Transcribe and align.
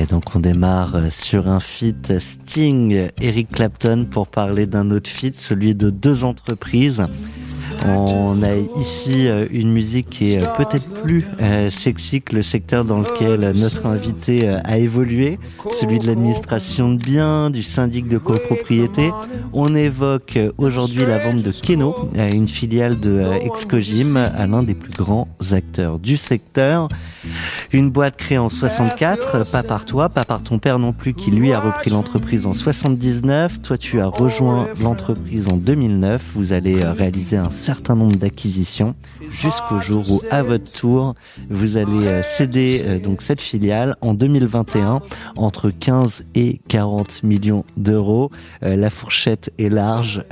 Et 0.00 0.06
donc 0.06 0.34
on 0.34 0.40
démarre 0.40 0.96
euh, 0.96 1.10
sur 1.10 1.46
un 1.46 1.60
feat 1.60 2.18
Sting, 2.18 3.10
Eric 3.20 3.50
Clapton 3.50 4.06
pour 4.10 4.28
parler 4.28 4.64
d'un 4.64 4.90
autre 4.92 5.10
feat, 5.10 5.38
celui 5.38 5.74
de 5.74 5.90
deux 5.90 6.24
entreprises. 6.24 7.04
On 7.86 8.42
a 8.42 8.54
ici 8.78 9.28
euh, 9.28 9.46
une 9.50 9.72
musique 9.72 10.10
qui 10.10 10.34
est 10.34 10.42
euh, 10.42 10.52
peut-être 10.56 10.88
plus 11.02 11.24
euh, 11.40 11.70
sexy 11.70 12.20
que 12.20 12.36
le 12.36 12.42
secteur 12.42 12.84
dans 12.84 12.98
lequel 12.98 13.52
notre 13.56 13.86
invité 13.86 14.48
a 14.48 14.78
évolué, 14.78 15.38
celui 15.80 15.98
de 15.98 16.06
l'administration 16.06 16.92
de 16.92 17.02
biens, 17.02 17.50
du 17.50 17.62
syndic 17.62 18.06
de 18.08 18.18
copropriété. 18.18 19.10
On 19.52 19.74
évoque 19.74 20.38
aujourd'hui 20.58 21.04
la 21.06 21.18
vente 21.18 21.42
de 21.42 21.50
Keno, 21.50 21.94
une 22.14 22.48
filiale 22.48 22.98
de 23.00 23.24
Excogym, 23.40 24.16
à 24.16 24.46
l'un 24.46 24.62
des 24.62 24.74
plus 24.74 24.92
grands 24.92 25.28
acteurs 25.52 25.98
du 25.98 26.16
secteur. 26.16 26.88
Une 27.72 27.90
boîte 27.90 28.16
créée 28.16 28.38
en 28.38 28.48
64, 28.48 29.50
pas 29.50 29.62
par 29.62 29.84
toi, 29.84 30.08
pas 30.08 30.24
par 30.24 30.42
ton 30.42 30.58
père 30.58 30.78
non 30.78 30.92
plus, 30.92 31.14
qui 31.14 31.30
lui 31.30 31.52
a 31.52 31.60
repris 31.60 31.90
l'entreprise 31.90 32.46
en 32.46 32.52
79. 32.52 33.62
Toi, 33.62 33.78
tu 33.78 34.00
as 34.00 34.06
rejoint 34.06 34.68
l'entreprise 34.82 35.48
en 35.52 35.56
2009. 35.56 36.32
Vous 36.34 36.52
allez 36.52 36.82
réaliser 36.82 37.36
un 37.36 37.50
certain 37.74 37.94
nombre 37.94 38.16
d'acquisitions 38.16 38.96
jusqu'au 39.30 39.78
jour 39.78 40.04
où, 40.10 40.20
à 40.32 40.42
votre 40.42 40.72
tour, 40.72 41.14
vous 41.50 41.76
allez 41.76 42.04
euh, 42.08 42.20
céder 42.24 42.82
euh, 42.84 42.98
donc 42.98 43.22
cette 43.22 43.40
filiale 43.40 43.94
en 44.00 44.12
2021 44.12 45.00
entre 45.36 45.70
15 45.70 46.24
et 46.34 46.60
40 46.66 47.22
millions 47.22 47.64
d'euros. 47.76 48.32
Euh, 48.64 48.74
la 48.74 48.90
fourchette 48.90 49.52
est 49.58 49.68
large 49.68 50.24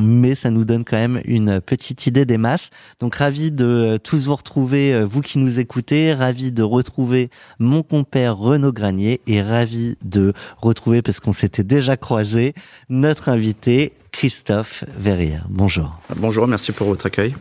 mais 0.00 0.34
ça 0.34 0.50
nous 0.50 0.64
donne 0.64 0.84
quand 0.84 0.96
même 0.96 1.20
une 1.26 1.60
petite 1.60 2.06
idée 2.06 2.24
des 2.24 2.38
masses. 2.38 2.70
Donc 2.98 3.16
ravi 3.16 3.52
de 3.52 4.00
tous 4.02 4.26
vous 4.26 4.34
retrouver, 4.34 5.04
vous 5.04 5.20
qui 5.20 5.38
nous 5.38 5.60
écoutez, 5.60 6.14
ravi 6.14 6.50
de 6.50 6.62
retrouver 6.62 7.28
mon 7.58 7.82
compère 7.82 8.36
Renaud 8.36 8.72
Granier 8.72 9.20
et 9.26 9.42
ravi 9.42 9.96
de 10.02 10.32
retrouver, 10.60 11.02
parce 11.02 11.20
qu'on 11.20 11.34
s'était 11.34 11.62
déjà 11.62 11.96
croisé, 11.96 12.54
notre 12.88 13.28
invité 13.28 13.92
Christophe 14.12 14.84
Verrière. 14.96 15.46
Bonjour. 15.48 15.98
Bonjour, 16.16 16.46
merci 16.46 16.72
pour 16.72 16.86
votre 16.88 17.06
accueil. 17.06 17.34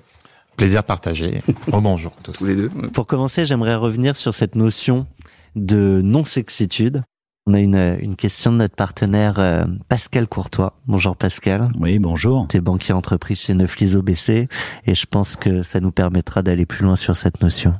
Plaisir 0.57 0.83
partagé. 0.83 1.41
Oh, 1.71 1.81
bonjour 1.81 2.11
tous. 2.23 2.33
tous 2.33 2.45
les 2.45 2.55
deux. 2.55 2.69
Pour 2.93 3.07
commencer, 3.07 3.45
j'aimerais 3.45 3.75
revenir 3.75 4.15
sur 4.15 4.33
cette 4.33 4.55
notion 4.55 5.07
de 5.55 6.01
non-sexitude. 6.03 7.03
On 7.45 7.53
a 7.53 7.59
une, 7.59 7.97
une, 7.99 8.15
question 8.15 8.51
de 8.51 8.57
notre 8.57 8.75
partenaire 8.75 9.39
euh, 9.39 9.65
Pascal 9.87 10.27
Courtois. 10.27 10.73
Bonjour 10.87 11.15
Pascal. 11.15 11.69
Oui, 11.79 11.97
bonjour. 11.97 12.47
Tu 12.49 12.57
es 12.57 12.61
banquier 12.61 12.93
entreprise 12.93 13.39
chez 13.39 13.53
Neuflis 13.53 13.95
OBC 13.95 14.47
et 14.85 14.95
je 14.95 15.05
pense 15.05 15.35
que 15.35 15.63
ça 15.63 15.79
nous 15.79 15.91
permettra 15.91 16.41
d'aller 16.41 16.65
plus 16.65 16.83
loin 16.83 16.95
sur 16.95 17.15
cette 17.15 17.41
notion. 17.41 17.73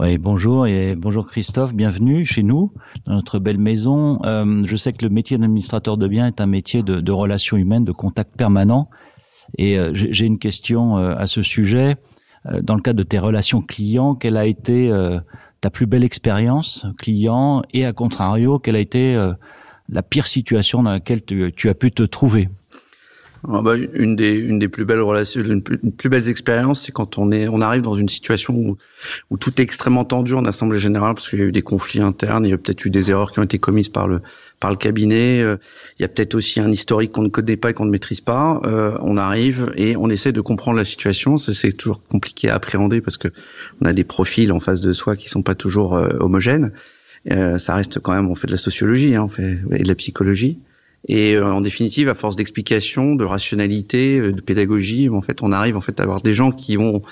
Oui, 0.00 0.16
bonjour 0.16 0.66
et 0.66 0.94
bonjour 0.94 1.26
Christophe, 1.26 1.74
bienvenue 1.74 2.24
chez 2.24 2.42
nous, 2.42 2.72
dans 3.04 3.12
notre 3.12 3.38
belle 3.38 3.58
maison. 3.58 4.20
Euh, 4.24 4.62
je 4.64 4.74
sais 4.74 4.94
que 4.94 5.04
le 5.04 5.10
métier 5.10 5.36
d'administrateur 5.36 5.98
de 5.98 6.08
biens 6.08 6.26
est 6.26 6.40
un 6.40 6.46
métier 6.46 6.82
de, 6.82 7.12
relations 7.12 7.58
humaines, 7.58 7.84
de 7.84 7.92
contact 7.92 8.34
permanent. 8.34 8.88
Et 9.58 9.78
euh, 9.78 9.90
j'ai 9.92 10.24
une 10.24 10.38
question 10.38 10.96
euh, 10.96 11.14
à 11.16 11.26
ce 11.26 11.42
sujet. 11.42 11.96
Dans 12.62 12.74
le 12.74 12.80
cadre 12.80 12.98
de 12.98 13.04
tes 13.04 13.18
relations 13.18 13.60
clients, 13.60 14.14
quelle 14.14 14.36
a 14.36 14.46
été 14.46 14.90
ta 15.60 15.70
plus 15.70 15.86
belle 15.86 16.02
expérience 16.02 16.86
client? 16.98 17.62
Et 17.72 17.86
à 17.86 17.92
contrario, 17.92 18.58
quelle 18.58 18.74
a 18.74 18.80
été 18.80 19.14
la 19.88 20.02
pire 20.02 20.26
situation 20.26 20.82
dans 20.82 20.90
laquelle 20.90 21.22
tu 21.22 21.68
as 21.68 21.74
pu 21.74 21.92
te 21.92 22.02
trouver? 22.02 22.48
Ah 23.48 23.60
bah, 23.60 23.74
une 23.94 24.14
des 24.14 24.38
une 24.38 24.58
des 24.58 24.68
plus 24.68 24.84
belles 24.84 25.00
relations, 25.00 25.42
une 25.42 25.62
plus, 25.62 25.78
plus 25.78 26.08
belles 26.08 26.28
expériences, 26.28 26.82
c'est 26.82 26.92
quand 26.92 27.18
on 27.18 27.32
est 27.32 27.48
on 27.48 27.60
arrive 27.60 27.82
dans 27.82 27.94
une 27.94 28.08
situation 28.08 28.54
où 28.54 28.76
où 29.30 29.36
tout 29.36 29.60
est 29.60 29.64
extrêmement 29.64 30.04
tendu 30.04 30.34
en 30.34 30.44
assemblée 30.44 30.78
générale 30.78 31.14
parce 31.14 31.28
qu'il 31.28 31.40
y 31.40 31.42
a 31.42 31.46
eu 31.46 31.52
des 31.52 31.62
conflits 31.62 32.00
internes, 32.00 32.44
il 32.44 32.50
y 32.50 32.52
a 32.52 32.58
peut-être 32.58 32.84
eu 32.84 32.90
des 32.90 33.10
erreurs 33.10 33.32
qui 33.32 33.40
ont 33.40 33.42
été 33.42 33.58
commises 33.58 33.88
par 33.88 34.06
le 34.06 34.20
par 34.60 34.70
le 34.70 34.76
cabinet, 34.76 35.42
euh, 35.42 35.56
il 35.98 36.02
y 36.02 36.04
a 36.04 36.08
peut-être 36.08 36.36
aussi 36.36 36.60
un 36.60 36.70
historique 36.70 37.10
qu'on 37.10 37.22
ne 37.22 37.28
connaît 37.28 37.56
pas 37.56 37.70
et 37.70 37.74
qu'on 37.74 37.84
ne 37.84 37.90
maîtrise 37.90 38.20
pas. 38.20 38.60
Euh, 38.64 38.96
on 39.00 39.16
arrive 39.16 39.72
et 39.76 39.96
on 39.96 40.08
essaie 40.08 40.30
de 40.30 40.40
comprendre 40.40 40.78
la 40.78 40.84
situation. 40.84 41.36
C'est 41.36 41.72
toujours 41.72 42.00
compliqué 42.04 42.48
à 42.48 42.54
appréhender 42.54 43.00
parce 43.00 43.16
que 43.16 43.28
on 43.80 43.86
a 43.86 43.92
des 43.92 44.04
profils 44.04 44.52
en 44.52 44.60
face 44.60 44.80
de 44.80 44.92
soi 44.92 45.16
qui 45.16 45.28
sont 45.28 45.42
pas 45.42 45.56
toujours 45.56 45.96
euh, 45.96 46.16
homogènes. 46.20 46.72
Euh, 47.30 47.58
ça 47.58 47.74
reste 47.74 48.00
quand 48.00 48.12
même, 48.12 48.30
on 48.30 48.34
fait 48.34 48.46
de 48.46 48.52
la 48.52 48.58
sociologie, 48.58 49.14
hein, 49.14 49.24
on 49.24 49.28
fait 49.28 49.58
et 49.72 49.82
de 49.82 49.88
la 49.88 49.94
psychologie. 49.94 50.58
Et 51.08 51.34
euh, 51.34 51.52
en 51.52 51.60
définitive, 51.60 52.08
à 52.08 52.14
force 52.14 52.36
d'explication, 52.36 53.14
de 53.14 53.24
rationalité, 53.24 54.18
euh, 54.20 54.32
de 54.32 54.40
pédagogie, 54.40 55.08
en 55.08 55.22
fait, 55.22 55.42
on 55.42 55.52
arrive 55.52 55.76
en 55.76 55.80
fait 55.80 55.98
à 55.98 56.04
avoir 56.04 56.22
des 56.22 56.32
gens 56.32 56.52
qui 56.52 56.76
vont 56.76 57.02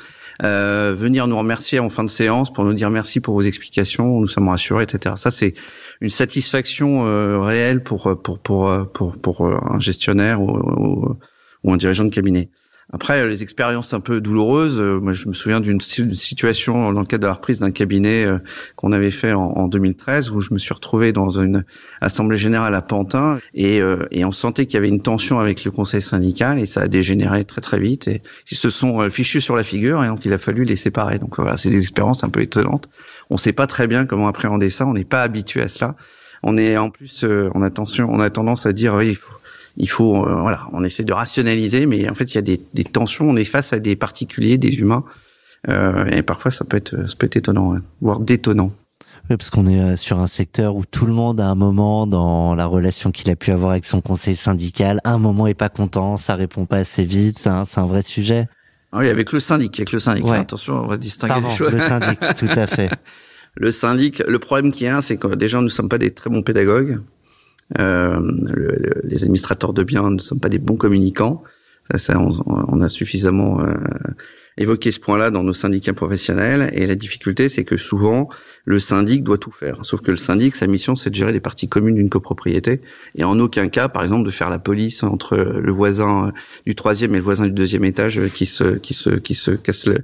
euh, 0.43 0.95
venir 0.97 1.27
nous 1.27 1.37
remercier 1.37 1.81
en 1.81 1.89
fin 1.89 2.05
de 2.05 2.09
séance 2.09 2.53
pour 2.53 2.65
nous 2.65 2.73
dire 2.73 2.89
merci 2.89 3.21
pour 3.21 3.35
vos 3.35 3.43
explications, 3.43 4.21
nous 4.21 4.29
sommes 4.29 4.49
rassurés, 4.49 4.85
etc. 4.85 5.17
Ça, 5.19 5.31
c'est 5.31 5.55
une 6.01 6.11
satisfaction 6.11 7.05
euh, 7.07 7.41
réelle 7.41 7.83
pour 7.83 8.17
pour 8.23 8.39
pour 8.39 8.89
pour, 8.93 9.19
pour, 9.19 9.47
un 9.47 9.81
gestionnaire 9.81 10.41
ou, 10.41 11.19
ou, 11.65 11.73
un 11.73 11.77
dirigeant 11.77 12.05
de 12.05 12.15
cabinet. 12.15 12.49
Après, 12.93 13.29
les 13.29 13.45
expériences 13.45 13.95
un 13.95 14.01
peu 14.01 14.21
douloureuses, 14.21 14.81
euh, 14.81 14.99
moi 14.99 15.13
je 15.13 15.29
me 15.29 15.33
souviens 15.33 15.61
d'une 15.61 15.81
situation 15.81 16.93
dans 16.93 16.99
le 16.99 17.07
cadre 17.07 17.23
de 17.23 17.29
la 17.29 17.35
reprise 17.35 17.61
d'un 17.61 17.71
cabinet 17.71 18.25
euh, 18.25 18.39
qu'on 18.75 18.91
avait 18.91 19.13
fait 19.13 19.33
en, 19.33 19.69
2013 19.69 20.31
où 20.31 20.41
je 20.41 20.53
me 20.53 20.59
suis 20.59 20.75
retrouvé 20.75 21.13
dans 21.13 21.31
une 21.31 21.65
assemblée 22.01 22.37
générale 22.37 22.75
à 22.75 22.83
Pantin 22.83 23.39
et, 23.55 23.81
euh, 23.81 24.09
et 24.11 24.25
on 24.25 24.33
sentait 24.33 24.67
qu'il 24.67 24.75
y 24.75 24.79
avait 24.79 24.89
une 24.89 25.03
tension 25.03 25.39
avec 25.39 25.65
le 25.65 25.71
conseil 25.71 26.03
syndical 26.03 26.59
et 26.59 26.67
ça 26.67 26.81
a 26.81 26.89
dégénéré 26.89 27.45
très 27.45 27.61
très 27.61 27.79
vite 27.79 28.09
et 28.09 28.23
ils 28.51 28.57
se 28.57 28.71
sont 28.71 29.09
fichus 29.09 29.41
sur 29.41 29.55
la 29.55 29.63
figure 29.63 30.03
et 30.03 30.09
donc 30.09 30.25
il 30.25 30.33
a 30.33 30.39
fallu 30.39 30.65
les 30.65 30.75
séparer. 30.75 31.21
Donc 31.21 31.37
voilà, 31.37 31.57
c'est 31.57 31.71
des 31.71 31.81
expériences 31.81 32.25
un 32.25 32.29
peu 32.29 32.41
étonnantes. 32.41 32.89
On 33.29 33.37
sait 33.37 33.53
pas 33.53 33.69
très 33.69 33.87
bien 33.87 34.05
comment 34.05 34.27
appréhender 34.27 34.71
ça, 34.71 34.85
on 34.87 34.95
n'est 34.95 35.05
pas 35.05 35.23
habitué 35.23 35.63
à 35.63 35.69
cela. 35.69 35.95
On 36.43 36.59
est 36.59 36.77
en 36.77 36.91
plus, 36.91 37.25
on 37.25 37.63
a 37.63 37.71
on 38.09 38.21
a 38.21 38.31
tendance 38.31 38.67
à 38.67 38.73
dire 38.73 38.95
oui, 38.95 39.11
il 39.11 39.17
faut 39.17 39.40
il 39.81 39.89
faut, 39.89 40.27
euh, 40.27 40.41
voilà, 40.43 40.67
on 40.73 40.85
essaie 40.85 41.05
de 41.05 41.13
rationaliser, 41.13 41.87
mais 41.87 42.09
en 42.09 42.15
fait, 42.15 42.33
il 42.33 42.35
y 42.35 42.39
a 42.39 42.43
des, 42.43 42.61
des 42.75 42.85
tensions. 42.85 43.25
On 43.25 43.37
est 43.37 43.45
face 43.45 43.73
à 43.73 43.79
des 43.79 43.97
particuliers, 43.97 44.59
des 44.59 44.79
humains, 44.79 45.05
euh, 45.69 46.05
et 46.07 46.23
parfois, 46.23 46.51
ça 46.51 46.65
peut 46.67 46.77
être, 46.77 47.09
ça 47.09 47.17
peut 47.17 47.27
être 47.27 47.37
étonnant, 47.37 47.77
voire 48.03 48.21
détonnant. 48.21 48.73
Oui, 49.31 49.37
parce 49.37 49.49
qu'on 49.49 49.67
est 49.67 49.81
euh, 49.81 49.97
sur 49.97 50.19
un 50.19 50.27
secteur 50.27 50.77
où 50.77 50.85
tout 50.85 51.07
le 51.07 51.15
monde, 51.15 51.41
à 51.41 51.47
un 51.47 51.55
moment, 51.55 52.07
dans 52.07 52.55
la 52.55 52.67
relation 52.67 53.11
qu'il 53.11 53.31
a 53.31 53.37
pu 53.37 53.53
avoir 53.53 53.71
avec 53.71 53.87
son 53.87 54.03
conseil 54.03 54.37
syndical, 54.37 55.01
à 55.05 55.13
un 55.13 55.19
moment 55.19 55.47
est 55.47 55.55
pas 55.55 55.71
content, 55.71 56.19
ça 56.19 56.35
répond 56.35 56.67
pas 56.67 56.79
assez 56.79 57.05
vite, 57.05 57.39
c'est 57.39 57.49
un, 57.49 57.65
un, 57.75 57.87
vrai 57.87 58.03
sujet. 58.03 58.49
Ah 58.93 58.99
oui, 58.99 59.09
avec 59.09 59.33
le 59.33 59.41
syndic, 59.41 59.79
avec 59.79 59.93
le 59.93 59.99
syndic. 59.99 60.27
Attention, 60.27 60.75
on 60.75 60.87
va 60.89 60.99
distinguer 60.99 61.33
Pardon, 61.33 61.49
les 61.49 61.55
choses. 61.55 61.73
Le 61.73 61.81
syndic, 61.81 62.19
tout 62.37 62.49
à 62.49 62.67
fait. 62.67 62.91
le 63.55 63.71
syndic, 63.71 64.19
le 64.27 64.39
problème 64.39 64.73
qu'il 64.73 64.89
y 64.89 64.91
a, 64.91 65.01
c'est 65.01 65.17
que 65.17 65.35
déjà, 65.35 65.59
nous 65.59 65.65
ne 65.65 65.69
sommes 65.69 65.89
pas 65.89 65.99
des 65.99 66.11
très 66.11 66.29
bons 66.29 66.43
pédagogues. 66.43 67.01
Euh, 67.79 68.19
le, 68.55 69.01
les 69.05 69.23
administrateurs 69.23 69.73
de 69.73 69.83
biens 69.83 70.11
ne 70.11 70.19
sont 70.19 70.39
pas 70.39 70.49
des 70.49 70.59
bons 70.59 70.77
communicants. 70.77 71.43
Ça, 71.97 72.21
on, 72.21 72.37
on, 72.47 72.81
a 72.83 72.89
suffisamment 72.89 73.61
euh, 73.61 73.75
évoqué 74.57 74.93
ce 74.93 75.01
point-là 75.01 75.31
dans 75.31 75.43
nos 75.43 75.53
syndicats 75.53 75.93
professionnels. 75.93 76.71
Et 76.73 76.87
la 76.87 76.95
difficulté, 76.95 77.49
c'est 77.49 77.65
que 77.65 77.77
souvent, 77.77 78.29
le 78.65 78.79
syndic 78.79 79.25
doit 79.25 79.39
tout 79.39 79.51
faire. 79.51 79.79
Sauf 79.83 80.01
que 80.01 80.13
le 80.13 80.17
syndic, 80.17 80.55
sa 80.55 80.69
mission, 80.69 80.95
c'est 80.95 81.11
de 81.11 81.17
gérer 81.17 81.33
les 81.33 81.41
parties 81.41 81.69
communes 81.69 81.97
d'une 81.97 82.11
copropriété. 82.11 82.81
Et 83.17 83.25
en 83.25 83.39
aucun 83.41 83.69
cas, 83.69 83.89
par 83.89 84.05
exemple, 84.05 84.25
de 84.25 84.31
faire 84.31 84.51
la 84.51 84.61
police 84.61 85.03
entre 85.03 85.37
le 85.37 85.73
voisin 85.73 86.33
du 86.65 86.77
troisième 86.77 87.13
et 87.15 87.19
le 87.19 87.25
voisin 87.25 87.47
du 87.47 87.53
deuxième 87.53 87.85
étage 87.85 88.21
qui 88.35 88.47
se, 88.47 88.77
qui 88.77 88.95
se, 88.95 89.11
qui 89.11 89.35
se 89.35 89.51
casse, 89.51 89.87
le, 89.87 89.99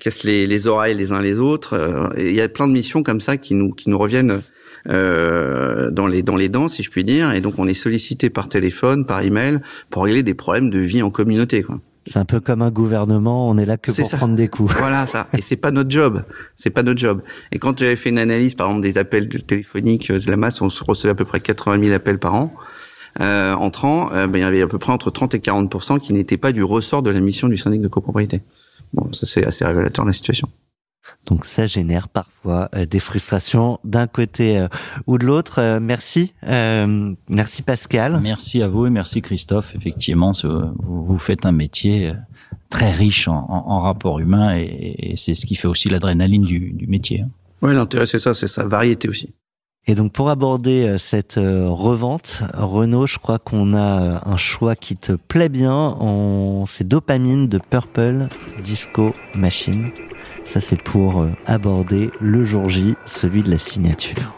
casse 0.00 0.24
les, 0.24 0.46
les 0.46 0.66
oreilles 0.66 0.96
les 0.96 1.12
uns 1.12 1.20
les 1.20 1.38
autres. 1.38 1.74
Euh, 1.74 2.08
il 2.16 2.34
y 2.34 2.40
a 2.40 2.48
plein 2.48 2.66
de 2.66 2.72
missions 2.72 3.04
comme 3.04 3.20
ça 3.20 3.36
qui 3.36 3.54
nous, 3.54 3.72
qui 3.72 3.90
nous 3.90 3.98
reviennent 3.98 4.42
euh, 4.88 5.90
dans 5.90 6.06
les 6.06 6.22
dans 6.22 6.36
les 6.36 6.48
dents, 6.48 6.68
si 6.68 6.82
je 6.82 6.90
puis 6.90 7.04
dire. 7.04 7.32
Et 7.32 7.40
donc 7.40 7.58
on 7.58 7.66
est 7.66 7.74
sollicité 7.74 8.30
par 8.30 8.48
téléphone, 8.48 9.04
par 9.04 9.22
email, 9.22 9.60
pour 9.90 10.04
régler 10.04 10.22
des 10.22 10.34
problèmes 10.34 10.70
de 10.70 10.78
vie 10.78 11.02
en 11.02 11.10
communauté. 11.10 11.62
Quoi. 11.62 11.80
C'est 12.06 12.18
un 12.18 12.24
peu 12.24 12.40
comme 12.40 12.62
un 12.62 12.70
gouvernement, 12.70 13.50
on 13.50 13.58
est 13.58 13.66
là 13.66 13.76
que 13.76 13.90
pour 13.90 14.10
prendre 14.10 14.34
des 14.34 14.48
coups. 14.48 14.74
Voilà 14.78 15.06
ça. 15.06 15.26
Et 15.36 15.42
c'est 15.42 15.56
pas 15.56 15.70
notre 15.70 15.90
job. 15.90 16.22
C'est 16.56 16.70
pas 16.70 16.82
notre 16.82 16.98
job. 16.98 17.22
Et 17.52 17.58
quand 17.58 17.78
j'avais 17.78 17.96
fait 17.96 18.08
une 18.08 18.18
analyse, 18.18 18.54
par 18.54 18.68
exemple, 18.68 18.82
des 18.82 18.96
appels 18.96 19.28
téléphoniques 19.28 20.10
de 20.10 20.30
la 20.30 20.36
masse, 20.36 20.62
on 20.62 20.68
recevait 20.68 21.12
à 21.12 21.14
peu 21.14 21.26
près 21.26 21.40
80 21.40 21.82
000 21.82 21.94
appels 21.94 22.18
par 22.18 22.34
an. 22.34 22.54
Euh, 23.20 23.52
entrant, 23.54 24.12
euh, 24.12 24.26
ben, 24.26 24.38
il 24.38 24.42
y 24.42 24.44
avait 24.44 24.62
à 24.62 24.66
peu 24.66 24.78
près 24.78 24.92
entre 24.92 25.10
30 25.10 25.34
et 25.34 25.40
40 25.40 26.00
qui 26.00 26.12
n'étaient 26.12 26.36
pas 26.36 26.52
du 26.52 26.62
ressort 26.62 27.02
de 27.02 27.10
la 27.10 27.20
mission 27.20 27.48
du 27.48 27.56
syndic 27.56 27.80
de 27.82 27.88
copropriété. 27.88 28.42
Bon, 28.94 29.12
ça 29.12 29.26
c'est 29.26 29.44
assez 29.44 29.64
révélateur 29.64 30.04
de 30.04 30.10
la 30.10 30.14
situation. 30.14 30.48
Donc 31.26 31.44
ça 31.44 31.66
génère 31.66 32.08
parfois 32.08 32.68
euh, 32.74 32.86
des 32.86 33.00
frustrations 33.00 33.78
d'un 33.84 34.06
côté 34.06 34.58
euh, 34.58 34.68
ou 35.06 35.18
de 35.18 35.26
l'autre. 35.26 35.60
Euh, 35.60 35.80
merci, 35.80 36.34
merci 37.28 37.62
Pascal. 37.62 38.20
Merci 38.22 38.62
à 38.62 38.68
vous 38.68 38.86
et 38.86 38.90
merci 38.90 39.22
Christophe. 39.22 39.74
Effectivement, 39.74 40.32
vous 40.78 41.18
faites 41.18 41.46
un 41.46 41.52
métier 41.52 42.12
très 42.70 42.90
riche 42.90 43.28
en, 43.28 43.46
en, 43.48 43.80
rapport 43.80 44.18
humain 44.18 44.56
et, 44.56 45.14
c'est 45.16 45.34
ce 45.34 45.46
qui 45.46 45.54
fait 45.54 45.68
aussi 45.68 45.88
l'adrénaline 45.88 46.42
du, 46.42 46.72
du, 46.72 46.86
métier. 46.86 47.24
Oui, 47.62 47.74
l'intérêt 47.74 48.06
c'est 48.06 48.18
ça, 48.18 48.34
c'est 48.34 48.46
sa 48.46 48.64
variété 48.64 49.08
aussi. 49.08 49.34
Et 49.86 49.94
donc 49.94 50.12
pour 50.12 50.28
aborder 50.28 50.96
cette 50.98 51.36
revente, 51.36 52.42
Renaud, 52.54 53.06
je 53.06 53.18
crois 53.18 53.38
qu'on 53.38 53.74
a 53.74 54.28
un 54.28 54.36
choix 54.36 54.76
qui 54.76 54.96
te 54.96 55.12
plaît 55.12 55.48
bien. 55.48 55.74
En... 55.74 56.66
C'est 56.66 56.86
Dopamine 56.86 57.48
de 57.48 57.58
Purple 57.58 58.28
Disco 58.62 59.14
Machine. 59.34 59.90
Ça, 60.48 60.62
c'est 60.62 60.80
pour 60.80 61.20
euh, 61.20 61.28
aborder 61.44 62.10
le 62.22 62.42
jour 62.42 62.70
J, 62.70 62.94
celui 63.04 63.42
de 63.42 63.50
la 63.50 63.58
signature. 63.58 64.32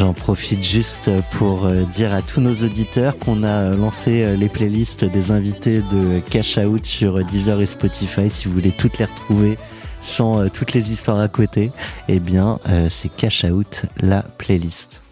J'en 0.00 0.14
profite 0.14 0.62
juste 0.62 1.10
pour 1.32 1.66
euh, 1.66 1.82
dire 1.82 2.14
à 2.14 2.22
tous 2.22 2.40
nos 2.40 2.54
auditeurs 2.54 3.18
qu'on 3.18 3.42
a 3.42 3.68
lancé 3.68 4.24
euh, 4.24 4.34
les 4.34 4.48
playlists 4.48 5.04
des 5.04 5.30
invités 5.30 5.82
de 5.92 6.20
Cash 6.20 6.56
Out 6.56 6.86
sur 6.86 7.22
Deezer 7.22 7.60
et 7.60 7.66
Spotify. 7.66 8.30
Si 8.30 8.48
vous 8.48 8.54
voulez 8.54 8.72
toutes 8.72 8.96
les 8.96 9.04
retrouver 9.04 9.58
sans 10.00 10.48
toutes 10.48 10.72
les 10.72 10.90
histoires 10.90 11.20
à 11.20 11.28
côté, 11.28 11.70
eh 12.08 12.18
bien, 12.18 12.60
c'est 12.88 13.10
Cash 13.10 13.44
Out, 13.44 13.82
la 13.98 14.22
playlist. 14.22 15.02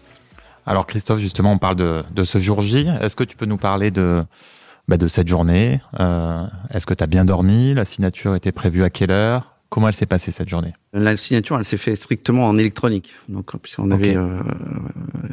Alors 0.65 0.87
Christophe, 0.87 1.19
justement, 1.19 1.51
on 1.51 1.59
parle 1.59 1.75
de, 1.75 2.23
ce 2.23 2.39
jour 2.39 2.63
J. 2.63 2.89
Est-ce 2.99 3.15
que 3.15 3.23
tu 3.23 3.37
peux 3.37 3.45
nous 3.45 3.57
parler 3.57 3.91
de, 3.91 4.23
bah, 4.87 4.97
de 4.97 5.07
cette 5.07 5.27
journée? 5.27 5.81
Est-ce 6.71 6.87
que 6.87 6.95
tu 6.95 7.03
as 7.03 7.07
bien 7.07 7.25
dormi? 7.25 7.75
La 7.75 7.85
signature 7.85 8.33
était 8.33 8.51
prévue 8.51 8.83
à 8.83 8.89
quelle 8.89 9.11
heure? 9.11 9.48
Comment 9.69 9.87
elle 9.87 9.93
s'est 9.93 10.07
passée 10.07 10.31
cette 10.31 10.49
journée? 10.49 10.73
La 10.93 11.15
signature, 11.15 11.57
elle 11.57 11.63
s'est 11.63 11.77
faite 11.77 11.97
strictement 11.97 12.47
en 12.47 12.57
électronique. 12.57 13.11
Donc, 13.27 13.55
puisqu'on 13.61 13.91
avait, 13.91 14.15
euh, 14.15 14.39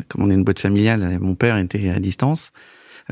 comme 0.09 0.25
on 0.25 0.31
est 0.31 0.35
une 0.35 0.45
boîte 0.45 0.61
familiale, 0.61 1.19
mon 1.21 1.35
père 1.35 1.57
était 1.57 1.89
à 1.89 1.99
distance. 1.99 2.53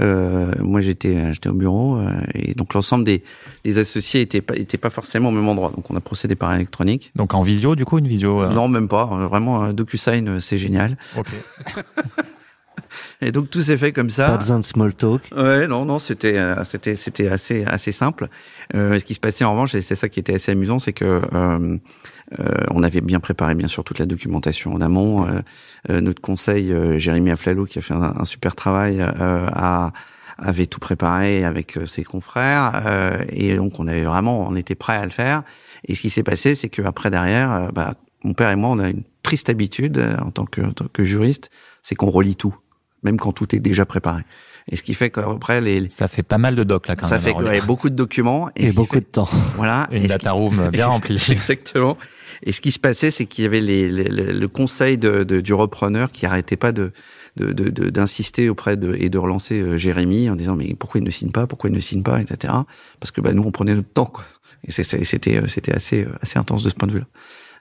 Euh, 0.00 0.52
moi, 0.58 0.80
j'étais, 0.80 1.32
j'étais 1.32 1.48
au 1.48 1.54
bureau, 1.54 1.98
euh, 1.98 2.10
et 2.34 2.54
donc 2.54 2.74
l'ensemble 2.74 3.04
des, 3.04 3.22
des 3.64 3.78
associés 3.78 4.22
étaient 4.22 4.40
pas, 4.40 4.56
étaient 4.56 4.76
pas 4.76 4.90
forcément 4.90 5.28
au 5.28 5.32
même 5.32 5.48
endroit. 5.48 5.70
Donc, 5.70 5.90
on 5.90 5.96
a 5.96 6.00
procédé 6.00 6.34
par 6.34 6.52
électronique. 6.54 7.12
Donc 7.14 7.32
en 7.32 7.42
visio, 7.42 7.74
du 7.76 7.84
coup, 7.84 7.98
une 7.98 8.08
visio 8.08 8.42
euh 8.42 8.50
Non, 8.50 8.68
même 8.68 8.88
pas. 8.88 9.06
Vraiment, 9.06 9.72
DocuSign, 9.72 10.40
c'est 10.40 10.58
génial. 10.58 10.98
Ok. 11.16 11.28
Et 13.20 13.32
donc 13.32 13.50
tout 13.50 13.62
s'est 13.62 13.76
fait 13.76 13.92
comme 13.92 14.10
ça. 14.10 14.30
Pas 14.30 14.36
besoin 14.38 14.60
de 14.60 14.64
small 14.64 14.94
talk. 14.94 15.22
Ouais, 15.36 15.66
non, 15.66 15.84
non, 15.84 15.98
c'était, 15.98 16.36
euh, 16.36 16.62
c'était, 16.64 16.96
c'était 16.96 17.28
assez, 17.28 17.64
assez 17.64 17.92
simple. 17.92 18.28
Euh, 18.74 18.98
ce 18.98 19.04
qui 19.04 19.14
se 19.14 19.20
passait 19.20 19.44
en 19.44 19.52
revanche, 19.52 19.74
et 19.74 19.82
c'est 19.82 19.94
ça 19.94 20.08
qui 20.08 20.20
était 20.20 20.34
assez 20.34 20.52
amusant, 20.52 20.78
c'est 20.78 20.92
que 20.92 21.04
euh, 21.04 21.20
euh 21.34 22.54
on 22.70 22.82
avait 22.82 23.00
bien 23.00 23.20
préparé, 23.20 23.54
bien 23.54 23.68
sûr, 23.68 23.84
toute 23.84 23.98
la 23.98 24.06
documentation 24.06 24.72
en 24.72 24.80
amont. 24.80 25.26
Euh, 25.88 26.00
notre 26.00 26.22
conseil, 26.22 26.74
Jérémy 26.98 27.30
Aflalo, 27.30 27.66
qui 27.66 27.78
a 27.78 27.82
fait 27.82 27.94
un, 27.94 28.24
super 28.24 28.54
travail, 28.54 29.00
a 29.00 29.92
avait 30.36 30.66
tout 30.66 30.80
préparé 30.80 31.44
avec 31.44 31.78
ses 31.86 32.02
confrères, 32.02 32.82
et 33.28 33.54
donc 33.54 33.78
on 33.78 33.86
avait 33.86 34.02
vraiment, 34.02 34.48
on 34.48 34.56
était 34.56 34.74
prêt 34.74 34.96
à 34.96 35.04
le 35.04 35.12
faire. 35.12 35.44
Et 35.86 35.94
ce 35.94 36.00
qui 36.00 36.10
s'est 36.10 36.24
passé, 36.24 36.56
c'est 36.56 36.68
que 36.68 36.82
après 36.82 37.10
derrière, 37.10 37.70
bah, 37.72 37.94
mon 38.24 38.32
père 38.32 38.50
et 38.50 38.56
moi, 38.56 38.70
on 38.70 38.80
a 38.80 38.88
une 38.88 39.04
triste 39.22 39.48
habitude 39.48 40.04
en 40.20 40.32
tant 40.32 40.46
que, 40.46 40.62
en 40.62 40.72
tant 40.72 40.86
que 40.92 41.04
juriste, 41.04 41.50
c'est 41.82 41.94
qu'on 41.94 42.10
relit 42.10 42.34
tout 42.34 42.56
même 43.04 43.18
quand 43.18 43.32
tout 43.32 43.54
est 43.54 43.60
déjà 43.60 43.86
préparé. 43.86 44.22
Et 44.70 44.76
ce 44.76 44.82
qui 44.82 44.94
fait 44.94 45.10
qu'après 45.10 45.60
les 45.60 45.90
ça 45.90 46.08
fait 46.08 46.22
pas 46.22 46.38
mal 46.38 46.56
de 46.56 46.64
docs 46.64 46.88
là 46.88 46.96
quand 46.96 47.06
ça 47.06 47.18
fait 47.18 47.34
ouais, 47.34 47.60
beaucoup 47.60 47.90
de 47.90 47.94
documents 47.94 48.48
et, 48.56 48.72
beaucoup 48.72 48.98
de 48.98 49.04
temps. 49.04 49.28
Voilà, 49.56 49.88
une 49.92 50.06
data 50.06 50.32
room 50.32 50.68
bien 50.72 50.86
remplie. 50.86 51.22
Exactement. 51.30 51.98
Et 52.42 52.52
ce 52.52 52.60
qui 52.60 52.72
se 52.72 52.78
passait, 52.78 53.10
c'est 53.10 53.26
qu'il 53.26 53.44
y 53.44 53.46
avait 53.46 53.60
les, 53.60 53.88
le 53.88 54.48
conseil 54.48 54.98
de, 54.98 55.22
de, 55.22 55.40
du 55.40 55.54
repreneur 55.54 56.10
qui 56.10 56.26
arrêtait 56.26 56.56
pas 56.56 56.72
de 56.72 56.92
d'insister 57.36 58.42
de, 58.42 58.46
de, 58.46 58.50
auprès 58.50 58.76
de 58.76 58.94
et 58.94 59.08
de 59.08 59.18
relancer 59.18 59.60
euh, 59.60 59.76
Jérémy 59.76 60.30
en 60.30 60.36
disant 60.36 60.54
mais 60.54 60.74
pourquoi 60.74 61.00
il 61.00 61.04
ne 61.04 61.10
signe 61.10 61.32
pas, 61.32 61.48
pourquoi 61.48 61.68
il 61.68 61.72
ne 61.72 61.80
signe 61.80 62.04
pas, 62.04 62.20
etc. 62.20 62.54
Parce 63.00 63.10
que 63.10 63.20
bah 63.20 63.32
nous 63.32 63.42
on 63.42 63.50
prenait 63.50 63.74
notre 63.74 63.88
temps 63.88 64.06
quoi. 64.06 64.24
Et 64.66 64.70
c'était 64.70 65.36
euh, 65.38 65.48
c'était 65.48 65.74
assez 65.74 66.04
euh, 66.04 66.12
assez 66.22 66.38
intense 66.38 66.62
de 66.62 66.70
ce 66.70 66.74
point 66.74 66.86
de 66.86 66.92
vue-là 66.92 67.06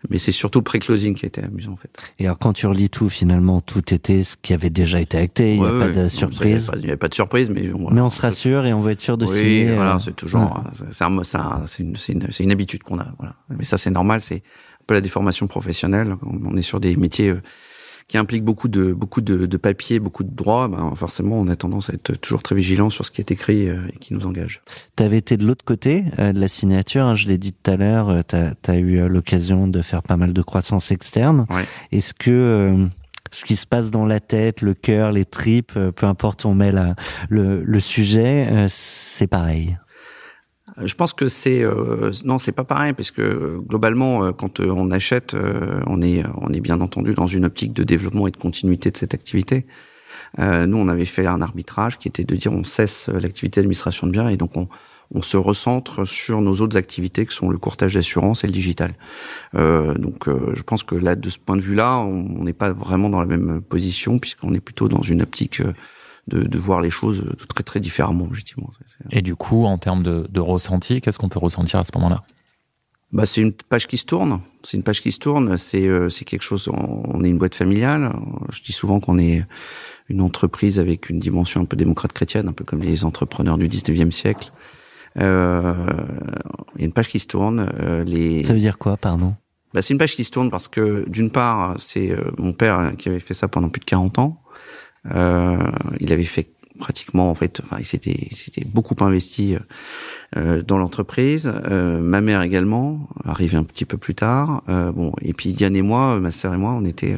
mais 0.09 0.17
c'est 0.17 0.31
surtout 0.31 0.59
le 0.59 0.63
pré-closing 0.63 1.15
qui 1.15 1.25
était 1.25 1.43
amusant 1.43 1.73
en 1.73 1.77
fait. 1.77 1.89
Et 2.19 2.25
alors 2.25 2.39
quand 2.39 2.53
tu 2.53 2.67
relis 2.67 2.89
tout, 2.89 3.09
finalement, 3.09 3.61
tout 3.61 3.93
était 3.93 4.23
ce 4.23 4.35
qui 4.41 4.53
avait 4.53 4.69
déjà 4.69 4.99
été 4.99 5.17
acté, 5.17 5.55
il 5.55 5.61
n'y 5.61 5.67
a 5.67 5.79
pas 5.79 5.89
de 5.89 6.07
surprise. 6.07 6.71
Il 6.75 6.79
n'y 6.79 6.87
avait, 6.87 6.97
pas 6.97 7.09
de 7.09 7.13
surprise, 7.13 7.49
mais 7.49 7.69
mais 7.91 8.01
on 8.01 8.09
se 8.09 8.21
rassure 8.21 8.65
et 8.65 8.73
on 8.73 8.81
va 8.81 8.91
être 8.91 8.99
sûr 8.99 9.17
de 9.17 9.25
oui, 9.25 9.37
signer. 9.37 9.75
voilà, 9.75 9.95
euh, 9.95 9.99
c'est 9.99 10.15
toujours, 10.15 10.61
c'est 10.71 11.03
une, 11.79 11.95
une, 12.09 12.27
une, 12.39 12.51
habitude 12.51 12.83
qu'on 12.83 12.99
a. 12.99 13.07
Voilà. 13.17 13.35
Mais 13.49 13.65
ça 13.65 13.77
c'est 13.77 13.91
normal, 13.91 14.21
c'est 14.21 14.43
un 14.81 14.85
peu 14.87 14.93
la 14.93 15.01
déformation 15.01 15.47
professionnelle. 15.47 16.15
On 16.23 16.55
est 16.57 16.61
sur 16.61 16.79
des 16.79 16.95
métiers 16.95 17.29
euh, 17.29 17.41
qui 18.07 18.17
implique 18.17 18.43
beaucoup 18.43 18.67
de 18.67 18.93
beaucoup 18.93 19.21
de, 19.21 19.45
de 19.45 19.57
papier, 19.57 19.99
beaucoup 19.99 20.23
de 20.23 20.33
droits, 20.33 20.67
ben 20.67 20.93
forcément 20.95 21.39
on 21.39 21.47
a 21.47 21.55
tendance 21.55 21.89
à 21.89 21.93
être 21.93 22.13
toujours 22.19 22.43
très 22.43 22.55
vigilant 22.55 22.89
sur 22.89 23.05
ce 23.05 23.11
qui 23.11 23.21
est 23.21 23.31
écrit 23.31 23.69
euh, 23.69 23.87
et 23.93 23.97
qui 23.97 24.13
nous 24.13 24.25
engage. 24.25 24.61
Tu 24.95 25.03
avais 25.03 25.17
été 25.17 25.37
de 25.37 25.45
l'autre 25.45 25.65
côté 25.65 26.05
euh, 26.19 26.33
de 26.33 26.39
la 26.39 26.47
signature, 26.47 27.03
hein, 27.03 27.15
je 27.15 27.27
l'ai 27.27 27.37
dit 27.37 27.53
tout 27.53 27.71
à 27.71 27.75
l'heure, 27.75 28.09
euh, 28.09 28.21
tu 28.29 28.71
as, 28.71 28.77
eu 28.77 29.07
l'occasion 29.07 29.67
de 29.67 29.81
faire 29.81 30.03
pas 30.03 30.17
mal 30.17 30.33
de 30.33 30.41
croissance 30.41 30.91
externe. 30.91 31.45
Ouais. 31.49 31.65
Est-ce 31.91 32.13
que 32.13 32.87
ce 33.31 33.45
qui 33.45 33.55
se 33.55 33.65
passe 33.65 33.91
dans 33.91 34.05
la 34.05 34.19
tête, 34.19 34.61
le 34.61 34.73
cœur, 34.73 35.11
les 35.11 35.25
tripes, 35.25 35.73
peu 35.73 36.05
importe 36.05 36.45
où 36.45 36.49
on 36.49 36.55
met 36.55 36.71
la, 36.71 36.95
le, 37.29 37.63
le 37.63 37.79
sujet, 37.79 38.67
c'est 38.69 39.27
pareil? 39.27 39.77
euh, 39.77 39.82
je 40.81 40.93
pense 40.95 41.13
que 41.13 41.27
c'est 41.27 41.63
euh, 41.63 42.11
non, 42.25 42.39
c'est 42.39 42.51
pas 42.51 42.63
pareil 42.63 42.93
parce 42.93 43.11
que 43.11 43.59
globalement, 43.67 44.25
euh, 44.25 44.31
quand 44.31 44.59
on 44.59 44.91
achète, 44.91 45.35
on 45.87 46.01
est 46.01 46.23
on 46.41 46.51
est 46.51 46.61
bien 46.61 46.81
entendu 46.81 47.13
dans 47.13 47.27
une 47.27 47.45
optique 47.45 47.73
de 47.73 47.83
développement 47.83 48.27
et 48.27 48.31
de 48.31 48.37
continuité 48.37 48.91
de 48.91 48.97
cette 48.97 49.13
activité. 49.13 49.65
nous, 50.37 50.77
on 50.77 50.87
avait 50.87 51.05
fait 51.05 51.27
un 51.27 51.41
arbitrage 51.41 51.97
qui 51.97 52.07
était 52.07 52.23
de 52.23 52.35
dire 52.35 52.51
on 52.51 52.63
cesse 52.63 53.09
l'activité 53.09 53.61
d'administration 53.61 54.07
de 54.07 54.11
biens 54.11 54.29
et 54.29 54.37
donc 54.37 54.57
on 54.57 54.67
on 55.15 55.21
se 55.21 55.37
recentre 55.37 56.05
sur 56.05 56.41
nos 56.41 56.55
autres 56.61 56.75
activités 56.75 57.27
qui 57.27 57.35
sont 57.35 57.49
le 57.49 57.59
courtage 57.59 57.93
d'assurance 57.93 58.43
et 58.43 58.47
le 58.47 58.53
digital. 58.53 58.95
Euh, 59.53 59.93
donc, 59.93 60.27
je 60.27 60.61
pense 60.63 60.83
que 60.83 60.95
là, 60.95 61.15
de 61.15 61.29
ce 61.29 61.37
point 61.37 61.55
de 61.55 61.61
vue-là, 61.61 61.99
on 61.99 62.43
n'est 62.43 62.53
pas 62.53 62.73
vraiment 62.73 63.09
dans 63.09 63.19
la 63.19 63.27
même 63.27 63.61
position 63.61 64.17
puisqu'on 64.17 64.55
est 64.55 64.59
plutôt 64.59 64.87
dans 64.87 65.03
une 65.03 65.21
optique 65.21 65.61
de, 66.27 66.41
de 66.43 66.57
voir 66.57 66.81
les 66.81 66.89
choses 66.89 67.25
très 67.49 67.63
très 67.63 67.79
différemment, 67.79 68.25
objectivement. 68.25 68.71
Et 69.11 69.21
du 69.21 69.35
coup, 69.35 69.65
en 69.65 69.77
termes 69.77 70.03
de, 70.03 70.27
de 70.29 70.39
ressenti, 70.39 71.01
qu'est-ce 71.01 71.19
qu'on 71.19 71.29
peut 71.29 71.39
ressentir 71.39 71.79
à 71.79 71.85
ce 71.85 71.91
moment-là? 71.95 72.23
Bah, 73.11 73.25
c'est 73.25 73.41
une 73.41 73.53
page 73.53 73.87
qui 73.87 73.97
se 73.97 74.05
tourne. 74.05 74.41
C'est 74.63 74.75
une 74.75 74.83
page 74.83 75.01
qui 75.01 75.11
se 75.11 75.19
tourne. 75.19 75.57
C'est 75.57 75.87
euh, 75.87 76.09
c'est 76.09 76.25
quelque 76.25 76.41
chose. 76.41 76.67
On 76.71 77.23
est 77.23 77.29
une 77.29 77.37
boîte 77.37 77.55
familiale. 77.55 78.11
Je 78.51 78.61
dis 78.63 78.71
souvent 78.71 78.99
qu'on 78.99 79.19
est 79.19 79.45
une 80.09 80.21
entreprise 80.21 80.79
avec 80.79 81.09
une 81.09 81.19
dimension 81.19 81.61
un 81.61 81.65
peu 81.65 81.77
démocrate 81.77 82.11
chrétienne, 82.11 82.47
un 82.47 82.53
peu 82.53 82.63
comme 82.63 82.81
les 82.81 83.05
entrepreneurs 83.05 83.57
du 83.57 83.67
19e 83.67 84.11
siècle. 84.11 84.51
Euh, 85.19 85.73
il 86.75 86.81
y 86.81 86.83
a 86.83 86.85
une 86.85 86.93
page 86.93 87.07
qui 87.07 87.19
se 87.19 87.27
tourne. 87.27 87.69
Euh, 87.79 88.03
les... 88.03 88.43
Ça 88.43 88.53
veut 88.53 88.59
dire 88.59 88.77
quoi, 88.77 88.97
pardon? 88.97 89.35
Bah, 89.73 89.81
c'est 89.81 89.93
une 89.93 89.97
page 89.97 90.15
qui 90.15 90.23
se 90.23 90.31
tourne 90.31 90.49
parce 90.49 90.67
que 90.67 91.05
d'une 91.07 91.29
part, 91.29 91.75
c'est 91.77 92.11
euh, 92.11 92.31
mon 92.37 92.53
père 92.53 92.93
qui 92.97 93.09
avait 93.09 93.19
fait 93.19 93.33
ça 93.33 93.47
pendant 93.47 93.69
plus 93.69 93.79
de 93.79 93.85
40 93.85 94.19
ans. 94.19 94.39
Euh, 95.11 95.57
il 95.99 96.13
avait 96.13 96.23
fait 96.23 96.49
pratiquement 96.79 97.29
en 97.29 97.35
fait 97.35 97.61
enfin 97.63 97.77
il 97.79 97.85
s'était 97.85 98.29
s'était 98.31 98.65
beaucoup 98.65 98.95
investi 99.01 99.55
euh, 100.35 100.61
dans 100.61 100.77
l'entreprise. 100.77 101.51
Euh, 101.69 102.01
ma 102.01 102.21
mère 102.21 102.41
également 102.41 103.07
arrivée 103.23 103.57
un 103.57 103.63
petit 103.63 103.85
peu 103.85 103.97
plus 103.97 104.15
tard. 104.15 104.63
Euh, 104.69 104.91
bon 104.91 105.13
et 105.21 105.33
puis 105.33 105.53
Diane 105.53 105.75
et 105.75 105.81
moi 105.81 106.19
ma 106.19 106.31
sœur 106.31 106.53
et 106.53 106.57
moi 106.57 106.71
on 106.71 106.85
était 106.85 107.17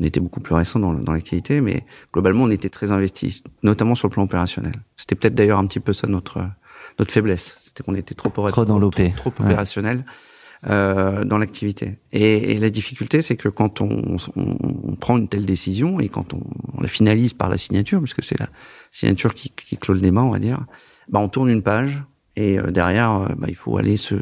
on 0.00 0.04
était 0.04 0.20
beaucoup 0.20 0.40
plus 0.40 0.54
récents 0.54 0.78
dans, 0.78 0.92
dans 0.92 1.12
l'activité 1.12 1.60
mais 1.60 1.84
globalement 2.12 2.44
on 2.44 2.50
était 2.50 2.68
très 2.68 2.90
investis 2.90 3.42
notamment 3.62 3.94
sur 3.94 4.08
le 4.08 4.12
plan 4.12 4.24
opérationnel. 4.24 4.74
C'était 4.96 5.14
peut-être 5.14 5.34
d'ailleurs 5.34 5.58
un 5.58 5.66
petit 5.66 5.80
peu 5.80 5.92
ça 5.92 6.06
notre 6.06 6.44
notre 6.98 7.12
faiblesse. 7.12 7.56
C'était 7.60 7.82
qu'on 7.84 7.94
était 7.94 8.14
trop 8.14 8.30
trop 8.30 8.64
dans 8.64 8.78
l'OP 8.78 8.94
trop, 8.94 9.30
trop 9.30 9.44
opérationnel 9.44 10.04
euh, 10.68 11.24
dans 11.24 11.38
l'activité. 11.38 11.96
Et, 12.12 12.52
et, 12.52 12.58
la 12.58 12.68
difficulté, 12.68 13.22
c'est 13.22 13.36
que 13.36 13.48
quand 13.48 13.80
on, 13.80 14.18
on, 14.36 14.56
on, 14.84 14.94
prend 14.96 15.16
une 15.16 15.26
telle 15.26 15.46
décision 15.46 16.00
et 16.00 16.10
quand 16.10 16.34
on, 16.34 16.42
on, 16.76 16.82
la 16.82 16.88
finalise 16.88 17.32
par 17.32 17.48
la 17.48 17.56
signature, 17.56 17.98
puisque 18.00 18.22
c'est 18.22 18.38
la 18.38 18.50
signature 18.90 19.34
qui, 19.34 19.50
qui 19.50 19.78
clôt 19.78 19.94
le 19.94 20.00
débat, 20.00 20.20
on 20.20 20.28
va 20.28 20.38
dire, 20.38 20.66
bah 21.08 21.18
on 21.18 21.28
tourne 21.28 21.48
une 21.48 21.62
page 21.62 22.02
et 22.36 22.58
euh, 22.58 22.70
derrière, 22.70 23.12
euh, 23.12 23.28
bah, 23.38 23.46
il 23.48 23.56
faut 23.56 23.78
aller 23.78 23.96
se, 23.96 24.16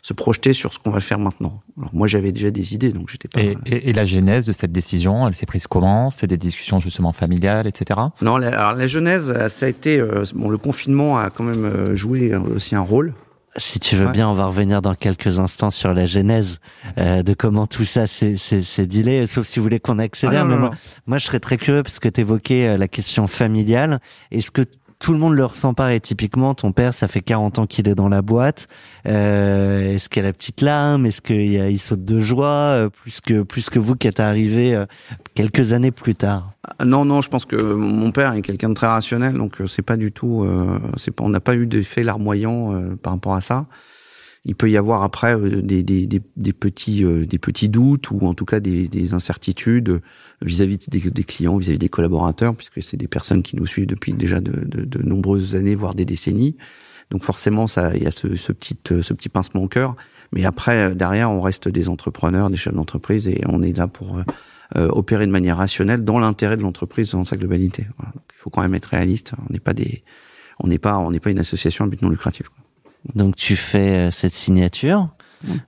se 0.00 0.14
projeter 0.14 0.54
sur 0.54 0.72
ce 0.72 0.78
qu'on 0.78 0.92
va 0.92 1.00
faire 1.00 1.18
maintenant. 1.18 1.60
Alors 1.76 1.90
moi, 1.92 2.06
j'avais 2.06 2.32
déjà 2.32 2.50
des 2.50 2.72
idées, 2.72 2.90
donc 2.90 3.10
j'étais 3.10 3.28
pas. 3.28 3.42
Et, 3.42 3.58
et, 3.66 3.90
et, 3.90 3.92
la 3.92 4.06
genèse 4.06 4.46
de 4.46 4.52
cette 4.52 4.72
décision, 4.72 5.28
elle 5.28 5.34
s'est 5.34 5.44
prise 5.44 5.66
comment? 5.66 6.10
C'était 6.10 6.26
des 6.26 6.38
discussions 6.38 6.80
justement 6.80 7.12
familiales, 7.12 7.66
etc. 7.66 8.00
Non, 8.22 8.38
la, 8.38 8.58
alors 8.58 8.78
la 8.78 8.86
genèse, 8.86 9.30
ça 9.48 9.66
a 9.66 9.68
été 9.68 10.02
bon. 10.34 10.48
Le 10.48 10.56
confinement 10.56 11.18
a 11.18 11.28
quand 11.28 11.44
même 11.44 11.94
joué 11.94 12.34
aussi 12.34 12.74
un 12.74 12.80
rôle. 12.80 13.12
Si 13.56 13.80
tu 13.80 13.96
veux 13.96 14.10
bien, 14.10 14.28
on 14.28 14.34
va 14.34 14.46
revenir 14.46 14.80
dans 14.80 14.94
quelques 14.94 15.38
instants 15.38 15.70
sur 15.70 15.92
la 15.92 16.06
genèse 16.06 16.58
euh, 16.96 17.22
de 17.22 17.34
comment 17.34 17.66
tout 17.66 17.84
ça 17.84 18.06
s'est 18.06 18.86
dilé, 18.86 19.26
sauf 19.26 19.46
si 19.46 19.58
vous 19.58 19.64
voulez 19.64 19.80
qu'on 19.80 19.98
accélère. 19.98 20.42
Ah, 20.42 20.44
mais 20.44 20.56
moi, 20.56 20.70
moi, 21.06 21.18
je 21.18 21.26
serais 21.26 21.40
très 21.40 21.58
curieux 21.58 21.82
parce 21.82 21.98
que 21.98 22.08
tu 22.08 22.22
évoquais 22.22 22.68
euh, 22.68 22.76
la 22.78 22.88
question 22.88 23.26
familiale. 23.26 24.00
Est-ce 24.30 24.50
que 24.50 24.62
tout 25.02 25.12
le 25.12 25.18
monde 25.18 25.34
le 25.34 25.44
ressent 25.44 25.74
pareil. 25.74 26.00
Typiquement, 26.00 26.54
ton 26.54 26.70
père, 26.70 26.94
ça 26.94 27.08
fait 27.08 27.20
40 27.20 27.58
ans 27.58 27.66
qu'il 27.66 27.88
est 27.88 27.94
dans 27.96 28.08
la 28.08 28.22
boîte. 28.22 28.68
Euh, 29.08 29.94
est-ce 29.94 30.08
qu'il 30.08 30.22
a 30.22 30.26
la 30.26 30.32
petite 30.32 30.60
lame 30.60 31.06
Est-ce 31.06 31.20
qu'il 31.20 31.40
il 31.40 31.78
saute 31.78 32.04
de 32.04 32.20
joie 32.20 32.46
euh, 32.46 32.88
plus 32.88 33.20
que 33.20 33.42
plus 33.42 33.68
que 33.68 33.80
vous 33.80 33.96
qui 33.96 34.06
êtes 34.06 34.20
arrivé 34.20 34.76
euh, 34.76 34.86
quelques 35.34 35.72
années 35.72 35.90
plus 35.90 36.14
tard? 36.14 36.52
Ah, 36.78 36.84
Non, 36.84 37.04
non, 37.04 37.20
je 37.20 37.28
pense 37.28 37.46
que 37.46 37.56
mon 37.56 38.12
père 38.12 38.32
est 38.32 38.42
quelqu'un 38.42 38.68
de 38.68 38.74
très 38.74 38.86
rationnel, 38.86 39.34
donc 39.34 39.56
c'est 39.66 39.82
pas 39.82 39.96
du 39.96 40.12
tout. 40.12 40.46
c'est 40.96 41.10
pas, 41.10 41.24
on 41.24 41.28
n'a 41.28 41.40
pas 41.40 41.56
eu 41.56 41.66
d'effet 41.66 42.04
larmoyant 42.04 42.72
par 43.02 43.14
rapport 43.14 43.34
à 43.34 43.40
ça 43.40 43.66
il 44.44 44.56
peut 44.56 44.70
y 44.70 44.76
avoir 44.76 45.02
après 45.02 45.36
euh, 45.36 45.62
des, 45.62 45.82
des, 45.82 46.06
des, 46.06 46.20
des 46.36 46.52
petits 46.52 47.04
euh, 47.04 47.26
des 47.26 47.38
petits 47.38 47.68
doutes 47.68 48.10
ou 48.10 48.26
en 48.26 48.34
tout 48.34 48.44
cas 48.44 48.60
des, 48.60 48.88
des 48.88 49.14
incertitudes 49.14 50.00
vis-à-vis 50.40 50.88
des, 50.88 51.24
clients, 51.24 51.56
vis-à-vis 51.56 51.78
des 51.78 51.88
collaborateurs, 51.88 52.56
puisque 52.56 52.82
c'est 52.82 52.96
des 52.96 53.06
personnes 53.06 53.42
qui 53.42 53.54
nous 53.54 53.66
suivent 53.66 53.86
depuis 53.86 54.12
déjà 54.12 54.40
de, 54.40 54.52
de, 54.52 54.84
de, 54.84 55.02
nombreuses 55.02 55.54
années, 55.54 55.76
voire 55.76 55.94
des 55.94 56.04
décennies. 56.04 56.56
Donc 57.10 57.22
forcément, 57.22 57.66
ça, 57.68 57.94
il 57.94 58.02
y 58.02 58.06
a 58.06 58.10
ce, 58.10 58.34
ce 58.34 58.52
petit 58.52 58.76
euh, 58.90 59.02
ce 59.02 59.14
petit 59.14 59.28
pincement 59.28 59.62
au 59.62 59.68
cœur. 59.68 59.94
Mais 60.32 60.44
après, 60.44 60.94
derrière, 60.94 61.30
on 61.30 61.40
reste 61.40 61.68
des 61.68 61.88
entrepreneurs, 61.88 62.50
des 62.50 62.56
chefs 62.56 62.74
d'entreprise, 62.74 63.28
et 63.28 63.42
on 63.48 63.62
est 63.62 63.76
là 63.76 63.86
pour 63.86 64.18
opérer 64.74 65.26
de 65.26 65.30
manière 65.30 65.58
rationnelle 65.58 66.02
dans 66.02 66.18
l'intérêt 66.18 66.56
de 66.56 66.62
l'entreprise 66.62 67.10
dans 67.10 67.26
sa 67.26 67.36
globalité. 67.36 67.86
Il 68.00 68.38
faut 68.38 68.48
quand 68.48 68.62
même 68.62 68.74
être 68.74 68.86
réaliste. 68.86 69.34
On 69.46 69.52
n'est 69.52 69.60
pas 69.60 69.74
des, 69.74 70.02
on 70.58 70.68
n'est 70.68 70.78
pas, 70.78 70.96
on 70.96 71.10
n'est 71.10 71.20
pas 71.20 71.30
une 71.30 71.38
association 71.38 71.84
à 71.84 71.88
but 71.88 72.00
non 72.00 72.08
lucratif. 72.08 72.46
Donc 73.14 73.36
tu 73.36 73.56
fais 73.56 74.10
cette 74.10 74.34
signature. 74.34 75.08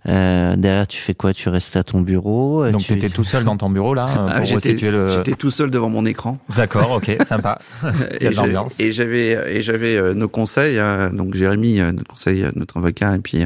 Euh, 0.06 0.56
derrière, 0.56 0.86
tu 0.86 0.98
fais 0.98 1.14
quoi? 1.14 1.32
Tu 1.32 1.48
restes 1.48 1.76
à 1.76 1.82
ton 1.82 2.00
bureau 2.00 2.68
Donc 2.70 2.82
tu 2.82 2.92
étais 2.92 3.08
tout 3.08 3.24
seul 3.24 3.44
dans 3.44 3.56
ton 3.56 3.70
bureau 3.70 3.94
là 3.94 4.06
ah, 4.08 4.36
pour 4.36 4.44
J'étais 4.44 4.90
le... 4.90 5.08
J'étais 5.08 5.34
tout 5.34 5.50
seul 5.50 5.70
devant 5.70 5.88
mon 5.88 6.06
écran. 6.06 6.38
D'accord, 6.56 6.92
ok, 6.92 7.16
sympa. 7.24 7.58
Il 8.20 8.24
y 8.24 8.26
a 8.26 8.30
de 8.30 8.36
l'ambiance. 8.36 8.78
Et 8.80 8.92
j'avais 8.92 9.56
et 9.56 9.62
j'avais 9.62 9.96
euh, 9.96 10.14
nos 10.14 10.28
conseils, 10.28 10.78
hein, 10.78 11.10
donc 11.12 11.34
Jérémy, 11.34 11.80
euh, 11.80 11.92
notre 11.92 12.08
conseil, 12.08 12.46
notre 12.54 12.76
avocat, 12.76 13.16
et 13.16 13.18
puis 13.18 13.42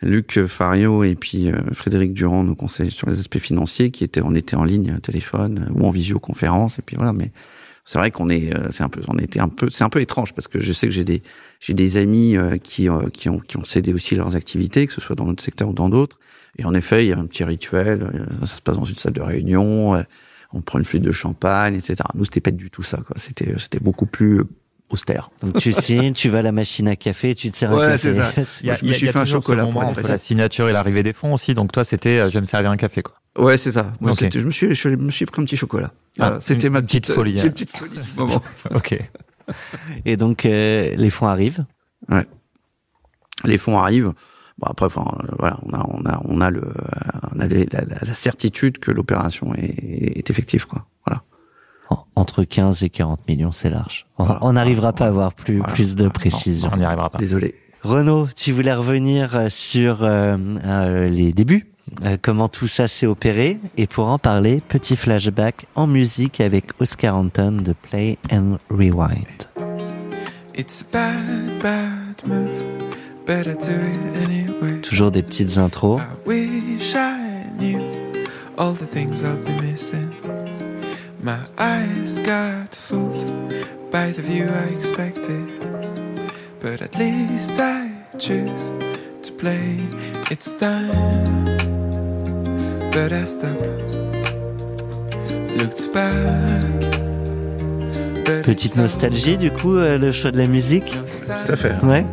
Luc 0.00 0.44
Fario 0.46 1.04
et 1.04 1.14
puis 1.14 1.50
Frédéric 1.72 2.12
Durand, 2.12 2.42
nos 2.42 2.54
conseils 2.54 2.90
sur 2.90 3.08
les 3.08 3.20
aspects 3.20 3.38
financiers, 3.38 3.90
qui 3.90 4.04
étaient 4.04 4.22
on 4.22 4.34
était 4.34 4.56
en 4.56 4.64
ligne, 4.64 4.98
téléphone 5.00 5.68
ou 5.74 5.86
en 5.86 5.90
visioconférence, 5.90 6.78
et 6.78 6.82
puis 6.82 6.96
voilà, 6.96 7.12
mais 7.12 7.30
c'est 7.84 7.98
vrai 7.98 8.10
qu'on 8.10 8.30
est, 8.30 8.54
euh, 8.54 8.68
c'est 8.70 8.84
un 8.84 8.88
peu, 8.88 9.00
on 9.08 9.18
était 9.18 9.40
un 9.40 9.48
peu, 9.48 9.68
c'est 9.68 9.82
un 9.82 9.88
peu 9.88 10.00
étrange 10.00 10.34
parce 10.34 10.46
que 10.46 10.60
je 10.60 10.72
sais 10.72 10.86
que 10.86 10.92
j'ai 10.92 11.04
des, 11.04 11.22
j'ai 11.60 11.74
des 11.74 11.96
amis 11.96 12.36
euh, 12.36 12.56
qui, 12.56 12.88
euh, 12.88 13.08
qui 13.12 13.28
ont, 13.28 13.40
qui 13.40 13.56
ont 13.56 13.64
cédé 13.64 13.92
aussi 13.92 14.14
leurs 14.14 14.36
activités, 14.36 14.86
que 14.86 14.92
ce 14.92 15.00
soit 15.00 15.16
dans 15.16 15.24
notre 15.24 15.42
secteur 15.42 15.68
ou 15.68 15.72
dans 15.72 15.88
d'autres. 15.88 16.18
Et 16.58 16.64
en 16.64 16.74
effet, 16.74 17.04
il 17.04 17.08
y 17.08 17.12
a 17.12 17.18
un 17.18 17.26
petit 17.26 17.44
rituel. 17.44 18.28
Ça 18.42 18.56
se 18.56 18.60
passe 18.60 18.76
dans 18.76 18.84
une 18.84 18.96
salle 18.96 19.14
de 19.14 19.22
réunion. 19.22 20.04
On 20.52 20.60
prend 20.60 20.78
une 20.78 20.84
flûte 20.84 21.02
de 21.02 21.10
champagne, 21.10 21.74
etc. 21.74 21.96
Nous, 22.14 22.26
c'était 22.26 22.42
pas 22.42 22.50
du 22.50 22.70
tout 22.70 22.82
ça. 22.82 22.98
Quoi. 22.98 23.16
C'était, 23.18 23.54
c'était 23.58 23.80
beaucoup 23.80 24.04
plus 24.04 24.42
austère. 24.90 25.30
Donc 25.40 25.58
tu 25.58 25.72
signes, 25.72 26.12
tu 26.12 26.28
vas 26.28 26.40
à 26.40 26.42
la 26.42 26.52
machine 26.52 26.86
à 26.88 26.96
café, 26.96 27.34
tu 27.34 27.50
te 27.50 27.56
sers 27.56 27.72
un 27.72 27.92
café. 27.92 27.96
c'est 27.96 28.14
ça. 28.14 28.32
je 28.62 28.84
me 28.84 28.92
suis 28.92 29.08
fait 29.08 29.18
un 29.18 29.24
chocolat 29.24 29.64
pour 29.64 29.80
entre 29.82 30.06
la 30.06 30.18
signature 30.18 30.68
et 30.68 30.74
l'arrivée 30.74 31.02
des 31.02 31.14
fonds 31.14 31.32
aussi. 31.32 31.54
Donc 31.54 31.72
toi, 31.72 31.84
c'était, 31.84 32.18
je 32.28 32.34
vais 32.34 32.42
me 32.42 32.46
servir 32.46 32.70
un 32.70 32.76
café, 32.76 33.02
quoi. 33.02 33.14
Ouais, 33.38 33.56
c'est 33.56 33.72
ça. 33.72 33.94
Moi, 34.00 34.12
je 34.12 34.38
me 34.40 34.50
suis, 34.50 34.74
je 34.74 34.88
me 34.90 35.10
suis 35.10 35.24
pris 35.24 35.40
un 35.40 35.46
petit 35.46 35.56
chocolat. 35.56 35.90
Ah, 36.18 36.36
c'était 36.40 36.70
ma 36.70 36.82
petite, 36.82 37.10
folie. 37.10 37.34
Petite, 37.34 37.52
petite 37.52 37.76
folie 37.76 37.98
du 37.98 38.08
moment. 38.16 38.42
ok. 38.74 38.98
Et 40.04 40.16
donc 40.16 40.44
euh, 40.44 40.94
les 40.96 41.10
fonds 41.10 41.26
arrivent. 41.26 41.64
Ouais. 42.08 42.26
Les 43.44 43.58
fonds 43.58 43.78
arrivent. 43.78 44.12
Bon 44.58 44.66
après, 44.66 44.86
enfin 44.86 45.04
voilà, 45.38 45.58
on 45.62 45.72
a, 45.72 45.86
on 45.88 46.04
a, 46.04 46.20
on 46.24 46.40
a 46.40 46.50
le, 46.50 46.72
on 47.34 47.40
a 47.40 47.46
la, 47.46 47.84
la, 48.02 48.14
certitude 48.14 48.78
que 48.78 48.90
l'opération 48.90 49.54
est, 49.54 50.18
est, 50.18 50.30
effective, 50.30 50.66
quoi. 50.66 50.86
Voilà. 51.06 51.22
Entre 52.14 52.44
15 52.44 52.82
et 52.84 52.90
40 52.90 53.26
millions, 53.28 53.50
c'est 53.50 53.70
large. 53.70 54.06
On 54.18 54.52
n'arrivera 54.52 54.92
pas 54.92 55.06
à 55.06 55.08
avoir 55.08 55.34
plus, 55.34 55.62
plus 55.62 55.96
de 55.96 56.08
précision. 56.08 56.70
on 56.72 56.76
n'y 56.76 56.84
arrivera 56.84 57.10
pas. 57.10 57.18
Désolé. 57.18 57.54
Renaud, 57.82 58.28
tu 58.36 58.52
voulais 58.52 58.72
revenir 58.72 59.34
euh, 59.34 59.48
sur 59.48 60.04
euh, 60.04 60.36
euh, 60.64 61.08
les 61.08 61.32
débuts 61.32 61.71
euh, 62.04 62.16
comment 62.20 62.48
tout 62.48 62.68
ça 62.68 62.88
s'est 62.88 63.06
opéré. 63.06 63.58
Et 63.76 63.86
pour 63.86 64.06
en 64.06 64.18
parler, 64.18 64.62
petit 64.68 64.96
flashback 64.96 65.66
en 65.74 65.86
musique 65.86 66.40
avec 66.40 66.66
Oscar 66.80 67.16
Anton 67.16 67.52
de 67.62 67.72
Play 67.72 68.18
and 68.30 68.58
Rewind. 68.70 69.48
Toujours 74.82 75.10
des 75.10 75.22
petites 75.22 75.58
intros. 75.58 76.00
all 78.58 78.74
the 78.74 78.86
things 78.86 79.22
I'll 79.22 79.36
be 79.36 79.60
missing. 79.60 80.14
My 81.20 81.40
eyes 81.58 82.18
got 82.18 82.74
fooled 82.74 83.24
by 83.90 84.10
the 84.10 84.22
view 84.22 84.48
I 84.48 84.64
expected. 84.76 85.46
But 86.60 86.82
at 86.82 86.96
least 86.98 87.52
I 87.58 87.90
choose 88.18 88.70
to 89.22 89.32
play. 89.32 89.78
It's 90.30 90.52
time. 90.52 91.71
Petite 98.42 98.76
nostalgie 98.76 99.36
du 99.36 99.50
coup, 99.50 99.76
euh, 99.76 99.98
le 99.98 100.12
choix 100.12 100.30
de 100.30 100.38
la 100.38 100.46
musique. 100.46 100.92
Tout 101.46 101.52
à 101.52 101.56
fait. 101.56 101.74
Ouais. 101.82 102.04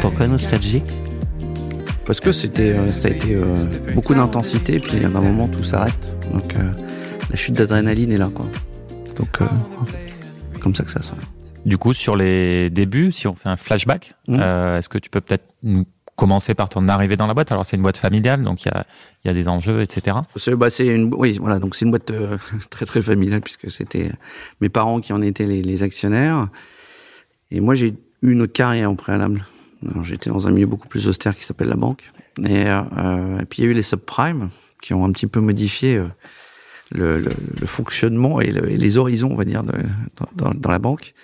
Pourquoi 0.00 0.26
nostalgique? 0.26 1.01
Parce 2.04 2.20
que 2.20 2.32
c'était, 2.32 2.72
euh, 2.72 2.90
ça 2.90 3.08
a 3.08 3.10
été 3.10 3.34
euh, 3.34 3.56
beaucoup 3.94 4.14
d'intensité, 4.14 4.78
puis 4.80 5.04
à 5.04 5.06
un 5.06 5.10
moment 5.10 5.48
tout 5.48 5.62
s'arrête. 5.62 6.08
Donc 6.32 6.54
euh, 6.54 6.72
la 7.30 7.36
chute 7.36 7.54
d'adrénaline 7.54 8.12
est 8.12 8.18
là, 8.18 8.30
quoi. 8.34 8.46
Donc 9.16 9.38
comme 10.60 10.74
ça 10.74 10.84
que 10.84 10.90
ça 10.90 11.02
sonne. 11.02 11.18
Du 11.66 11.78
coup, 11.78 11.92
sur 11.92 12.16
les 12.16 12.70
débuts, 12.70 13.12
si 13.12 13.28
on 13.28 13.34
fait 13.34 13.48
un 13.48 13.56
flashback, 13.56 14.14
mmh. 14.26 14.40
est-ce 14.40 14.88
que 14.88 14.98
tu 14.98 15.10
peux 15.10 15.20
peut-être 15.20 15.44
commencer 16.16 16.54
par 16.54 16.68
ton 16.68 16.88
arrivée 16.88 17.16
dans 17.16 17.26
la 17.26 17.34
boîte? 17.34 17.52
Alors 17.52 17.64
c'est 17.64 17.76
une 17.76 17.82
boîte 17.82 17.98
familiale, 17.98 18.42
donc 18.42 18.64
il 18.64 18.68
y 18.68 18.70
a, 18.70 18.84
y 19.24 19.28
a 19.28 19.34
des 19.34 19.48
enjeux, 19.48 19.82
etc. 19.82 20.16
C'est, 20.34 20.56
bah, 20.56 20.70
c'est 20.70 20.86
une, 20.86 21.12
oui, 21.14 21.38
voilà, 21.40 21.58
donc 21.58 21.76
c'est 21.76 21.84
une 21.84 21.90
boîte 21.90 22.12
très 22.70 22.86
très 22.86 23.02
familiale 23.02 23.42
puisque 23.42 23.70
c'était 23.70 24.10
mes 24.60 24.68
parents 24.68 25.00
qui 25.00 25.12
en 25.12 25.22
étaient 25.22 25.46
les, 25.46 25.62
les 25.62 25.82
actionnaires. 25.82 26.48
Et 27.50 27.60
moi, 27.60 27.74
j'ai 27.74 27.94
eu 28.22 28.32
une 28.32 28.40
autre 28.42 28.52
carrière 28.52 28.90
au 28.90 28.96
préalable. 28.96 29.44
J'étais 30.02 30.30
dans 30.30 30.48
un 30.48 30.50
milieu 30.50 30.66
beaucoup 30.66 30.88
plus 30.88 31.08
austère 31.08 31.36
qui 31.36 31.44
s'appelle 31.44 31.68
la 31.68 31.76
banque. 31.76 32.10
Et, 32.38 32.64
euh, 32.66 33.40
et, 33.40 33.44
puis 33.44 33.62
il 33.62 33.64
y 33.64 33.68
a 33.68 33.70
eu 33.70 33.74
les 33.74 33.82
subprimes 33.82 34.50
qui 34.82 34.92
ont 34.92 35.04
un 35.06 35.12
petit 35.12 35.26
peu 35.26 35.40
modifié 35.40 35.96
euh, 35.96 36.08
le, 36.90 37.20
le, 37.20 37.30
le 37.60 37.66
fonctionnement 37.66 38.42
et, 38.42 38.50
les 38.50 38.98
horizons, 38.98 39.30
on 39.30 39.36
va 39.36 39.46
dire, 39.46 39.62
dans, 39.64 40.52
dans, 40.52 40.70
la 40.70 40.78
banque. 40.78 41.14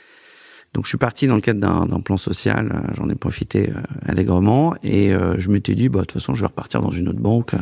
Donc 0.73 0.85
je 0.85 0.89
suis 0.89 0.99
parti 0.99 1.27
dans 1.27 1.35
le 1.35 1.43
cadre 1.43 1.61
d'un 1.61 2.01
plan 2.01 2.17
social, 2.17 2.73
euh, 2.73 2.95
j'en 2.97 3.11
ai 3.11 3.15
profité 3.15 3.71
euh, 3.71 3.81
allègrement 4.07 4.75
et 4.83 5.11
je 5.37 5.51
m'étais 5.51 5.75
dit, 5.75 5.91
bah, 5.91 6.01
de 6.01 6.05
toute 6.05 6.13
façon, 6.13 6.35
je 6.35 6.41
vais 6.41 6.47
repartir 6.47 6.81
dans 6.81 6.91
une 6.91 7.09
autre 7.09 7.21
banque, 7.21 7.55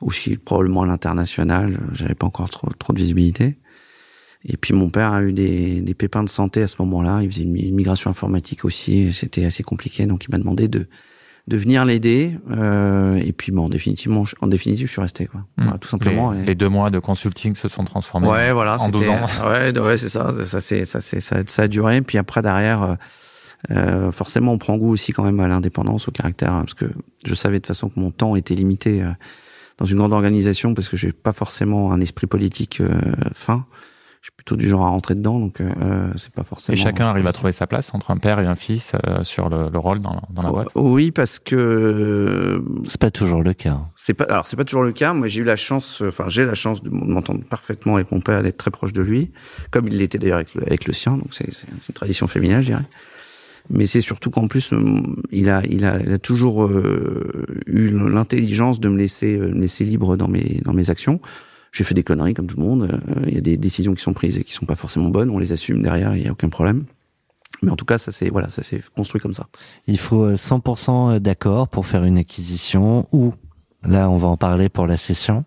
aussi 0.00 0.36
probablement 0.36 0.82
à 0.82 0.86
l'international, 0.86 1.78
j'avais 1.92 2.14
pas 2.14 2.26
encore 2.26 2.48
trop, 2.48 2.70
trop 2.78 2.92
de 2.92 2.98
visibilité. 2.98 3.58
Et 4.44 4.56
puis 4.56 4.72
mon 4.72 4.90
père 4.90 5.12
a 5.12 5.22
eu 5.22 5.32
des, 5.32 5.80
des 5.80 5.94
pépins 5.94 6.22
de 6.22 6.28
santé 6.28 6.62
à 6.62 6.68
ce 6.68 6.76
moment-là. 6.80 7.20
Il 7.22 7.30
faisait 7.30 7.42
une, 7.42 7.74
migration 7.74 8.10
informatique 8.10 8.64
aussi. 8.64 9.12
C'était 9.12 9.44
assez 9.44 9.62
compliqué, 9.62 10.06
donc 10.06 10.24
il 10.24 10.30
m'a 10.30 10.38
demandé 10.38 10.68
de 10.68 10.86
de 11.48 11.56
venir 11.56 11.86
l'aider. 11.86 12.34
Euh, 12.50 13.16
et 13.16 13.32
puis 13.32 13.52
bon, 13.52 13.70
définitivement, 13.70 14.24
en 14.42 14.48
définitive, 14.48 14.86
je 14.86 14.92
suis 14.92 15.00
resté 15.00 15.24
quoi. 15.24 15.40
Hmm. 15.56 15.62
Voilà, 15.62 15.78
tout 15.78 15.88
simplement. 15.88 16.32
Les, 16.32 16.54
deux 16.54 16.68
mois 16.68 16.90
de 16.90 16.98
consulting 16.98 17.54
se 17.54 17.68
sont 17.68 17.84
transformés. 17.84 18.28
Ouais, 18.28 18.52
voilà, 18.52 18.76
en 18.78 18.90
12 18.90 19.08
ans. 19.08 19.26
Ouais, 19.46 19.76
ouais, 19.78 19.96
c'est 19.96 20.10
ça. 20.10 20.30
Ça, 20.44 20.60
c'est 20.60 20.84
ça, 20.84 21.00
c'est 21.00 21.20
ça, 21.20 21.38
ça, 21.46 21.62
a 21.62 21.68
duré. 21.68 22.02
Puis 22.02 22.18
après 22.18 22.42
derrière. 22.42 22.82
Euh, 22.82 22.94
euh, 23.70 24.12
forcément, 24.12 24.52
on 24.52 24.58
prend 24.58 24.76
goût 24.76 24.90
aussi 24.90 25.12
quand 25.12 25.24
même 25.24 25.40
à 25.40 25.48
l'indépendance, 25.48 26.08
au 26.08 26.12
caractère, 26.12 26.50
parce 26.50 26.74
que 26.74 26.86
je 27.24 27.34
savais 27.34 27.56
de 27.56 27.60
toute 27.60 27.68
façon 27.68 27.88
que 27.88 27.98
mon 27.98 28.10
temps 28.10 28.36
était 28.36 28.54
limité 28.54 29.02
euh, 29.02 29.10
dans 29.78 29.86
une 29.86 29.98
grande 29.98 30.12
organisation, 30.12 30.74
parce 30.74 30.88
que 30.88 30.96
j'ai 30.96 31.12
pas 31.12 31.32
forcément 31.32 31.92
un 31.92 32.00
esprit 32.00 32.26
politique 32.26 32.80
euh, 32.80 33.00
fin 33.34 33.66
je 34.20 34.26
suis 34.26 34.32
plutôt 34.36 34.56
du 34.56 34.68
genre 34.68 34.84
à 34.84 34.88
rentrer 34.88 35.14
dedans, 35.14 35.38
donc 35.38 35.60
euh, 35.60 35.70
euh, 35.80 36.12
c'est 36.16 36.32
pas 36.32 36.42
forcément. 36.42 36.74
Et 36.74 36.76
chacun 36.76 37.06
arrive 37.06 37.26
à 37.26 37.32
trouver 37.32 37.52
sa 37.52 37.66
place 37.66 37.94
entre 37.94 38.10
un 38.10 38.16
père 38.16 38.40
et 38.40 38.46
un 38.46 38.56
fils 38.56 38.92
euh, 39.06 39.22
sur 39.22 39.48
le, 39.48 39.70
le, 39.70 39.78
rôle 39.78 40.00
dans, 40.00 40.22
dans 40.30 40.42
la 40.42 40.50
boîte. 40.50 40.68
Oui, 40.74 41.12
parce 41.12 41.38
que 41.38 42.62
c'est 42.84 43.00
pas 43.00 43.12
toujours 43.12 43.42
le 43.42 43.54
cas. 43.54 43.78
C'est 43.96 44.14
pas 44.14 44.24
alors 44.24 44.46
c'est 44.46 44.56
pas 44.56 44.64
toujours 44.64 44.82
le 44.82 44.92
cas. 44.92 45.12
Moi, 45.12 45.28
j'ai 45.28 45.42
eu 45.42 45.44
la 45.44 45.56
chance, 45.56 46.02
enfin 46.06 46.24
j'ai 46.26 46.44
la 46.44 46.54
chance 46.54 46.82
de 46.82 46.90
m'entendre 46.90 47.44
parfaitement 47.44 47.94
avec 47.94 48.10
mon 48.10 48.20
père, 48.20 48.42
d'être 48.42 48.58
très 48.58 48.72
proche 48.72 48.92
de 48.92 49.02
lui, 49.02 49.30
comme 49.70 49.86
il 49.86 49.96
l'était 49.96 50.18
d'ailleurs 50.18 50.38
avec, 50.38 50.48
avec, 50.56 50.86
le 50.86 50.92
sien. 50.92 51.12
Donc 51.16 51.32
c'est 51.32 51.46
une 51.46 51.94
tradition 51.94 52.26
féminine, 52.26 52.60
je 52.60 52.66
dirais 52.66 52.84
mais 53.70 53.84
c'est 53.84 54.00
surtout 54.00 54.30
qu'en 54.30 54.48
plus 54.48 54.72
il 55.30 55.50
a 55.50 55.62
il 55.68 55.84
a 55.84 56.00
il 56.00 56.10
a 56.10 56.18
toujours 56.18 56.64
euh, 56.64 57.44
eu 57.66 57.90
l'intelligence 57.90 58.80
de 58.80 58.88
me 58.88 58.96
laisser 58.96 59.36
me 59.36 59.60
laisser 59.60 59.84
libre 59.84 60.16
dans 60.16 60.28
mes 60.28 60.62
dans 60.64 60.72
mes 60.72 60.88
actions 60.88 61.20
j'ai 61.72 61.84
fait 61.84 61.94
des 61.94 62.02
conneries 62.02 62.34
comme 62.34 62.46
tout 62.46 62.56
le 62.56 62.62
monde. 62.62 62.88
Euh, 62.90 63.24
il 63.26 63.34
y 63.34 63.38
a 63.38 63.40
des 63.40 63.56
décisions 63.56 63.94
qui 63.94 64.02
sont 64.02 64.12
prises 64.12 64.38
et 64.38 64.44
qui 64.44 64.52
sont 64.52 64.66
pas 64.66 64.76
forcément 64.76 65.08
bonnes. 65.08 65.30
On 65.30 65.38
les 65.38 65.52
assume 65.52 65.82
derrière, 65.82 66.16
il 66.16 66.24
y 66.24 66.28
a 66.28 66.32
aucun 66.32 66.48
problème. 66.48 66.84
Mais 67.62 67.70
en 67.70 67.76
tout 67.76 67.84
cas, 67.84 67.98
ça 67.98 68.12
c'est 68.12 68.30
voilà, 68.30 68.48
ça 68.48 68.62
s'est 68.62 68.80
construit 68.96 69.20
comme 69.20 69.34
ça. 69.34 69.48
Il 69.86 69.98
faut 69.98 70.32
100% 70.32 71.16
euh, 71.16 71.18
d'accord 71.18 71.68
pour 71.68 71.86
faire 71.86 72.04
une 72.04 72.18
acquisition 72.18 73.06
ou 73.12 73.32
là, 73.82 74.08
on 74.08 74.16
va 74.16 74.28
en 74.28 74.36
parler 74.36 74.68
pour 74.68 74.86
la 74.86 74.96
session. 74.96 75.44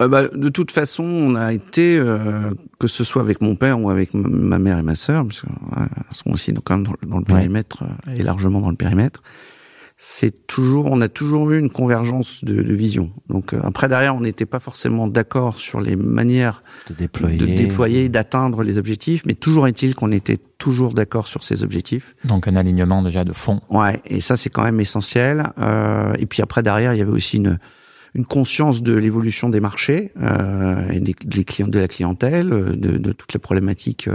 Euh, 0.00 0.08
bah, 0.08 0.28
de 0.28 0.48
toute 0.48 0.70
façon, 0.70 1.04
on 1.04 1.34
a 1.34 1.52
été, 1.52 1.96
euh, 1.96 2.50
que 2.78 2.86
ce 2.86 3.04
soit 3.04 3.22
avec 3.22 3.40
mon 3.40 3.56
père 3.56 3.80
ou 3.80 3.90
avec 3.90 4.14
ma 4.14 4.58
mère 4.58 4.78
et 4.78 4.82
ma 4.82 4.94
sœur, 4.94 5.26
parce 5.26 5.42
qu'elles 5.42 5.88
sont 6.10 6.30
aussi 6.30 6.52
quand 6.64 6.78
même 6.78 6.86
dans, 7.06 7.18
le 7.18 7.24
périmètre 7.24 7.84
et 8.14 8.22
largement 8.22 8.60
dans 8.60 8.70
le 8.70 8.76
périmètre 8.76 9.22
c'est 10.04 10.48
toujours, 10.48 10.86
on 10.90 11.00
a 11.00 11.08
toujours 11.08 11.52
eu 11.52 11.60
une 11.60 11.70
convergence 11.70 12.42
de, 12.42 12.60
de 12.60 12.74
vision. 12.74 13.12
Donc 13.28 13.52
euh, 13.52 13.60
après 13.62 13.88
derrière, 13.88 14.16
on 14.16 14.20
n'était 14.20 14.46
pas 14.46 14.58
forcément 14.58 15.06
d'accord 15.06 15.60
sur 15.60 15.80
les 15.80 15.94
manières 15.94 16.64
de 16.88 16.94
déployer, 16.94 17.38
de 17.38 17.46
déployer, 17.46 18.08
d'atteindre 18.08 18.64
les 18.64 18.78
objectifs, 18.78 19.22
mais 19.26 19.34
toujours 19.34 19.68
est-il 19.68 19.94
qu'on 19.94 20.10
était 20.10 20.40
toujours 20.58 20.92
d'accord 20.92 21.28
sur 21.28 21.44
ces 21.44 21.62
objectifs. 21.62 22.16
Donc 22.24 22.48
un 22.48 22.56
alignement 22.56 23.00
déjà 23.00 23.22
de 23.22 23.32
fond. 23.32 23.60
Ouais, 23.70 24.02
et 24.04 24.20
ça 24.20 24.36
c'est 24.36 24.50
quand 24.50 24.64
même 24.64 24.80
essentiel. 24.80 25.52
Euh, 25.58 26.12
et 26.18 26.26
puis 26.26 26.42
après 26.42 26.64
derrière, 26.64 26.94
il 26.94 26.98
y 26.98 27.02
avait 27.02 27.12
aussi 27.12 27.36
une 27.36 27.58
une 28.14 28.26
conscience 28.26 28.82
de 28.82 28.92
l'évolution 28.94 29.48
des 29.48 29.60
marchés 29.60 30.12
euh, 30.20 30.86
et 30.90 31.00
des, 31.00 31.14
des, 31.24 31.44
clients, 31.44 31.68
de 31.68 31.78
la 31.78 31.88
clientèle, 31.88 32.50
de, 32.50 32.98
de 32.98 33.12
toutes 33.12 33.32
les 33.32 33.40
problématiques 33.40 34.10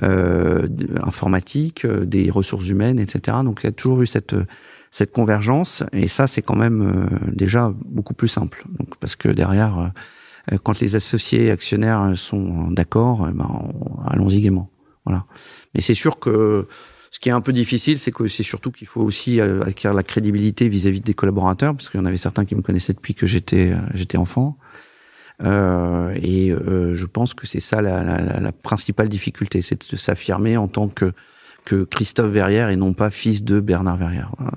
euh, 0.00 0.68
informatiques, 1.02 1.84
des 1.84 2.30
ressources 2.30 2.68
humaines, 2.68 3.00
etc. 3.00 3.38
Donc 3.42 3.60
il 3.62 3.66
y 3.66 3.68
a 3.68 3.72
toujours 3.72 4.00
eu 4.02 4.06
cette 4.06 4.36
cette 4.92 5.10
convergence 5.10 5.82
et 5.92 6.06
ça 6.06 6.28
c'est 6.28 6.42
quand 6.42 6.54
même 6.54 7.08
déjà 7.32 7.74
beaucoup 7.86 8.14
plus 8.14 8.28
simple. 8.28 8.64
Donc 8.78 8.96
parce 9.00 9.16
que 9.16 9.28
derrière, 9.28 9.90
quand 10.62 10.78
les 10.78 10.94
associés 10.94 11.50
actionnaires 11.50 12.12
sont 12.14 12.70
d'accord, 12.70 13.26
eh 13.28 13.32
ben, 13.32 13.72
allons-y 14.06 14.40
gaiement. 14.40 14.70
Voilà. 15.04 15.24
Mais 15.74 15.80
c'est 15.80 15.94
sûr 15.94 16.18
que 16.18 16.68
ce 17.12 17.18
qui 17.18 17.28
est 17.28 17.32
un 17.32 17.40
peu 17.42 17.52
difficile, 17.52 17.98
c'est 17.98 18.10
que 18.10 18.26
c'est 18.26 18.42
surtout 18.42 18.70
qu'il 18.70 18.86
faut 18.86 19.02
aussi 19.02 19.38
euh, 19.38 19.62
acquérir 19.64 19.94
la 19.94 20.02
crédibilité 20.02 20.68
vis-à-vis 20.68 21.02
des 21.02 21.12
collaborateurs, 21.12 21.74
parce 21.74 21.90
qu'il 21.90 22.00
y 22.00 22.02
en 22.02 22.06
avait 22.06 22.16
certains 22.16 22.46
qui 22.46 22.54
me 22.54 22.62
connaissaient 22.62 22.94
depuis 22.94 23.14
que 23.14 23.26
j'étais 23.26 23.72
euh, 23.72 23.78
j'étais 23.92 24.16
enfant. 24.16 24.56
Euh, 25.44 26.14
et 26.22 26.52
euh, 26.52 26.94
je 26.94 27.04
pense 27.04 27.34
que 27.34 27.46
c'est 27.46 27.60
ça 27.60 27.82
la, 27.82 28.02
la, 28.02 28.40
la, 28.40 28.52
principale 28.52 29.08
difficulté, 29.08 29.60
c'est 29.60 29.90
de 29.90 29.96
s'affirmer 29.96 30.56
en 30.56 30.68
tant 30.68 30.88
que 30.88 31.12
que 31.64 31.84
Christophe 31.84 32.30
Verrière 32.30 32.70
et 32.70 32.76
non 32.76 32.92
pas 32.92 33.10
fils 33.10 33.42
de 33.44 33.60
Bernard 33.60 33.96
Verrière. 33.96 34.30
Voilà. 34.38 34.52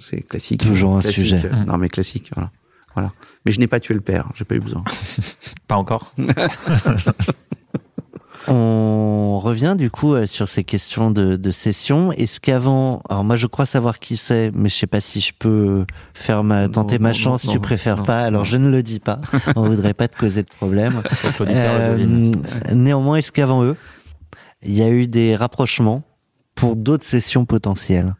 C'est 0.00 0.22
classique. 0.22 0.60
Toujours 0.60 0.96
un 0.96 1.00
classique. 1.00 1.26
sujet. 1.26 1.50
Non 1.66 1.78
mais 1.78 1.88
classique. 1.88 2.30
Voilà. 2.34 2.50
Voilà. 2.94 3.12
Mais 3.44 3.52
je 3.52 3.60
n'ai 3.60 3.66
pas 3.66 3.80
tué 3.80 3.94
le 3.94 4.00
père. 4.00 4.28
J'ai 4.34 4.44
pas 4.44 4.54
eu 4.54 4.60
besoin. 4.60 4.84
pas 5.68 5.76
encore. 5.76 6.12
On 8.50 9.40
revient 9.40 9.74
du 9.76 9.90
coup 9.90 10.14
euh, 10.14 10.24
sur 10.26 10.48
ces 10.48 10.64
questions 10.64 11.10
de, 11.10 11.36
de 11.36 11.50
session. 11.50 12.12
Est-ce 12.12 12.40
qu'avant, 12.40 13.02
alors 13.10 13.22
moi 13.24 13.36
je 13.36 13.46
crois 13.46 13.66
savoir 13.66 13.98
qui 13.98 14.16
c'est, 14.16 14.50
mais 14.54 14.70
je 14.70 14.74
sais 14.74 14.86
pas 14.86 15.00
si 15.00 15.20
je 15.20 15.32
peux 15.38 15.84
faire 16.14 16.42
ma 16.44 16.68
tenter 16.68 16.98
non, 16.98 17.02
ma 17.04 17.08
non, 17.10 17.14
chance. 17.14 17.44
non, 17.44 17.52
tu 17.52 17.58
non, 17.58 17.62
préfères 17.62 17.98
non, 17.98 18.04
pas, 18.04 18.20
alors 18.22 18.40
non. 18.40 18.44
je 18.44 18.56
ne 18.56 18.70
le 18.70 18.82
dis 18.82 19.00
pas. 19.00 19.20
On 19.56 19.62
voudrait 19.62 19.92
pas 19.92 20.08
te 20.08 20.16
causer 20.16 20.42
de 20.42 20.48
problème. 20.48 21.02
Euh, 21.42 22.32
néanmoins, 22.72 23.16
est-ce 23.16 23.32
qu'avant 23.32 23.64
eux, 23.64 23.76
il 24.62 24.72
y 24.72 24.82
a 24.82 24.88
eu 24.88 25.08
des 25.08 25.36
rapprochements 25.36 26.02
pour 26.58 26.76
d'autres 26.76 27.04
sessions 27.04 27.46
potentielles 27.46 28.14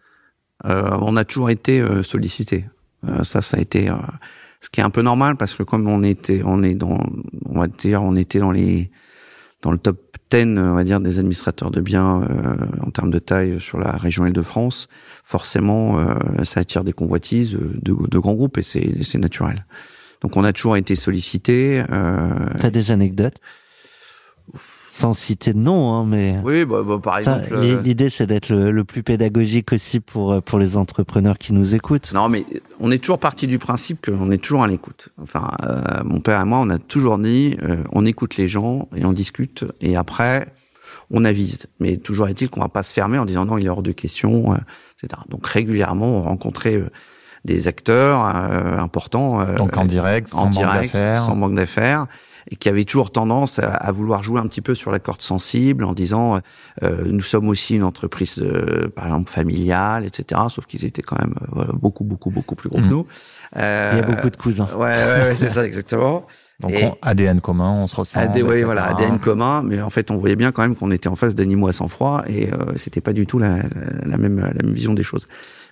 Euh, 0.65 0.91
on 1.03 1.17
a 1.17 1.25
toujours 1.25 1.51
été 1.51 1.81
euh, 1.81 2.03
sollicité. 2.03 2.67
Euh, 3.07 3.23
ça, 3.23 3.43
ça 3.43 3.59
a 3.59 3.61
été 3.61 3.89
euh, 3.89 3.95
ce 4.61 4.69
qui 4.69 4.81
est 4.81 4.83
un 4.83 4.91
peu 4.91 5.03
normal 5.03 5.37
parce 5.37 5.55
que 5.55 5.63
comme 5.63 5.87
on 5.87 6.03
était, 6.03 6.43
on 6.45 6.65
est 6.65 6.75
dans, 6.75 6.99
on 7.47 7.61
va 7.61 7.69
dire, 7.69 8.03
on 8.03 8.17
était 8.17 8.41
dans 8.41 8.51
les, 8.51 8.91
dans 9.63 9.71
le 9.71 9.79
top 9.79 9.99
10, 10.33 10.59
on 10.59 10.75
va 10.75 10.83
dire, 10.83 10.99
des 10.99 11.21
administrateurs 11.21 11.71
de 11.71 11.81
biens 11.81 12.23
euh, 12.23 12.57
en 12.85 12.91
termes 12.91 13.13
de 13.13 13.21
taille 13.21 13.61
sur 13.61 13.79
la 13.79 13.93
région 13.93 14.27
Île-de-France. 14.27 14.89
Forcément, 15.23 16.01
euh, 16.01 16.43
ça 16.43 16.59
attire 16.61 16.83
des 16.83 16.93
convoitises 16.93 17.57
de, 17.57 17.95
de 18.09 18.19
grands 18.19 18.35
groupes 18.35 18.59
et 18.59 18.63
c'est, 18.63 19.05
c'est 19.05 19.19
naturel. 19.19 19.65
Donc, 20.23 20.37
on 20.37 20.43
a 20.43 20.53
toujours 20.53 20.77
été 20.77 20.97
sollicité. 20.97 21.85
Euh, 21.91 22.31
T'as 22.59 22.71
des 22.71 22.91
anecdotes? 22.91 23.39
Sans 24.91 25.13
citer 25.13 25.53
de 25.53 25.59
nom, 25.59 25.93
hein, 25.93 26.05
mais 26.07 26.37
oui, 26.45 26.65
bah, 26.65 26.83
bah, 26.83 26.99
par 27.03 27.19
exemple. 27.19 27.49
euh, 27.53 27.83
l'idée 27.83 28.09
c'est 28.09 28.27
d'être 28.27 28.49
le, 28.49 28.71
le 28.71 28.85
plus 28.85 29.03
pédagogique 29.03 29.73
aussi 29.73 30.01
pour 30.01 30.33
euh, 30.33 30.41
pour 30.41 30.59
les 30.59 30.77
entrepreneurs 30.79 31.37
qui 31.37 31.53
nous 31.53 31.75
écoutent. 31.75 32.13
Non, 32.15 32.29
mais 32.31 32.47
on 32.81 32.91
est 32.91 32.99
toujours 32.99 33.19
parti 33.19 33.47
du 33.47 33.59
principe 33.59 34.05
qu'on 34.07 34.31
est 34.31 34.39
toujours 34.43 34.63
à 34.65 34.67
l'écoute. 34.67 35.11
Enfin, 35.23 35.51
euh, 35.65 35.83
mon 36.05 36.21
père 36.21 36.41
et 36.41 36.45
moi, 36.45 36.59
on 36.61 36.71
a 36.71 36.79
toujours 36.79 37.19
dit, 37.19 37.57
euh, 37.63 37.77
on 37.93 38.07
écoute 38.07 38.37
les 38.37 38.49
gens 38.49 38.89
et 38.97 39.05
on 39.05 39.13
discute, 39.13 39.65
et 39.83 39.95
après, 39.97 40.49
on 41.11 41.25
avise. 41.27 41.67
Mais 41.81 41.99
toujours 41.99 42.29
est-il 42.29 42.49
qu'on 42.49 42.61
va 42.61 42.69
pas 42.69 42.83
se 42.83 42.93
fermer 42.93 43.19
en 43.19 43.27
disant 43.27 43.45
non, 43.45 43.59
il 43.59 43.67
est 43.67 43.71
hors 43.71 43.83
de 43.83 43.93
question, 43.93 44.53
euh, 44.53 44.57
etc. 45.03 45.21
Donc 45.29 45.47
régulièrement, 45.47 46.07
on 46.07 46.23
rencontrait 46.23 46.77
euh, 46.77 46.89
des 47.45 47.69
acteurs 47.69 48.25
euh, 48.25 48.79
importants. 48.79 49.41
euh, 49.43 49.55
Donc 49.57 49.77
en 49.77 49.85
direct, 49.85 50.29
sans 50.29 50.39
en 50.39 50.45
manque 50.47 50.55
direct, 50.55 50.93
d'affaires. 50.95 51.23
sans 51.25 51.35
manque 51.37 51.55
d'affaires, 51.55 52.07
et 52.51 52.57
qui 52.57 52.69
avaient 52.69 52.85
toujours 52.85 53.11
tendance 53.13 53.59
à, 53.59 53.69
à 53.75 53.93
vouloir 53.93 54.23
jouer 54.23 54.41
un 54.41 54.47
petit 54.47 54.61
peu 54.63 54.75
sur 54.75 54.91
la 54.91 54.99
corde 54.99 55.21
sensible 55.23 55.85
en 55.85 55.93
disant 55.93 56.39
euh, 56.83 57.03
nous 57.05 57.21
sommes 57.21 57.49
aussi 57.49 57.75
une 57.77 57.83
entreprise, 57.85 58.39
euh, 58.41 58.89
par 58.89 59.05
exemple 59.07 59.31
familiale, 59.31 60.05
etc. 60.07 60.41
Sauf 60.49 60.67
qu'ils 60.67 60.85
étaient 60.85 61.03
quand 61.03 61.19
même 61.19 61.35
euh, 61.43 61.47
voilà, 61.53 61.73
beaucoup, 61.75 62.05
beaucoup, 62.05 62.31
beaucoup 62.31 62.55
plus 62.55 62.71
gros 62.71 62.79
que 62.79 62.87
nous. 62.87 63.07
Euh, 63.57 63.91
Il 63.95 63.99
y 63.99 64.03
a 64.03 64.07
beaucoup 64.07 64.31
de 64.31 64.37
cousins. 64.37 64.69
Ouais, 64.75 64.79
ouais, 64.95 65.21
ouais 65.29 65.35
c'est 65.35 65.51
ça 65.51 65.67
exactement. 65.67 66.27
Donc 66.61 66.73
Et- 66.73 66.85
on- 66.87 66.97
ADN 67.03 67.41
commun, 67.41 67.71
on 67.71 67.87
se 67.87 67.95
ressent. 67.95 68.19
AD, 68.19 68.43
oui, 68.43 68.63
voilà, 68.65 68.85
ADN 68.87 69.21
commun, 69.21 69.63
mais 69.63 69.81
en 69.81 69.91
fait, 69.91 70.11
on 70.11 70.17
voyait 70.17 70.35
bien 70.35 70.51
quand 70.51 70.63
même 70.63 70.75
qu'on 70.75 70.91
était 70.91 71.09
en 71.09 71.15
face 71.17 71.35
d'animaux 71.37 71.69
à 71.69 71.73
sang-froid 71.73 72.25
et 72.27 72.53
euh, 72.53 72.57
c'était 72.77 73.01
pas 73.01 73.13
du 73.13 73.27
tout 73.27 73.39
la, 73.39 73.59
la 74.05 74.17
même 74.17 74.39
la 74.41 74.53
même 74.63 74.73
vision 74.73 74.93
des 74.95 75.05
choses. 75.05 75.29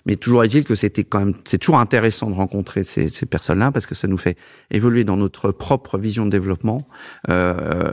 Mais 0.07 0.15
toujours 0.15 0.45
est-il 0.45 0.63
que 0.63 0.73
c'était 0.73 1.03
quand 1.03 1.19
même, 1.19 1.33
c'est 1.43 1.57
toujours 1.57 1.79
intéressant 1.79 2.29
de 2.29 2.35
rencontrer 2.35 2.83
ces, 2.83 3.09
ces 3.09 3.25
personnes-là 3.25 3.73
parce 3.73 3.85
que 3.85 3.93
ça 3.93 4.07
nous 4.07 4.17
fait 4.17 4.37
évoluer 4.71 5.03
dans 5.03 5.17
notre 5.17 5.51
propre 5.51 5.97
vision 5.97 6.25
de 6.25 6.31
développement, 6.31 6.87
euh, 7.29 7.91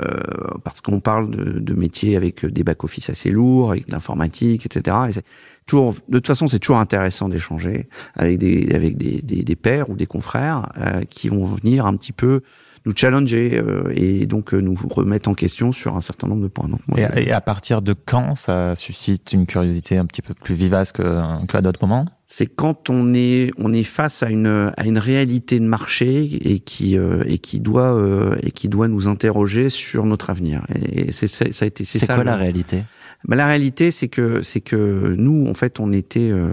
parce 0.63 0.81
qu'on 0.81 1.01
parle 1.01 1.29
de, 1.31 1.59
de 1.59 1.75
métiers 1.75 2.17
avec 2.17 2.47
des 2.47 2.63
back-office 2.63 3.11
assez 3.11 3.31
lourds, 3.31 3.73
avec 3.73 3.89
de 3.89 3.93
l'informatique, 3.93 4.65
etc. 4.65 4.97
Et 5.09 5.21
toujours, 5.67 5.95
de 6.09 6.19
toute 6.19 6.29
façon, 6.29 6.47
c'est 6.47 6.61
toujours 6.61 6.79
intéressant 6.79 7.29
d'échanger 7.29 7.89
avec 8.15 8.39
des 8.39 8.73
avec 8.73 8.97
des, 8.97 9.21
des, 9.21 9.43
des 9.43 9.57
pairs 9.57 9.91
ou 9.91 9.97
des 9.97 10.07
confrères 10.07 10.71
euh, 10.79 11.03
qui 11.11 11.29
vont 11.29 11.47
venir 11.47 11.85
un 11.85 11.97
petit 11.97 12.13
peu 12.13 12.43
nous 12.87 12.93
challenger 12.95 13.57
euh, 13.59 13.93
et 13.95 14.27
donc 14.27 14.53
euh, 14.53 14.61
nous 14.61 14.77
remettre 14.91 15.29
en 15.29 15.35
question 15.35 15.73
sur 15.73 15.97
un 15.97 16.01
certain 16.01 16.27
nombre 16.27 16.43
de 16.43 16.49
points. 16.49 16.69
Donc, 16.69 16.81
moi, 16.87 16.99
Et, 17.01 17.03
je- 17.03 17.29
et 17.29 17.33
à 17.33 17.41
partir 17.41 17.81
de 17.83 17.95
quand 17.95 18.35
ça 18.35 18.75
suscite 18.77 19.33
une 19.33 19.47
curiosité 19.47 19.97
un 19.97 20.05
petit 20.07 20.21
peu 20.23 20.35
plus 20.35 20.55
vivace 20.55 20.93
que 20.93 21.03
qu'à 21.47 21.63
d'autres 21.63 21.85
moments? 21.87 22.07
C'est 22.27 22.47
quand 22.47 22.91
on 22.91 23.15
est 23.15 23.51
on 23.59 23.73
est 23.73 23.83
face 23.85 24.23
à 24.23 24.31
une 24.31 24.73
à 24.77 24.87
une 24.87 24.99
réalité 24.99 25.61
de 25.61 25.65
marché 25.67 26.25
et 26.53 26.59
qui 26.59 26.97
euh, 26.99 27.23
et 27.27 27.39
qui 27.39 27.61
doit 27.61 27.95
euh, 27.95 28.37
et 28.43 28.51
qui 28.51 28.69
doit 28.69 28.89
nous 28.89 29.09
interroger 29.09 29.69
sur 29.71 30.05
notre 30.05 30.31
avenir. 30.31 30.67
Et 30.93 31.13
c'est 31.13 31.27
ça 31.27 31.45
ça 31.53 31.65
a 31.65 31.69
été 31.69 31.85
c'est 31.85 31.99
ça 31.99 32.15
quoi 32.15 32.25
le- 32.25 32.31
la 32.31 32.37
réalité? 32.37 32.83
Bah, 33.27 33.37
la 33.37 33.47
réalité, 33.47 33.91
c'est 33.91 34.09
que 34.09 34.43
c'est 34.43 34.61
que 34.61 35.15
nous, 35.17 35.47
en 35.49 35.55
fait, 35.55 35.81
on 35.81 35.93
était 35.93 36.31
euh, 36.31 36.49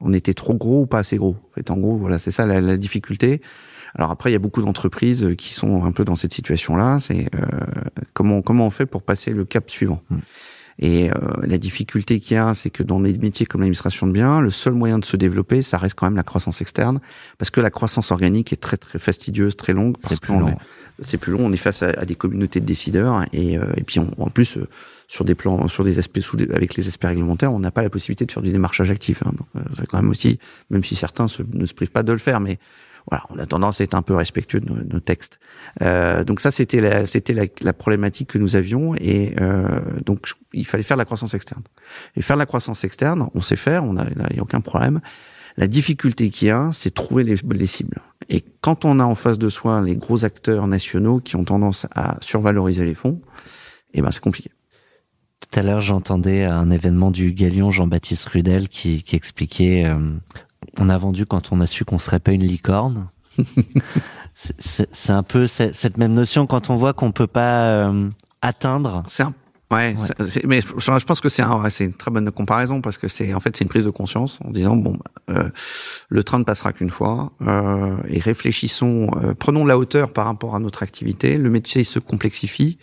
on 0.00 0.12
était 0.12 0.34
trop 0.34 0.54
gros 0.54 0.82
ou 0.82 0.86
pas 0.86 0.98
assez 0.98 1.16
gros. 1.16 1.36
En 1.50 1.54
fait, 1.54 1.70
en 1.70 1.76
gros, 1.76 1.96
voilà, 1.96 2.18
c'est 2.18 2.30
ça 2.32 2.46
la, 2.46 2.60
la 2.60 2.76
difficulté. 2.76 3.40
Alors 3.94 4.10
après, 4.10 4.30
il 4.30 4.32
y 4.32 4.36
a 4.36 4.38
beaucoup 4.40 4.62
d'entreprises 4.62 5.34
qui 5.36 5.54
sont 5.54 5.84
un 5.84 5.92
peu 5.92 6.04
dans 6.04 6.16
cette 6.16 6.32
situation-là. 6.32 6.98
C'est 7.00 7.28
euh, 7.34 7.46
comment 8.14 8.42
comment 8.42 8.66
on 8.66 8.70
fait 8.70 8.86
pour 8.86 9.02
passer 9.02 9.32
le 9.32 9.44
cap 9.44 9.70
suivant. 9.70 10.02
Mm. 10.10 10.16
Et 10.78 11.10
euh, 11.10 11.14
la 11.42 11.58
difficulté 11.58 12.18
qu'il 12.18 12.34
y 12.36 12.40
a, 12.40 12.54
c'est 12.54 12.70
que 12.70 12.82
dans 12.82 12.98
les 12.98 13.16
métiers 13.18 13.44
comme 13.44 13.60
l'administration 13.60 14.06
de 14.06 14.12
biens, 14.12 14.40
le 14.40 14.48
seul 14.50 14.72
moyen 14.72 14.98
de 14.98 15.04
se 15.04 15.18
développer, 15.18 15.60
ça 15.60 15.76
reste 15.76 15.94
quand 15.94 16.06
même 16.06 16.16
la 16.16 16.22
croissance 16.22 16.62
externe, 16.62 16.98
parce 17.36 17.50
que 17.50 17.60
la 17.60 17.68
croissance 17.70 18.10
organique 18.10 18.52
est 18.54 18.56
très 18.56 18.78
très 18.78 18.98
fastidieuse, 18.98 19.54
très 19.56 19.74
longue, 19.74 19.98
parce 20.00 20.14
C'est 20.14 20.20
plus 20.20 20.32
qu'on 20.32 20.40
long. 20.40 20.48
est- 20.48 20.56
c'est 21.02 21.18
plus 21.18 21.32
long. 21.32 21.40
On 21.44 21.52
est 21.52 21.56
face 21.58 21.82
à, 21.82 21.88
à 21.90 22.04
des 22.06 22.14
communautés 22.14 22.60
de 22.60 22.64
décideurs 22.66 23.26
et, 23.34 23.58
euh, 23.58 23.66
et 23.76 23.82
puis 23.82 23.98
on- 24.00 24.10
en 24.18 24.30
plus 24.30 24.56
euh, 24.56 24.66
sur 25.08 25.26
des 25.26 25.34
plans, 25.34 25.68
sur 25.68 25.84
des 25.84 25.98
aspects 25.98 26.20
sous, 26.20 26.38
avec 26.54 26.74
les 26.74 26.88
aspects 26.88 27.04
réglementaires, 27.04 27.52
on 27.52 27.58
n'a 27.58 27.70
pas 27.70 27.82
la 27.82 27.90
possibilité 27.90 28.24
de 28.24 28.32
faire 28.32 28.42
du 28.42 28.50
démarchage 28.50 28.90
actif. 28.90 29.22
Hein. 29.26 29.32
Donc 29.36 29.46
euh, 29.56 29.60
c'est 29.76 29.86
quand 29.86 30.00
même 30.00 30.10
aussi, 30.10 30.38
même 30.70 30.82
si 30.82 30.94
certains 30.96 31.28
se- 31.28 31.42
ne 31.52 31.66
se 31.66 31.74
privent 31.74 31.90
pas 31.90 32.02
de 32.02 32.12
le 32.12 32.18
faire, 32.18 32.40
mais 32.40 32.58
voilà, 33.10 33.24
on 33.30 33.38
a 33.38 33.46
tendance 33.46 33.80
à 33.80 33.84
être 33.84 33.94
un 33.94 34.02
peu 34.02 34.14
respectueux 34.14 34.60
de 34.60 34.68
nos, 34.68 34.82
nos 34.82 35.00
textes. 35.00 35.38
Euh, 35.82 36.24
donc 36.24 36.40
ça, 36.40 36.50
c'était 36.50 36.80
la, 36.80 37.06
c'était 37.06 37.34
la, 37.34 37.44
la 37.60 37.72
problématique 37.72 38.30
que 38.30 38.38
nous 38.38 38.56
avions 38.56 38.94
et 38.94 39.34
euh, 39.40 39.80
donc 40.04 40.28
il 40.52 40.66
fallait 40.66 40.84
faire 40.84 40.96
de 40.96 41.00
la 41.00 41.04
croissance 41.04 41.34
externe. 41.34 41.62
Et 42.16 42.22
faire 42.22 42.36
de 42.36 42.40
la 42.42 42.46
croissance 42.46 42.84
externe, 42.84 43.28
on 43.34 43.40
sait 43.40 43.56
faire, 43.56 43.84
on 43.84 43.96
a, 43.96 44.06
il 44.30 44.36
y 44.36 44.38
a 44.38 44.42
aucun 44.42 44.60
problème. 44.60 45.00
La 45.56 45.66
difficulté 45.66 46.30
qu'il 46.30 46.48
y 46.48 46.50
a, 46.50 46.70
c'est 46.72 46.92
trouver 46.92 47.24
les, 47.24 47.34
les 47.34 47.66
cibles. 47.66 47.98
Et 48.30 48.42
quand 48.60 48.84
on 48.84 49.00
a 49.00 49.04
en 49.04 49.14
face 49.14 49.38
de 49.38 49.48
soi 49.48 49.82
les 49.82 49.96
gros 49.96 50.24
acteurs 50.24 50.66
nationaux 50.66 51.20
qui 51.20 51.36
ont 51.36 51.44
tendance 51.44 51.86
à 51.94 52.16
survaloriser 52.20 52.84
les 52.84 52.94
fonds, 52.94 53.20
eh 53.92 54.00
ben 54.00 54.10
c'est 54.10 54.22
compliqué. 54.22 54.50
Tout 55.40 55.58
à 55.58 55.62
l'heure, 55.62 55.80
j'entendais 55.80 56.44
un 56.44 56.70
événement 56.70 57.10
du 57.10 57.32
Galion 57.32 57.70
Jean-Baptiste 57.70 58.26
Rudel 58.26 58.68
qui, 58.68 59.02
qui 59.02 59.16
expliquait 59.16 59.84
euh, 59.84 59.98
on 60.78 60.88
a 60.88 60.98
vendu 60.98 61.26
quand 61.26 61.52
on 61.52 61.60
a 61.60 61.66
su 61.66 61.84
qu'on 61.84 61.98
serait 61.98 62.20
pas 62.20 62.32
une 62.32 62.44
licorne. 62.44 63.06
C'est- 64.34 65.10
un 65.10 65.22
peu 65.22 65.46
cette 65.46 65.74
cette 65.74 65.98
même 65.98 66.14
notion 66.14 66.46
quand 66.46 66.70
on 66.70 66.76
voit 66.76 66.92
qu'on 66.92 67.12
peut 67.12 67.26
pas 67.26 67.66
euh, 67.88 68.08
atteindre. 68.40 69.02
C'est 69.06 69.22
un 69.22 69.34
Ouais, 69.70 69.96
mais 70.44 70.60
je 70.60 71.04
pense 71.06 71.22
que 71.22 71.30
c'est 71.30 71.40
un, 71.40 71.62
ouais, 71.62 71.70
c'est 71.70 71.86
une 71.86 71.94
très 71.94 72.10
bonne 72.10 72.30
comparaison 72.30 72.82
parce 72.82 72.98
que 72.98 73.08
c'est 73.08 73.32
en 73.32 73.40
fait 73.40 73.56
c'est 73.56 73.64
une 73.64 73.70
prise 73.70 73.86
de 73.86 73.90
conscience 73.90 74.38
en 74.44 74.50
disant 74.50 74.76
bon 74.76 74.98
bah, 74.98 75.34
euh, 75.34 75.48
le 76.10 76.22
train 76.24 76.38
ne 76.38 76.44
passera 76.44 76.74
qu'une 76.74 76.90
fois 76.90 77.32
euh, 77.46 77.96
et 78.06 78.20
réfléchissons, 78.20 79.08
euh, 79.22 79.32
prenons 79.32 79.64
de 79.64 79.68
la 79.68 79.78
hauteur 79.78 80.12
par 80.12 80.26
rapport 80.26 80.54
à 80.54 80.58
notre 80.58 80.82
activité. 80.82 81.38
Le 81.38 81.48
métier 81.48 81.84
se 81.84 81.98
complexifie 81.98 82.76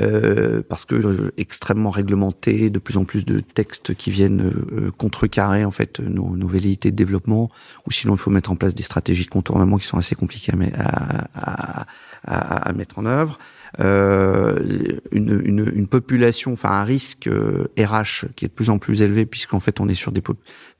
euh, 0.00 0.62
parce 0.68 0.84
que 0.84 0.94
euh, 0.94 1.32
extrêmement 1.36 1.90
réglementé, 1.90 2.70
de 2.70 2.78
plus 2.78 2.96
en 2.96 3.04
plus 3.04 3.24
de 3.24 3.40
textes 3.40 3.94
qui 3.94 4.10
viennent 4.10 4.42
euh, 4.42 4.90
contrecarrer 4.96 5.64
en 5.64 5.70
fait 5.70 6.00
nos, 6.00 6.36
nos 6.36 6.46
velléités 6.46 6.90
de 6.90 6.96
développement, 6.96 7.50
ou 7.86 7.90
sinon 7.90 8.14
il 8.14 8.18
faut 8.18 8.30
mettre 8.30 8.50
en 8.50 8.56
place 8.56 8.74
des 8.74 8.82
stratégies 8.82 9.24
de 9.24 9.30
contournement 9.30 9.76
qui 9.78 9.86
sont 9.86 9.98
assez 9.98 10.14
compliquées 10.14 10.52
à, 10.76 11.26
à, 11.34 11.86
à, 12.24 12.68
à- 12.68 12.72
mettre 12.72 12.98
en 12.98 13.06
œuvre. 13.06 13.38
Euh, 13.80 14.96
une, 15.12 15.42
une, 15.44 15.72
une 15.74 15.86
population, 15.88 16.52
enfin 16.52 16.70
un 16.70 16.84
risque 16.84 17.26
euh, 17.26 17.68
RH 17.78 18.26
qui 18.34 18.44
est 18.44 18.48
de 18.48 18.52
plus 18.54 18.70
en 18.70 18.78
plus 18.78 19.02
élevé 19.02 19.26
puisqu'en 19.26 19.60
fait 19.60 19.80
on 19.80 19.88
est 19.88 19.94
sur 19.94 20.10
des, 20.10 20.22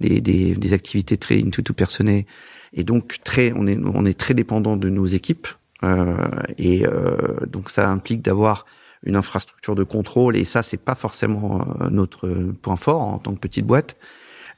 des, 0.01 0.55
des, 0.55 0.73
activités 0.73 1.19
très 1.19 1.39
into 1.39 1.61
tout 1.61 1.75
personné 1.75 2.27
et 2.73 2.85
donc 2.85 3.19
très, 3.25 3.53
on 3.55 3.67
est, 3.67 3.79
on 3.79 4.05
est 4.07 4.19
très 4.19 4.35
dépendant 4.35 4.77
de 4.77 4.89
nos 4.89 5.07
équipes. 5.07 5.49
Euh, 5.85 6.17
et 6.59 6.87
euh, 6.87 7.47
donc 7.47 7.71
ça 7.71 7.89
implique 7.91 8.23
d'avoir 8.23 8.67
une 9.05 9.17
infrastructure 9.17 9.75
de 9.75 9.85
contrôle 9.85 10.37
et 10.37 10.45
ça 10.45 10.63
c'est 10.63 10.77
pas 10.77 10.95
forcément 10.95 11.61
euh, 11.81 11.91
notre 11.91 12.29
point 12.63 12.77
fort 12.77 13.03
en 13.03 13.19
tant 13.19 13.33
que 13.33 13.39
petite 13.39 13.67
boîte. 13.67 13.97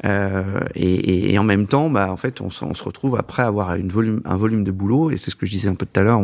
Euh, 0.07 0.61
et, 0.75 1.35
et, 1.35 1.39
en 1.39 1.45
même 1.45 1.67
temps, 1.67 1.91
bah, 1.91 2.11
en 2.11 2.17
fait, 2.17 2.41
on, 2.41 2.49
on, 2.63 2.75
se 2.75 2.83
retrouve 2.83 3.17
après 3.19 3.43
avoir 3.43 3.75
une 3.75 3.91
volume, 3.91 4.23
un 4.25 4.37
volume 4.37 4.65
de 4.65 4.71
boulot, 4.71 5.11
et 5.11 5.19
c'est 5.19 5.31
ce 5.31 5.37
que 5.37 5.45
je 5.45 5.51
disais 5.51 5.69
un 5.69 5.75
peu 5.75 5.85
tout 5.85 6.01
à 6.01 6.03
l'heure, 6.03 6.23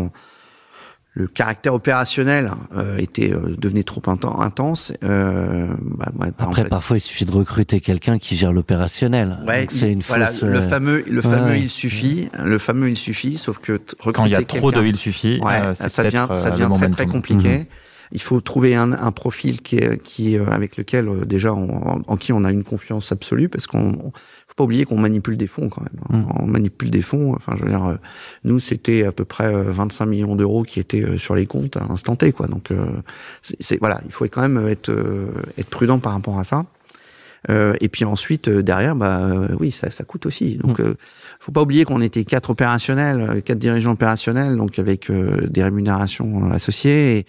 le 1.16 1.26
caractère 1.26 1.72
opérationnel 1.72 2.52
euh, 2.76 2.98
était 2.98 3.32
euh, 3.32 3.56
devenait 3.56 3.84
trop 3.84 4.02
intense. 4.06 4.92
Euh, 5.02 5.66
bah, 5.80 6.12
Après, 6.38 6.66
parfois, 6.66 6.98
il 6.98 7.00
suffit 7.00 7.24
de 7.24 7.32
recruter 7.32 7.80
quelqu'un 7.80 8.18
qui 8.18 8.36
gère 8.36 8.52
l'opérationnel. 8.52 9.38
Ouais, 9.46 9.66
c'est 9.70 9.90
une 9.90 10.02
voilà, 10.02 10.26
fausse, 10.26 10.42
le 10.42 10.60
fameux, 10.60 11.02
le 11.08 11.22
fameux, 11.22 11.56
il 11.56 11.70
suffit, 11.70 12.28
le 12.38 12.58
fameux, 12.58 12.90
il 12.90 12.98
suffit. 12.98 13.38
Sauf 13.38 13.56
que 13.58 13.80
quand 14.12 14.26
il 14.26 14.32
y 14.32 14.34
a 14.34 14.42
trop 14.44 14.70
de 14.70 14.84
il 14.84 14.96
suffit, 14.96 15.40
ouais, 15.42 15.74
ça 15.74 16.04
devient, 16.04 16.28
ça 16.34 16.50
devient 16.50 16.68
très 16.76 16.90
très 16.90 17.06
compliqué. 17.06 17.48
Mhm. 17.48 17.66
Il 18.12 18.20
faut 18.20 18.40
trouver 18.40 18.74
un, 18.74 18.92
un 18.92 19.12
profil 19.12 19.62
qui 19.62 19.76
est, 19.76 20.02
qui 20.02 20.36
avec 20.36 20.76
lequel 20.76 21.26
déjà 21.26 21.52
en, 21.52 22.02
en, 22.06 22.16
qui 22.16 22.32
on 22.32 22.44
a 22.44 22.52
une 22.52 22.64
confiance 22.64 23.12
absolue 23.12 23.48
parce 23.48 23.66
qu'on 23.66 24.12
pas 24.56 24.64
oublier 24.64 24.86
qu'on 24.86 24.98
manipule 24.98 25.36
des 25.36 25.46
fonds 25.46 25.68
quand 25.68 25.82
même. 25.82 26.00
Mmh. 26.08 26.28
On 26.40 26.46
manipule 26.46 26.90
des 26.90 27.02
fonds. 27.02 27.34
Enfin, 27.36 27.52
je 27.56 27.62
veux 27.62 27.68
dire, 27.68 27.84
euh, 27.84 27.96
nous 28.44 28.58
c'était 28.58 29.04
à 29.04 29.12
peu 29.12 29.26
près 29.26 29.52
25 29.52 30.04
euh, 30.04 30.08
millions 30.08 30.34
d'euros 30.34 30.62
qui 30.62 30.80
étaient 30.80 31.02
euh, 31.02 31.18
sur 31.18 31.34
les 31.34 31.46
comptes 31.46 31.76
à 31.76 31.84
l'instant 31.86 32.16
T, 32.16 32.32
quoi. 32.32 32.46
Donc, 32.46 32.72
c'est 33.42 33.78
voilà, 33.78 34.00
il 34.06 34.12
faut 34.12 34.24
quand 34.24 34.40
même 34.40 34.66
être 34.66 34.90
être 35.58 35.68
prudent 35.68 35.98
par 35.98 36.12
rapport 36.12 36.38
à 36.38 36.44
ça. 36.44 36.64
et 37.48 37.88
puis 37.88 38.04
ensuite 38.04 38.48
derrière, 38.48 38.96
bah 38.96 39.30
oui, 39.60 39.70
ça, 39.70 39.90
ça 39.90 40.04
coûte 40.04 40.24
aussi. 40.24 40.56
Donc, 40.56 40.80
mmh. 40.80 40.94
faut 41.38 41.52
pas 41.52 41.62
oublier 41.62 41.84
qu'on 41.84 42.00
était 42.00 42.24
quatre 42.24 42.50
opérationnels, 42.50 43.42
quatre 43.44 43.58
dirigeants 43.58 43.92
opérationnels, 43.92 44.56
donc 44.56 44.78
avec 44.78 45.10
des 45.10 45.62
rémunérations 45.62 46.50
associées. 46.50 47.18
Et, 47.18 47.26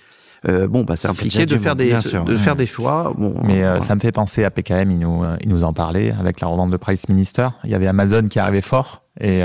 euh, 0.47 0.67
bon, 0.67 0.83
bah, 0.83 0.95
c'est 0.95 1.07
impliqué 1.07 1.45
de 1.45 1.57
faire 1.57 1.75
des 1.75 1.93
de 1.93 2.37
faire 2.37 2.55
des 2.55 2.65
choix. 2.65 3.13
Bon, 3.17 3.35
mais 3.43 3.63
euh, 3.63 3.81
ça 3.81 3.95
me 3.95 3.99
fait 3.99 4.11
penser 4.11 4.43
à 4.43 4.51
PKM. 4.51 4.91
Il 4.91 4.99
nous 4.99 5.23
euh, 5.23 5.37
il 5.41 5.49
nous 5.49 5.63
en 5.63 5.73
parlait 5.73 6.13
avec 6.19 6.41
la 6.41 6.47
revente 6.47 6.71
de 6.71 6.77
Price 6.77 7.09
Minister. 7.09 7.49
Il 7.63 7.69
y 7.69 7.75
avait 7.75 7.87
Amazon 7.87 8.27
qui 8.27 8.39
arrivait 8.39 8.61
fort 8.61 9.03
et 9.19 9.41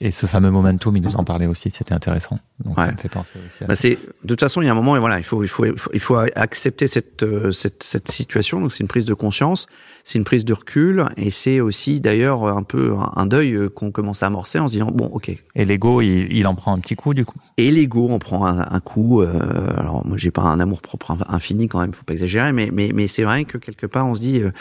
et 0.00 0.10
ce 0.10 0.26
fameux 0.26 0.50
momentum, 0.50 0.96
il 0.96 1.02
nous 1.02 1.16
en 1.16 1.24
parlait 1.24 1.46
aussi. 1.46 1.70
C'était 1.70 1.94
intéressant. 1.94 2.38
Donc 2.64 2.76
ça 2.76 2.92
me 2.92 2.96
fait 2.96 3.08
penser 3.08 3.38
aussi. 3.38 3.64
À 3.64 3.66
bah, 3.66 3.76
c'est 3.76 3.98
de 4.22 4.28
toute 4.28 4.40
façon, 4.40 4.62
il 4.62 4.66
y 4.66 4.68
a 4.68 4.72
un 4.72 4.76
moment 4.76 4.96
et 4.96 4.98
voilà, 4.98 5.18
il 5.18 5.24
faut 5.24 5.42
il 5.42 5.48
faut 5.48 5.64
il 5.64 6.00
faut 6.00 6.16
accepter 6.16 6.88
cette 6.88 7.24
cette 7.52 7.82
cette 7.82 8.10
situation. 8.10 8.60
Donc 8.60 8.72
c'est 8.72 8.80
une 8.80 8.88
prise 8.88 9.06
de 9.06 9.14
conscience 9.14 9.66
c'est 10.04 10.18
une 10.18 10.24
prise 10.24 10.44
de 10.44 10.52
recul 10.52 11.06
et 11.16 11.30
c'est 11.30 11.60
aussi 11.60 11.98
d'ailleurs 11.98 12.46
un 12.46 12.62
peu 12.62 12.94
un 13.16 13.24
deuil 13.24 13.70
qu'on 13.74 13.90
commence 13.90 14.22
à 14.22 14.26
amorcer 14.26 14.58
en 14.58 14.68
se 14.68 14.72
disant 14.72 14.90
bon 14.92 15.06
ok. 15.06 15.30
Et 15.54 15.64
l'ego 15.64 16.02
il, 16.02 16.30
il, 16.30 16.46
en 16.46 16.54
prend 16.54 16.74
un 16.74 16.78
petit 16.78 16.94
coup 16.94 17.14
du 17.14 17.24
coup? 17.24 17.38
Et 17.56 17.70
l'ego 17.70 18.10
en 18.10 18.18
prend 18.18 18.46
un, 18.46 18.70
un 18.70 18.80
coup. 18.80 19.22
Euh, 19.22 19.70
alors 19.78 20.06
moi 20.06 20.18
j'ai 20.18 20.30
pas 20.30 20.42
un 20.42 20.60
amour 20.60 20.82
propre 20.82 21.16
infini 21.28 21.68
quand 21.68 21.80
même, 21.80 21.94
faut 21.94 22.04
pas 22.04 22.12
exagérer, 22.12 22.52
mais 22.52 22.68
mais 22.70 22.90
mais 22.94 23.06
c'est 23.06 23.24
vrai 23.24 23.46
que 23.46 23.56
quelque 23.56 23.86
part 23.86 24.06
on 24.06 24.14
se 24.14 24.20
dit 24.20 24.42
euh, 24.42 24.52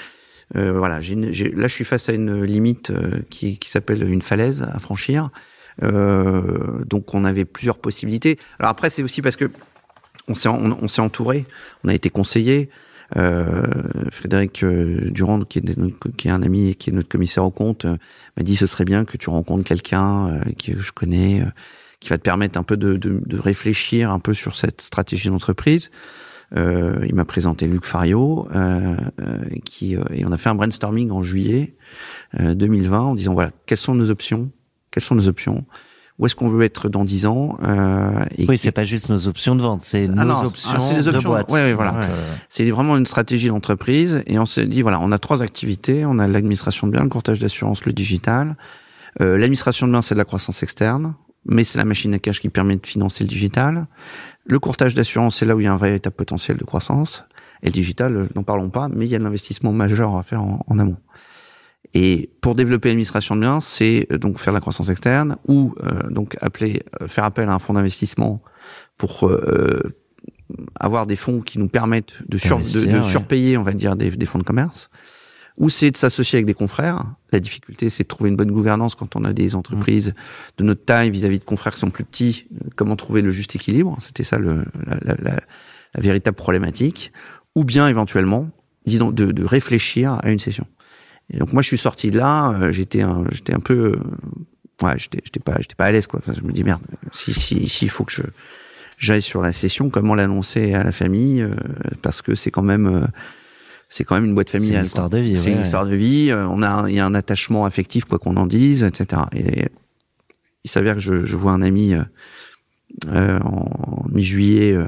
euh 0.56 0.72
voilà 0.72 1.00
là 1.00 1.02
je 1.02 1.74
suis 1.74 1.86
face 1.86 2.10
à 2.10 2.14
une 2.14 2.44
limite 2.44 2.92
euh, 2.92 3.20
qui 3.30 3.58
qui 3.58 3.70
s'appelle 3.70 4.08
une 4.10 4.22
falaise 4.22 4.64
à 4.64 4.80
franchir. 4.80 5.30
Euh, 5.82 6.84
donc 6.86 7.14
on 7.14 7.26
avait 7.26 7.46
plusieurs 7.46 7.78
possibilités. 7.78 8.38
Alors 8.60 8.70
après 8.72 8.90
c'est 8.90 9.04
aussi 9.04 9.22
parce 9.22 9.36
que 9.36 9.50
on 10.28 10.36
s'est 10.36 10.50
on, 10.50 10.78
on 10.82 10.88
s'est 10.88 11.02
entouré, 11.02 11.46
on 11.84 11.90
a 11.90 11.94
été 11.94 12.10
conseillé. 12.10 12.70
Euh, 13.16 13.64
Frédéric 14.12 14.64
euh, 14.64 15.10
Durand, 15.12 15.42
qui 15.42 15.60
est, 15.60 16.16
qui 16.18 16.28
est 16.28 16.32
un 16.32 16.42
ami 16.42 16.70
et 16.70 16.76
qui 16.76 16.90
est 16.90 16.94
notre 16.94 17.10
commissaire 17.10 17.44
au 17.44 17.52
compte, 17.52 17.86
euh, 17.86 17.98
m'a 18.38 18.44
dit 18.44 18.56
ce 18.56 18.66
serait 18.66 18.86
bien 18.86 19.06
que 19.06 19.18
tu 19.18 19.30
rencontres 19.30 19.64
quelqu'un 19.64 20.42
que 20.58 20.80
je 20.80 20.92
connais, 20.92 21.44
qui 22.00 22.10
va 22.10 22.18
te 22.18 22.24
permettre 22.24 22.58
un 22.58 22.64
peu 22.64 22.78
de, 22.78 22.98
de, 22.98 23.22
de 23.24 23.40
réfléchir 23.40 24.10
un 24.12 24.20
peu 24.20 24.34
sur 24.34 24.56
cette 24.56 24.82
stratégie 24.82 25.30
d'entreprise. 25.30 25.92
Euh, 26.56 27.04
il 27.08 27.16
m'a 27.16 27.26
présenté 27.26 27.68
Luc 27.68 27.86
Fario, 27.86 28.48
euh, 28.54 28.96
qui 29.66 29.96
et 30.12 30.26
on 30.26 30.32
a 30.32 30.38
fait 30.38 30.50
un 30.50 30.56
brainstorming 30.56 31.12
en 31.12 31.24
juillet 31.24 31.76
2020 32.40 33.00
en 33.00 33.16
disant 33.16 33.34
voilà 33.34 33.52
quelles 33.66 33.78
sont 33.78 33.96
nos 33.96 34.10
options, 34.10 34.52
quelles 34.92 35.04
sont 35.04 35.16
nos 35.16 35.28
options, 35.28 35.66
où 36.20 36.26
est-ce 36.26 36.36
qu'on 36.36 36.48
veut 36.48 36.64
être 36.64 36.90
dans 36.90 37.06
10 37.06 37.26
ans 37.26 37.58
euh, 37.64 38.24
et 38.38 38.46
Oui, 38.48 38.58
c'est 38.58 38.72
pas 38.72 38.84
juste 38.84 39.10
nos 39.10 39.28
options 39.28 39.56
de 39.56 39.62
vente, 39.62 39.82
c'est 39.82 40.08
ah 40.16 40.26
nos 40.26 40.44
options, 40.44 40.70
ah, 40.72 40.94
les 40.94 41.08
options 41.08 41.30
de 41.30 41.36
boîte. 41.36 41.52
Oui, 41.52 41.74
voilà. 41.74 42.08
C'est 42.50 42.70
vraiment 42.70 42.98
une 42.98 43.06
stratégie 43.06 43.48
d'entreprise 43.48 44.24
et 44.28 44.38
on 44.38 44.46
s'est 44.46 44.68
dit 44.68 44.84
voilà, 44.84 45.00
on 45.00 45.12
a 45.12 45.18
trois 45.18 45.42
activités, 45.42 46.06
on 46.06 46.20
a 46.20 46.28
l'administration 46.28 46.88
de 46.88 46.92
biens, 46.92 47.04
le 47.04 47.10
courtage 47.10 47.40
d'assurance, 47.40 47.86
le 47.86 47.94
digital. 47.94 48.56
Euh, 49.22 49.38
l'administration 49.38 49.88
de 49.88 49.92
biens, 49.92 50.02
c'est 50.02 50.16
de 50.16 50.20
la 50.20 50.26
croissance 50.26 50.62
externe, 50.62 51.16
mais 51.46 51.64
c'est 51.64 51.80
la 51.80 51.86
machine 51.86 52.14
à 52.14 52.20
cash 52.20 52.40
qui 52.40 52.50
permet 52.50 52.76
de 52.76 52.86
financer 52.86 53.24
le 53.24 53.30
digital. 53.30 53.88
Le 54.46 54.60
courtage 54.60 54.94
d'assurance, 54.94 55.38
c'est 55.38 55.46
là 55.46 55.56
où 55.56 55.62
il 55.62 55.64
y 55.64 55.68
a 55.68 55.74
un 55.74 55.78
véritable 55.78 56.16
potentiel 56.16 56.58
de 56.58 56.64
croissance. 56.64 57.26
Et 57.62 57.68
le 57.68 57.72
digital, 57.72 58.16
euh, 58.16 58.28
n'en 58.36 58.44
parlons 58.44 58.70
pas, 58.70 58.90
mais 58.90 59.06
il 59.06 59.12
y 59.12 59.16
a 59.16 59.20
de 59.20 59.24
l'investissement 59.24 59.72
majeur 59.72 60.16
à 60.18 60.24
faire 60.24 60.42
en, 60.42 60.64
en 60.68 60.80
amont. 60.80 60.98
Et 61.94 62.30
pour 62.42 62.56
développer 62.56 62.90
l'administration 62.90 63.36
de 63.36 63.42
biens, 63.42 63.62
c'est 63.62 64.08
euh, 64.12 64.18
donc 64.18 64.40
faire 64.40 64.54
la 64.54 64.60
croissance 64.60 64.90
externe 64.90 65.38
ou 65.48 65.74
euh, 65.84 66.10
donc 66.10 66.36
appeler, 66.42 66.84
faire 67.08 67.24
appel 67.24 67.48
à 67.48 67.54
un 67.54 67.60
fonds 67.60 67.74
d'investissement 67.74 68.42
pour 68.98 69.30
avoir 70.80 71.08
des 71.08 71.16
fonds 71.16 71.42
qui 71.42 71.58
nous 71.58 71.68
permettent 71.68 72.22
de, 72.28 72.38
de, 72.38 73.02
surpayer, 73.02 73.58
on 73.58 73.64
va 73.64 73.74
dire, 73.74 73.96
des, 73.96 74.12
des 74.12 74.26
fonds 74.26 74.38
de 74.38 74.44
commerce. 74.44 74.90
Ou 75.58 75.70
c'est 75.70 75.92
de 75.92 75.98
s'associer 75.98 76.38
avec 76.38 76.46
des 76.46 76.54
confrères. 76.54 77.06
La 77.32 77.40
difficulté, 77.40 77.90
c'est 77.90 78.04
de 78.04 78.08
trouver 78.08 78.30
une 78.30 78.36
bonne 78.36 78.52
gouvernance 78.52 78.96
quand 78.96 79.16
on 79.16 79.24
a 79.24 79.34
des 79.34 79.56
entreprises 79.56 80.10
mmh. 80.10 80.14
de 80.58 80.64
notre 80.64 80.86
taille 80.86 81.12
vis-à-vis 81.12 81.40
de 81.40 81.44
confrères 81.44 81.74
qui 81.74 81.80
sont 81.80 81.92
plus 81.92 82.04
petits. 82.04 82.48
Comment 82.76 82.96
trouver 82.96 83.22
le 83.22 83.30
juste 83.32 83.56
équilibre? 83.56 83.98
C'était 84.02 84.24
ça 84.24 84.40
le, 84.40 84.66
la, 84.86 84.98
la, 85.02 85.16
la, 85.22 85.40
la, 85.94 86.02
véritable 86.02 86.36
problématique. 86.36 87.12
Ou 87.56 87.64
bien 87.64 87.88
éventuellement 87.88 88.50
de, 88.88 89.12
de 89.12 89.46
réfléchir 89.46 90.20
à 90.24 90.32
une 90.32 90.40
session. 90.40 90.66
Et 91.30 91.38
donc 91.38 91.54
moi 91.54 91.62
je 91.62 91.68
suis 91.68 91.78
sorti 91.78 92.12
de 92.12 92.18
là, 92.18 92.52
euh, 92.52 92.72
j'étais 92.72 93.02
un, 93.02 93.26
j'étais 93.32 93.54
un 93.54 93.60
peu, 93.60 93.94
euh, 93.94 94.86
ouais, 94.86 94.98
j'étais, 94.98 95.20
j'étais 95.24 95.40
pas, 95.40 95.56
j'étais 95.60 95.76
pas 95.76 95.86
à 95.86 95.92
l'aise 95.92 96.08
quoi. 96.08 96.20
Enfin, 96.20 96.34
je 96.36 96.46
me 96.46 96.52
dis 96.52 96.64
merde, 96.64 96.82
si, 97.12 97.34
si, 97.34 97.68
si, 97.70 97.86
il 97.86 97.90
faut 97.90 98.04
que 98.04 98.12
je 98.12 98.24
j'aille 98.98 99.22
sur 99.22 99.42
la 99.42 99.52
session, 99.52 99.90
comment 99.90 100.16
l'annoncer 100.16 100.74
à 100.74 100.84
la 100.84 100.92
famille, 100.92 101.42
euh, 101.42 101.56
parce 102.02 102.22
que 102.22 102.36
c'est 102.36 102.52
quand 102.52 102.62
même, 102.62 103.08
c'est 103.94 104.04
quand 104.04 104.16
même 104.16 104.26
une 104.26 104.34
boîte 104.34 104.50
familiale. 104.50 104.78
C'est 104.78 104.80
une 104.80 104.88
histoire 104.88 105.10
de 105.10 105.18
vie. 105.20 105.38
C'est 105.38 105.52
une 105.52 105.62
histoire 105.62 105.86
de 105.86 105.96
vie. 105.96 106.32
on 106.34 106.62
a, 106.64 106.90
il 106.90 106.96
y 106.96 107.00
a 107.00 107.06
un 107.06 107.16
attachement 107.16 107.66
affectif 107.66 108.06
quoi 108.06 108.20
qu'on 108.20 108.38
en 108.38 108.48
dise, 108.48 108.84
etc. 108.84 109.24
Et 109.36 109.66
il 110.64 110.70
s'avère 110.70 110.96
que 110.96 111.02
je, 111.02 111.26
je 111.26 111.36
vois 111.36 111.52
un 111.52 111.62
ami. 111.62 111.94
Euh, 113.08 113.40
en 113.40 114.06
mi-juillet 114.12 114.72
euh, 114.72 114.86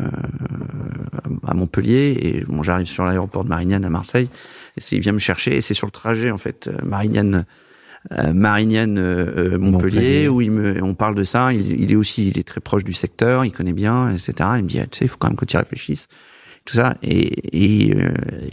à 1.47 1.55
Montpellier 1.55 2.15
et 2.21 2.43
bon 2.47 2.61
j'arrive 2.61 2.85
sur 2.85 3.03
l'aéroport 3.03 3.43
de 3.43 3.49
Marignane 3.49 3.83
à 3.83 3.89
Marseille 3.89 4.29
il 4.91 4.99
vient 4.99 5.11
me 5.11 5.19
chercher 5.19 5.55
et 5.55 5.61
c'est 5.61 5.73
sur 5.73 5.87
le 5.87 5.91
trajet 5.91 6.31
en 6.31 6.37
fait 6.37 6.67
euh, 6.67 6.77
Marignane 6.83 7.45
euh, 8.11 8.33
Marignane 8.33 8.99
euh, 8.99 9.57
Montpellier, 9.57 10.27
où 10.27 10.39
il 10.39 10.51
me, 10.51 10.83
on 10.83 10.93
parle 10.93 11.15
de 11.15 11.23
ça. 11.23 11.51
Il, 11.51 11.81
il, 11.81 11.91
est 11.91 11.95
aussi, 11.95 12.27
il 12.27 12.37
est 12.37 12.47
très 12.47 12.61
proche 12.61 12.83
du 12.83 12.93
secteur, 12.93 13.45
il 13.45 13.51
connaît 13.51 13.73
bien, 13.73 14.11
etc. 14.11 14.47
Il 14.57 14.65
me 14.65 14.69
dit, 14.69 14.79
ah, 14.79 14.85
tu 14.85 14.99
sais, 14.99 15.05
il 15.05 15.07
faut 15.07 15.17
quand 15.17 15.27
même 15.27 15.35
que 15.35 15.45
tu 15.45 15.55
y 15.55 15.57
réfléchisses, 15.57 16.07
tout 16.65 16.75
ça. 16.75 16.97
Et, 17.03 17.87
et 17.87 17.95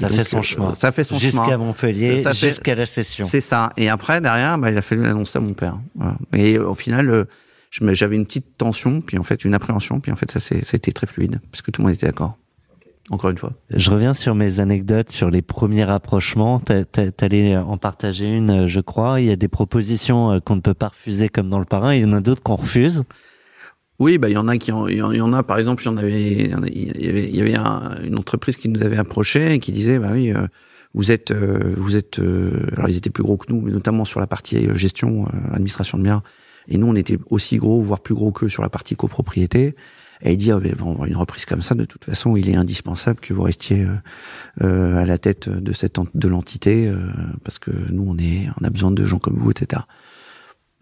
ça 0.00 0.08
fait 0.08 0.24
son 0.24 0.42
chemin. 0.42 0.74
Ça 0.74 0.92
fait 0.92 1.04
son 1.04 1.16
chemin 1.18 1.30
jusqu'à 1.30 1.58
Montpellier, 1.58 2.22
jusqu'à 2.32 2.74
la 2.74 2.86
session. 2.86 3.26
C'est 3.26 3.40
ça. 3.40 3.72
Et 3.76 3.88
après, 3.88 4.20
derrière, 4.20 4.58
bah, 4.58 4.70
il 4.70 4.78
a 4.78 4.82
fallu 4.82 5.02
l'annoncer 5.02 5.38
à 5.38 5.40
mon 5.40 5.54
père. 5.54 5.78
Voilà. 5.94 6.16
Et 6.34 6.58
au 6.58 6.74
final, 6.74 7.26
j'avais 7.70 8.16
une 8.16 8.26
petite 8.26 8.58
tension, 8.58 9.00
puis 9.00 9.18
en 9.18 9.22
fait 9.22 9.44
une 9.44 9.54
appréhension, 9.54 10.00
puis 10.00 10.12
en 10.12 10.16
fait 10.16 10.30
ça, 10.30 10.40
c'était 10.40 10.92
très 10.92 11.06
fluide, 11.06 11.40
parce 11.50 11.62
que 11.62 11.70
tout 11.70 11.80
le 11.80 11.86
monde 11.86 11.94
était 11.94 12.06
d'accord 12.06 12.36
encore 13.10 13.30
une 13.30 13.38
fois. 13.38 13.52
Je 13.70 13.90
reviens 13.90 14.14
sur 14.14 14.34
mes 14.34 14.60
anecdotes, 14.60 15.10
sur 15.10 15.30
les 15.30 15.42
premiers 15.42 15.84
rapprochements. 15.84 16.60
T'allais 16.60 17.56
en 17.56 17.76
partager 17.76 18.32
une, 18.32 18.66
je 18.66 18.80
crois. 18.80 19.20
Il 19.20 19.26
y 19.26 19.30
a 19.30 19.36
des 19.36 19.48
propositions 19.48 20.32
euh, 20.32 20.40
qu'on 20.40 20.56
ne 20.56 20.60
peut 20.60 20.74
pas 20.74 20.88
refuser 20.88 21.28
comme 21.28 21.48
dans 21.48 21.58
le 21.58 21.64
parrain. 21.64 21.94
Il 21.94 22.02
y 22.02 22.04
en 22.04 22.12
a 22.12 22.20
d'autres 22.20 22.42
qu'on 22.42 22.56
refuse. 22.56 23.02
Oui, 24.02 24.18
bah 24.18 24.28
il 24.28 24.32
y 24.32 24.36
en 24.36 24.48
a 24.48 24.58
qui, 24.58 24.72
il 24.88 24.96
y 24.96 25.20
en 25.20 25.32
a 25.32 25.42
par 25.44 25.58
exemple, 25.58 25.84
il 25.84 25.86
y 25.86 25.88
en 25.88 25.96
avait, 25.96 26.32
il 26.32 26.50
y 26.50 27.08
avait, 27.08 27.28
il 27.28 27.36
y 27.36 27.40
avait 27.40 27.54
une 28.04 28.18
entreprise 28.18 28.56
qui 28.56 28.68
nous 28.68 28.82
avait 28.82 28.96
approché 28.96 29.54
et 29.54 29.58
qui 29.60 29.70
disait, 29.70 30.00
bah 30.00 30.08
oui, 30.10 30.32
euh, 30.32 30.48
vous 30.92 31.12
êtes, 31.12 31.30
euh, 31.30 31.72
vous 31.76 31.96
êtes, 31.96 32.18
alors 32.18 32.88
ils 32.88 32.96
étaient 32.96 33.10
plus 33.10 33.22
gros 33.22 33.36
que 33.36 33.52
nous, 33.52 33.60
mais 33.60 33.70
notamment 33.70 34.04
sur 34.04 34.18
la 34.18 34.26
partie 34.26 34.66
gestion, 34.74 35.28
administration 35.52 35.98
de 35.98 36.02
biens. 36.02 36.24
Et 36.66 36.78
nous, 36.78 36.88
on 36.88 36.96
était 36.96 37.16
aussi 37.30 37.58
gros, 37.58 37.80
voire 37.80 38.00
plus 38.00 38.16
gros 38.16 38.32
que 38.32 38.48
sur 38.48 38.62
la 38.62 38.68
partie 38.68 38.96
copropriété 38.96 39.76
et 40.22 40.36
dire 40.36 40.60
oh, 40.62 40.76
bon, 40.78 41.04
une 41.04 41.16
reprise 41.16 41.44
comme 41.44 41.62
ça, 41.62 41.74
de 41.74 41.84
toute 41.84 42.04
façon, 42.04 42.36
il 42.36 42.48
est 42.48 42.54
indispensable 42.54 43.20
que 43.20 43.34
vous 43.34 43.42
restiez 43.42 43.84
euh, 43.84 43.94
euh 44.62 44.96
à 44.96 45.04
la 45.04 45.18
tête 45.18 45.48
de 45.48 45.72
cette 45.72 45.98
de 46.14 46.28
l'entité 46.28 46.86
euh, 46.86 46.96
parce 47.44 47.58
que 47.58 47.70
nous, 47.90 48.04
on 48.06 48.16
est, 48.18 48.48
on 48.60 48.64
a 48.64 48.70
besoin 48.70 48.90
de 48.90 49.04
gens 49.04 49.18
comme 49.18 49.36
vous, 49.36 49.50
etc. 49.50 49.82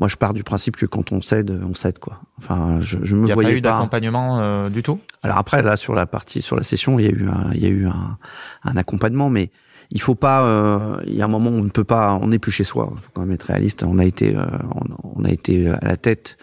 Moi, 0.00 0.08
je 0.08 0.16
pars 0.16 0.32
du 0.34 0.42
principe 0.42 0.76
que 0.76 0.86
quand 0.86 1.12
on 1.12 1.20
cède, 1.20 1.60
on 1.62 1.74
cède 1.74 1.98
quoi. 1.98 2.20
Enfin, 2.38 2.78
je, 2.80 2.98
je 3.02 3.14
me 3.14 3.26
il 3.26 3.28
y 3.28 3.32
a 3.32 3.36
pas 3.36 3.52
eu 3.52 3.60
d'accompagnement 3.60 4.40
euh, 4.40 4.70
du 4.70 4.82
tout? 4.82 4.98
Alors 5.22 5.36
après, 5.36 5.62
là, 5.62 5.76
sur 5.76 5.94
la 5.94 6.06
partie, 6.06 6.40
sur 6.40 6.56
la 6.56 6.62
session, 6.62 6.98
il 6.98 7.04
y 7.04 7.08
a 7.08 7.12
eu 7.12 7.28
un, 7.28 7.50
il 7.52 7.62
y 7.62 7.66
a 7.66 7.68
eu 7.68 7.86
un, 7.86 8.16
un 8.64 8.76
accompagnement, 8.78 9.28
mais 9.28 9.50
il 9.90 10.00
faut 10.00 10.14
pas. 10.14 10.44
euh, 10.46 10.96
Il 11.06 11.14
y 11.14 11.20
a 11.20 11.26
un 11.26 11.28
moment 11.28 11.50
où 11.50 11.54
on 11.54 11.62
ne 11.64 11.68
peut 11.68 11.84
pas. 11.84 12.14
On 12.22 12.28
n'est 12.28 12.38
plus 12.38 12.52
chez 12.52 12.64
soi. 12.64 12.90
Il 12.96 13.00
faut 13.02 13.10
quand 13.12 13.20
même 13.20 13.32
être 13.32 13.42
réaliste. 13.42 13.82
On 13.82 13.98
a 13.98 14.04
été, 14.06 14.34
euh, 14.34 14.46
on, 14.74 15.20
on 15.20 15.24
a 15.24 15.30
été 15.30 15.68
à 15.68 15.80
la 15.82 15.96
tête 15.98 16.38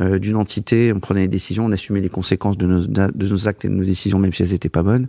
euh, 0.00 0.18
d'une 0.18 0.34
entité. 0.36 0.92
On 0.92 0.98
prenait 0.98 1.22
des 1.22 1.28
décisions, 1.28 1.66
on 1.66 1.72
assumait 1.72 2.00
les 2.00 2.08
conséquences 2.08 2.58
de 2.58 2.66
nos, 2.66 2.86
de 2.86 3.28
nos 3.28 3.48
actes 3.48 3.64
et 3.64 3.68
de 3.68 3.74
nos 3.74 3.84
décisions, 3.84 4.18
même 4.18 4.32
si 4.32 4.42
elles 4.42 4.52
étaient 4.52 4.68
pas 4.68 4.82
bonnes. 4.82 5.06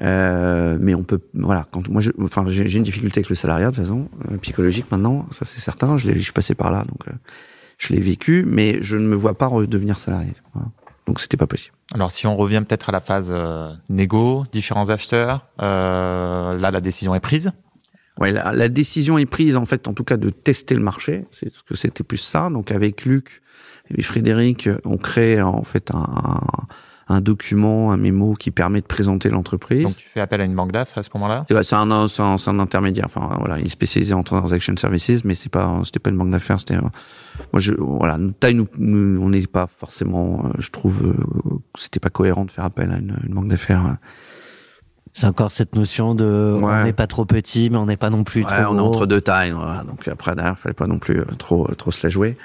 Euh, 0.00 0.78
mais 0.80 0.94
on 0.94 1.02
peut, 1.02 1.20
voilà. 1.34 1.66
Quand 1.70 1.86
moi, 1.88 2.00
je, 2.00 2.10
enfin, 2.22 2.44
j'ai 2.48 2.68
j'ai 2.68 2.78
une 2.78 2.84
difficulté 2.84 3.18
avec 3.20 3.28
le 3.28 3.34
salariat 3.36 3.70
de 3.70 3.76
toute 3.76 3.84
façon 3.84 4.08
euh, 4.30 4.36
psychologique 4.38 4.90
maintenant. 4.90 5.26
Ça, 5.30 5.44
c'est 5.44 5.60
certain. 5.60 5.96
Je, 5.98 6.06
l'ai- 6.08 6.14
je 6.14 6.20
suis 6.24 6.32
passé 6.32 6.54
par 6.54 6.70
là, 6.70 6.84
donc 6.84 7.06
euh, 7.08 7.12
je 7.78 7.92
l'ai 7.92 8.00
vécu, 8.00 8.44
mais 8.46 8.78
je 8.82 8.96
ne 8.96 9.06
me 9.06 9.14
vois 9.14 9.36
pas 9.36 9.46
redevenir 9.46 10.00
salarié. 10.00 10.32
Voilà. 10.54 10.68
Donc, 11.06 11.20
c'était 11.20 11.36
pas 11.36 11.46
possible. 11.46 11.74
Alors 11.92 12.12
si 12.12 12.26
on 12.26 12.36
revient 12.36 12.62
peut-être 12.66 12.88
à 12.90 12.92
la 12.92 13.00
phase 13.00 13.28
euh, 13.30 13.72
négo, 13.88 14.44
différents 14.52 14.90
acheteurs, 14.90 15.46
euh, 15.60 16.56
là 16.56 16.70
la 16.70 16.80
décision 16.80 17.14
est 17.16 17.20
prise. 17.20 17.50
Ouais, 18.18 18.30
la, 18.32 18.52
la 18.52 18.68
décision 18.68 19.18
est 19.18 19.26
prise 19.26 19.56
en 19.56 19.66
fait, 19.66 19.88
en 19.88 19.92
tout 19.92 20.04
cas, 20.04 20.16
de 20.16 20.30
tester 20.30 20.74
le 20.74 20.82
marché. 20.82 21.24
C'est 21.32 21.52
ce 21.52 21.62
que 21.68 21.74
c'était 21.76 22.04
plus 22.04 22.18
ça. 22.18 22.48
Donc 22.48 22.70
avec 22.70 23.04
Luc 23.04 23.42
et 23.94 24.02
Frédéric, 24.02 24.68
on 24.84 24.98
crée 24.98 25.42
en 25.42 25.64
fait 25.64 25.90
un, 25.90 25.98
un 25.98 26.66
document, 27.18 27.90
un 27.90 27.96
mémo 27.96 28.34
qui 28.34 28.52
permet 28.52 28.80
de 28.80 28.86
présenter 28.86 29.28
l'entreprise. 29.30 29.82
Donc 29.82 29.96
tu 29.96 30.08
fais 30.08 30.20
appel 30.20 30.40
à 30.40 30.44
une 30.44 30.54
banque 30.54 30.70
d'AF 30.70 30.96
à 30.96 31.02
ce 31.02 31.10
moment-là? 31.14 31.42
C'est 31.48 31.60
c'est 31.64 31.74
un, 31.74 32.06
c'est 32.06 32.22
un, 32.22 32.38
c'est 32.38 32.50
un 32.50 32.58
intermédiaire. 32.60 33.06
Enfin 33.06 33.34
voilà, 33.40 33.58
il 33.58 33.66
est 33.66 33.70
spécialisé 33.70 34.14
en 34.14 34.22
transaction 34.22 34.76
services, 34.76 35.24
mais 35.24 35.34
c'est 35.34 35.48
pas, 35.48 35.80
c'était 35.84 35.98
pas 35.98 36.10
une 36.10 36.18
banque 36.18 36.30
d'affaires. 36.30 36.60
C'était, 36.60 36.76
euh, 36.76 36.82
moi 37.52 37.58
je, 37.60 37.74
voilà, 37.76 38.16
taille, 38.38 38.54
nous, 38.54 38.66
nous- 38.78 39.20
on 39.20 39.30
n'est 39.30 39.46
pas 39.48 39.66
forcément, 39.66 40.44
euh, 40.44 40.50
je 40.60 40.70
trouve, 40.70 41.02
euh, 41.02 41.14
que 41.74 41.80
c'était 41.80 41.98
pas 42.00 42.10
cohérent 42.10 42.44
de 42.44 42.52
faire 42.52 42.64
appel 42.64 42.92
à 42.92 42.98
une, 42.98 43.16
une 43.26 43.34
banque 43.34 43.48
d'affaires. 43.48 43.96
C'est 45.12 45.26
encore 45.26 45.50
cette 45.50 45.74
notion 45.74 46.14
de 46.14 46.54
on 46.56 46.84
n'est 46.84 46.92
pas 46.92 47.08
trop 47.08 47.24
petit, 47.24 47.68
mais 47.68 47.76
on 47.78 47.86
n'est 47.86 47.96
pas 47.96 48.10
non 48.10 48.22
plus 48.22 48.44
Ouais, 48.44 48.46
trop 48.62 48.72
on 48.72 48.74
est 48.74 48.78
gros. 48.78 48.86
entre 48.88 49.06
deux 49.06 49.20
tailles, 49.20 49.50
voilà. 49.50 49.82
donc 49.82 50.06
après 50.06 50.36
derrière, 50.36 50.56
fallait 50.56 50.72
pas 50.72 50.86
non 50.86 51.00
plus 51.00 51.18
euh, 51.18 51.24
trop 51.36 51.66
trop 51.74 51.90
se 51.90 52.06
la 52.06 52.10
jouer. 52.10 52.36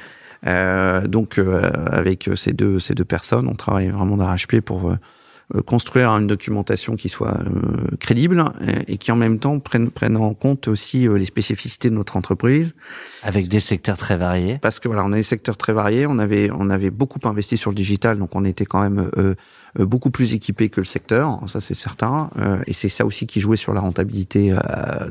Euh, 0.45 1.07
donc 1.07 1.37
euh, 1.39 1.71
avec 1.91 2.29
ces 2.35 2.53
deux 2.53 2.79
ces 2.79 2.93
deux 2.93 3.05
personnes, 3.05 3.47
on 3.47 3.55
travaille 3.55 3.89
vraiment 3.89 4.17
d'arrache-pied 4.17 4.61
pour 4.61 4.91
euh, 4.91 5.61
construire 5.61 6.09
une 6.09 6.25
documentation 6.27 6.95
qui 6.95 7.07
soit 7.07 7.37
euh, 7.39 7.95
crédible 7.99 8.43
et, 8.87 8.93
et 8.93 8.97
qui 8.97 9.11
en 9.11 9.15
même 9.15 9.37
temps 9.37 9.59
prenne 9.59 9.91
prenne 9.91 10.17
en 10.17 10.33
compte 10.33 10.67
aussi 10.67 11.07
euh, 11.07 11.17
les 11.17 11.25
spécificités 11.25 11.89
de 11.91 11.95
notre 11.95 12.17
entreprise 12.17 12.73
Avec 13.21 13.47
des 13.47 13.59
secteurs 13.59 13.97
très 13.97 14.17
variés. 14.17 14.57
parce 14.61 14.79
que 14.79 14.87
voilà, 14.87 15.03
on 15.05 15.11
a 15.11 15.17
des 15.17 15.23
secteurs 15.23 15.57
très 15.57 15.73
variés, 15.73 16.07
on 16.07 16.17
avait 16.17 16.49
on 16.51 16.69
avait 16.71 16.89
beaucoup 16.89 17.19
investi 17.25 17.57
sur 17.57 17.69
le 17.69 17.75
digital, 17.75 18.17
donc 18.17 18.35
on 18.35 18.43
était 18.43 18.65
quand 18.65 18.81
même 18.81 19.11
euh, 19.17 19.35
euh, 19.79 19.85
beaucoup 19.85 20.09
plus 20.09 20.33
équipé 20.33 20.69
que 20.69 20.81
le 20.81 20.85
secteur, 20.85 21.39
ça 21.47 21.59
c'est 21.59 21.73
certain, 21.73 22.29
euh, 22.39 22.57
et 22.65 22.73
c'est 22.73 22.89
ça 22.89 23.05
aussi 23.05 23.27
qui 23.27 23.39
jouait 23.39 23.57
sur 23.57 23.73
la 23.73 23.81
rentabilité 23.81 24.51
euh, 24.51 24.57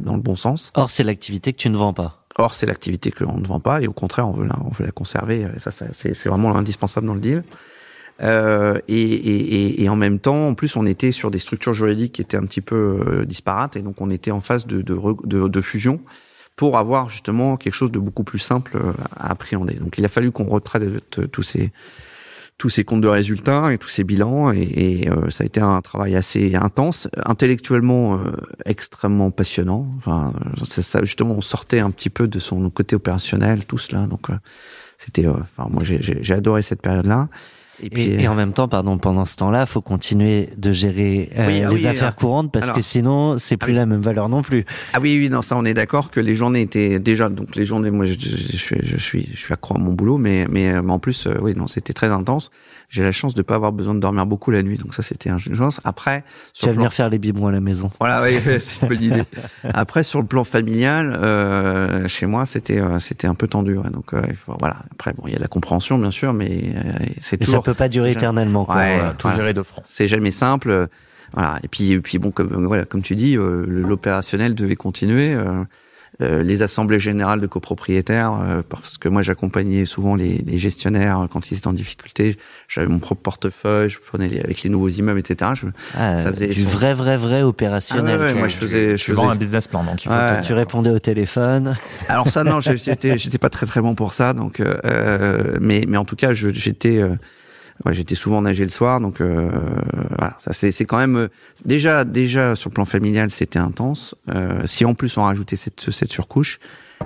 dans 0.00 0.16
le 0.16 0.22
bon 0.22 0.36
sens. 0.36 0.72
Or, 0.74 0.90
c'est 0.90 1.04
l'activité 1.04 1.52
que 1.52 1.58
tu 1.58 1.70
ne 1.70 1.76
vends 1.76 1.92
pas. 1.92 2.23
Or, 2.36 2.54
c'est 2.54 2.66
l'activité 2.66 3.10
que 3.12 3.22
l'on 3.22 3.38
ne 3.38 3.46
vend 3.46 3.60
pas 3.60 3.80
et 3.80 3.86
au 3.86 3.92
contraire, 3.92 4.26
on 4.28 4.32
veut 4.32 4.46
la, 4.46 4.56
on 4.64 4.70
veut 4.70 4.84
la 4.84 4.90
conserver. 4.90 5.46
Et 5.54 5.58
Ça, 5.58 5.70
c'est 5.70 6.28
vraiment 6.28 6.56
indispensable 6.56 7.06
dans 7.06 7.14
le 7.14 7.20
deal. 7.20 7.44
Euh, 8.22 8.78
et, 8.86 9.02
et, 9.02 9.82
et, 9.82 9.88
en 9.88 9.96
même 9.96 10.20
temps, 10.20 10.48
en 10.48 10.54
plus, 10.54 10.76
on 10.76 10.86
était 10.86 11.10
sur 11.10 11.30
des 11.30 11.40
structures 11.40 11.72
juridiques 11.72 12.12
qui 12.12 12.22
étaient 12.22 12.36
un 12.36 12.46
petit 12.46 12.60
peu 12.60 13.00
euh, 13.06 13.24
disparates 13.24 13.76
et 13.76 13.82
donc 13.82 14.00
on 14.00 14.08
était 14.08 14.30
en 14.30 14.40
phase 14.40 14.66
de, 14.66 14.82
de, 14.82 14.96
de, 15.24 15.48
de 15.48 15.60
fusion 15.60 16.00
pour 16.54 16.78
avoir 16.78 17.08
justement 17.08 17.56
quelque 17.56 17.74
chose 17.74 17.90
de 17.90 17.98
beaucoup 17.98 18.22
plus 18.22 18.38
simple 18.38 18.76
euh, 18.76 18.92
à 19.16 19.32
appréhender. 19.32 19.74
Donc, 19.74 19.98
il 19.98 20.04
a 20.04 20.08
fallu 20.08 20.30
qu'on 20.30 20.44
retraite 20.44 21.30
tous 21.32 21.42
ces 21.42 21.72
tous 22.64 22.70
ces 22.70 22.82
comptes 22.82 23.02
de 23.02 23.08
résultats 23.08 23.74
et 23.74 23.76
tous 23.76 23.90
ces 23.90 24.04
bilans 24.04 24.50
et, 24.50 24.62
et, 24.62 25.10
euh, 25.10 25.28
ça 25.28 25.44
a 25.44 25.46
été 25.46 25.60
un 25.60 25.82
travail 25.82 26.16
assez 26.16 26.54
intense, 26.54 27.08
intellectuellement 27.26 28.14
euh, 28.14 28.32
extrêmement 28.64 29.30
passionnant. 29.30 29.86
Enfin, 29.98 30.32
ça, 30.64 31.04
justement, 31.04 31.34
on 31.34 31.42
sortait 31.42 31.80
un 31.80 31.90
petit 31.90 32.08
peu 32.08 32.26
de 32.26 32.38
son 32.38 32.70
côté 32.70 32.96
opérationnel, 32.96 33.66
tout 33.66 33.76
cela. 33.76 34.06
Donc, 34.06 34.30
euh, 34.30 34.38
c'était, 34.96 35.26
euh, 35.26 35.34
enfin, 35.34 35.68
moi, 35.70 35.82
j'ai 35.84 36.32
adoré 36.32 36.62
cette 36.62 36.80
période-là. 36.80 37.28
Et 37.82 37.90
puis, 37.90 38.02
Et, 38.02 38.22
et 38.22 38.28
en 38.28 38.34
même 38.34 38.52
temps, 38.52 38.68
pardon, 38.68 38.98
pendant 38.98 39.24
ce 39.24 39.36
temps-là, 39.36 39.66
faut 39.66 39.80
continuer 39.80 40.50
de 40.56 40.72
gérer 40.72 41.30
euh, 41.36 41.46
Oui, 41.46 41.62
ah 41.64 41.68
les 41.70 41.74
oui, 41.74 41.86
affaires 41.86 42.12
ah. 42.16 42.20
courantes 42.20 42.52
parce 42.52 42.64
Alors- 42.66 42.76
que 42.76 42.82
sinon, 42.82 43.38
c'est 43.38 43.56
plus 43.56 43.72
oui. 43.72 43.78
la 43.78 43.86
même 43.86 44.00
valeur 44.00 44.28
non 44.28 44.42
plus. 44.42 44.64
Ah 44.92 44.98
oui, 45.00 45.16
oui, 45.18 45.28
non, 45.28 45.42
ça, 45.42 45.56
on 45.56 45.64
est 45.64 45.74
d'accord 45.74 46.10
que 46.10 46.20
les 46.20 46.36
journées 46.36 46.60
étaient 46.62 46.98
déjà, 47.00 47.28
donc 47.28 47.56
les 47.56 47.64
journées, 47.64 47.90
moi, 47.90 48.04
je, 48.06 48.12
suis, 48.14 48.76
je 48.84 48.96
suis, 48.96 49.28
je 49.32 49.38
suis 49.38 49.52
accro 49.52 49.74
à 49.76 49.78
mon 49.78 49.92
boulot, 49.92 50.18
mais, 50.18 50.46
mais, 50.50 50.72
euh, 50.72 50.82
mais 50.82 50.92
en 50.92 50.98
plus, 51.00 51.26
euh, 51.26 51.34
oui, 51.42 51.54
non, 51.56 51.66
c'était 51.66 51.92
très 51.92 52.08
intense. 52.08 52.50
J'ai 52.90 53.02
la 53.02 53.10
chance 53.12 53.34
de 53.34 53.42
pas 53.42 53.56
avoir 53.56 53.72
besoin 53.72 53.94
de 53.94 53.98
dormir 53.98 54.24
beaucoup 54.24 54.52
la 54.52 54.62
nuit, 54.62 54.76
donc 54.78 54.94
ça, 54.94 55.02
c'était 55.02 55.28
une 55.30 55.38
chance. 55.56 55.80
Après, 55.82 56.22
Tu 56.52 56.66
vas 56.66 56.72
plan- 56.72 56.76
venir 56.82 56.92
faire 56.92 57.08
les 57.08 57.18
biberons 57.18 57.48
à 57.48 57.52
la 57.52 57.60
maison. 57.60 57.90
Voilà, 57.98 58.22
oui, 58.22 58.38
c'est 58.60 58.82
une 58.82 58.88
bonne 58.88 59.02
idée. 59.02 59.22
Après, 59.64 60.04
sur 60.04 60.20
le 60.20 60.26
plan 60.26 60.44
familial, 60.44 61.18
euh, 61.20 62.06
chez 62.06 62.26
moi, 62.26 62.46
c'était, 62.46 62.78
euh, 62.80 63.00
c'était 63.00 63.26
un 63.26 63.34
peu 63.34 63.48
tendu. 63.48 63.76
ouais. 63.78 63.90
donc, 63.90 64.14
euh, 64.14 64.22
voilà. 64.60 64.76
Après, 64.92 65.12
bon, 65.12 65.24
il 65.26 65.30
y 65.32 65.34
a 65.34 65.38
de 65.38 65.42
la 65.42 65.48
compréhension, 65.48 65.98
bien 65.98 66.12
sûr, 66.12 66.32
mais 66.34 66.72
euh, 66.76 66.92
c'est 67.20 67.38
toujours, 67.38 67.63
peut 67.64 67.74
pas 67.74 67.88
durer 67.88 68.12
éternellement. 68.12 68.64
Quoi. 68.64 68.76
Ouais. 68.76 68.94
Voilà, 68.96 69.10
tout 69.10 69.26
voilà. 69.26 69.36
géré 69.36 69.54
de 69.54 69.62
front. 69.62 69.82
c'est 69.88 70.06
jamais 70.06 70.30
simple. 70.30 70.70
euh, 70.70 70.86
Voilà. 71.32 71.58
Et 71.64 71.68
puis, 71.68 71.92
et 71.92 72.00
puis 72.00 72.18
bon, 72.18 72.30
comme, 72.30 72.66
voilà, 72.66 72.84
comme 72.84 73.02
tu 73.02 73.16
dis, 73.16 73.36
euh, 73.36 73.64
l'opérationnel 73.66 74.54
devait 74.54 74.76
continuer. 74.76 75.34
euh, 75.34 75.64
euh, 76.22 76.44
les 76.44 76.62
assemblées 76.62 77.00
générales 77.00 77.40
de 77.40 77.48
copropriétaires, 77.48 78.34
euh, 78.40 78.62
parce 78.68 78.98
que 78.98 79.08
moi 79.08 79.22
j'accompagnais 79.22 79.84
souvent 79.84 80.14
les, 80.14 80.38
les 80.46 80.58
gestionnaires 80.58 81.26
quand 81.28 81.50
ils 81.50 81.56
étaient 81.58 81.66
en 81.66 81.72
difficulté. 81.72 82.36
J'avais 82.68 82.86
mon 82.86 83.00
propre 83.00 83.20
portefeuille, 83.22 83.88
je 83.90 83.98
prenais 83.98 84.28
les, 84.28 84.38
avec 84.38 84.62
les 84.62 84.70
nouveaux 84.70 84.88
immeubles, 84.90 85.18
etc. 85.18 85.50
Je, 85.54 85.66
Ah, 85.98 86.14
ça 86.22 86.30
faisait 86.30 86.46
du 86.46 86.62
son- 86.62 86.68
vrai, 86.68 86.94
vrai, 86.94 87.16
vrai 87.16 87.42
opérationnel. 87.42 88.14
Ah 88.16 88.22
ouais, 88.26 88.32
ouais, 88.32 88.38
moi, 88.38 88.46
je 88.46 88.54
faisais, 88.54 88.96
je 88.96 89.12
vends 89.12 89.22
faisais- 89.24 89.32
un 89.32 89.36
business 89.36 89.66
plan, 89.66 89.82
donc 89.82 90.04
il 90.04 90.08
faut 90.08 90.14
Ouais. 90.14 90.40
te- 90.40 90.46
tu 90.46 90.52
répondais 90.52 90.90
au 90.90 91.00
téléphone. 91.00 91.74
Alors 92.08 92.28
ça 92.30 92.44
non, 92.44 92.60
j'ai- 92.60 92.76
j'étais 92.76 93.18
j'étais 93.18 93.38
pas 93.38 93.50
très 93.50 93.66
très 93.66 93.80
bon 93.80 93.96
pour 93.96 94.12
ça 94.12 94.34
donc 94.34 94.60
euh, 94.60 94.76
euh, 94.84 95.58
mais 95.60 95.82
mais 95.88 95.96
en 95.96 96.04
tout 96.04 96.14
cas 96.14 96.32
je- 96.32 96.50
j'étais 96.50 96.98
euh, 97.02 97.16
ouais, 97.84 97.94
j'étais 97.94 98.14
souvent 98.14 98.40
nager 98.42 98.64
le 98.64 98.70
soir 98.70 99.00
donc 99.00 99.20
euh, 99.20 99.50
voilà, 100.18 100.36
ça 100.38 100.52
c'est 100.52 100.70
c'est 100.72 100.84
quand 100.84 100.98
même 100.98 101.16
euh, 101.16 101.28
déjà 101.64 102.04
déjà 102.04 102.54
sur 102.54 102.70
le 102.70 102.74
plan 102.74 102.84
familial, 102.84 103.30
c'était 103.30 103.58
intense. 103.58 104.14
Euh, 104.28 104.62
si 104.66 104.84
en 104.84 104.94
plus 104.94 105.16
on 105.16 105.22
rajoutait 105.24 105.56
cette 105.56 105.90
cette 105.90 106.12
surcouche, 106.12 106.58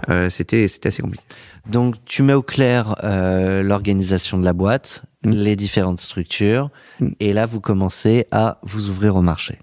euh, 0.09 0.29
c'était 0.29 0.69
c'était 0.69 0.89
assez 0.89 1.03
compliqué. 1.03 1.25
Donc, 1.69 1.97
tu 2.07 2.23
mets 2.23 2.33
au 2.33 2.43
clair 2.43 2.97
euh, 3.05 3.63
l'organisation 3.63 4.39
de 4.39 4.45
la 4.45 4.55
boîte, 4.55 5.03
Mm. 5.25 5.31
les 5.33 5.57
différentes 5.57 6.01
structures, 6.01 6.71
Mm. 7.01 7.09
et 7.21 7.33
là, 7.33 7.45
vous 7.45 7.61
commencez 7.61 8.27
à 8.31 8.59
vous 8.63 8.89
ouvrir 8.89 9.17
au 9.17 9.23
marché. 9.23 9.59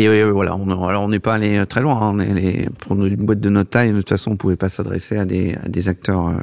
Et 0.00 0.06
euh, 0.06 0.30
voilà, 0.30 0.54
on, 0.54 0.86
alors 0.88 1.02
on 1.02 1.08
n'est 1.08 1.18
pas 1.18 1.34
allé 1.34 1.64
très 1.66 1.80
loin. 1.80 1.96
hein. 2.00 2.12
On 2.14 2.20
est 2.20 2.30
allé, 2.30 2.68
pour 2.78 2.94
une 2.94 3.16
boîte 3.16 3.40
de 3.40 3.48
notre 3.48 3.70
taille, 3.70 3.90
de 3.90 3.96
toute 3.96 4.08
façon, 4.08 4.30
on 4.30 4.36
pouvait 4.36 4.56
pas 4.56 4.68
s'adresser 4.68 5.18
à 5.18 5.24
des, 5.24 5.56
à 5.56 5.68
des 5.68 5.88
acteurs 5.88 6.28
euh, 6.28 6.34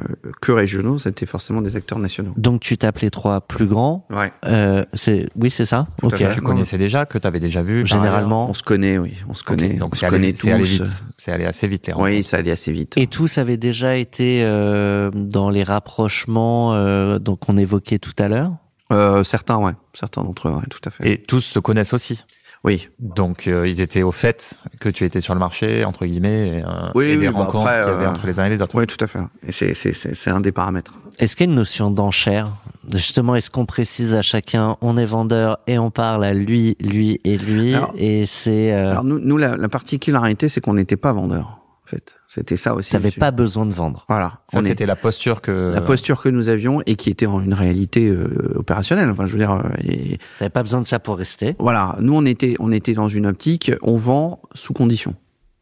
que 0.42 0.52
régionaux. 0.52 0.98
C'était 0.98 1.24
forcément 1.24 1.62
des 1.62 1.74
acteurs 1.74 1.98
nationaux. 1.98 2.34
Donc, 2.36 2.60
tu 2.60 2.76
tapes 2.76 2.98
les 2.98 3.10
trois 3.10 3.40
plus 3.40 3.66
grands. 3.66 4.06
Ouais. 4.10 4.30
Euh, 4.44 4.84
c'est 4.92 5.28
oui, 5.36 5.50
c'est 5.50 5.64
ça? 5.64 5.86
Tout 5.98 6.06
à 6.06 6.08
Ok. 6.08 6.18
fait. 6.18 6.34
Tu 6.34 6.42
connaissais 6.42 6.76
déjà, 6.76 7.06
que 7.06 7.16
tu 7.16 7.26
avais 7.26 7.40
déjà 7.40 7.62
vu. 7.62 7.86
Généralement. 7.86 8.50
On 8.50 8.54
se 8.54 8.62
connaît, 8.62 8.98
oui, 8.98 9.14
on 9.28 9.32
se 9.34 9.42
connaît, 9.42 9.72
Ok, 9.72 9.78
donc 9.78 9.92
on 9.92 9.94
c'est 9.94 10.00
se 10.00 10.06
allé, 10.14 10.32
connaît 10.34 10.58
tous. 10.58 10.68
vite. 10.82 11.02
C'est 11.16 11.32
allé 11.32 11.46
assez 11.46 11.66
vite 11.66 11.86
les 11.86 11.94
Oui, 11.94 12.00
rencontres. 12.10 12.26
ça 12.28 12.36
allait 12.36 12.50
assez 12.50 12.72
vite. 12.72 12.98
Et 12.98 13.06
tous 13.06 13.38
avaient 13.38 13.56
déjà 13.56 13.96
été 13.96 14.42
euh, 14.44 15.10
dans 15.14 15.48
les 15.48 15.62
rapprochements 15.62 16.74
euh, 16.74 17.18
donc 17.18 17.48
on 17.48 17.56
évoquait 17.56 17.98
tout 17.98 18.12
à 18.18 18.28
l'heure? 18.28 18.52
Euh, 18.92 19.24
certains, 19.24 19.56
ouais, 19.58 19.72
certains 19.94 20.22
d'entre 20.22 20.48
eux, 20.48 20.52
ouais, 20.52 20.62
tout 20.70 20.78
à 20.84 20.90
fait. 20.90 21.10
Et 21.10 21.18
tous 21.18 21.40
se 21.40 21.58
connaissent 21.58 21.92
aussi. 21.92 22.22
Oui, 22.66 22.88
Donc 22.98 23.46
euh, 23.46 23.66
ils 23.68 23.80
étaient 23.80 24.02
au 24.02 24.12
fait 24.12 24.54
que 24.80 24.88
tu 24.88 25.04
étais 25.04 25.20
sur 25.20 25.32
le 25.34 25.40
marché 25.40 25.84
entre 25.84 26.04
guillemets 26.04 26.48
et, 26.58 26.62
euh, 26.62 26.90
Oui, 26.94 27.04
et 27.06 27.14
oui, 27.16 27.20
les 27.22 27.30
bah 27.30 27.38
rencontres 27.38 27.66
après, 27.68 27.82
qu'il 27.82 27.92
y 27.92 27.94
avait 27.94 28.04
euh, 28.04 28.10
entre 28.10 28.26
les 28.26 28.40
uns 28.40 28.44
et 28.44 28.50
les 28.50 28.60
autres. 28.60 28.74
oui, 28.78 28.86
tout 28.86 29.02
à 29.02 29.06
fait. 29.06 29.20
Et 29.46 29.52
c'est 29.52 29.72
c'est 29.74 29.92
c'est 29.92 30.14
c'est 30.14 30.30
un 30.30 30.40
des 30.40 30.52
paramètres. 30.52 30.92
Est-ce 31.18 31.34
qu'il 31.36 31.46
y 31.46 31.48
a 31.48 31.50
une 31.52 31.56
notion 31.56 31.90
d'enchère? 31.90 32.48
Justement, 32.92 33.34
est-ce 33.36 33.50
qu'on 33.50 33.64
précise 33.66 34.14
à 34.14 34.20
chacun 34.22 34.76
on 34.82 34.98
est 34.98 35.06
vendeur 35.06 35.58
et 35.66 35.78
on 35.78 35.90
parle 35.90 36.24
à 36.24 36.34
lui, 36.34 36.76
lui 36.80 37.20
et 37.24 37.38
lui 37.38 37.74
Alors- 37.74 37.92
et 37.96 38.26
c'est 38.26 38.72
euh, 38.74 38.90
Alors 38.90 39.04
nous, 39.04 39.18
nous 39.18 39.36
la, 39.38 39.56
la 39.56 39.68
particularité, 39.68 40.48
c'est 40.48 40.60
qu'on 40.60 40.74
n'était 40.74 40.96
pas 40.96 41.12
vendeurs. 41.12 41.60
En 41.86 41.88
fait, 41.88 42.16
c'était 42.36 42.58
ça 42.58 42.74
aussi. 42.74 42.92
t'avais 42.92 43.10
pas 43.10 43.30
besoin 43.30 43.64
de 43.64 43.72
vendre. 43.72 44.04
Voilà. 44.08 44.40
Ça 44.52 44.62
c'était 44.62 44.84
la 44.84 44.94
posture 44.94 45.40
que 45.40 45.72
la 45.74 45.80
posture 45.80 46.20
que 46.20 46.28
nous 46.28 46.50
avions 46.50 46.82
et 46.84 46.94
qui 46.96 47.08
était 47.08 47.24
en 47.24 47.40
une 47.40 47.54
réalité 47.54 48.08
euh, 48.10 48.52
opérationnelle. 48.56 49.08
Enfin, 49.08 49.26
je 49.26 49.32
veux 49.32 49.38
dire, 49.38 49.52
euh, 49.52 49.62
et, 49.82 50.18
T'avais 50.38 50.50
pas 50.50 50.62
besoin 50.62 50.82
de 50.82 50.86
ça 50.86 50.98
pour 50.98 51.16
rester. 51.16 51.56
voilà. 51.58 51.96
Nous, 52.00 52.14
on 52.14 52.26
était, 52.26 52.54
on 52.60 52.72
était 52.72 52.92
dans 52.92 53.08
une 53.08 53.24
optique, 53.24 53.72
on 53.80 53.96
vend 53.96 54.42
sous 54.54 54.74
condition, 54.74 55.14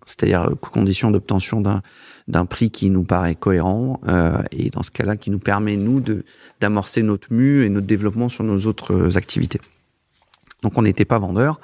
c'est-à-dire 0.05 0.51
euh, 0.51 0.55
condition 0.57 1.13
d'obtention 1.13 1.61
d'un 1.61 1.81
d'un 2.27 2.47
prix 2.47 2.71
qui 2.71 2.91
nous 2.91 3.05
paraît 3.05 3.35
cohérent 3.35 4.01
euh, 4.09 4.43
et 4.51 4.71
dans 4.71 4.83
ce 4.83 4.91
cas-là, 4.91 5.17
qui 5.17 5.31
nous 5.31 5.39
permet 5.39 5.77
nous 5.77 6.01
de 6.01 6.25
d'amorcer 6.61 7.03
notre 7.03 7.33
mue 7.33 7.65
et 7.65 7.69
notre 7.69 7.87
développement 7.87 8.29
sur 8.29 8.43
nos 8.43 8.67
autres 8.67 8.95
euh, 8.95 9.17
activités. 9.17 9.61
Donc, 10.63 10.79
on 10.79 10.83
n'était 10.83 11.05
pas 11.05 11.19
vendeur. 11.19 11.61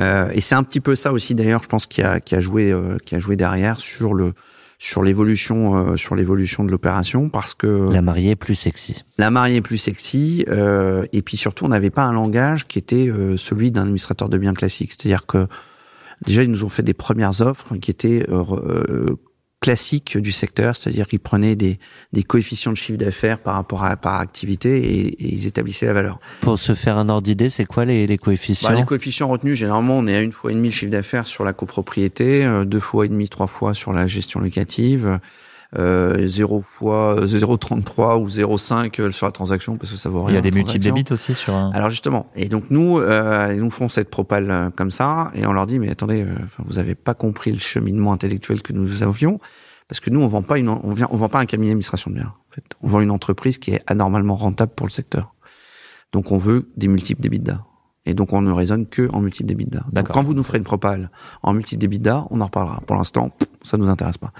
Euh, 0.00 0.30
et 0.32 0.40
c'est 0.40 0.54
un 0.54 0.62
petit 0.62 0.80
peu 0.80 0.94
ça 0.94 1.12
aussi, 1.12 1.34
d'ailleurs, 1.34 1.62
je 1.62 1.68
pense, 1.68 1.86
qui 1.86 2.02
a, 2.02 2.20
qui 2.20 2.34
a 2.34 2.40
joué, 2.40 2.70
euh, 2.72 2.96
qui 3.04 3.14
a 3.14 3.18
joué 3.18 3.36
derrière 3.36 3.80
sur 3.80 4.14
le 4.14 4.32
sur 4.78 5.02
l'évolution 5.02 5.92
euh, 5.92 5.96
sur 5.96 6.14
l'évolution 6.14 6.64
de 6.64 6.70
l'opération 6.70 7.28
parce 7.28 7.54
que 7.54 7.90
La 7.90 8.02
mariée 8.02 8.36
plus 8.36 8.54
sexy. 8.54 8.94
la 9.18 9.30
mariée 9.30 9.56
est 9.56 9.62
plus 9.62 9.78
sexy 9.78 10.44
euh, 10.48 11.06
et 11.12 11.22
puis 11.22 11.36
surtout 11.36 11.64
on 11.64 11.68
n'avait 11.68 11.90
pas 11.90 12.02
un 12.04 12.12
langage 12.12 12.66
qui 12.66 12.78
était 12.78 13.08
euh, 13.08 13.36
celui 13.36 13.70
d'un 13.70 13.82
administrateur 13.82 14.28
de 14.28 14.36
biens 14.36 14.54
classique 14.54 14.92
c'est-à-dire 14.92 15.24
que 15.26 15.46
déjà 16.26 16.42
ils 16.42 16.50
nous 16.50 16.64
ont 16.64 16.68
fait 16.68 16.82
des 16.82 16.94
premières 16.94 17.40
offres 17.40 17.76
qui 17.76 17.90
étaient 17.90 18.26
classiques 19.60 20.18
du 20.18 20.32
secteur, 20.32 20.76
c'est-à-dire 20.76 21.06
qu'ils 21.06 21.20
prenaient 21.20 21.56
des, 21.56 21.78
des 22.12 22.22
coefficients 22.22 22.72
de 22.72 22.76
chiffre 22.76 22.98
d'affaires 22.98 23.38
par 23.38 23.54
rapport 23.54 23.84
à 23.84 23.96
par 23.96 24.20
activité 24.20 24.78
et, 24.78 25.06
et, 25.06 25.34
ils 25.34 25.46
établissaient 25.46 25.86
la 25.86 25.92
valeur. 25.92 26.18
Pour 26.40 26.58
se 26.58 26.74
faire 26.74 26.98
un 26.98 27.08
ordre 27.08 27.22
d'idée, 27.22 27.48
c'est 27.48 27.64
quoi 27.64 27.84
les, 27.84 28.06
les 28.06 28.18
coefficients? 28.18 28.70
Bah, 28.70 28.76
Les 28.76 28.84
coefficients 28.84 29.28
retenus, 29.28 29.58
généralement, 29.58 29.96
on 29.98 30.06
est 30.06 30.14
à 30.14 30.20
une 30.20 30.32
fois 30.32 30.52
et 30.52 30.54
demi 30.54 30.68
le 30.68 30.74
chiffre 30.74 30.92
d'affaires 30.92 31.26
sur 31.26 31.42
la 31.44 31.52
copropriété, 31.52 32.46
deux 32.66 32.80
fois 32.80 33.06
et 33.06 33.08
demi, 33.08 33.28
trois 33.28 33.46
fois 33.46 33.72
sur 33.74 33.92
la 33.92 34.06
gestion 34.06 34.40
locative, 34.40 35.18
euh, 35.76 36.26
0 36.26 36.62
fois 36.62 37.16
0,33 37.24 38.20
ou 38.20 38.28
0,5 38.28 39.10
sur 39.10 39.26
la 39.26 39.32
transaction 39.32 39.76
parce 39.76 39.90
que 39.90 39.96
ça 39.96 40.08
vaut 40.08 40.22
rien. 40.22 40.34
Il 40.34 40.34
y 40.36 40.38
a 40.38 40.50
des 40.50 40.56
multiples 40.56 40.84
débits 40.84 41.04
aussi 41.10 41.34
sur. 41.34 41.54
Un... 41.54 41.70
Alors 41.72 41.90
justement, 41.90 42.30
et 42.36 42.48
donc 42.48 42.64
nous, 42.70 42.98
euh, 42.98 43.54
nous 43.54 43.70
font 43.70 43.88
cette 43.88 44.10
propale 44.10 44.50
euh, 44.50 44.70
comme 44.70 44.90
ça 44.90 45.30
et 45.34 45.46
on 45.46 45.52
leur 45.52 45.66
dit 45.66 45.78
mais 45.78 45.90
attendez, 45.90 46.22
euh, 46.22 46.34
vous 46.64 46.78
avez 46.78 46.94
pas 46.94 47.14
compris 47.14 47.52
le 47.52 47.58
cheminement 47.58 48.12
intellectuel 48.12 48.62
que 48.62 48.72
nous 48.72 49.02
avions 49.02 49.40
parce 49.88 50.00
que 50.00 50.10
nous 50.10 50.20
on 50.20 50.28
vend 50.28 50.42
pas 50.42 50.58
une, 50.58 50.68
on 50.68 50.92
vient, 50.92 51.08
on 51.10 51.16
vend 51.16 51.28
pas 51.28 51.40
un 51.40 51.46
cabinet 51.46 51.70
d'administration 51.70 52.10
de 52.10 52.16
biens. 52.16 52.32
En 52.50 52.54
fait, 52.54 52.64
on 52.82 52.88
vend 52.88 53.00
une 53.00 53.10
entreprise 53.10 53.58
qui 53.58 53.72
est 53.72 53.82
anormalement 53.86 54.36
rentable 54.36 54.72
pour 54.74 54.86
le 54.86 54.92
secteur. 54.92 55.34
Donc 56.12 56.32
on 56.32 56.38
veut 56.38 56.70
des 56.76 56.88
multiples 56.88 57.22
d'EBITDA. 57.22 57.64
Et 58.06 58.14
donc 58.14 58.32
on 58.32 58.40
ne 58.40 58.52
raisonne 58.52 58.86
que 58.86 59.10
en 59.12 59.20
multiple 59.20 59.48
d'EBITDA. 59.48 59.84
Donc 59.92 60.08
quand 60.08 60.22
vous 60.22 60.32
nous 60.32 60.44
ferez 60.44 60.58
une 60.58 60.64
propale 60.64 61.10
en 61.42 61.52
multiple 61.52 61.80
d'EBITDA, 61.80 62.26
on 62.30 62.40
en 62.40 62.44
reparlera. 62.44 62.80
Pour 62.86 62.96
l'instant, 62.96 63.30
ça 63.62 63.76
nous 63.76 63.88
intéresse 63.88 64.16
pas. 64.16 64.32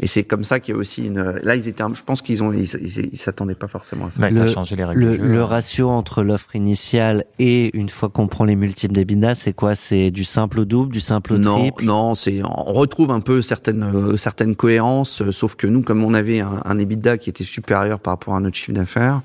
Et 0.00 0.06
c'est 0.06 0.24
comme 0.24 0.44
ça 0.44 0.60
qu'il 0.60 0.74
y 0.74 0.76
a 0.76 0.80
aussi 0.80 1.06
une. 1.06 1.22
Là, 1.42 1.56
ils 1.56 1.68
étaient. 1.68 1.84
Je 1.94 2.02
pense 2.02 2.22
qu'ils 2.22 2.42
ont. 2.42 2.52
Ils, 2.52 2.68
ils, 3.12 3.18
s'attendaient 3.18 3.54
pas 3.54 3.68
forcément 3.68 4.06
à 4.06 4.10
ça. 4.10 4.30
le, 4.30 4.46
changé 4.46 4.76
les 4.76 4.84
règles 4.84 5.00
le, 5.00 5.16
le, 5.16 5.44
ratio 5.44 5.88
entre 5.88 6.22
l'offre 6.22 6.56
initiale 6.56 7.24
et 7.38 7.76
une 7.76 7.88
fois 7.88 8.08
qu'on 8.08 8.26
prend 8.26 8.44
les 8.44 8.56
multiples 8.56 8.94
d'EBITDA, 8.94 9.34
c'est 9.34 9.52
quoi? 9.52 9.74
C'est 9.74 10.10
du 10.10 10.24
simple 10.24 10.60
au 10.60 10.64
double, 10.64 10.92
du 10.92 11.00
simple 11.00 11.34
au 11.34 11.38
triple? 11.38 11.84
Non, 11.84 12.08
non. 12.08 12.14
C'est. 12.14 12.42
On 12.42 12.72
retrouve 12.72 13.10
un 13.10 13.20
peu 13.20 13.42
certaines 13.42 13.82
euh, 13.82 14.16
certaines 14.16 14.56
cohérences, 14.56 15.22
euh, 15.22 15.32
sauf 15.32 15.54
que 15.54 15.66
nous, 15.66 15.82
comme 15.82 16.02
on 16.02 16.14
avait 16.14 16.40
un, 16.40 16.60
un 16.64 16.78
EBITDA 16.78 17.18
qui 17.18 17.30
était 17.30 17.44
supérieur 17.44 18.00
par 18.00 18.14
rapport 18.14 18.34
à 18.34 18.40
notre 18.40 18.56
chiffre 18.56 18.72
d'affaires. 18.72 19.22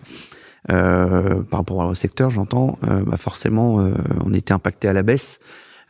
Euh, 0.71 1.41
par 1.49 1.61
rapport 1.61 1.77
au 1.77 1.95
secteur, 1.95 2.29
j'entends, 2.29 2.77
euh, 2.87 3.01
bah 3.05 3.17
forcément, 3.17 3.79
euh, 3.79 3.91
on 4.25 4.33
était 4.33 4.53
impacté 4.53 4.87
à 4.87 4.93
la 4.93 5.03
baisse. 5.03 5.39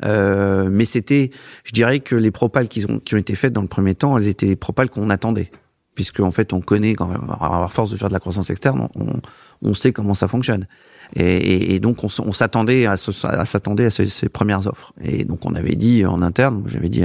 Euh, 0.05 0.69
mais 0.71 0.85
c'était, 0.85 1.31
je 1.63 1.71
dirais 1.71 1.99
que 1.99 2.15
les 2.15 2.31
propales 2.31 2.67
qui 2.67 2.85
ont, 2.89 2.99
qui 2.99 3.15
ont 3.15 3.17
été 3.17 3.35
faites 3.35 3.53
dans 3.53 3.61
le 3.61 3.67
premier 3.67 3.95
temps, 3.95 4.17
elles 4.17 4.27
étaient 4.27 4.47
les 4.47 4.55
propales 4.55 4.89
qu'on 4.89 5.09
attendait. 5.09 5.51
Puisque, 5.95 6.21
en 6.21 6.31
fait, 6.31 6.53
on 6.53 6.61
connaît 6.61 6.93
quand 6.95 7.07
même, 7.07 7.29
à 7.29 7.67
force 7.69 7.91
de 7.91 7.97
faire 7.97 8.07
de 8.07 8.13
la 8.13 8.21
croissance 8.21 8.49
externe, 8.49 8.87
on, 8.95 9.19
on 9.61 9.73
sait 9.73 9.91
comment 9.91 10.13
ça 10.13 10.29
fonctionne. 10.29 10.65
Et, 11.15 11.23
et, 11.23 11.75
et 11.75 11.79
donc, 11.79 12.03
on, 12.03 12.31
s'attendait 12.31 12.85
à, 12.85 12.93
à 12.93 13.45
s'attendait 13.45 13.85
à 13.85 13.89
ces, 13.89 14.07
ces, 14.07 14.29
premières 14.29 14.65
offres. 14.67 14.93
Et 15.01 15.25
donc, 15.25 15.45
on 15.45 15.55
avait 15.55 15.75
dit 15.75 16.05
en 16.05 16.21
interne, 16.21 16.63
j'avais 16.67 16.87
dit, 16.87 17.03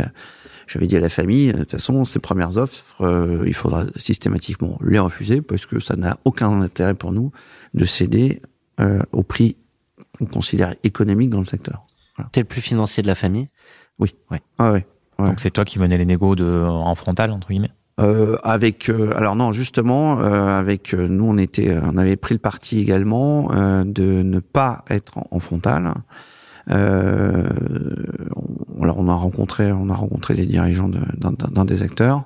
j'avais 0.67 0.87
dit 0.87 0.97
à 0.97 1.01
la 1.01 1.09
famille, 1.09 1.53
de 1.53 1.59
toute 1.59 1.73
façon, 1.73 2.05
ces 2.05 2.21
premières 2.21 2.57
offres, 2.57 2.95
euh, 3.01 3.45
il 3.47 3.55
faudra 3.55 3.85
systématiquement 3.97 4.79
les 4.85 4.99
refuser 4.99 5.43
parce 5.43 5.67
que 5.67 5.81
ça 5.81 5.97
n'a 5.97 6.19
aucun 6.25 6.63
intérêt 6.63 6.95
pour 6.95 7.13
nous 7.13 7.33
de 7.75 7.85
céder 7.85 8.41
euh, 8.81 9.01
au 9.13 9.23
prix 9.23 9.57
qu'on 10.19 10.27
considère 10.27 10.75
économique 10.85 11.31
dans 11.31 11.41
le 11.41 11.45
secteur. 11.45 11.87
Voilà. 12.17 12.31
T'es 12.33 12.41
le 12.41 12.47
plus 12.47 12.61
financier 12.61 13.03
de 13.03 13.09
la 13.09 13.15
famille? 13.15 13.49
Oui. 13.99 14.15
Ouais. 14.31 14.41
Ah 14.59 14.73
ouais. 14.73 14.87
ouais. 15.19 15.29
Donc 15.29 15.41
c'est 15.41 15.51
toi 15.51 15.65
qui 15.65 15.79
menais 15.79 15.99
les 15.99 16.07
négos 16.07 16.35
de 16.37 16.65
en 16.67 16.95
frontal 16.95 17.31
entre 17.31 17.49
guillemets? 17.49 17.73
Euh, 18.01 18.37
avec 18.43 18.89
euh, 18.89 19.17
alors 19.17 19.37
non 19.37 19.53
justement 19.53 20.21
euh, 20.21 20.59
avec 20.59 20.95
euh, 20.95 21.07
nous 21.07 21.27
on 21.27 21.39
était 21.39 21.79
on 21.81 21.97
avait 21.97 22.17
pris 22.17 22.35
le 22.35 22.41
parti 22.41 22.81
également 22.81 23.53
euh, 23.53 23.85
de 23.85 24.25
ne 24.25 24.41
pas 24.41 24.85
être 24.91 25.19
en, 25.19 25.29
en 25.31 25.39
frontal. 25.39 25.95
on, 26.71 26.75
on 28.81 29.09
a 29.09 29.15
rencontré 29.15 29.71
on 29.71 29.91
a 29.91 29.95
rencontré 29.95 30.35
les 30.35 30.47
dirigeants 30.47 30.89
d'un 30.89 31.65
des 31.65 31.83
acteurs 31.83 32.25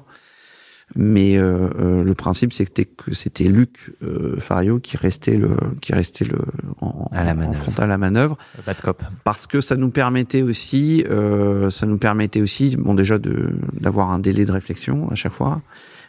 mais 1.00 1.38
euh, 1.38 1.68
euh, 1.78 2.02
le 2.02 2.14
principe 2.14 2.52
c'était 2.52 2.84
que 2.84 3.14
c'était 3.14 3.44
Luc 3.44 3.92
euh, 4.02 4.36
Fario 4.40 4.80
qui 4.80 4.96
restait 4.96 5.36
le 5.38 5.50
qui 5.80 5.92
restait 5.94 6.24
le 6.24 6.38
en, 6.80 7.08
à 7.12 7.22
la 7.22 7.34
en 7.36 7.52
frontal 7.52 7.84
à 7.84 7.86
la 7.86 7.98
manœuvre. 7.98 8.36
Bad 8.66 8.80
cop. 8.82 9.02
Parce 9.22 9.46
que 9.46 9.60
ça 9.60 9.76
nous 9.76 9.90
permettait 9.90 10.42
aussi 10.42 11.04
euh, 11.08 11.70
ça 11.70 11.86
nous 11.86 11.98
permettait 11.98 12.40
aussi 12.42 12.76
bon 12.76 12.94
déjà 12.96 13.18
de 13.18 13.50
d'avoir 13.80 14.10
un 14.10 14.18
délai 14.18 14.44
de 14.44 14.50
réflexion 14.52 15.08
à 15.10 15.14
chaque 15.14 15.32
fois. 15.32 15.62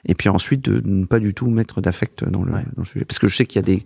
Et 0.06 0.16
puis 0.16 0.28
ensuite 0.28 0.66
de 0.68 0.82
ne 0.84 1.06
pas 1.06 1.20
du 1.20 1.34
tout 1.36 1.50
mettre 1.52 1.82
d'affect 1.82 2.28
dans 2.28 2.44
le, 2.44 2.52
Ouais. 2.52 2.64
dans 2.76 2.82
le 2.82 2.86
sujet. 2.86 3.06
Parce 3.06 3.20
que 3.20 3.28
je 3.28 3.36
sais 3.36 3.46
qu'il 3.46 3.58
y 3.58 3.64
a 3.64 3.64
des 3.64 3.86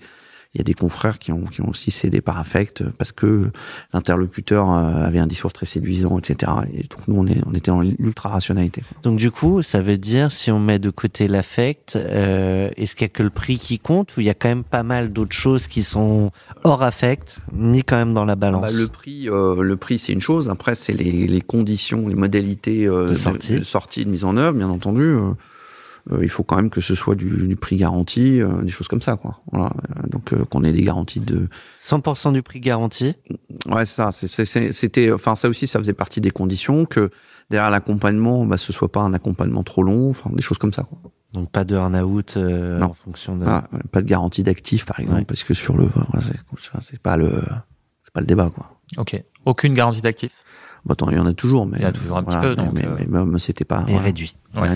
il 0.54 0.60
y 0.60 0.62
a 0.62 0.63
des 0.63 0.76
confrères 0.76 1.18
qui 1.18 1.32
ont, 1.32 1.46
qui 1.46 1.62
ont 1.62 1.70
aussi 1.70 1.89
cédé 1.89 2.22
par 2.22 2.38
affect 2.38 2.84
parce 2.98 3.12
que 3.12 3.50
l'interlocuteur 3.92 4.72
euh, 4.72 5.04
avait 5.04 5.18
un 5.18 5.26
discours 5.26 5.52
très 5.52 5.66
séduisant, 5.66 6.20
etc. 6.20 6.52
Et 6.74 6.84
donc 6.84 7.08
nous, 7.08 7.16
on, 7.18 7.26
est, 7.26 7.42
on 7.48 7.56
était 7.56 7.72
en 7.72 7.82
ultra 7.82 8.30
rationalité. 8.30 8.84
Donc 9.02 9.18
du 9.18 9.32
coup, 9.32 9.63
ça 9.63 9.82
veut 9.82 9.98
dire 9.98 10.32
si 10.32 10.52
on 10.52 10.60
met 10.60 10.78
de 10.78 10.92
côté 10.92 11.28
l'affect, 11.28 11.96
euh, 11.96 12.70
est-ce 12.78 12.96
qu'il 12.96 13.06
y 13.06 13.10
a 13.10 13.10
que 13.10 13.24
le 13.24 13.32
prix 13.32 13.58
qui 13.58 13.80
compte 13.80 14.16
ou 14.16 14.22
il 14.22 14.28
y 14.28 14.30
a 14.30 14.36
quand 14.36 14.50
même 14.50 14.63
pas 14.63 14.84
mal 14.84 15.12
d'autres 15.12 15.36
choses 15.36 15.68
qui 15.68 15.82
sont 15.82 16.32
hors 16.63 16.84
affect, 16.84 17.39
mis 17.52 17.84
quand 17.84 17.98
même 17.98 18.13
dans 18.13 18.26
la 18.26 18.36
balance? 18.36 18.62
Bah, 18.62 18.72
Le 18.72 18.88
prix, 18.88 19.30
euh, 19.30 19.63
le 19.63 19.76
prix, 19.76 19.98
c'est 19.98 20.13
une 20.13 20.22
chose. 20.22 20.50
Après, 20.50 20.76
c'est 20.76 20.94
les, 20.94 21.26
les 21.26 21.42
conditions, 21.42 22.08
les 22.08 22.16
modalités 22.16 22.86
euh, 22.86 23.10
de, 23.10 23.16
sortie. 23.16 23.54
de, 23.54 23.60
de, 23.60 23.63
sortie, 23.63 24.06
de 24.06 24.10
mise 24.12 24.24
en 24.24 24.38
œuvre, 24.38 24.56
bien 24.56 24.70
entendu. 24.70 25.18
Euh, 26.12 26.20
il 26.22 26.30
faut 26.30 26.44
quand 26.44 26.58
même 26.58 26.70
que 26.70 26.82
ce 26.82 26.96
soit 26.96 27.16
du, 27.16 27.48
du 27.48 27.56
prix 27.56 27.78
garanti, 27.78 28.42
euh, 28.42 28.62
des 28.62 28.70
choses 28.70 28.88
comme 28.88 29.02
ça, 29.02 29.16
quoi. 29.16 29.42
Voilà. 29.52 29.72
Donc 30.10 30.34
euh, 30.34 30.44
qu'on 30.46 30.63
ait 30.63 30.74
des 30.74 30.82
garanties 30.82 31.22
de 31.22 31.48
100% 31.80 32.34
du 32.34 32.44
prix 32.44 32.60
garanti. 32.60 33.16
Ouais, 33.70 33.86
ça. 33.86 34.12
C'était, 34.12 35.12
enfin 35.12 35.36
ça 35.36 35.48
aussi, 35.48 35.66
ça 35.66 35.80
faisait 35.80 35.94
partie 35.94 36.20
des 36.20 36.32
conditions 36.32 36.86
que 36.86 37.10
derrière 37.50 37.70
l'accompagnement, 37.70 38.46
bah, 38.46 38.58
ce 38.58 38.74
soit 38.74 38.92
pas 38.92 39.02
un 39.02 39.13
accompagnement 39.13 39.63
trop 39.63 39.84
long, 39.84 40.10
enfin 40.10 40.30
des 40.34 40.42
choses 40.42 40.58
comme 40.58 40.74
ça. 40.74 40.84
Quoi. 40.84 41.00
Donc 41.34 41.50
pas 41.52 41.63
de 41.63 41.76
earn-out 41.76 42.36
euh, 42.38 42.80
non. 42.80 42.88
en 42.88 42.94
fonction 42.94 43.38
de. 43.38 43.46
Ah, 43.48 43.68
pas 43.92 44.02
de 44.02 44.08
garantie 44.08 44.44
d'actif, 44.44 44.86
par 44.86 45.00
exemple, 45.00 45.20
ouais. 45.20 45.26
parce 45.26 45.44
que 45.44 45.54
sur 45.54 45.78
le, 45.78 45.86
voilà, 45.86 46.28
c'est 46.82 47.02
pas 47.02 47.18
le, 47.18 47.42
c'est 48.04 48.13
pas 48.13 48.20
le 48.20 48.28
débat, 48.28 48.50
quoi. 48.54 48.80
Ok. 48.98 49.22
Aucune 49.46 49.74
garantie 49.74 50.02
d'actif. 50.02 50.32
Bon, 50.86 50.94
attends, 50.94 51.10
il 51.10 51.16
y 51.16 51.20
en 51.20 51.26
a 51.26 51.34
toujours, 51.34 51.66
mais 51.66 51.78
il 51.78 51.84
y 51.84 51.86
a 51.86 51.92
toujours 51.92 52.18
un 52.18 52.22
voilà, 52.22 52.39
petit 52.39 52.48
peu, 52.48 52.56
donc 52.56 52.74
mais, 52.74 52.86
euh... 52.86 52.98
mais, 53.08 53.26
mais 53.26 53.39
c'était 53.39 53.66
pas. 53.66 53.82
Et 53.88 53.92
voilà. 53.92 54.02
réduit. 54.02 54.36
Ouais. 54.56 54.68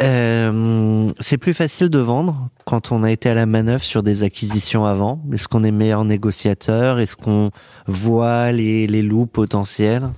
Euh, 0.00 1.08
c'est 1.20 1.38
plus 1.38 1.54
facile 1.54 1.90
de 1.90 1.98
vendre 1.98 2.48
quand 2.64 2.92
on 2.92 3.04
a 3.04 3.10
été 3.10 3.28
à 3.28 3.34
la 3.34 3.46
manœuvre 3.46 3.82
sur 3.82 4.02
des 4.02 4.22
acquisitions 4.22 4.86
avant. 4.86 5.22
Est-ce 5.32 5.48
qu'on 5.48 5.64
est 5.64 5.70
meilleur 5.70 6.04
négociateur? 6.04 6.98
Est-ce 6.98 7.16
qu'on 7.16 7.50
voit 7.86 8.52
les, 8.52 8.86
les 8.86 9.02
loups 9.02 9.26
potentiels? 9.26 10.08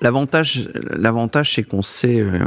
L'avantage, 0.00 0.70
l'avantage, 0.96 1.54
c'est 1.54 1.62
qu'on 1.62 1.82
sait. 1.82 2.20
Euh, 2.20 2.38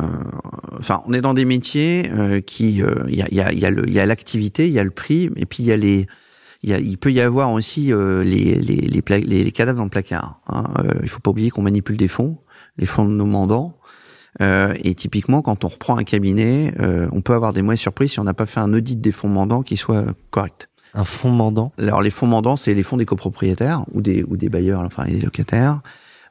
enfin, 0.80 1.03
on 1.05 1.14
est 1.14 1.22
dans 1.22 1.36
des 1.36 1.45
métiers 1.45 2.09
euh, 2.11 2.41
qui, 2.41 2.82
il 3.07 3.16
y 3.16 3.22
a, 3.22 3.51
y 3.51 3.59
y 3.59 3.66
a 3.66 3.70
le, 3.70 3.88
y 3.88 3.99
a 3.99 4.05
l'activité, 4.05 4.68
il 4.68 4.74
y 4.74 4.80
a 4.80 4.84
le 4.84 4.89
prix, 4.89 5.30
et 5.36 5.45
puis 5.45 5.61
il 5.61 5.68
y 5.68 5.72
a 5.72 5.78
les, 5.78 6.07
il, 6.64 6.97
peut 6.97 7.11
y 7.11 7.22
avoir 7.22 7.51
aussi 7.51 7.93
euh, 7.93 8.24
les, 8.24 8.55
les, 8.55 8.78
les, 8.78 9.03
les, 9.07 9.43
les, 9.43 9.51
cadavres 9.51 9.78
dans 9.78 9.84
le 9.84 9.89
placard. 9.89 10.39
Hein. 10.47 10.64
il 11.03 11.09
faut 11.09 11.20
pas 11.20 11.30
oublier 11.32 11.51
qu'on 11.51 11.61
manipule 11.61 11.97
des 11.97 12.07
fonds, 12.07 12.39
les 12.78 12.86
fonds 12.86 13.05
de 13.05 13.11
nos 13.11 13.26
mandants. 13.26 13.78
Euh, 14.41 14.73
et 14.84 14.95
typiquement, 14.95 15.41
quand 15.41 15.63
on 15.63 15.67
reprend 15.67 15.97
un 15.97 16.03
cabinet, 16.03 16.73
euh, 16.79 17.07
on 17.11 17.21
peut 17.21 17.34
avoir 17.34 17.53
des 17.53 17.61
mauvaises 17.61 17.79
surprises 17.79 18.13
si 18.13 18.19
on 18.19 18.23
n'a 18.23 18.34
pas 18.34 18.45
fait 18.45 18.59
un 18.59 18.73
audit 18.73 18.99
des 18.99 19.11
fonds 19.11 19.29
mandants 19.29 19.61
qui 19.61 19.77
soit 19.77 20.05
correct. 20.31 20.69
Un 20.95 21.03
fonds 21.03 21.31
mandant? 21.31 21.71
Alors 21.77 22.01
les 22.01 22.09
fonds 22.09 22.27
mandants, 22.27 22.55
c'est 22.55 22.73
les 22.73 22.84
fonds 22.84 22.97
des 22.97 23.05
copropriétaires 23.05 23.84
ou 23.93 24.01
des 24.01 24.23
ou 24.23 24.38
des 24.38 24.49
bailleurs, 24.49 24.81
enfin 24.81 25.05
des 25.05 25.21
locataires, 25.21 25.81